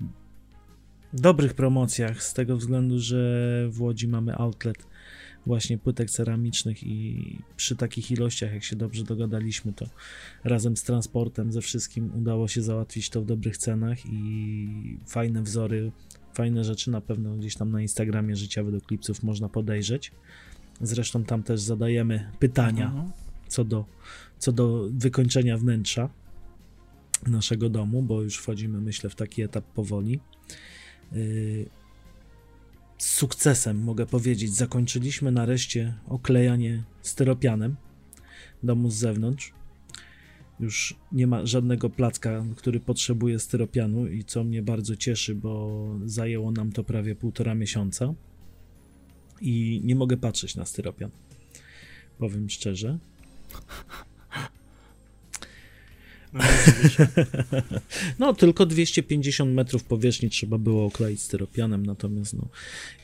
dobrych 1.12 1.54
promocjach 1.54 2.22
z 2.22 2.34
tego 2.34 2.56
względu, 2.56 2.98
że 2.98 3.68
w 3.70 3.82
Łodzi 3.82 4.08
mamy 4.08 4.36
outlet 4.36 4.91
właśnie 5.46 5.78
płytek 5.78 6.10
ceramicznych 6.10 6.82
i 6.82 7.38
przy 7.56 7.76
takich 7.76 8.10
ilościach, 8.10 8.52
jak 8.52 8.64
się 8.64 8.76
dobrze 8.76 9.04
dogadaliśmy, 9.04 9.72
to 9.72 9.86
razem 10.44 10.76
z 10.76 10.82
transportem, 10.82 11.52
ze 11.52 11.60
wszystkim 11.60 12.10
udało 12.14 12.48
się 12.48 12.62
załatwić 12.62 13.10
to 13.10 13.22
w 13.22 13.26
dobrych 13.26 13.56
cenach 13.56 13.98
i 14.06 14.98
fajne 15.06 15.42
wzory, 15.42 15.92
fajne 16.34 16.64
rzeczy 16.64 16.90
na 16.90 17.00
pewno 17.00 17.36
gdzieś 17.36 17.56
tam 17.56 17.70
na 17.70 17.82
Instagramie 17.82 18.36
Życiowy 18.36 18.72
do 18.72 18.80
Klipsów 18.80 19.22
można 19.22 19.48
podejrzeć. 19.48 20.12
Zresztą 20.80 21.24
tam 21.24 21.42
też 21.42 21.60
zadajemy 21.60 22.30
pytania 22.38 22.86
Mhm. 22.86 23.12
co 23.48 23.64
do, 23.64 23.84
co 24.38 24.52
do 24.52 24.88
wykończenia 24.90 25.58
wnętrza 25.58 26.08
naszego 27.26 27.68
domu, 27.68 28.02
bo 28.02 28.22
już 28.22 28.36
wchodzimy, 28.36 28.80
myślę, 28.80 29.10
w 29.10 29.14
taki 29.14 29.42
etap 29.42 29.64
powoli. 29.64 30.20
Yy, 31.12 31.66
Z 33.02 33.10
sukcesem 33.10 33.82
mogę 33.82 34.06
powiedzieć, 34.06 34.54
zakończyliśmy 34.54 35.32
nareszcie 35.32 35.94
oklejanie 36.08 36.82
styropianem 37.00 37.76
domu 38.62 38.90
z 38.90 38.94
zewnątrz. 38.94 39.52
Już 40.60 40.96
nie 41.12 41.26
ma 41.26 41.46
żadnego 41.46 41.90
placka, 41.90 42.44
który 42.56 42.80
potrzebuje 42.80 43.38
styropianu 43.38 44.06
i 44.06 44.24
co 44.24 44.44
mnie 44.44 44.62
bardzo 44.62 44.96
cieszy, 44.96 45.34
bo 45.34 45.84
zajęło 46.04 46.52
nam 46.52 46.72
to 46.72 46.84
prawie 46.84 47.14
półtora 47.14 47.54
miesiąca 47.54 48.14
i 49.40 49.80
nie 49.84 49.94
mogę 49.94 50.16
patrzeć 50.16 50.56
na 50.56 50.64
styropian. 50.64 51.10
Powiem 52.18 52.50
szczerze. 52.50 52.98
No. 56.32 56.40
No, 58.18 58.34
tylko 58.34 58.66
250 58.66 59.54
metrów 59.54 59.84
powierzchni 59.84 60.30
trzeba 60.30 60.58
było 60.58 60.86
okleić 60.86 61.22
styropianem, 61.22 61.86
natomiast 61.86 62.34
no, 62.34 62.48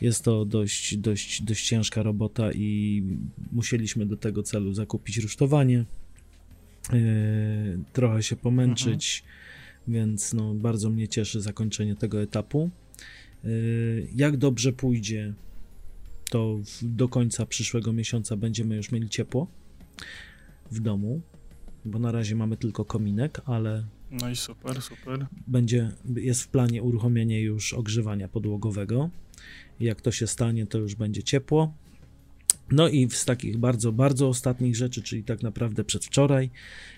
jest 0.00 0.24
to 0.24 0.44
dość, 0.44 0.96
dość, 0.96 1.42
dość 1.42 1.68
ciężka 1.68 2.02
robota 2.02 2.52
i 2.52 3.02
musieliśmy 3.52 4.06
do 4.06 4.16
tego 4.16 4.42
celu 4.42 4.74
zakupić 4.74 5.18
rusztowanie, 5.18 5.84
yy, 6.92 6.98
trochę 7.92 8.22
się 8.22 8.36
pomęczyć, 8.36 9.24
więc 9.88 10.32
no, 10.34 10.54
bardzo 10.54 10.90
mnie 10.90 11.08
cieszy 11.08 11.40
zakończenie 11.40 11.96
tego 11.96 12.22
etapu. 12.22 12.70
Y, 13.44 14.06
jak 14.14 14.36
dobrze 14.36 14.72
pójdzie, 14.72 15.34
to 16.30 16.58
do 16.82 17.08
końca 17.08 17.46
przyszłego 17.46 17.92
miesiąca 17.92 18.36
będziemy 18.36 18.76
już 18.76 18.92
mieli 18.92 19.08
ciepło 19.08 19.46
w 20.70 20.80
domu, 20.80 21.20
bo 21.84 21.98
na 21.98 22.12
razie 22.12 22.34
mamy 22.34 22.56
tylko 22.56 22.84
kominek, 22.84 23.40
ale 23.44 23.84
no 24.10 24.30
i 24.30 24.36
super, 24.36 24.82
super. 24.82 25.26
Będzie, 25.46 25.90
jest 26.16 26.42
w 26.42 26.48
planie 26.48 26.82
uruchomienie 26.82 27.40
już 27.40 27.72
ogrzewania 27.74 28.28
podłogowego. 28.28 29.10
Jak 29.80 30.00
to 30.00 30.12
się 30.12 30.26
stanie, 30.26 30.66
to 30.66 30.78
już 30.78 30.94
będzie 30.94 31.22
ciepło. 31.22 31.74
No 32.70 32.88
i 32.88 33.10
z 33.10 33.24
takich 33.24 33.56
bardzo, 33.56 33.92
bardzo 33.92 34.28
ostatnich 34.28 34.76
rzeczy, 34.76 35.02
czyli 35.02 35.24
tak 35.24 35.42
naprawdę 35.42 35.84
przedwczoraj, 35.84 36.50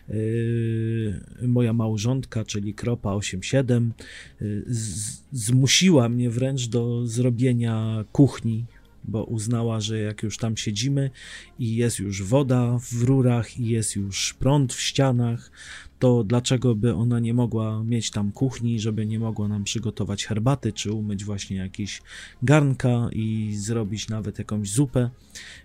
yy, 0.09 1.23
moja 1.43 1.73
małżonka, 1.73 2.45
czyli 2.45 2.75
Kropa 2.75 3.15
87, 3.15 3.93
yy, 4.41 4.65
z, 4.67 5.23
zmusiła 5.33 6.09
mnie 6.09 6.31
wręcz 6.31 6.69
do 6.69 7.07
zrobienia 7.07 8.05
kuchni 8.13 8.65
bo 9.05 9.25
uznała, 9.25 9.81
że 9.81 9.99
jak 9.99 10.23
już 10.23 10.39
tam 10.39 10.57
siedzimy 10.57 11.11
i 11.59 11.77
jest 11.77 11.99
już 11.99 12.23
woda 12.23 12.79
w 12.79 13.03
rurach 13.03 13.59
i 13.59 13.67
jest 13.67 13.97
już 13.97 14.35
prąd 14.35 14.75
w 14.75 14.81
ścianach, 14.81 15.51
to 15.99 16.25
dlaczego 16.25 16.75
by 16.75 16.95
ona 16.95 17.21
nie 17.21 17.35
mogła 17.35 17.85
mieć 17.85 18.11
tam 18.11 18.33
kuchni, 18.33 18.81
żeby 18.81 19.07
nie 19.07 19.19
mogła 19.19 19.49
nam 19.49 19.65
przygotować 19.65 20.27
herbaty, 20.27 20.73
czy 20.73 20.93
umyć 20.93 21.25
właśnie 21.25 21.57
jakieś 21.57 22.03
garnka 22.43 23.09
i 23.13 23.55
zrobić 23.57 24.09
nawet 24.09 24.39
jakąś 24.39 24.71
zupę, 24.71 25.11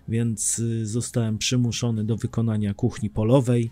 więc 0.08 0.58
y, 0.58 0.86
zostałem 0.86 1.38
przymuszony 1.38 2.04
do 2.04 2.16
wykonania 2.16 2.74
kuchni 2.74 3.10
polowej. 3.10 3.70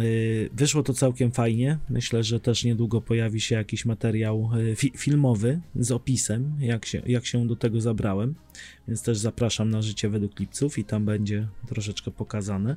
Y, 0.00 0.50
wyszło 0.52 0.82
to 0.82 0.94
całkiem 0.94 1.32
fajnie. 1.32 1.78
Myślę, 1.88 2.24
że 2.24 2.40
też 2.40 2.64
niedługo 2.64 3.00
pojawi 3.00 3.40
się 3.40 3.54
jakiś 3.54 3.84
materiał 3.84 4.50
y, 4.56 4.76
fi 4.76 4.92
filmowy 4.96 5.60
z 5.76 5.90
opisem, 5.90 6.52
jak 6.60 6.86
się, 6.86 7.02
jak 7.06 7.26
się 7.26 7.46
do 7.46 7.56
tego 7.56 7.80
zabrałem. 7.80 8.34
Więc 8.88 9.02
też 9.02 9.18
zapraszam 9.18 9.70
na 9.70 9.82
życie 9.82 10.08
według 10.08 10.34
klipców 10.34 10.78
i 10.78 10.84
tam 10.84 11.04
będzie 11.04 11.48
troszeczkę 11.66 12.10
pokazane. 12.10 12.76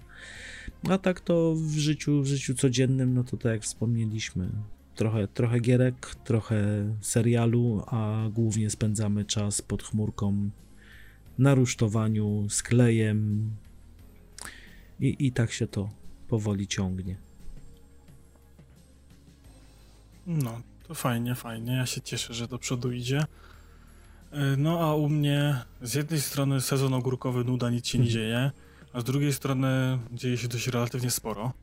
A 0.89 0.98
tak 0.98 1.19
to 1.19 1.56
w 1.56 1.77
życiu, 1.77 2.22
w 2.22 2.26
życiu 2.26 2.56
codziennym, 2.56 3.14
no 3.14 3.23
to 3.23 3.38
tak 3.38 3.52
jak 3.52 3.61
wspomnieliśmy, 3.61 4.49
trochę, 4.95 5.27
trochę 5.27 5.60
gierek, 5.60 6.15
trochę 6.23 6.89
serialu, 7.02 7.84
a 7.88 8.30
głównie 8.34 8.69
spędzamy 8.69 9.26
czas 9.26 9.61
pod 9.61 9.84
chmurką 9.84 10.49
na 11.38 11.56
rusztowaniu, 11.56 12.48
z 12.49 12.64
klejem 12.64 13.49
i, 14.99 15.15
i 15.19 15.31
tak 15.31 15.52
się 15.52 15.68
to 15.68 15.89
powoli 16.28 16.68
ciągnie. 16.68 17.18
No, 20.28 20.62
to 20.88 20.94
fajnie, 20.94 21.36
fajnie. 21.36 21.74
Ja 21.74 21.86
się 21.86 22.02
cieszę, 22.02 22.34
że 22.34 22.48
do 22.48 22.60
przodu 22.60 22.91
idzie. 22.91 23.26
E, 24.32 24.58
no 24.58 24.80
a 24.80 24.95
u 24.95 25.10
mnie 25.10 25.62
z 25.82 25.94
jednej 25.94 26.22
strony 26.22 26.62
sezon 26.62 26.94
ogórkowy 26.94 27.44
nuda, 27.44 27.70
nic 27.70 27.88
się 27.88 27.98
nie 27.98 28.04
mhm. 28.06 28.14
dzieje, 28.14 28.52
a 28.94 28.99
z 29.02 29.04
drugiej 29.04 29.34
strony 29.34 29.99
dzieje 30.12 30.38
się 30.38 30.48
dość 30.48 30.68
relatywnie 30.68 31.12
sporo. 31.12 31.54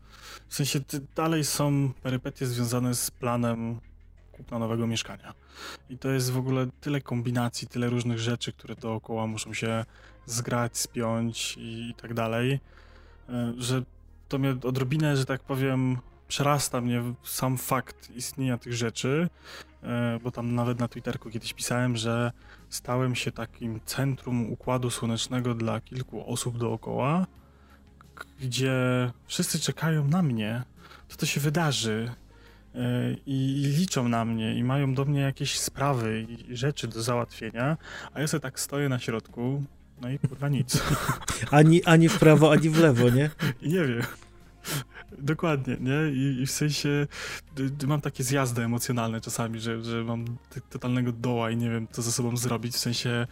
W 0.48 0.54
sensie 0.54 0.80
dalej 1.14 1.44
są 1.44 1.92
perypetie 2.02 2.46
związane 2.46 2.94
z 2.94 3.10
planem 3.10 3.80
kupna 4.32 4.58
nowego 4.58 4.86
mieszkania. 4.86 5.34
I 5.90 5.98
to 5.98 6.10
jest 6.10 6.30
w 6.30 6.36
ogóle 6.38 6.66
tyle 6.80 7.00
kombinacji, 7.00 7.68
tyle 7.68 7.88
różnych 7.88 8.18
rzeczy, 8.18 8.52
które 8.52 8.74
dookoła 8.74 9.26
muszą 9.26 9.54
się 9.54 9.84
zgrać, 10.26 10.78
spiąć 10.78 11.56
i, 11.58 11.94
tak 12.02 12.14
dalej, 12.14 12.60
e, 13.28 13.54
że 13.58 13.82
to 14.28 14.38
mnie 14.38 14.56
odrobinę, 14.62 15.16
że 15.16 15.24
tak 15.24 15.40
powiem, 15.42 15.98
przerasta 16.28 16.80
mnie 16.80 17.02
sam 17.24 17.58
fakt 17.58 18.10
istnienia 18.10 18.58
tych 18.58 18.72
rzeczy, 18.72 19.28
e, 19.82 20.18
bo 20.22 20.30
tam 20.30 20.54
nawet 20.54 20.80
na 20.80 20.88
Twitterku 20.88 21.30
kiedyś 21.30 21.52
pisałem, 21.52 21.96
że 21.96 22.32
stałem 22.68 23.14
się 23.14 23.32
takim 23.32 23.80
centrum 23.84 24.52
układu 24.52 24.90
słonecznego 24.90 25.54
dla 25.54 25.80
kilku 25.80 26.32
osób 26.32 26.58
dookoła, 26.58 27.26
gdzie 28.40 28.72
wszyscy 29.26 29.58
czekają 29.58 30.08
na 30.08 30.22
mnie, 30.22 30.62
co 31.08 31.16
to 31.16 31.26
się 31.26 31.40
wydarzy 31.40 32.12
e, 32.74 32.80
i 33.26 33.62
liczą 33.78 34.08
na 34.08 34.24
mnie 34.24 34.54
i 34.54 34.64
mają 34.64 34.94
do 34.94 35.04
mnie 35.04 35.20
jakieś 35.20 35.60
sprawy 35.60 36.26
i 36.28 36.56
rzeczy 36.56 36.88
do 36.88 37.02
załatwienia, 37.02 37.76
a 38.14 38.20
ja 38.20 38.26
sobie 38.26 38.40
tak 38.40 38.60
stoję 38.60 38.88
na 38.88 38.98
środku, 38.98 39.64
no 40.00 40.10
i 40.10 40.18
kurwa 40.18 40.48
nic. 40.48 40.82
Ani, 41.50 41.84
ani 41.84 42.08
w 42.08 42.18
prawo, 42.18 42.52
ani 42.52 42.70
w 42.70 42.78
lewo, 42.78 43.10
nie? 43.10 43.30
Nie 43.62 43.84
wiem. 43.84 44.02
Dokładnie, 45.18 45.76
nie? 45.80 46.12
I, 46.12 46.42
I, 46.42 46.46
w 46.46 46.50
sensie 46.50 47.06
mam 47.86 48.00
takie 48.00 48.24
zjazdy 48.24 48.62
emocjonalne 48.62 49.20
czasami, 49.20 49.60
że, 49.60 49.84
że 49.84 50.04
mam 50.04 50.24
totalnego 50.70 51.12
doła 51.12 51.50
i 51.50 51.56
nie 51.56 51.70
wiem, 51.70 51.88
co 51.90 52.02
ze 52.02 52.12
sobą 52.12 52.36
zrobić. 52.36 52.74
W 52.74 52.78
sensie 52.78 53.26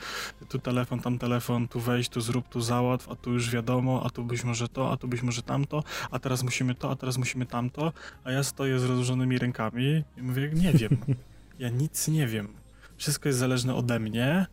tu 0.48 0.58
telefon, 0.58 1.00
tam 1.00 1.18
telefon, 1.18 1.68
tu 1.68 1.80
wejść, 1.80 2.10
tu 2.10 2.20
zrób, 2.20 2.48
tu 2.48 2.60
załatw, 2.60 3.08
a 3.08 3.16
tu 3.16 3.32
już 3.32 3.50
wiadomo, 3.50 4.02
a 4.06 4.10
tu 4.10 4.24
być 4.24 4.44
może 4.44 4.68
to, 4.68 4.92
a 4.92 4.96
tu 4.96 5.08
być 5.08 5.22
może 5.22 5.42
tamto, 5.42 5.82
a 6.10 6.18
teraz 6.18 6.42
musimy 6.42 6.74
to, 6.74 6.90
a 6.90 6.96
teraz 6.96 7.18
musimy 7.18 7.46
tamto, 7.46 7.92
a 8.24 8.30
ja 8.30 8.42
stoję 8.42 8.78
z 8.78 8.84
rozłożonymi 8.84 9.38
rękami 9.38 10.04
i 10.16 10.22
mówię, 10.22 10.50
nie 10.54 10.72
wiem. 10.72 10.96
Ja 11.58 11.68
nic 11.68 12.08
nie 12.08 12.26
wiem. 12.26 12.48
Wszystko 12.96 13.28
jest 13.28 13.38
zależne 13.38 13.74
ode 13.74 14.00
mnie, 14.00 14.46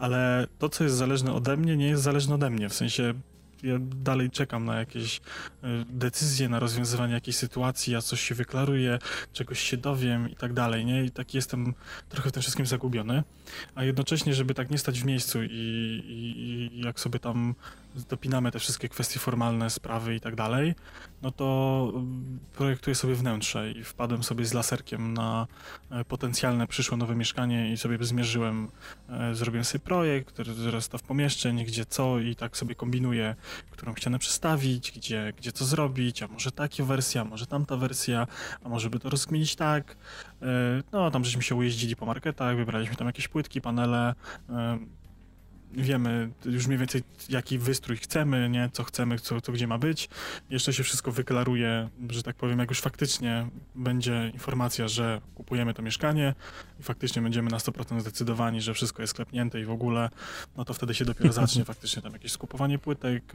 ale 0.00 0.46
to, 0.58 0.68
co 0.68 0.84
jest 0.84 0.96
zależne 0.96 1.32
ode 1.32 1.56
mnie, 1.56 1.76
nie 1.76 1.86
jest 1.86 2.02
zależne 2.02 2.34
ode 2.34 2.50
mnie. 2.50 2.68
W 2.68 2.74
sensie 2.74 3.14
ja 3.62 3.74
dalej 3.80 4.30
czekam 4.30 4.64
na 4.64 4.78
jakieś 4.78 5.16
e, 5.18 5.20
decyzje, 5.90 6.48
na 6.48 6.58
rozwiązywanie 6.58 7.14
jakiejś 7.14 7.36
sytuacji, 7.36 7.92
ja 7.92 8.02
coś 8.02 8.20
się 8.20 8.34
wyklaruję, 8.34 8.98
czegoś 9.32 9.60
się 9.60 9.76
dowiem 9.76 10.30
i 10.30 10.36
tak 10.36 10.52
dalej, 10.52 10.84
nie? 10.84 11.04
I 11.04 11.10
tak 11.10 11.34
jestem 11.34 11.74
trochę 12.08 12.28
w 12.28 12.32
tym 12.32 12.42
wszystkim 12.42 12.66
zagubiony, 12.66 13.22
a 13.74 13.84
jednocześnie, 13.84 14.34
żeby 14.34 14.54
tak 14.54 14.70
nie 14.70 14.78
stać 14.78 15.00
w 15.00 15.04
miejscu 15.04 15.42
i, 15.42 15.46
i, 15.48 16.70
i 16.76 16.80
jak 16.84 17.00
sobie 17.00 17.18
tam 17.18 17.54
dopinamy 18.08 18.50
te 18.50 18.58
wszystkie 18.58 18.88
kwestie 18.88 19.20
formalne, 19.20 19.70
sprawy 19.70 20.14
i 20.14 20.20
tak 20.20 20.34
dalej, 20.34 20.74
no 21.22 21.30
to 21.30 21.92
mm, 21.94 22.38
projektuję 22.52 22.94
sobie 22.94 23.14
wnętrze 23.14 23.70
i 23.70 23.84
wpadłem 23.84 24.22
sobie 24.22 24.44
z 24.44 24.54
laserkiem 24.54 25.14
na 25.14 25.46
e, 25.90 26.04
potencjalne 26.04 26.66
przyszłe 26.66 26.96
nowe 26.96 27.14
mieszkanie 27.14 27.72
i 27.72 27.76
sobie 27.76 28.04
zmierzyłem, 28.04 28.68
e, 29.08 29.34
zrobiłem 29.34 29.64
sobie 29.64 29.84
projekt, 29.84 30.38
zestaw 30.70 31.02
pomieszczeń, 31.02 31.64
gdzie 31.64 31.86
co 31.86 32.18
i 32.18 32.36
tak 32.36 32.56
sobie 32.56 32.74
kombinuję, 32.74 33.36
którą 33.70 33.94
ścianę 33.96 34.18
przestawić, 34.18 34.92
gdzie, 34.92 35.32
gdzie 35.36 35.52
co 35.52 35.64
zrobić, 35.64 36.22
a 36.22 36.28
może 36.28 36.52
taka 36.52 36.84
wersja, 36.84 37.22
a 37.22 37.24
może 37.24 37.46
tamta 37.46 37.76
wersja, 37.76 38.26
a 38.64 38.68
może 38.68 38.90
by 38.90 38.98
to 38.98 39.10
rozkminić 39.10 39.56
tak. 39.56 39.96
E, 40.42 40.46
no, 40.92 41.10
tam 41.10 41.24
żeśmy 41.24 41.42
się 41.42 41.54
ujeździli 41.54 41.96
po 41.96 42.06
marketach, 42.06 42.56
wybraliśmy 42.56 42.96
tam 42.96 43.06
jakieś 43.06 43.28
płytki, 43.28 43.60
panele, 43.60 44.14
wiemy 45.72 46.30
już 46.44 46.66
mniej 46.66 46.78
więcej 46.78 47.02
jaki 47.28 47.58
wystrój 47.58 47.96
chcemy, 47.96 48.48
nie, 48.50 48.70
co 48.72 48.84
chcemy, 48.84 49.18
co, 49.18 49.40
co 49.40 49.52
gdzie 49.52 49.66
ma 49.66 49.78
być. 49.78 50.08
Jeszcze 50.50 50.72
się 50.72 50.82
wszystko 50.82 51.12
wyklaruje, 51.12 51.88
że 52.10 52.22
tak 52.22 52.36
powiem, 52.36 52.58
jak 52.58 52.68
już 52.68 52.80
faktycznie 52.80 53.46
będzie 53.74 54.30
informacja, 54.34 54.88
że 54.88 55.20
kupujemy 55.34 55.74
to 55.74 55.82
mieszkanie 55.82 56.34
i 56.80 56.82
faktycznie 56.82 57.22
będziemy 57.22 57.50
na 57.50 57.58
100% 57.58 58.00
zdecydowani, 58.00 58.60
że 58.60 58.74
wszystko 58.74 59.02
jest 59.02 59.10
sklepnięte 59.10 59.60
i 59.60 59.64
w 59.64 59.70
ogóle, 59.70 60.10
no 60.56 60.64
to 60.64 60.74
wtedy 60.74 60.94
się 60.94 61.04
dopiero 61.04 61.32
zacznie 61.42 61.64
faktycznie 61.64 62.02
tam 62.02 62.12
jakieś 62.12 62.32
skupowanie 62.32 62.78
płytek, 62.78 63.34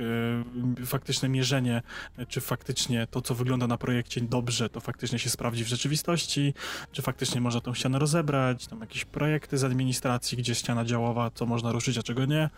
yy, 0.80 0.86
faktyczne 0.86 1.30
mierzenie, 1.30 1.82
czy 2.28 2.42
faktycznie 2.42 3.08
to, 3.12 3.22
co 3.22 3.36
wygląda 3.36 3.68
na 3.68 3.78
projekcie 3.78 4.22
dobrze, 4.22 4.70
to 4.70 4.80
faktycznie 4.80 5.20
się 5.20 5.30
sprawdzi 5.30 5.64
w 5.64 5.68
rzeczywistości, 5.68 6.54
czy 6.92 7.02
faktycznie 7.02 7.42
można 7.42 7.62
tą 7.62 7.74
ścianę 7.74 8.00
rozebrać, 8.00 8.68
tam 8.68 8.80
jakieś 8.80 9.06
projekty 9.06 9.58
z 9.58 9.64
administracji, 9.64 10.38
gdzie 10.38 10.56
ściana 10.56 10.86
działowa, 10.86 11.32
co 11.34 11.46
można 11.46 11.72
ruszyć, 11.72 11.98
a 11.98 12.04
czego 12.04 12.25
nie. 12.26 12.50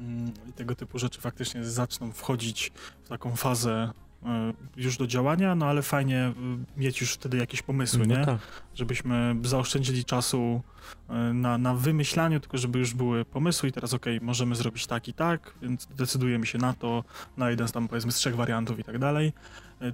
Mm, 0.00 0.32
I 0.48 0.52
tego 0.52 0.74
typu 0.74 0.98
rzeczy 0.98 1.20
faktycznie 1.20 1.64
zaczną 1.64 2.12
wchodzić 2.12 2.72
w 3.04 3.08
taką 3.08 3.36
fazę 3.36 3.90
e, 4.26 4.52
już 4.76 4.96
do 4.96 5.06
działania, 5.06 5.54
no 5.54 5.66
ale 5.66 5.82
fajnie 5.82 6.18
e, 6.18 6.32
mieć 6.76 7.00
już 7.00 7.12
wtedy 7.12 7.36
jakieś 7.36 7.62
pomysły, 7.62 8.06
no 8.06 8.18
nie? 8.18 8.26
Tak. 8.26 8.38
Żebyśmy 8.74 9.36
zaoszczędzili 9.42 10.04
czasu 10.04 10.62
e, 11.08 11.14
na, 11.14 11.58
na 11.58 11.74
wymyślaniu, 11.74 12.40
tylko 12.40 12.58
żeby 12.58 12.78
już 12.78 12.94
były 12.94 13.24
pomysły 13.24 13.68
i 13.68 13.72
teraz 13.72 13.94
okej, 13.94 14.16
okay, 14.16 14.26
możemy 14.26 14.54
zrobić 14.54 14.86
tak 14.86 15.08
i 15.08 15.12
tak, 15.12 15.54
więc 15.62 15.86
decydujemy 15.86 16.46
się 16.46 16.58
na 16.58 16.72
to, 16.72 17.04
na 17.36 17.50
jeden 17.50 17.68
z 17.68 17.72
tam 17.72 17.88
powiedzmy 17.88 18.12
z 18.12 18.16
trzech 18.16 18.36
wariantów 18.36 18.78
i 18.78 18.84
tak 18.84 18.98
dalej 18.98 19.32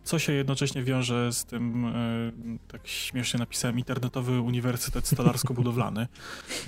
co 0.04 0.18
się 0.18 0.32
jednocześnie 0.32 0.82
wiąże 0.82 1.32
z 1.32 1.44
tym, 1.44 1.86
e, 1.86 1.92
tak 2.68 2.88
śmiesznie 2.88 3.40
napisałem, 3.40 3.78
internetowy 3.78 4.40
uniwersytet 4.40 5.04
stolarsko-budowlany. 5.06 6.06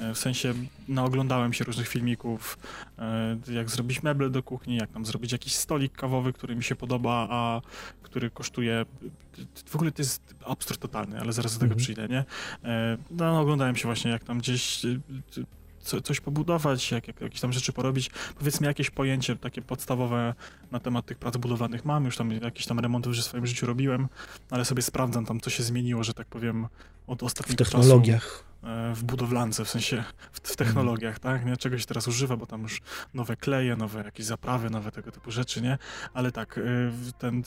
E, 0.01 0.15
w 0.15 0.19
sensie 0.19 0.55
naoglądałem 0.89 1.53
się 1.53 1.65
różnych 1.65 1.89
filmików, 1.89 2.59
e, 2.99 3.37
jak 3.53 3.71
zrobić 3.71 4.03
meble 4.03 4.31
do 4.31 4.43
kuchni, 4.43 4.77
jak 4.77 4.91
tam 4.91 5.07
zrobić 5.07 5.33
jakiś 5.33 5.55
stolik 5.55 5.93
kawowy, 5.93 6.33
który 6.33 6.57
mi 6.57 6.65
się 6.65 6.75
podoba, 6.75 7.27
a 7.31 7.61
który 8.03 8.31
kosztuje 8.31 8.85
w 9.67 9.75
ogóle 9.75 9.93
to 9.93 10.03
jest 10.03 10.35
absurd 10.47 10.81
totalny, 10.81 11.21
ale 11.21 11.33
zaraz 11.33 11.53
do 11.53 11.61
tego 11.61 11.75
mhm. 11.75 11.79
przyjdę, 11.79 12.09
nie? 12.09 12.25
No, 13.11 13.33
no, 13.33 13.41
oglądałem 13.41 13.77
się 13.77 13.89
właśnie, 13.89 14.11
jak 14.11 14.25
tam 14.25 14.39
gdzieś 14.39 14.83
co, 15.85 16.01
coś 16.01 16.21
pobudować, 16.21 16.91
jak, 16.91 17.09
jak, 17.09 17.21
jakieś 17.21 17.41
tam 17.41 17.53
rzeczy 17.53 17.73
porobić. 17.73 18.11
Powiedzmy 18.39 18.67
jakieś 18.67 18.91
pojęcie 18.91 19.37
takie 19.37 19.63
podstawowe 19.63 20.35
na 20.71 20.81
temat 20.81 21.07
tych 21.07 21.19
prac 21.19 21.37
budowlanych 21.37 21.85
mam, 21.85 22.05
już 22.05 22.17
tam 22.17 22.31
jakieś 22.31 22.67
tam 22.67 22.81
remonty 22.81 23.11
w 23.11 23.17
swoim 23.17 23.47
życiu 23.47 23.67
robiłem, 23.67 24.09
ale 24.51 24.65
sobie 24.65 24.83
sprawdzam 24.83 25.27
tam, 25.27 25.41
co 25.41 25.51
się 25.51 25.63
zmieniło, 25.63 26.05
że 26.05 26.15
tak 26.15 26.27
powiem, 26.27 26.67
od 27.07 27.23
ostatniego 27.23 27.65
W 27.65 27.69
technologiach. 27.69 28.23
Czasu 28.23 28.55
w 28.95 29.03
budowlance, 29.05 29.65
w 29.65 29.71
sensie 29.71 30.05
w, 30.33 30.41
w 30.53 30.57
technologiach, 30.57 31.19
tak? 31.19 31.47
Nie? 31.47 31.57
Czegoś 31.57 31.87
teraz 31.87 32.09
używa, 32.09 32.37
bo 32.37 32.47
tam 32.47 32.63
już 32.63 32.81
nowe 33.15 33.37
kleje, 33.37 33.77
nowe 33.77 34.05
jakieś 34.05 34.27
zaprawy, 34.27 34.71
nowe 34.71 34.93
tego 34.93 35.13
typu 35.13 35.31
rzeczy, 35.31 35.63
nie? 35.63 35.79
Ale 36.15 36.33
tak, 36.33 36.59
y, 36.59 36.93
ten 37.19 37.43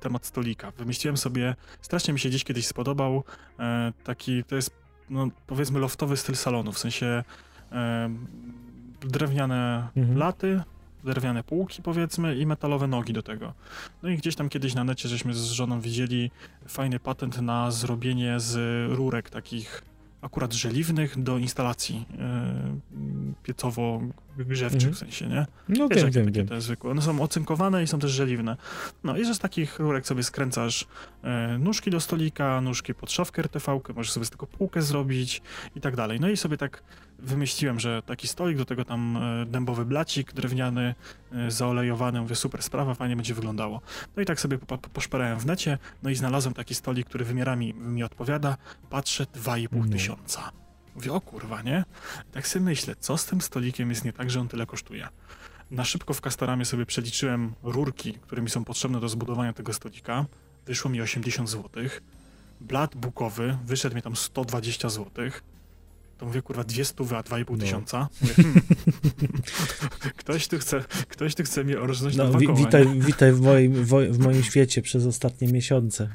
temat 0.00 0.26
stolika. 0.26 0.70
Wymyśliłem 0.70 1.16
sobie, 1.16 1.56
strasznie 1.82 2.14
mi 2.14 2.20
się 2.20 2.28
gdzieś 2.28 2.44
kiedyś 2.44 2.66
spodobał, 2.66 3.24
e, 3.58 3.92
taki, 4.04 4.44
to 4.44 4.56
jest, 4.56 4.70
no, 5.10 5.28
powiedzmy, 5.46 5.78
loftowy 5.78 6.16
styl 6.16 6.36
salonu, 6.36 6.72
w 6.72 6.78
sensie 6.78 7.06
e, 7.06 7.24
drewniane 9.00 9.88
mhm. 9.96 10.18
laty, 10.18 10.60
drewniane 11.04 11.42
półki 11.42 11.82
powiedzmy 11.82 12.36
i 12.36 12.46
metalowe 12.46 12.86
nogi 12.86 13.12
do 13.12 13.22
tego. 13.22 13.52
No 14.02 14.08
i 14.08 14.16
gdzieś 14.16 14.36
tam 14.36 14.48
kiedyś 14.48 14.74
na 14.74 14.84
necie 14.84 15.08
żeśmy 15.08 15.34
z 15.34 15.50
żoną 15.50 15.80
widzieli 15.80 16.30
fajny 16.68 17.00
patent 17.00 17.40
na 17.40 17.70
zrobienie 17.70 18.40
z 18.40 18.56
rurek 18.92 19.30
takich 19.30 19.82
akurat 20.22 20.52
żeliwnych 20.52 21.22
do 21.22 21.38
instalacji 21.38 22.06
yy, 22.10 23.32
piecowo-grzewczych 23.42 24.88
mhm. 24.88 24.94
w 24.94 24.98
sensie, 24.98 25.26
nie? 25.26 25.46
No 25.68 25.88
Wiesz, 25.88 26.02
wiem, 26.02 26.10
wiem, 26.10 26.32
wiem. 26.32 26.48
Te 26.48 26.60
zwykłe. 26.60 26.90
One 26.90 27.02
są 27.02 27.20
ocynkowane 27.20 27.82
i 27.82 27.86
są 27.86 27.98
też 27.98 28.10
żeliwne. 28.10 28.56
No 29.04 29.16
i 29.16 29.24
że 29.24 29.34
z 29.34 29.38
takich 29.38 29.78
rurek 29.78 30.06
sobie 30.06 30.22
skręcasz 30.22 30.86
yy, 31.22 31.58
nóżki 31.58 31.90
do 31.90 32.00
stolika, 32.00 32.60
nóżki 32.60 32.94
pod 32.94 33.12
szafkę 33.12 33.42
RTV, 33.42 33.80
możesz 33.96 34.12
sobie 34.12 34.26
z 34.26 34.30
tego 34.30 34.46
półkę 34.46 34.82
zrobić 34.82 35.42
i 35.76 35.80
tak 35.80 35.96
dalej. 35.96 36.20
No 36.20 36.28
i 36.28 36.36
sobie 36.36 36.56
tak 36.56 36.82
wymyśliłem, 37.22 37.80
że 37.80 38.02
taki 38.02 38.28
stolik, 38.28 38.56
do 38.56 38.64
tego 38.64 38.84
tam 38.84 39.18
yy, 39.38 39.46
dębowy 39.46 39.84
blacik 39.84 40.32
drewniany, 40.32 40.94
zaolejowany, 41.48 42.20
mówię, 42.20 42.34
super 42.34 42.62
sprawa, 42.62 42.94
fajnie 42.94 43.16
będzie 43.16 43.34
wyglądało. 43.34 43.80
No 44.16 44.22
i 44.22 44.26
tak 44.26 44.40
sobie 44.40 44.58
po, 44.58 44.78
po, 44.78 44.88
poszperałem 44.88 45.38
w 45.38 45.46
necie, 45.46 45.78
no 46.02 46.10
i 46.10 46.14
znalazłem 46.14 46.54
taki 46.54 46.74
stolik, 46.74 47.06
który 47.06 47.24
wymiara 47.24 47.56
mi, 47.56 48.02
odpowiada, 48.02 48.56
patrzę, 48.90 49.24
2,5 49.24 49.68
no. 49.72 49.92
tysiąca. 49.92 50.52
Mówię, 50.94 51.12
o 51.12 51.20
kurwa, 51.20 51.62
nie? 51.62 51.84
Tak 52.32 52.48
sobie 52.48 52.64
myślę, 52.64 52.94
co 53.00 53.16
z 53.16 53.26
tym 53.26 53.40
stolikiem 53.40 53.90
jest 53.90 54.04
nie 54.04 54.12
tak, 54.12 54.30
że 54.30 54.40
on 54.40 54.48
tyle 54.48 54.66
kosztuje. 54.66 55.08
Na 55.70 55.84
szybko 55.84 56.14
w 56.14 56.20
Castoramie 56.20 56.64
sobie 56.64 56.86
przeliczyłem 56.86 57.54
rurki, 57.62 58.12
które 58.12 58.42
mi 58.42 58.50
są 58.50 58.64
potrzebne 58.64 59.00
do 59.00 59.08
zbudowania 59.08 59.52
tego 59.52 59.72
stolika. 59.72 60.26
Wyszło 60.66 60.90
mi 60.90 61.02
80 61.02 61.50
zł. 61.50 61.84
Blat 62.60 62.96
bukowy 62.96 63.58
wyszedł 63.64 63.96
mi 63.96 64.02
tam 64.02 64.16
120 64.16 64.88
zł. 64.88 65.30
To 66.20 66.26
mówię, 66.26 66.42
kurwa, 66.42 66.64
dwie 66.64 66.84
stówy, 66.84 67.16
a 67.16 67.22
2,5 67.22 67.50
no. 67.50 67.56
tysiąca. 67.56 68.08
Mówię, 68.20 68.34
hmm. 68.42 68.62
ktoś, 70.16 70.48
tu 70.48 70.58
chce, 70.58 70.84
ktoś 71.08 71.34
tu 71.34 71.42
chce 71.42 71.64
mnie 71.64 71.80
orżnąć 71.80 72.16
no, 72.16 72.24
na 72.24 72.30
dwa 72.30 72.40
koła, 72.46 72.58
witaj, 72.58 73.00
witaj 73.00 73.32
w 73.32 73.40
moim, 73.40 73.84
w 73.84 74.18
moim 74.18 74.42
świecie 74.42 74.82
przez 74.82 75.06
ostatnie 75.06 75.48
miesiące. 75.48 76.08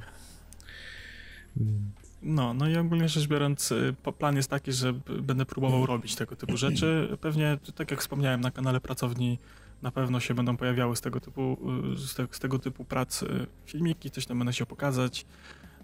No, 2.23 2.53
no 2.53 2.69
i 2.69 2.77
ogólnie 2.77 3.09
rzecz 3.09 3.27
biorąc, 3.27 3.71
y, 3.71 3.93
plan 4.19 4.35
jest 4.35 4.49
taki, 4.49 4.71
że 4.71 4.93
będę 5.21 5.45
próbował 5.45 5.85
robić 5.85 6.15
tego 6.15 6.35
typu 6.35 6.57
rzeczy. 6.57 7.17
Pewnie, 7.21 7.57
tak 7.75 7.91
jak 7.91 8.01
wspomniałem, 8.01 8.41
na 8.41 8.51
kanale 8.51 8.81
pracowni 8.81 9.39
na 9.81 9.91
pewno 9.91 10.19
się 10.19 10.33
będą 10.33 10.57
pojawiały 10.57 10.95
z 10.95 11.01
tego 11.01 11.19
typu, 11.19 11.57
y, 11.93 11.97
z, 11.97 12.15
te, 12.15 12.27
z 12.31 12.39
tego 12.39 12.59
typu 12.59 12.85
prac 12.85 13.23
y, 13.23 13.47
filmiki, 13.65 14.11
coś 14.11 14.25
tam 14.25 14.37
będę 14.37 14.53
się 14.53 14.65
pokazać. 14.65 15.25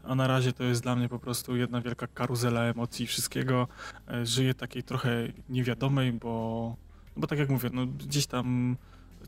A 0.03 0.15
na 0.15 0.27
razie 0.27 0.53
to 0.53 0.63
jest 0.63 0.83
dla 0.83 0.95
mnie 0.95 1.09
po 1.09 1.19
prostu 1.19 1.55
jedna 1.55 1.81
wielka 1.81 2.07
karuzela 2.07 2.61
emocji 2.61 3.07
wszystkiego. 3.07 3.67
Żyję 4.23 4.53
takiej 4.53 4.83
trochę 4.83 5.27
niewiadomej, 5.49 6.13
bo, 6.13 6.75
bo 7.17 7.27
tak 7.27 7.39
jak 7.39 7.49
mówię, 7.49 7.69
no 7.73 7.85
gdzieś 7.85 8.27
tam 8.27 8.77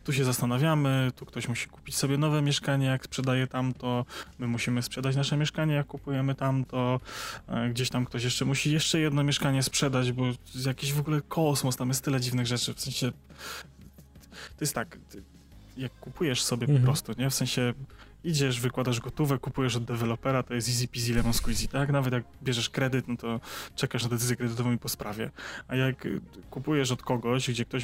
tu 0.04 0.14
się 0.14 0.24
zastanawiamy, 0.24 1.12
tu 1.16 1.26
ktoś 1.26 1.48
musi 1.48 1.70
kupić 1.70 1.96
sobie 1.96 2.18
nowe 2.18 2.42
mieszkanie, 2.42 2.86
jak 2.86 3.06
sprzedaje 3.06 3.48
tamto, 3.48 4.06
my 4.40 4.48
musimy 4.48 4.82
sprzedać 4.82 5.16
nasze 5.16 5.38
mieszkanie, 5.38 5.74
jak 5.74 5.88
kupujemy 5.88 6.36
tamto, 6.36 7.00
e, 7.48 7.70
gdzieś 7.70 7.90
tam 7.90 8.06
ktoś 8.06 8.24
jeszcze 8.24 8.46
musi 8.46 8.72
jeszcze 8.72 9.00
jedno 9.00 9.24
mieszkanie 9.24 9.64
sprzedać, 9.64 10.12
bo 10.12 10.24
jakiś 10.66 10.94
w 10.94 11.00
ogóle 11.00 11.22
kosmos, 11.22 11.76
tam 11.76 11.88
jest 11.88 12.04
tyle 12.04 12.22
dziwnych 12.22 12.48
rzeczy, 12.48 12.74
w 12.74 12.80
sensie 12.82 13.12
to 14.32 14.62
jest 14.62 14.76
tak, 14.76 14.98
jak 15.78 16.00
kupujesz 16.00 16.44
sobie 16.44 16.64
mhm. 16.64 16.80
po 16.80 16.86
prostu, 16.86 17.14
nie, 17.18 17.30
w 17.30 17.34
sensie 17.34 17.74
idziesz, 18.24 18.60
wykładasz 18.60 19.00
gotówę, 19.00 19.40
kupujesz 19.40 19.76
od 19.76 19.84
dewelopera, 19.84 20.44
to 20.44 20.54
jest 20.54 20.70
easy 20.70 20.88
peasy 20.88 21.14
lemon 21.14 21.34
squeezy, 21.34 21.68
tak? 21.68 21.92
Nawet 21.92 22.14
jak 22.14 22.24
bierzesz 22.44 22.70
kredyt, 22.70 23.08
no 23.08 23.18
to 23.18 23.40
czekasz 23.76 24.04
na 24.04 24.10
decyzję 24.10 24.36
kredytową 24.36 24.72
i 24.72 24.78
po 24.78 24.90
sprawie. 24.90 25.32
A 25.68 25.76
jak 25.76 26.08
kupujesz 26.50 26.92
od 26.92 27.04
kogoś, 27.04 27.50
gdzie 27.50 27.66
ktoś 27.66 27.84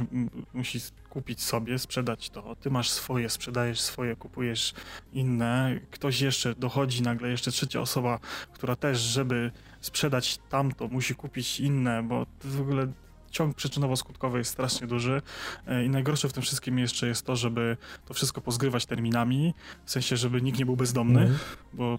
musi 0.54 0.80
kupić 1.10 1.42
sobie, 1.44 1.80
sprzedać 1.80 2.30
to, 2.30 2.56
ty 2.56 2.70
masz 2.70 2.90
swoje, 2.90 3.30
sprzedajesz 3.30 3.82
swoje, 3.82 4.16
kupujesz 4.16 4.74
inne, 5.14 5.80
ktoś 5.92 6.22
jeszcze 6.22 6.56
dochodzi 6.56 7.02
nagle, 7.02 7.30
jeszcze 7.30 7.52
trzecia 7.52 7.82
osoba, 7.82 8.20
która 8.54 8.76
też, 8.76 9.00
żeby 9.00 9.52
sprzedać 9.82 10.38
tamto, 10.50 10.88
musi 10.88 11.16
kupić 11.16 11.60
inne, 11.60 12.04
bo 12.04 12.26
w 12.44 12.62
ogóle 12.62 12.88
ciąg 13.30 13.58
przyczynowo-skutkowy 13.58 14.38
jest 14.38 14.52
strasznie 14.52 14.88
duży 14.88 15.22
e, 15.68 15.86
i 15.86 15.90
najgorsze 15.90 16.30
w 16.30 16.34
tym 16.34 16.44
wszystkim 16.44 16.80
jeszcze 16.80 17.08
jest 17.08 17.26
to, 17.26 17.36
żeby 17.36 17.78
to 18.06 18.14
wszystko 18.14 18.42
pozgrywać 18.42 18.86
terminami, 18.86 19.54
w 19.86 19.92
sensie, 19.92 20.18
żeby 20.18 20.42
nikt 20.42 20.60
nie 20.60 20.66
był 20.66 20.76
bezdomny, 20.76 21.22
mm. 21.22 21.38
bo 21.74 21.98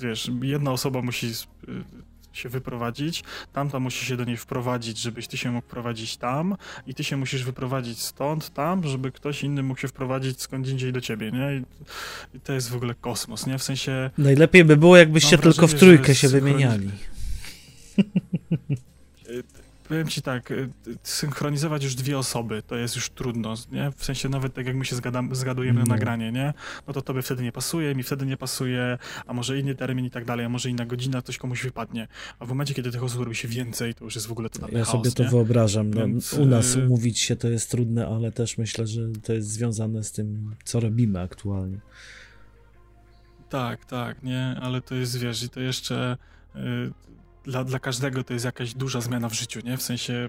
wiesz, 0.00 0.30
jedna 0.42 0.72
osoba 0.72 1.02
musi 1.02 1.26
e, 1.26 1.32
się 2.32 2.48
wyprowadzić, 2.48 3.24
tamta 3.52 3.80
musi 3.80 4.06
się 4.06 4.16
do 4.16 4.24
niej 4.24 4.36
wprowadzić, 4.36 4.98
żebyś 4.98 5.28
ty 5.28 5.36
się 5.36 5.50
mógł 5.50 5.68
prowadzić 5.68 6.16
tam 6.16 6.56
i 6.86 6.94
ty 6.94 7.04
się 7.04 7.16
musisz 7.16 7.44
wyprowadzić 7.44 8.02
stąd, 8.02 8.54
tam, 8.54 8.88
żeby 8.88 9.12
ktoś 9.12 9.44
inny 9.44 9.62
mógł 9.62 9.80
się 9.80 9.88
wprowadzić 9.88 10.42
skąd 10.42 10.68
indziej 10.68 10.92
do 10.92 11.00
ciebie, 11.00 11.32
nie? 11.32 11.62
I 12.34 12.40
to 12.40 12.52
jest 12.52 12.70
w 12.70 12.76
ogóle 12.76 12.94
kosmos, 12.94 13.46
nie? 13.46 13.58
W 13.58 13.62
sensie... 13.62 14.10
Najlepiej 14.18 14.64
by 14.64 14.76
było, 14.76 14.96
jakbyście 14.96 15.38
tylko 15.38 15.66
w 15.66 15.74
trójkę 15.74 16.14
się 16.14 16.28
wymieniali. 16.28 16.90
powiem 19.92 20.08
ci 20.08 20.22
tak, 20.22 20.50
y, 20.50 20.68
synchronizować 21.02 21.84
już 21.84 21.94
dwie 21.94 22.18
osoby 22.18 22.62
to 22.66 22.76
jest 22.76 22.96
już 22.96 23.10
trudno, 23.10 23.54
nie? 23.72 23.92
W 23.96 24.04
sensie 24.04 24.28
nawet 24.28 24.54
tak 24.54 24.66
jak 24.66 24.76
my 24.76 24.84
się 24.84 24.96
zgadam, 24.96 25.34
zgadujemy 25.34 25.80
na 25.80 25.86
nagranie, 25.86 26.32
nie? 26.32 26.54
No 26.86 26.92
to 26.92 27.02
tobie 27.02 27.22
wtedy 27.22 27.42
nie 27.42 27.52
pasuje, 27.52 27.94
mi 27.94 28.02
wtedy 28.02 28.26
nie 28.26 28.36
pasuje, 28.36 28.98
a 29.26 29.32
może 29.32 29.58
inny 29.58 29.74
termin 29.74 30.04
i 30.04 30.10
tak 30.10 30.24
dalej, 30.24 30.46
a 30.46 30.48
może 30.48 30.70
inna 30.70 30.86
godzina, 30.86 31.22
coś 31.22 31.38
komuś 31.38 31.62
wypadnie. 31.62 32.08
A 32.38 32.44
w 32.44 32.48
momencie, 32.48 32.74
kiedy 32.74 32.90
tych 32.90 33.02
osób 33.02 33.20
robi 33.20 33.36
się 33.36 33.48
więcej, 33.48 33.94
to 33.94 34.04
już 34.04 34.14
jest 34.14 34.26
w 34.26 34.32
ogóle 34.32 34.50
to 34.50 34.68
Ja 34.68 34.84
sobie 34.84 35.10
to 35.10 35.22
nie? 35.22 35.28
wyobrażam. 35.28 35.94
No, 35.94 36.00
Więc, 36.00 36.32
u 36.32 36.46
nas 36.46 36.76
y, 36.76 36.84
umówić 36.84 37.18
się 37.18 37.36
to 37.36 37.48
jest 37.48 37.70
trudne, 37.70 38.06
ale 38.06 38.32
też 38.32 38.58
myślę, 38.58 38.86
że 38.86 39.00
to 39.22 39.32
jest 39.32 39.48
związane 39.48 40.04
z 40.04 40.12
tym, 40.12 40.54
co 40.64 40.80
robimy 40.80 41.20
aktualnie. 41.20 41.78
Tak, 43.48 43.84
tak, 43.84 44.22
nie? 44.22 44.56
Ale 44.62 44.80
to 44.80 44.94
jest, 44.94 45.18
wiesz, 45.18 45.42
i 45.42 45.48
to 45.48 45.60
jeszcze... 45.60 46.16
Dla, 47.44 47.64
dla 47.64 47.78
każdego 47.78 48.24
to 48.24 48.32
jest 48.32 48.44
jakaś 48.44 48.74
duża 48.74 49.00
zmiana 49.00 49.28
w 49.28 49.34
życiu, 49.34 49.60
nie? 49.64 49.76
W 49.76 49.82
sensie 49.82 50.28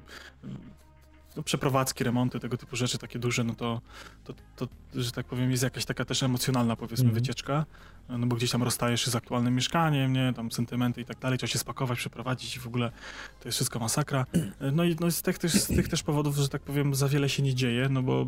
no, 1.35 1.43
przeprowadzki, 1.43 2.03
remonty, 2.03 2.39
tego 2.39 2.57
typu 2.57 2.75
rzeczy 2.75 2.97
takie 2.97 3.19
duże, 3.19 3.43
no 3.43 3.55
to, 3.55 3.81
to, 4.23 4.33
to, 4.55 4.67
że 4.95 5.11
tak 5.11 5.25
powiem, 5.25 5.51
jest 5.51 5.63
jakaś 5.63 5.85
taka 5.85 6.05
też 6.05 6.23
emocjonalna, 6.23 6.75
powiedzmy, 6.75 7.03
mm 7.03 7.11
-hmm. 7.11 7.19
wycieczka, 7.19 7.65
no 8.09 8.27
bo 8.27 8.35
gdzieś 8.35 8.51
tam 8.51 8.63
rozstajesz 8.63 9.05
się 9.05 9.11
z 9.11 9.15
aktualnym 9.15 9.55
mieszkaniem, 9.55 10.13
nie, 10.13 10.33
tam 10.35 10.51
sentymenty 10.51 11.01
i 11.01 11.05
tak 11.05 11.19
dalej, 11.19 11.37
trzeba 11.37 11.51
się 11.51 11.59
spakować, 11.59 11.97
przeprowadzić 11.97 12.55
i 12.55 12.59
w 12.59 12.67
ogóle 12.67 12.91
to 13.39 13.47
jest 13.47 13.57
wszystko 13.57 13.79
masakra. 13.79 14.25
No 14.71 14.83
i 14.83 14.95
no, 14.99 15.11
z, 15.11 15.21
tych, 15.21 15.37
z 15.37 15.67
tych 15.67 15.87
też 15.87 16.03
powodów, 16.03 16.35
że 16.35 16.49
tak 16.49 16.61
powiem, 16.61 16.95
za 16.95 17.07
wiele 17.07 17.29
się 17.29 17.43
nie 17.43 17.55
dzieje, 17.55 17.89
no 17.89 18.03
bo 18.03 18.27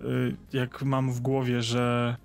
y, 0.00 0.36
jak 0.52 0.82
mam 0.82 1.12
w 1.12 1.20
głowie, 1.20 1.62
że 1.62 2.16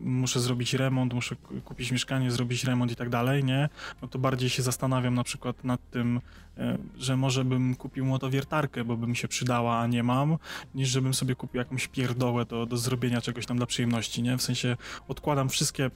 muszę 0.00 0.40
zrobić 0.40 0.74
remont, 0.74 1.14
muszę 1.14 1.36
kupić 1.64 1.92
mieszkanie, 1.92 2.30
zrobić 2.30 2.64
remont 2.64 2.92
i 2.92 2.96
tak 2.96 3.08
dalej, 3.08 3.44
nie? 3.44 3.68
No 4.02 4.08
to 4.08 4.18
bardziej 4.18 4.50
się 4.50 4.62
zastanawiam 4.62 5.14
na 5.14 5.24
przykład 5.24 5.64
nad 5.64 5.90
tym, 5.90 6.20
e, 6.58 6.78
że 6.96 7.16
może 7.16 7.44
bym 7.44 7.74
kupił 7.74 8.04
motowiertarkę, 8.04 8.84
bo 8.84 8.96
by 8.96 9.06
mi 9.06 9.16
się 9.16 9.28
przydała, 9.28 9.78
a 9.78 9.86
nie 9.86 10.02
mam, 10.02 10.38
niż 10.74 10.88
żebym 10.88 11.14
sobie 11.14 11.34
kupił 11.34 11.58
jakąś 11.58 11.88
pierdołę 11.88 12.44
do, 12.44 12.66
do 12.66 12.76
zrobienia 12.76 13.20
czegoś 13.20 13.46
tam 13.46 13.56
dla 13.56 13.66
przyjemności, 13.66 14.22
nie? 14.22 14.36
W 14.36 14.42
sensie 14.42 14.76
odkładam 15.08 15.48
wszystkie, 15.48 15.90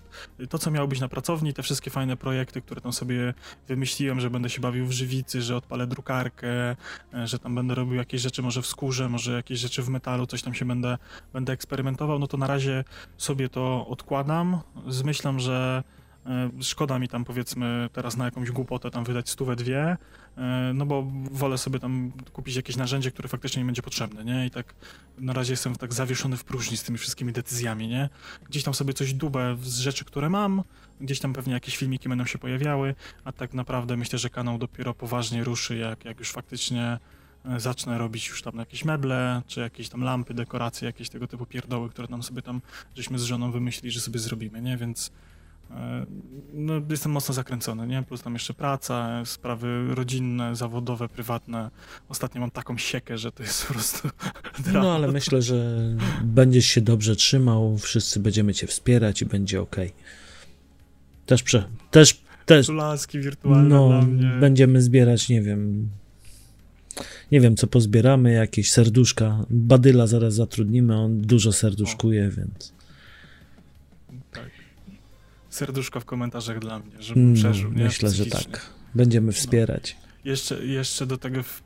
to 0.49 0.59
co 0.59 0.71
miało 0.71 0.89
być 0.89 1.01
na 1.01 1.09
pracowni, 1.09 1.55
te 1.55 1.63
wszystkie 1.63 1.91
fajne 1.91 2.17
projekty, 2.17 2.61
które 2.61 2.81
tam 2.81 2.93
sobie 2.93 3.35
wymyśliłem, 3.69 4.21
że 4.21 4.31
będę 4.31 4.51
się 4.51 4.61
bawił 4.61 4.87
w 4.87 4.93
żywicy, 4.93 5.43
że 5.43 5.57
odpalę 5.57 5.87
drukarkę, 5.87 6.77
e, 7.15 7.27
że 7.27 7.39
tam 7.39 7.55
będę 7.55 7.75
robił 7.75 7.95
jakieś 7.95 8.21
rzeczy 8.21 8.43
może 8.43 8.63
w 8.63 8.67
skórze, 8.67 9.09
może 9.09 9.33
jakieś 9.33 9.59
rzeczy 9.59 9.83
w 9.83 9.89
metalu, 9.89 10.27
coś 10.27 10.43
tam 10.43 10.55
się 10.55 10.65
będę, 10.65 10.99
będę 11.33 11.53
eksperymentował, 11.53 12.19
no 12.19 12.27
to 12.27 12.37
na 12.37 12.47
razie 12.47 12.85
sobie 13.19 13.49
to 13.49 13.87
odkładam 13.89 14.61
z 14.89 15.03
myślą, 15.03 15.39
że 15.39 15.83
e, 16.27 16.51
szkoda 16.61 16.99
mi 16.99 17.09
tam 17.09 17.25
powiedzmy 17.25 17.89
teraz 17.93 18.17
na 18.17 18.25
jakąś 18.25 18.51
głupotę 18.51 18.91
tam 18.91 19.05
wydać 19.05 19.31
stówę 19.31 19.57
dwie, 19.57 19.97
e, 20.37 20.73
no 20.75 20.87
bo 20.87 21.07
wolę 21.31 21.59
sobie 21.59 21.79
tam 21.81 22.13
kupić 22.33 22.57
jakieś 22.57 22.77
narzędzie, 22.77 23.11
które 23.11 23.29
faktycznie 23.29 23.63
mi 23.63 23.67
będzie 23.67 23.83
potrzebne, 23.83 24.25
nie? 24.25 24.47
I 24.47 24.51
tak 24.51 24.75
na 25.19 25.33
razie 25.33 25.53
jestem 25.53 25.77
tak 25.77 25.95
zawieszony 25.95 26.37
w 26.37 26.45
próżni 26.45 26.77
z 26.77 26.83
tymi 26.83 26.99
wszystkimi 26.99 27.33
decyzjami, 27.33 27.89
nie? 27.89 28.09
Gdzieś 28.49 28.63
tam 28.63 28.75
sobie 28.75 28.93
coś 28.93 29.15
dubę 29.15 29.57
z 29.63 29.79
rzeczy, 29.79 30.05
które 30.05 30.31
mam, 30.31 30.63
gdzieś 31.01 31.21
tam 31.21 31.33
pewnie 31.33 31.53
jakieś 31.53 31.77
filmiki 31.77 32.09
będą 32.09 32.25
się 32.25 32.39
pojawiały, 32.39 32.95
a 33.25 33.33
tak 33.33 33.55
naprawdę 33.55 33.97
myślę, 33.97 34.19
że 34.19 34.31
kanał 34.31 34.59
dopiero 34.59 34.95
poważnie 34.95 35.45
ruszy, 35.45 35.77
jak, 35.77 36.05
jak 36.05 36.19
już 36.19 36.33
faktycznie 36.33 36.99
zacznę 37.57 37.99
robić 37.99 38.29
już 38.29 38.43
tam 38.43 38.59
jakieś 38.59 38.85
meble, 38.85 39.43
czy 39.47 39.61
jakieś 39.61 39.89
tam 39.89 40.01
lampy, 40.03 40.35
dekoracje, 40.35 40.87
jakieś 40.87 41.09
tego 41.09 41.27
typu 41.27 41.47
pierdoły, 41.47 41.91
które 41.91 42.09
nam 42.11 42.23
sobie 42.23 42.43
tam, 42.43 42.61
żeśmy 42.95 43.19
z 43.19 43.23
żoną 43.23 43.53
wymyślili, 43.53 43.91
że 43.91 44.01
sobie 44.01 44.19
zrobimy, 44.19 44.61
nie? 44.63 44.77
Więc 44.77 45.11
e, 45.71 46.07
no, 46.53 46.73
jestem 46.91 47.13
mocno 47.13 47.35
zakręcony, 47.35 47.87
nie? 47.87 48.03
Plus 48.03 48.23
tam 48.23 48.33
jeszcze 48.33 48.55
praca, 48.55 49.25
sprawy 49.25 49.95
rodzinne, 49.95 50.57
zawodowe, 50.57 51.09
prywatne. 51.09 51.71
Ostatnio 52.09 52.41
mam 52.41 52.51
taką 52.51 52.79
siekę, 52.79 53.19
że 53.19 53.33
to 53.33 53.43
jest 53.43 53.67
po 53.67 53.75
prostu 53.75 54.09
dramat. 54.65 54.83
No 54.83 54.95
ale 54.95 55.09
myślę, 55.09 55.43
że 55.43 55.79
będziesz 56.25 56.67
się 56.67 56.81
dobrze 56.81 57.17
trzymał, 57.17 57.79
wszyscy 57.79 58.21
będziemy 58.21 58.55
cię 58.55 58.67
wspierać 58.67 59.23
i 59.23 59.27
będzie 59.27 59.61
ok. 59.61 59.77
Też 61.27 61.43
prze, 61.43 61.69
też, 61.91 62.23
też, 62.47 62.69
Laski 62.69 63.21
wirtualne 63.21 63.69
no, 63.69 64.01
będziemy 64.41 64.83
zbierać, 64.83 65.29
nie 65.29 65.43
wiem, 65.43 65.89
nie 67.33 67.41
wiem 67.41 67.57
co 67.57 67.67
pozbieramy, 67.67 68.33
jakieś 68.33 68.73
serduszka. 68.73 69.45
Badyla 69.51 70.07
zaraz 70.07 70.35
zatrudnimy, 70.35 70.97
on 70.97 71.21
dużo 71.21 71.53
serduszkuje, 71.53 72.31
więc 72.37 72.73
Tak. 74.33 74.51
Serduszko 75.51 76.01
w 76.01 76.05
komentarzach 76.05 76.59
dla 76.59 76.79
mnie, 76.79 76.93
żebym 77.01 77.29
no, 77.33 77.35
przeżył, 77.37 77.73
nie? 77.73 77.85
myślę, 77.85 78.11
że 78.11 78.27
tak. 78.27 78.67
Będziemy 78.95 79.33
wspierać. 79.33 79.97
Jeszcze, 80.25 80.67
jeszcze 80.67 81.07
do 81.07 81.19
tego. 81.19 81.43
W... 81.43 81.63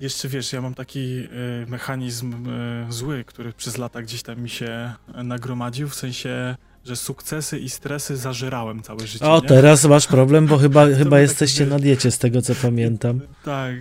Jeszcze 0.00 0.28
wiesz, 0.28 0.52
ja 0.52 0.60
mam 0.60 0.74
taki 0.74 0.98
y, 0.98 1.28
mechanizm 1.68 2.50
y, 2.88 2.92
zły, 2.92 3.24
który 3.26 3.52
przez 3.52 3.78
lata 3.78 4.02
gdzieś 4.02 4.22
tam 4.22 4.40
mi 4.42 4.48
się 4.48 4.92
nagromadził, 5.24 5.88
w 5.88 5.94
sensie, 5.94 6.56
że 6.84 6.96
sukcesy 6.96 7.58
i 7.58 7.70
stresy 7.70 8.16
zażerałem 8.16 8.82
całe 8.82 9.06
życie. 9.06 9.24
O, 9.24 9.40
nie? 9.40 9.48
teraz 9.48 9.84
masz 9.84 10.06
problem, 10.06 10.46
bo 10.46 10.58
chyba, 10.58 10.86
chyba 11.02 11.20
jesteście 11.20 11.64
wiesz- 11.64 11.70
na 11.70 11.78
diecie, 11.78 12.10
z 12.10 12.18
tego 12.18 12.42
co 12.42 12.54
pamiętam. 12.54 13.20
Tak, 13.44 13.74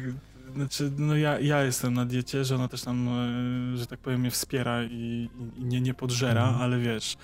znaczy, 0.55 0.91
no 0.97 1.15
ja, 1.15 1.39
ja 1.39 1.63
jestem 1.63 1.93
na 1.93 2.05
diecie, 2.05 2.45
że 2.45 2.55
ona 2.55 2.67
też 2.67 2.81
tam, 2.81 3.07
y, 3.73 3.77
że 3.77 3.85
tak 3.87 3.99
powiem, 3.99 4.19
mnie 4.19 4.31
wspiera 4.31 4.83
i, 4.83 5.29
i 5.57 5.65
nie, 5.65 5.81
nie 5.81 5.93
podżera, 5.93 6.41
Mhm. 6.43 6.61
ale 6.61 6.79
wiesz, 6.79 7.17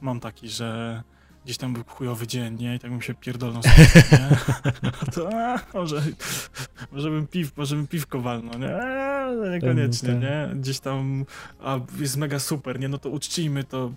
mam 0.00 0.20
taki, 0.20 0.48
że 0.48 1.02
gdzieś 1.44 1.56
tam 1.56 1.72
był 1.72 1.84
chujowy 1.84 2.26
dzień, 2.26 2.56
nie? 2.58 2.74
I 2.74 2.78
tak 2.78 2.90
bym 2.90 3.02
się 3.02 3.14
pierdolnął 3.14 3.62
sobie, 3.68 3.86
nie? 4.12 4.36
To 5.14 5.28
a, 5.32 5.58
może, 5.74 6.02
może 6.92 7.10
bym 7.10 7.26
piw, 7.26 7.56
może 7.56 7.76
bym 7.76 7.86
piwko 7.86 8.20
walnął, 8.20 8.58
nie? 8.60 8.70
No 9.36 9.50
niekoniecznie, 9.50 10.08
tak. 10.08 10.20
nie? 10.22 10.48
Gdzieś 10.60 10.80
tam, 10.80 11.24
a 11.60 11.80
jest 11.98 12.16
mega 12.16 12.38
super, 12.38 12.80
nie? 12.80 12.88
No 12.88 12.98
to 12.98 13.10
uczcijmy 13.10 13.64
to, 13.64 13.92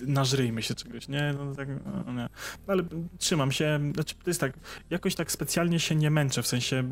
nażryjmy 0.00 0.62
się 0.62 0.74
czegoś, 0.74 1.08
nie? 1.08 1.34
No 1.38 1.54
tak, 1.54 1.68
no, 2.06 2.12
nie. 2.12 2.28
No, 2.66 2.72
ale 2.72 2.82
trzymam 3.18 3.52
się, 3.52 3.80
znaczy 3.94 4.14
to 4.14 4.30
jest 4.30 4.40
tak, 4.40 4.52
jakoś 4.90 5.14
tak 5.14 5.32
specjalnie 5.32 5.80
się 5.80 5.94
nie 5.94 6.10
męczę, 6.10 6.42
w 6.42 6.46
sensie 6.46 6.90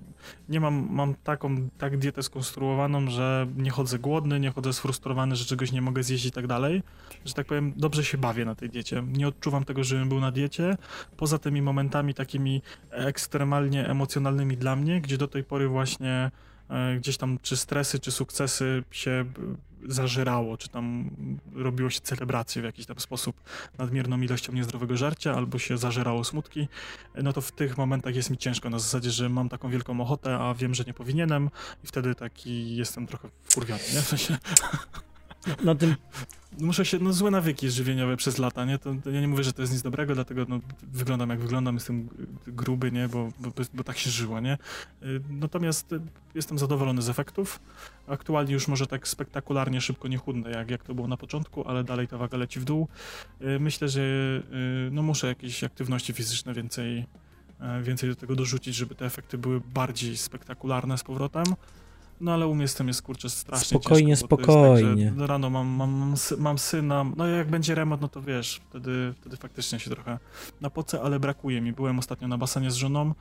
nie 0.49 0.61
mam, 0.61 0.89
mam 0.91 1.15
taką, 1.15 1.69
tak 1.79 1.99
dietę 1.99 2.23
skonstruowaną, 2.23 3.11
że 3.11 3.47
nie 3.57 3.71
chodzę 3.71 3.99
głodny, 3.99 4.41
nie 4.41 4.51
chodzę 4.51 4.73
sfrustrowany, 4.73 5.37
że 5.37 5.45
czegoś 5.45 5.73
nie 5.73 5.83
mogę 5.83 6.03
zjeść 6.03 6.27
i 6.27 6.31
tak 6.31 6.47
dalej, 6.47 6.83
że 7.25 7.35
tak 7.35 7.47
powiem, 7.47 7.73
dobrze 7.77 8.05
się 8.05 8.19
bawię 8.19 8.45
na 8.45 8.55
tej 8.55 8.71
diecie. 8.71 9.03
Nie 9.13 9.29
odczuwam 9.29 9.65
tego, 9.65 9.85
żebym 9.85 10.09
był 10.09 10.21
na 10.21 10.33
diecie, 10.33 10.77
poza 11.17 11.39
tymi 11.39 11.63
momentami 11.63 12.15
takimi 12.15 12.63
ekstremalnie 12.91 13.89
emocjonalnymi 13.89 14.57
dla 14.57 14.77
mnie, 14.77 15.01
gdzie 15.01 15.19
do 15.19 15.29
tej 15.29 15.45
pory 15.45 15.69
właśnie 15.69 16.31
e, 16.69 16.97
gdzieś 16.97 17.17
tam 17.17 17.39
czy 17.43 17.57
stresy, 17.57 17.99
czy 17.99 18.13
sukcesy 18.13 18.85
się 18.91 19.25
zażerało, 19.89 20.57
czy 20.57 20.69
tam 20.69 21.11
robiło 21.55 21.91
się 21.91 22.01
celebracje 22.01 22.63
w 22.63 22.65
jakiś 22.65 22.87
tam 22.87 23.01
sposób 23.01 23.37
nadmierną 23.79 24.21
ilością 24.21 24.53
niezdrowego 24.53 24.97
żarcia, 24.97 25.35
albo 25.35 25.59
się 25.59 25.79
zażerało 25.79 26.25
smutki, 26.25 26.69
no 27.23 27.33
to 27.33 27.41
w 27.41 27.53
tych 27.53 27.79
momentach 27.79 28.17
jest 28.17 28.31
mi 28.31 28.39
ciężko, 28.39 28.71
na 28.71 28.79
zasadzie, 28.79 29.11
że 29.11 29.29
mam 29.29 29.49
taką 29.49 29.71
wielką 29.71 30.01
ochotę, 30.01 30.39
a 30.39 30.55
wiem, 30.55 30.75
że 30.75 30.85
nie 30.85 30.95
powinienem 30.95 31.51
i 31.85 31.87
wtedy 31.87 32.15
taki 32.15 32.77
jestem 32.77 33.07
trochę 33.07 33.29
wkurwiony, 33.43 33.83
nie? 33.95 34.03
W 34.03 34.07
sensie 34.07 34.39
Na 35.65 35.75
tym 35.75 35.95
muszę 36.59 36.85
się, 36.85 36.99
no 36.99 37.13
złe 37.13 37.31
nawyki 37.31 37.71
żywieniowe 37.71 38.17
przez 38.17 38.39
lata, 38.39 38.65
nie? 38.65 38.79
To, 38.79 38.95
to 39.05 39.11
ja 39.11 39.21
nie 39.21 39.29
mówię, 39.29 39.45
że 39.45 39.53
to 39.53 39.63
jest 39.63 39.73
nic 39.73 39.83
dobrego, 39.83 40.15
dlatego 40.15 40.47
no, 40.49 40.61
wyglądam 40.83 41.31
jak 41.31 41.41
wyglądam, 41.41 41.75
jestem 41.75 42.09
gruby, 42.47 42.93
nie? 42.93 43.09
Bo, 43.09 43.29
bo, 43.41 43.51
bo 43.75 43.85
tak 43.85 43.99
się 43.99 44.11
żyło, 44.11 44.41
nie? 44.41 44.59
Y, 45.03 45.21
Natomiast 45.31 45.93
y, 45.93 46.01
jestem 46.35 46.59
zadowolony 46.59 47.03
z 47.03 47.09
efektów. 47.09 47.61
Aktualnie 48.07 48.53
już 48.53 48.69
może 48.69 48.87
tak 48.87 49.09
spektakularnie 49.09 49.81
szybko 49.81 50.09
nie 50.09 50.17
chudnę, 50.17 50.51
jak, 50.51 50.71
jak 50.71 50.85
to 50.85 50.95
było 50.95 51.09
na 51.09 51.17
początku, 51.17 51.69
ale 51.69 51.85
dalej 51.85 52.09
ta 52.09 52.19
waga 52.19 52.39
leci 52.39 52.61
w 52.61 52.65
dół. 52.65 52.89
Y, 53.43 53.61
Myślę, 53.61 53.89
że 53.89 54.03
no 54.91 55.03
muszę 55.03 55.27
jakieś 55.27 55.65
aktywności 55.65 56.13
fizyczne 56.13 56.55
więcej, 56.55 57.07
e, 57.61 57.83
więcej 57.83 58.09
do 58.09 58.17
tego 58.17 58.37
dorzucić, 58.37 58.75
żeby 58.75 58.95
te 58.95 59.07
efekty 59.07 59.39
były 59.39 59.61
bardziej 59.61 60.17
spektakularne 60.17 60.99
z 60.99 61.03
powrotem. 61.03 61.45
No 62.25 62.33
ale 62.35 62.47
u 62.47 62.55
mnie 62.55 62.69
z 62.69 62.75
tym 62.75 62.89
jest 62.89 63.03
kurczę 63.03 63.31
strasznie 63.31 63.79
Spokojnie, 63.79 64.17
ciężko, 64.17 64.37
jest 64.37 64.43
spokojnie. 64.43 65.13
Tak, 65.19 65.29
rano 65.29 65.51
mam, 65.51 65.67
mam, 65.67 65.93
mam, 65.93 66.15
sy- 66.15 66.39
mam 66.39 66.59
syna, 66.59 67.05
no 67.17 67.27
jak 67.27 67.49
będzie 67.49 67.75
remont, 67.75 68.03
no 68.03 68.09
to 68.09 68.23
wiesz, 68.23 68.61
wtedy, 68.71 69.15
wtedy 69.21 69.37
faktycznie 69.37 69.81
się 69.81 69.91
trochę 69.91 70.19
napocę, 70.61 71.03
ale 71.03 71.21
brakuje 71.21 71.61
mi. 71.61 71.73
Byłem 71.73 71.99
ostatnio 71.99 72.29
na 72.29 72.39
basenie 72.39 72.71
z 72.71 72.75
żoną 72.75 73.15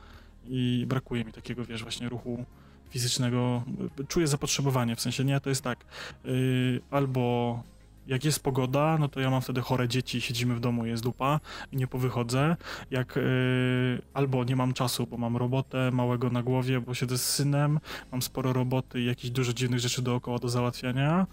i 0.47 0.85
brakuje 0.87 1.25
mi 1.25 1.31
takiego, 1.31 1.65
wiesz, 1.65 1.83
właśnie 1.83 2.09
ruchu 2.09 2.45
fizycznego. 2.89 3.63
Czuję 4.07 4.27
zapotrzebowanie, 4.27 4.95
w 4.95 5.01
sensie 5.01 5.23
nie, 5.23 5.39
to 5.39 5.49
jest 5.49 5.61
tak, 5.61 5.85
yy, 6.25 6.81
albo 6.91 7.63
jak 8.07 8.25
jest 8.25 8.43
pogoda, 8.43 8.97
no 8.99 9.07
to 9.07 9.19
ja 9.19 9.29
mam 9.29 9.41
wtedy 9.41 9.61
chore 9.61 9.87
dzieci, 9.87 10.21
siedzimy 10.21 10.55
w 10.55 10.59
domu, 10.59 10.85
jest 10.85 11.03
dupa 11.03 11.39
i 11.71 11.77
nie 11.77 11.87
powychodzę. 11.87 12.55
Jak 12.91 13.15
yy, 13.15 14.01
albo 14.13 14.43
nie 14.43 14.55
mam 14.55 14.73
czasu, 14.73 15.07
bo 15.07 15.17
mam 15.17 15.37
robotę 15.37 15.91
małego 15.91 16.29
na 16.29 16.43
głowie, 16.43 16.81
bo 16.81 16.93
siedzę 16.93 17.17
z 17.17 17.29
synem, 17.29 17.79
mam 18.11 18.21
sporo 18.21 18.53
roboty 18.53 19.01
i 19.01 19.05
jakieś 19.05 19.31
dużo 19.31 19.53
dziwnych 19.53 19.79
rzeczy 19.79 20.01
dookoła 20.01 20.39
do 20.39 20.49
załatwiania. 20.49 21.27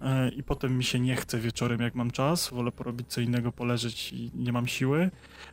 yy, 0.00 0.06
I 0.30 0.42
potem 0.42 0.78
mi 0.78 0.84
się 0.84 1.00
nie 1.00 1.16
chce 1.16 1.38
wieczorem, 1.38 1.80
jak 1.80 1.94
mam 1.94 2.10
czas, 2.10 2.50
wolę 2.50 2.72
porobić 2.72 3.06
co 3.08 3.20
innego, 3.20 3.52
poleżeć 3.52 4.12
i 4.12 4.30
nie 4.34 4.52
mam 4.52 4.66
siły. 4.66 5.10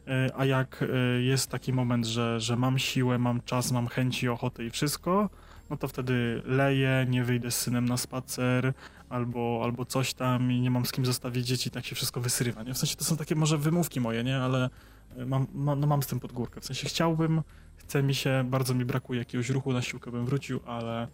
Yy, 0.08 0.14
A 0.38 0.46
jak 0.46 0.86
yy, 1.16 1.24
jest 1.24 1.50
taki 1.50 1.74
moment, 1.74 2.06
że, 2.06 2.40
że 2.40 2.56
mam 2.56 2.80
siłę, 2.80 3.18
mam 3.18 3.42
czas, 3.42 3.72
mam 3.72 3.88
chęci, 3.88 4.30
ochotę 4.30 4.66
i 4.66 4.70
wszystko, 4.70 5.30
no 5.70 5.78
to 5.78 5.88
wtedy 5.88 6.42
leję, 6.46 7.06
nie 7.10 7.24
wyjdę 7.24 7.52
z 7.52 7.60
synem 7.60 7.86
na 7.86 7.98
spacer, 7.98 8.74
albo, 9.14 9.62
albo 9.64 9.86
coś 9.86 10.14
tam 10.14 10.52
i 10.52 10.62
nie 10.62 10.72
mam 10.72 10.86
z 10.86 10.92
kim 10.92 11.06
zostawić 11.06 11.48
dzieci, 11.48 11.70
tak 11.72 11.86
się 11.86 11.96
wszystko 11.96 12.22
wysrywa, 12.22 12.64
nie? 12.64 12.74
W 12.74 12.78
sensie 12.78 12.96
to 12.96 13.04
są 13.04 13.18
takie 13.18 13.36
może 13.36 13.58
wymówki 13.58 14.00
moje, 14.00 14.24
nie? 14.24 14.38
Ale 14.38 14.70
y, 15.18 15.26
mam, 15.26 15.48
mam, 15.54 15.80
no 15.80 15.88
mam 15.88 16.04
z 16.04 16.08
tym 16.08 16.20
pod 16.20 16.32
górkę. 16.32 16.62
W 16.62 16.66
sensie 16.66 16.88
chciałbym, 16.88 17.42
chce 17.76 18.04
mi 18.04 18.16
się, 18.16 18.46
bardzo 18.50 18.74
mi 18.74 18.86
brakuje 18.86 19.20
jakiegoś 19.20 19.50
ruchu, 19.50 19.74
na 19.74 19.82
siłkę 19.82 20.12
bym 20.12 20.26
wrócił, 20.26 20.60
ale 20.66 21.08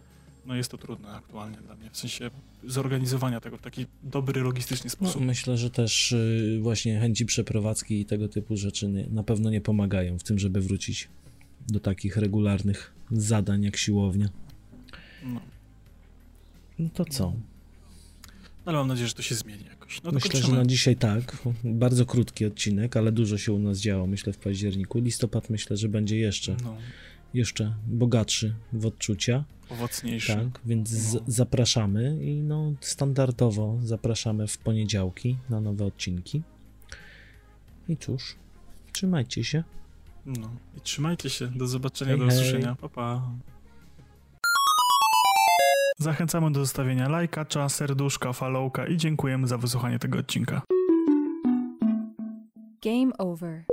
no 0.46 0.56
jest 0.56 0.72
to 0.72 0.78
trudne 0.78 1.10
aktualnie 1.10 1.58
dla 1.58 1.76
mnie. 1.76 1.90
W 1.92 1.98
sensie 1.98 2.32
zorganizowania 2.64 3.40
tego 3.40 3.58
w 3.58 3.62
taki 3.62 3.86
dobry, 4.04 4.42
logistyczny 4.42 4.88
no, 4.88 4.92
sposób. 4.92 5.22
myślę, 5.22 5.58
że 5.58 5.70
też 5.70 6.12
y, 6.12 6.60
właśnie 6.62 7.00
chęci 7.00 7.26
przeprowadzki 7.26 8.02
i 8.02 8.06
tego 8.06 8.28
typu 8.28 8.58
rzeczy 8.58 8.88
na 9.12 9.24
pewno 9.24 9.50
nie 9.50 9.62
pomagają 9.62 10.20
w 10.20 10.24
tym, 10.24 10.40
żeby 10.40 10.62
wrócić 10.62 11.10
do 11.68 11.80
takich 11.80 12.18
regularnych 12.18 12.94
zadań 13.12 13.64
jak 13.64 13.78
siłownia. 13.78 14.30
No. 15.24 15.42
No 16.80 16.90
to 16.94 17.06
co? 17.06 17.34
Ale 18.70 18.78
mam 18.78 18.88
nadzieję, 18.88 19.08
że 19.08 19.14
to 19.14 19.22
się 19.22 19.36
zmieni 19.36 19.64
jakoś. 19.70 20.04
No 20.04 20.12
Myślę, 20.12 20.42
że 20.42 20.52
na 20.54 20.66
dzisiaj 20.66 20.96
tak. 20.96 21.38
Bardzo 21.64 22.06
krótki 22.06 22.46
odcinek, 22.46 22.98
ale 22.98 23.12
dużo 23.12 23.38
się 23.38 23.54
u 23.54 23.60
nas 23.60 23.78
działo, 23.80 24.08
myślę, 24.08 24.34
w 24.34 24.38
październiku. 24.38 25.00
Listopad 25.00 25.50
myślę, 25.50 25.78
że 25.78 25.90
będzie 25.90 26.18
jeszcze, 26.20 26.56
No, 26.64 26.78
jeszcze 27.34 27.76
bogatszy 27.88 28.56
w 28.74 28.86
odczucia. 28.86 29.44
owocniejszy. 29.70 30.36
Tak, 30.36 30.62
więc 30.66 31.14
No. 31.14 31.20
zapraszamy 31.28 32.26
i 32.26 32.36
no 32.42 32.74
standardowo 32.82 33.78
zapraszamy 33.84 34.48
w 34.48 34.58
poniedziałki 34.58 35.38
na 35.50 35.62
nowe 35.62 35.86
odcinki. 35.86 36.42
I 37.90 37.98
cóż, 37.98 38.36
trzymajcie 38.94 39.44
się. 39.44 39.64
No. 40.26 40.52
I 40.78 40.82
trzymajcie 40.82 41.30
się. 41.30 41.48
Do 41.48 41.68
zobaczenia, 41.68 42.12
Hej, 42.12 42.20
do 42.20 42.26
hej. 42.26 42.36
usłyszenia. 42.38 42.76
Pa, 42.76 42.90
pa. 42.90 43.32
Zachęcamy 46.02 46.52
do 46.52 46.60
zostawienia 46.60 47.10
lajka, 47.10 47.46
serduszka, 47.70 48.34
followka 48.34 48.88
i 48.88 48.98
dziękujemy 48.98 49.48
za 49.48 49.58
wysłuchanie 49.58 50.00
tego 50.00 50.20
odcinka. 50.20 50.62
Game 52.82 53.18
over. 53.18 53.64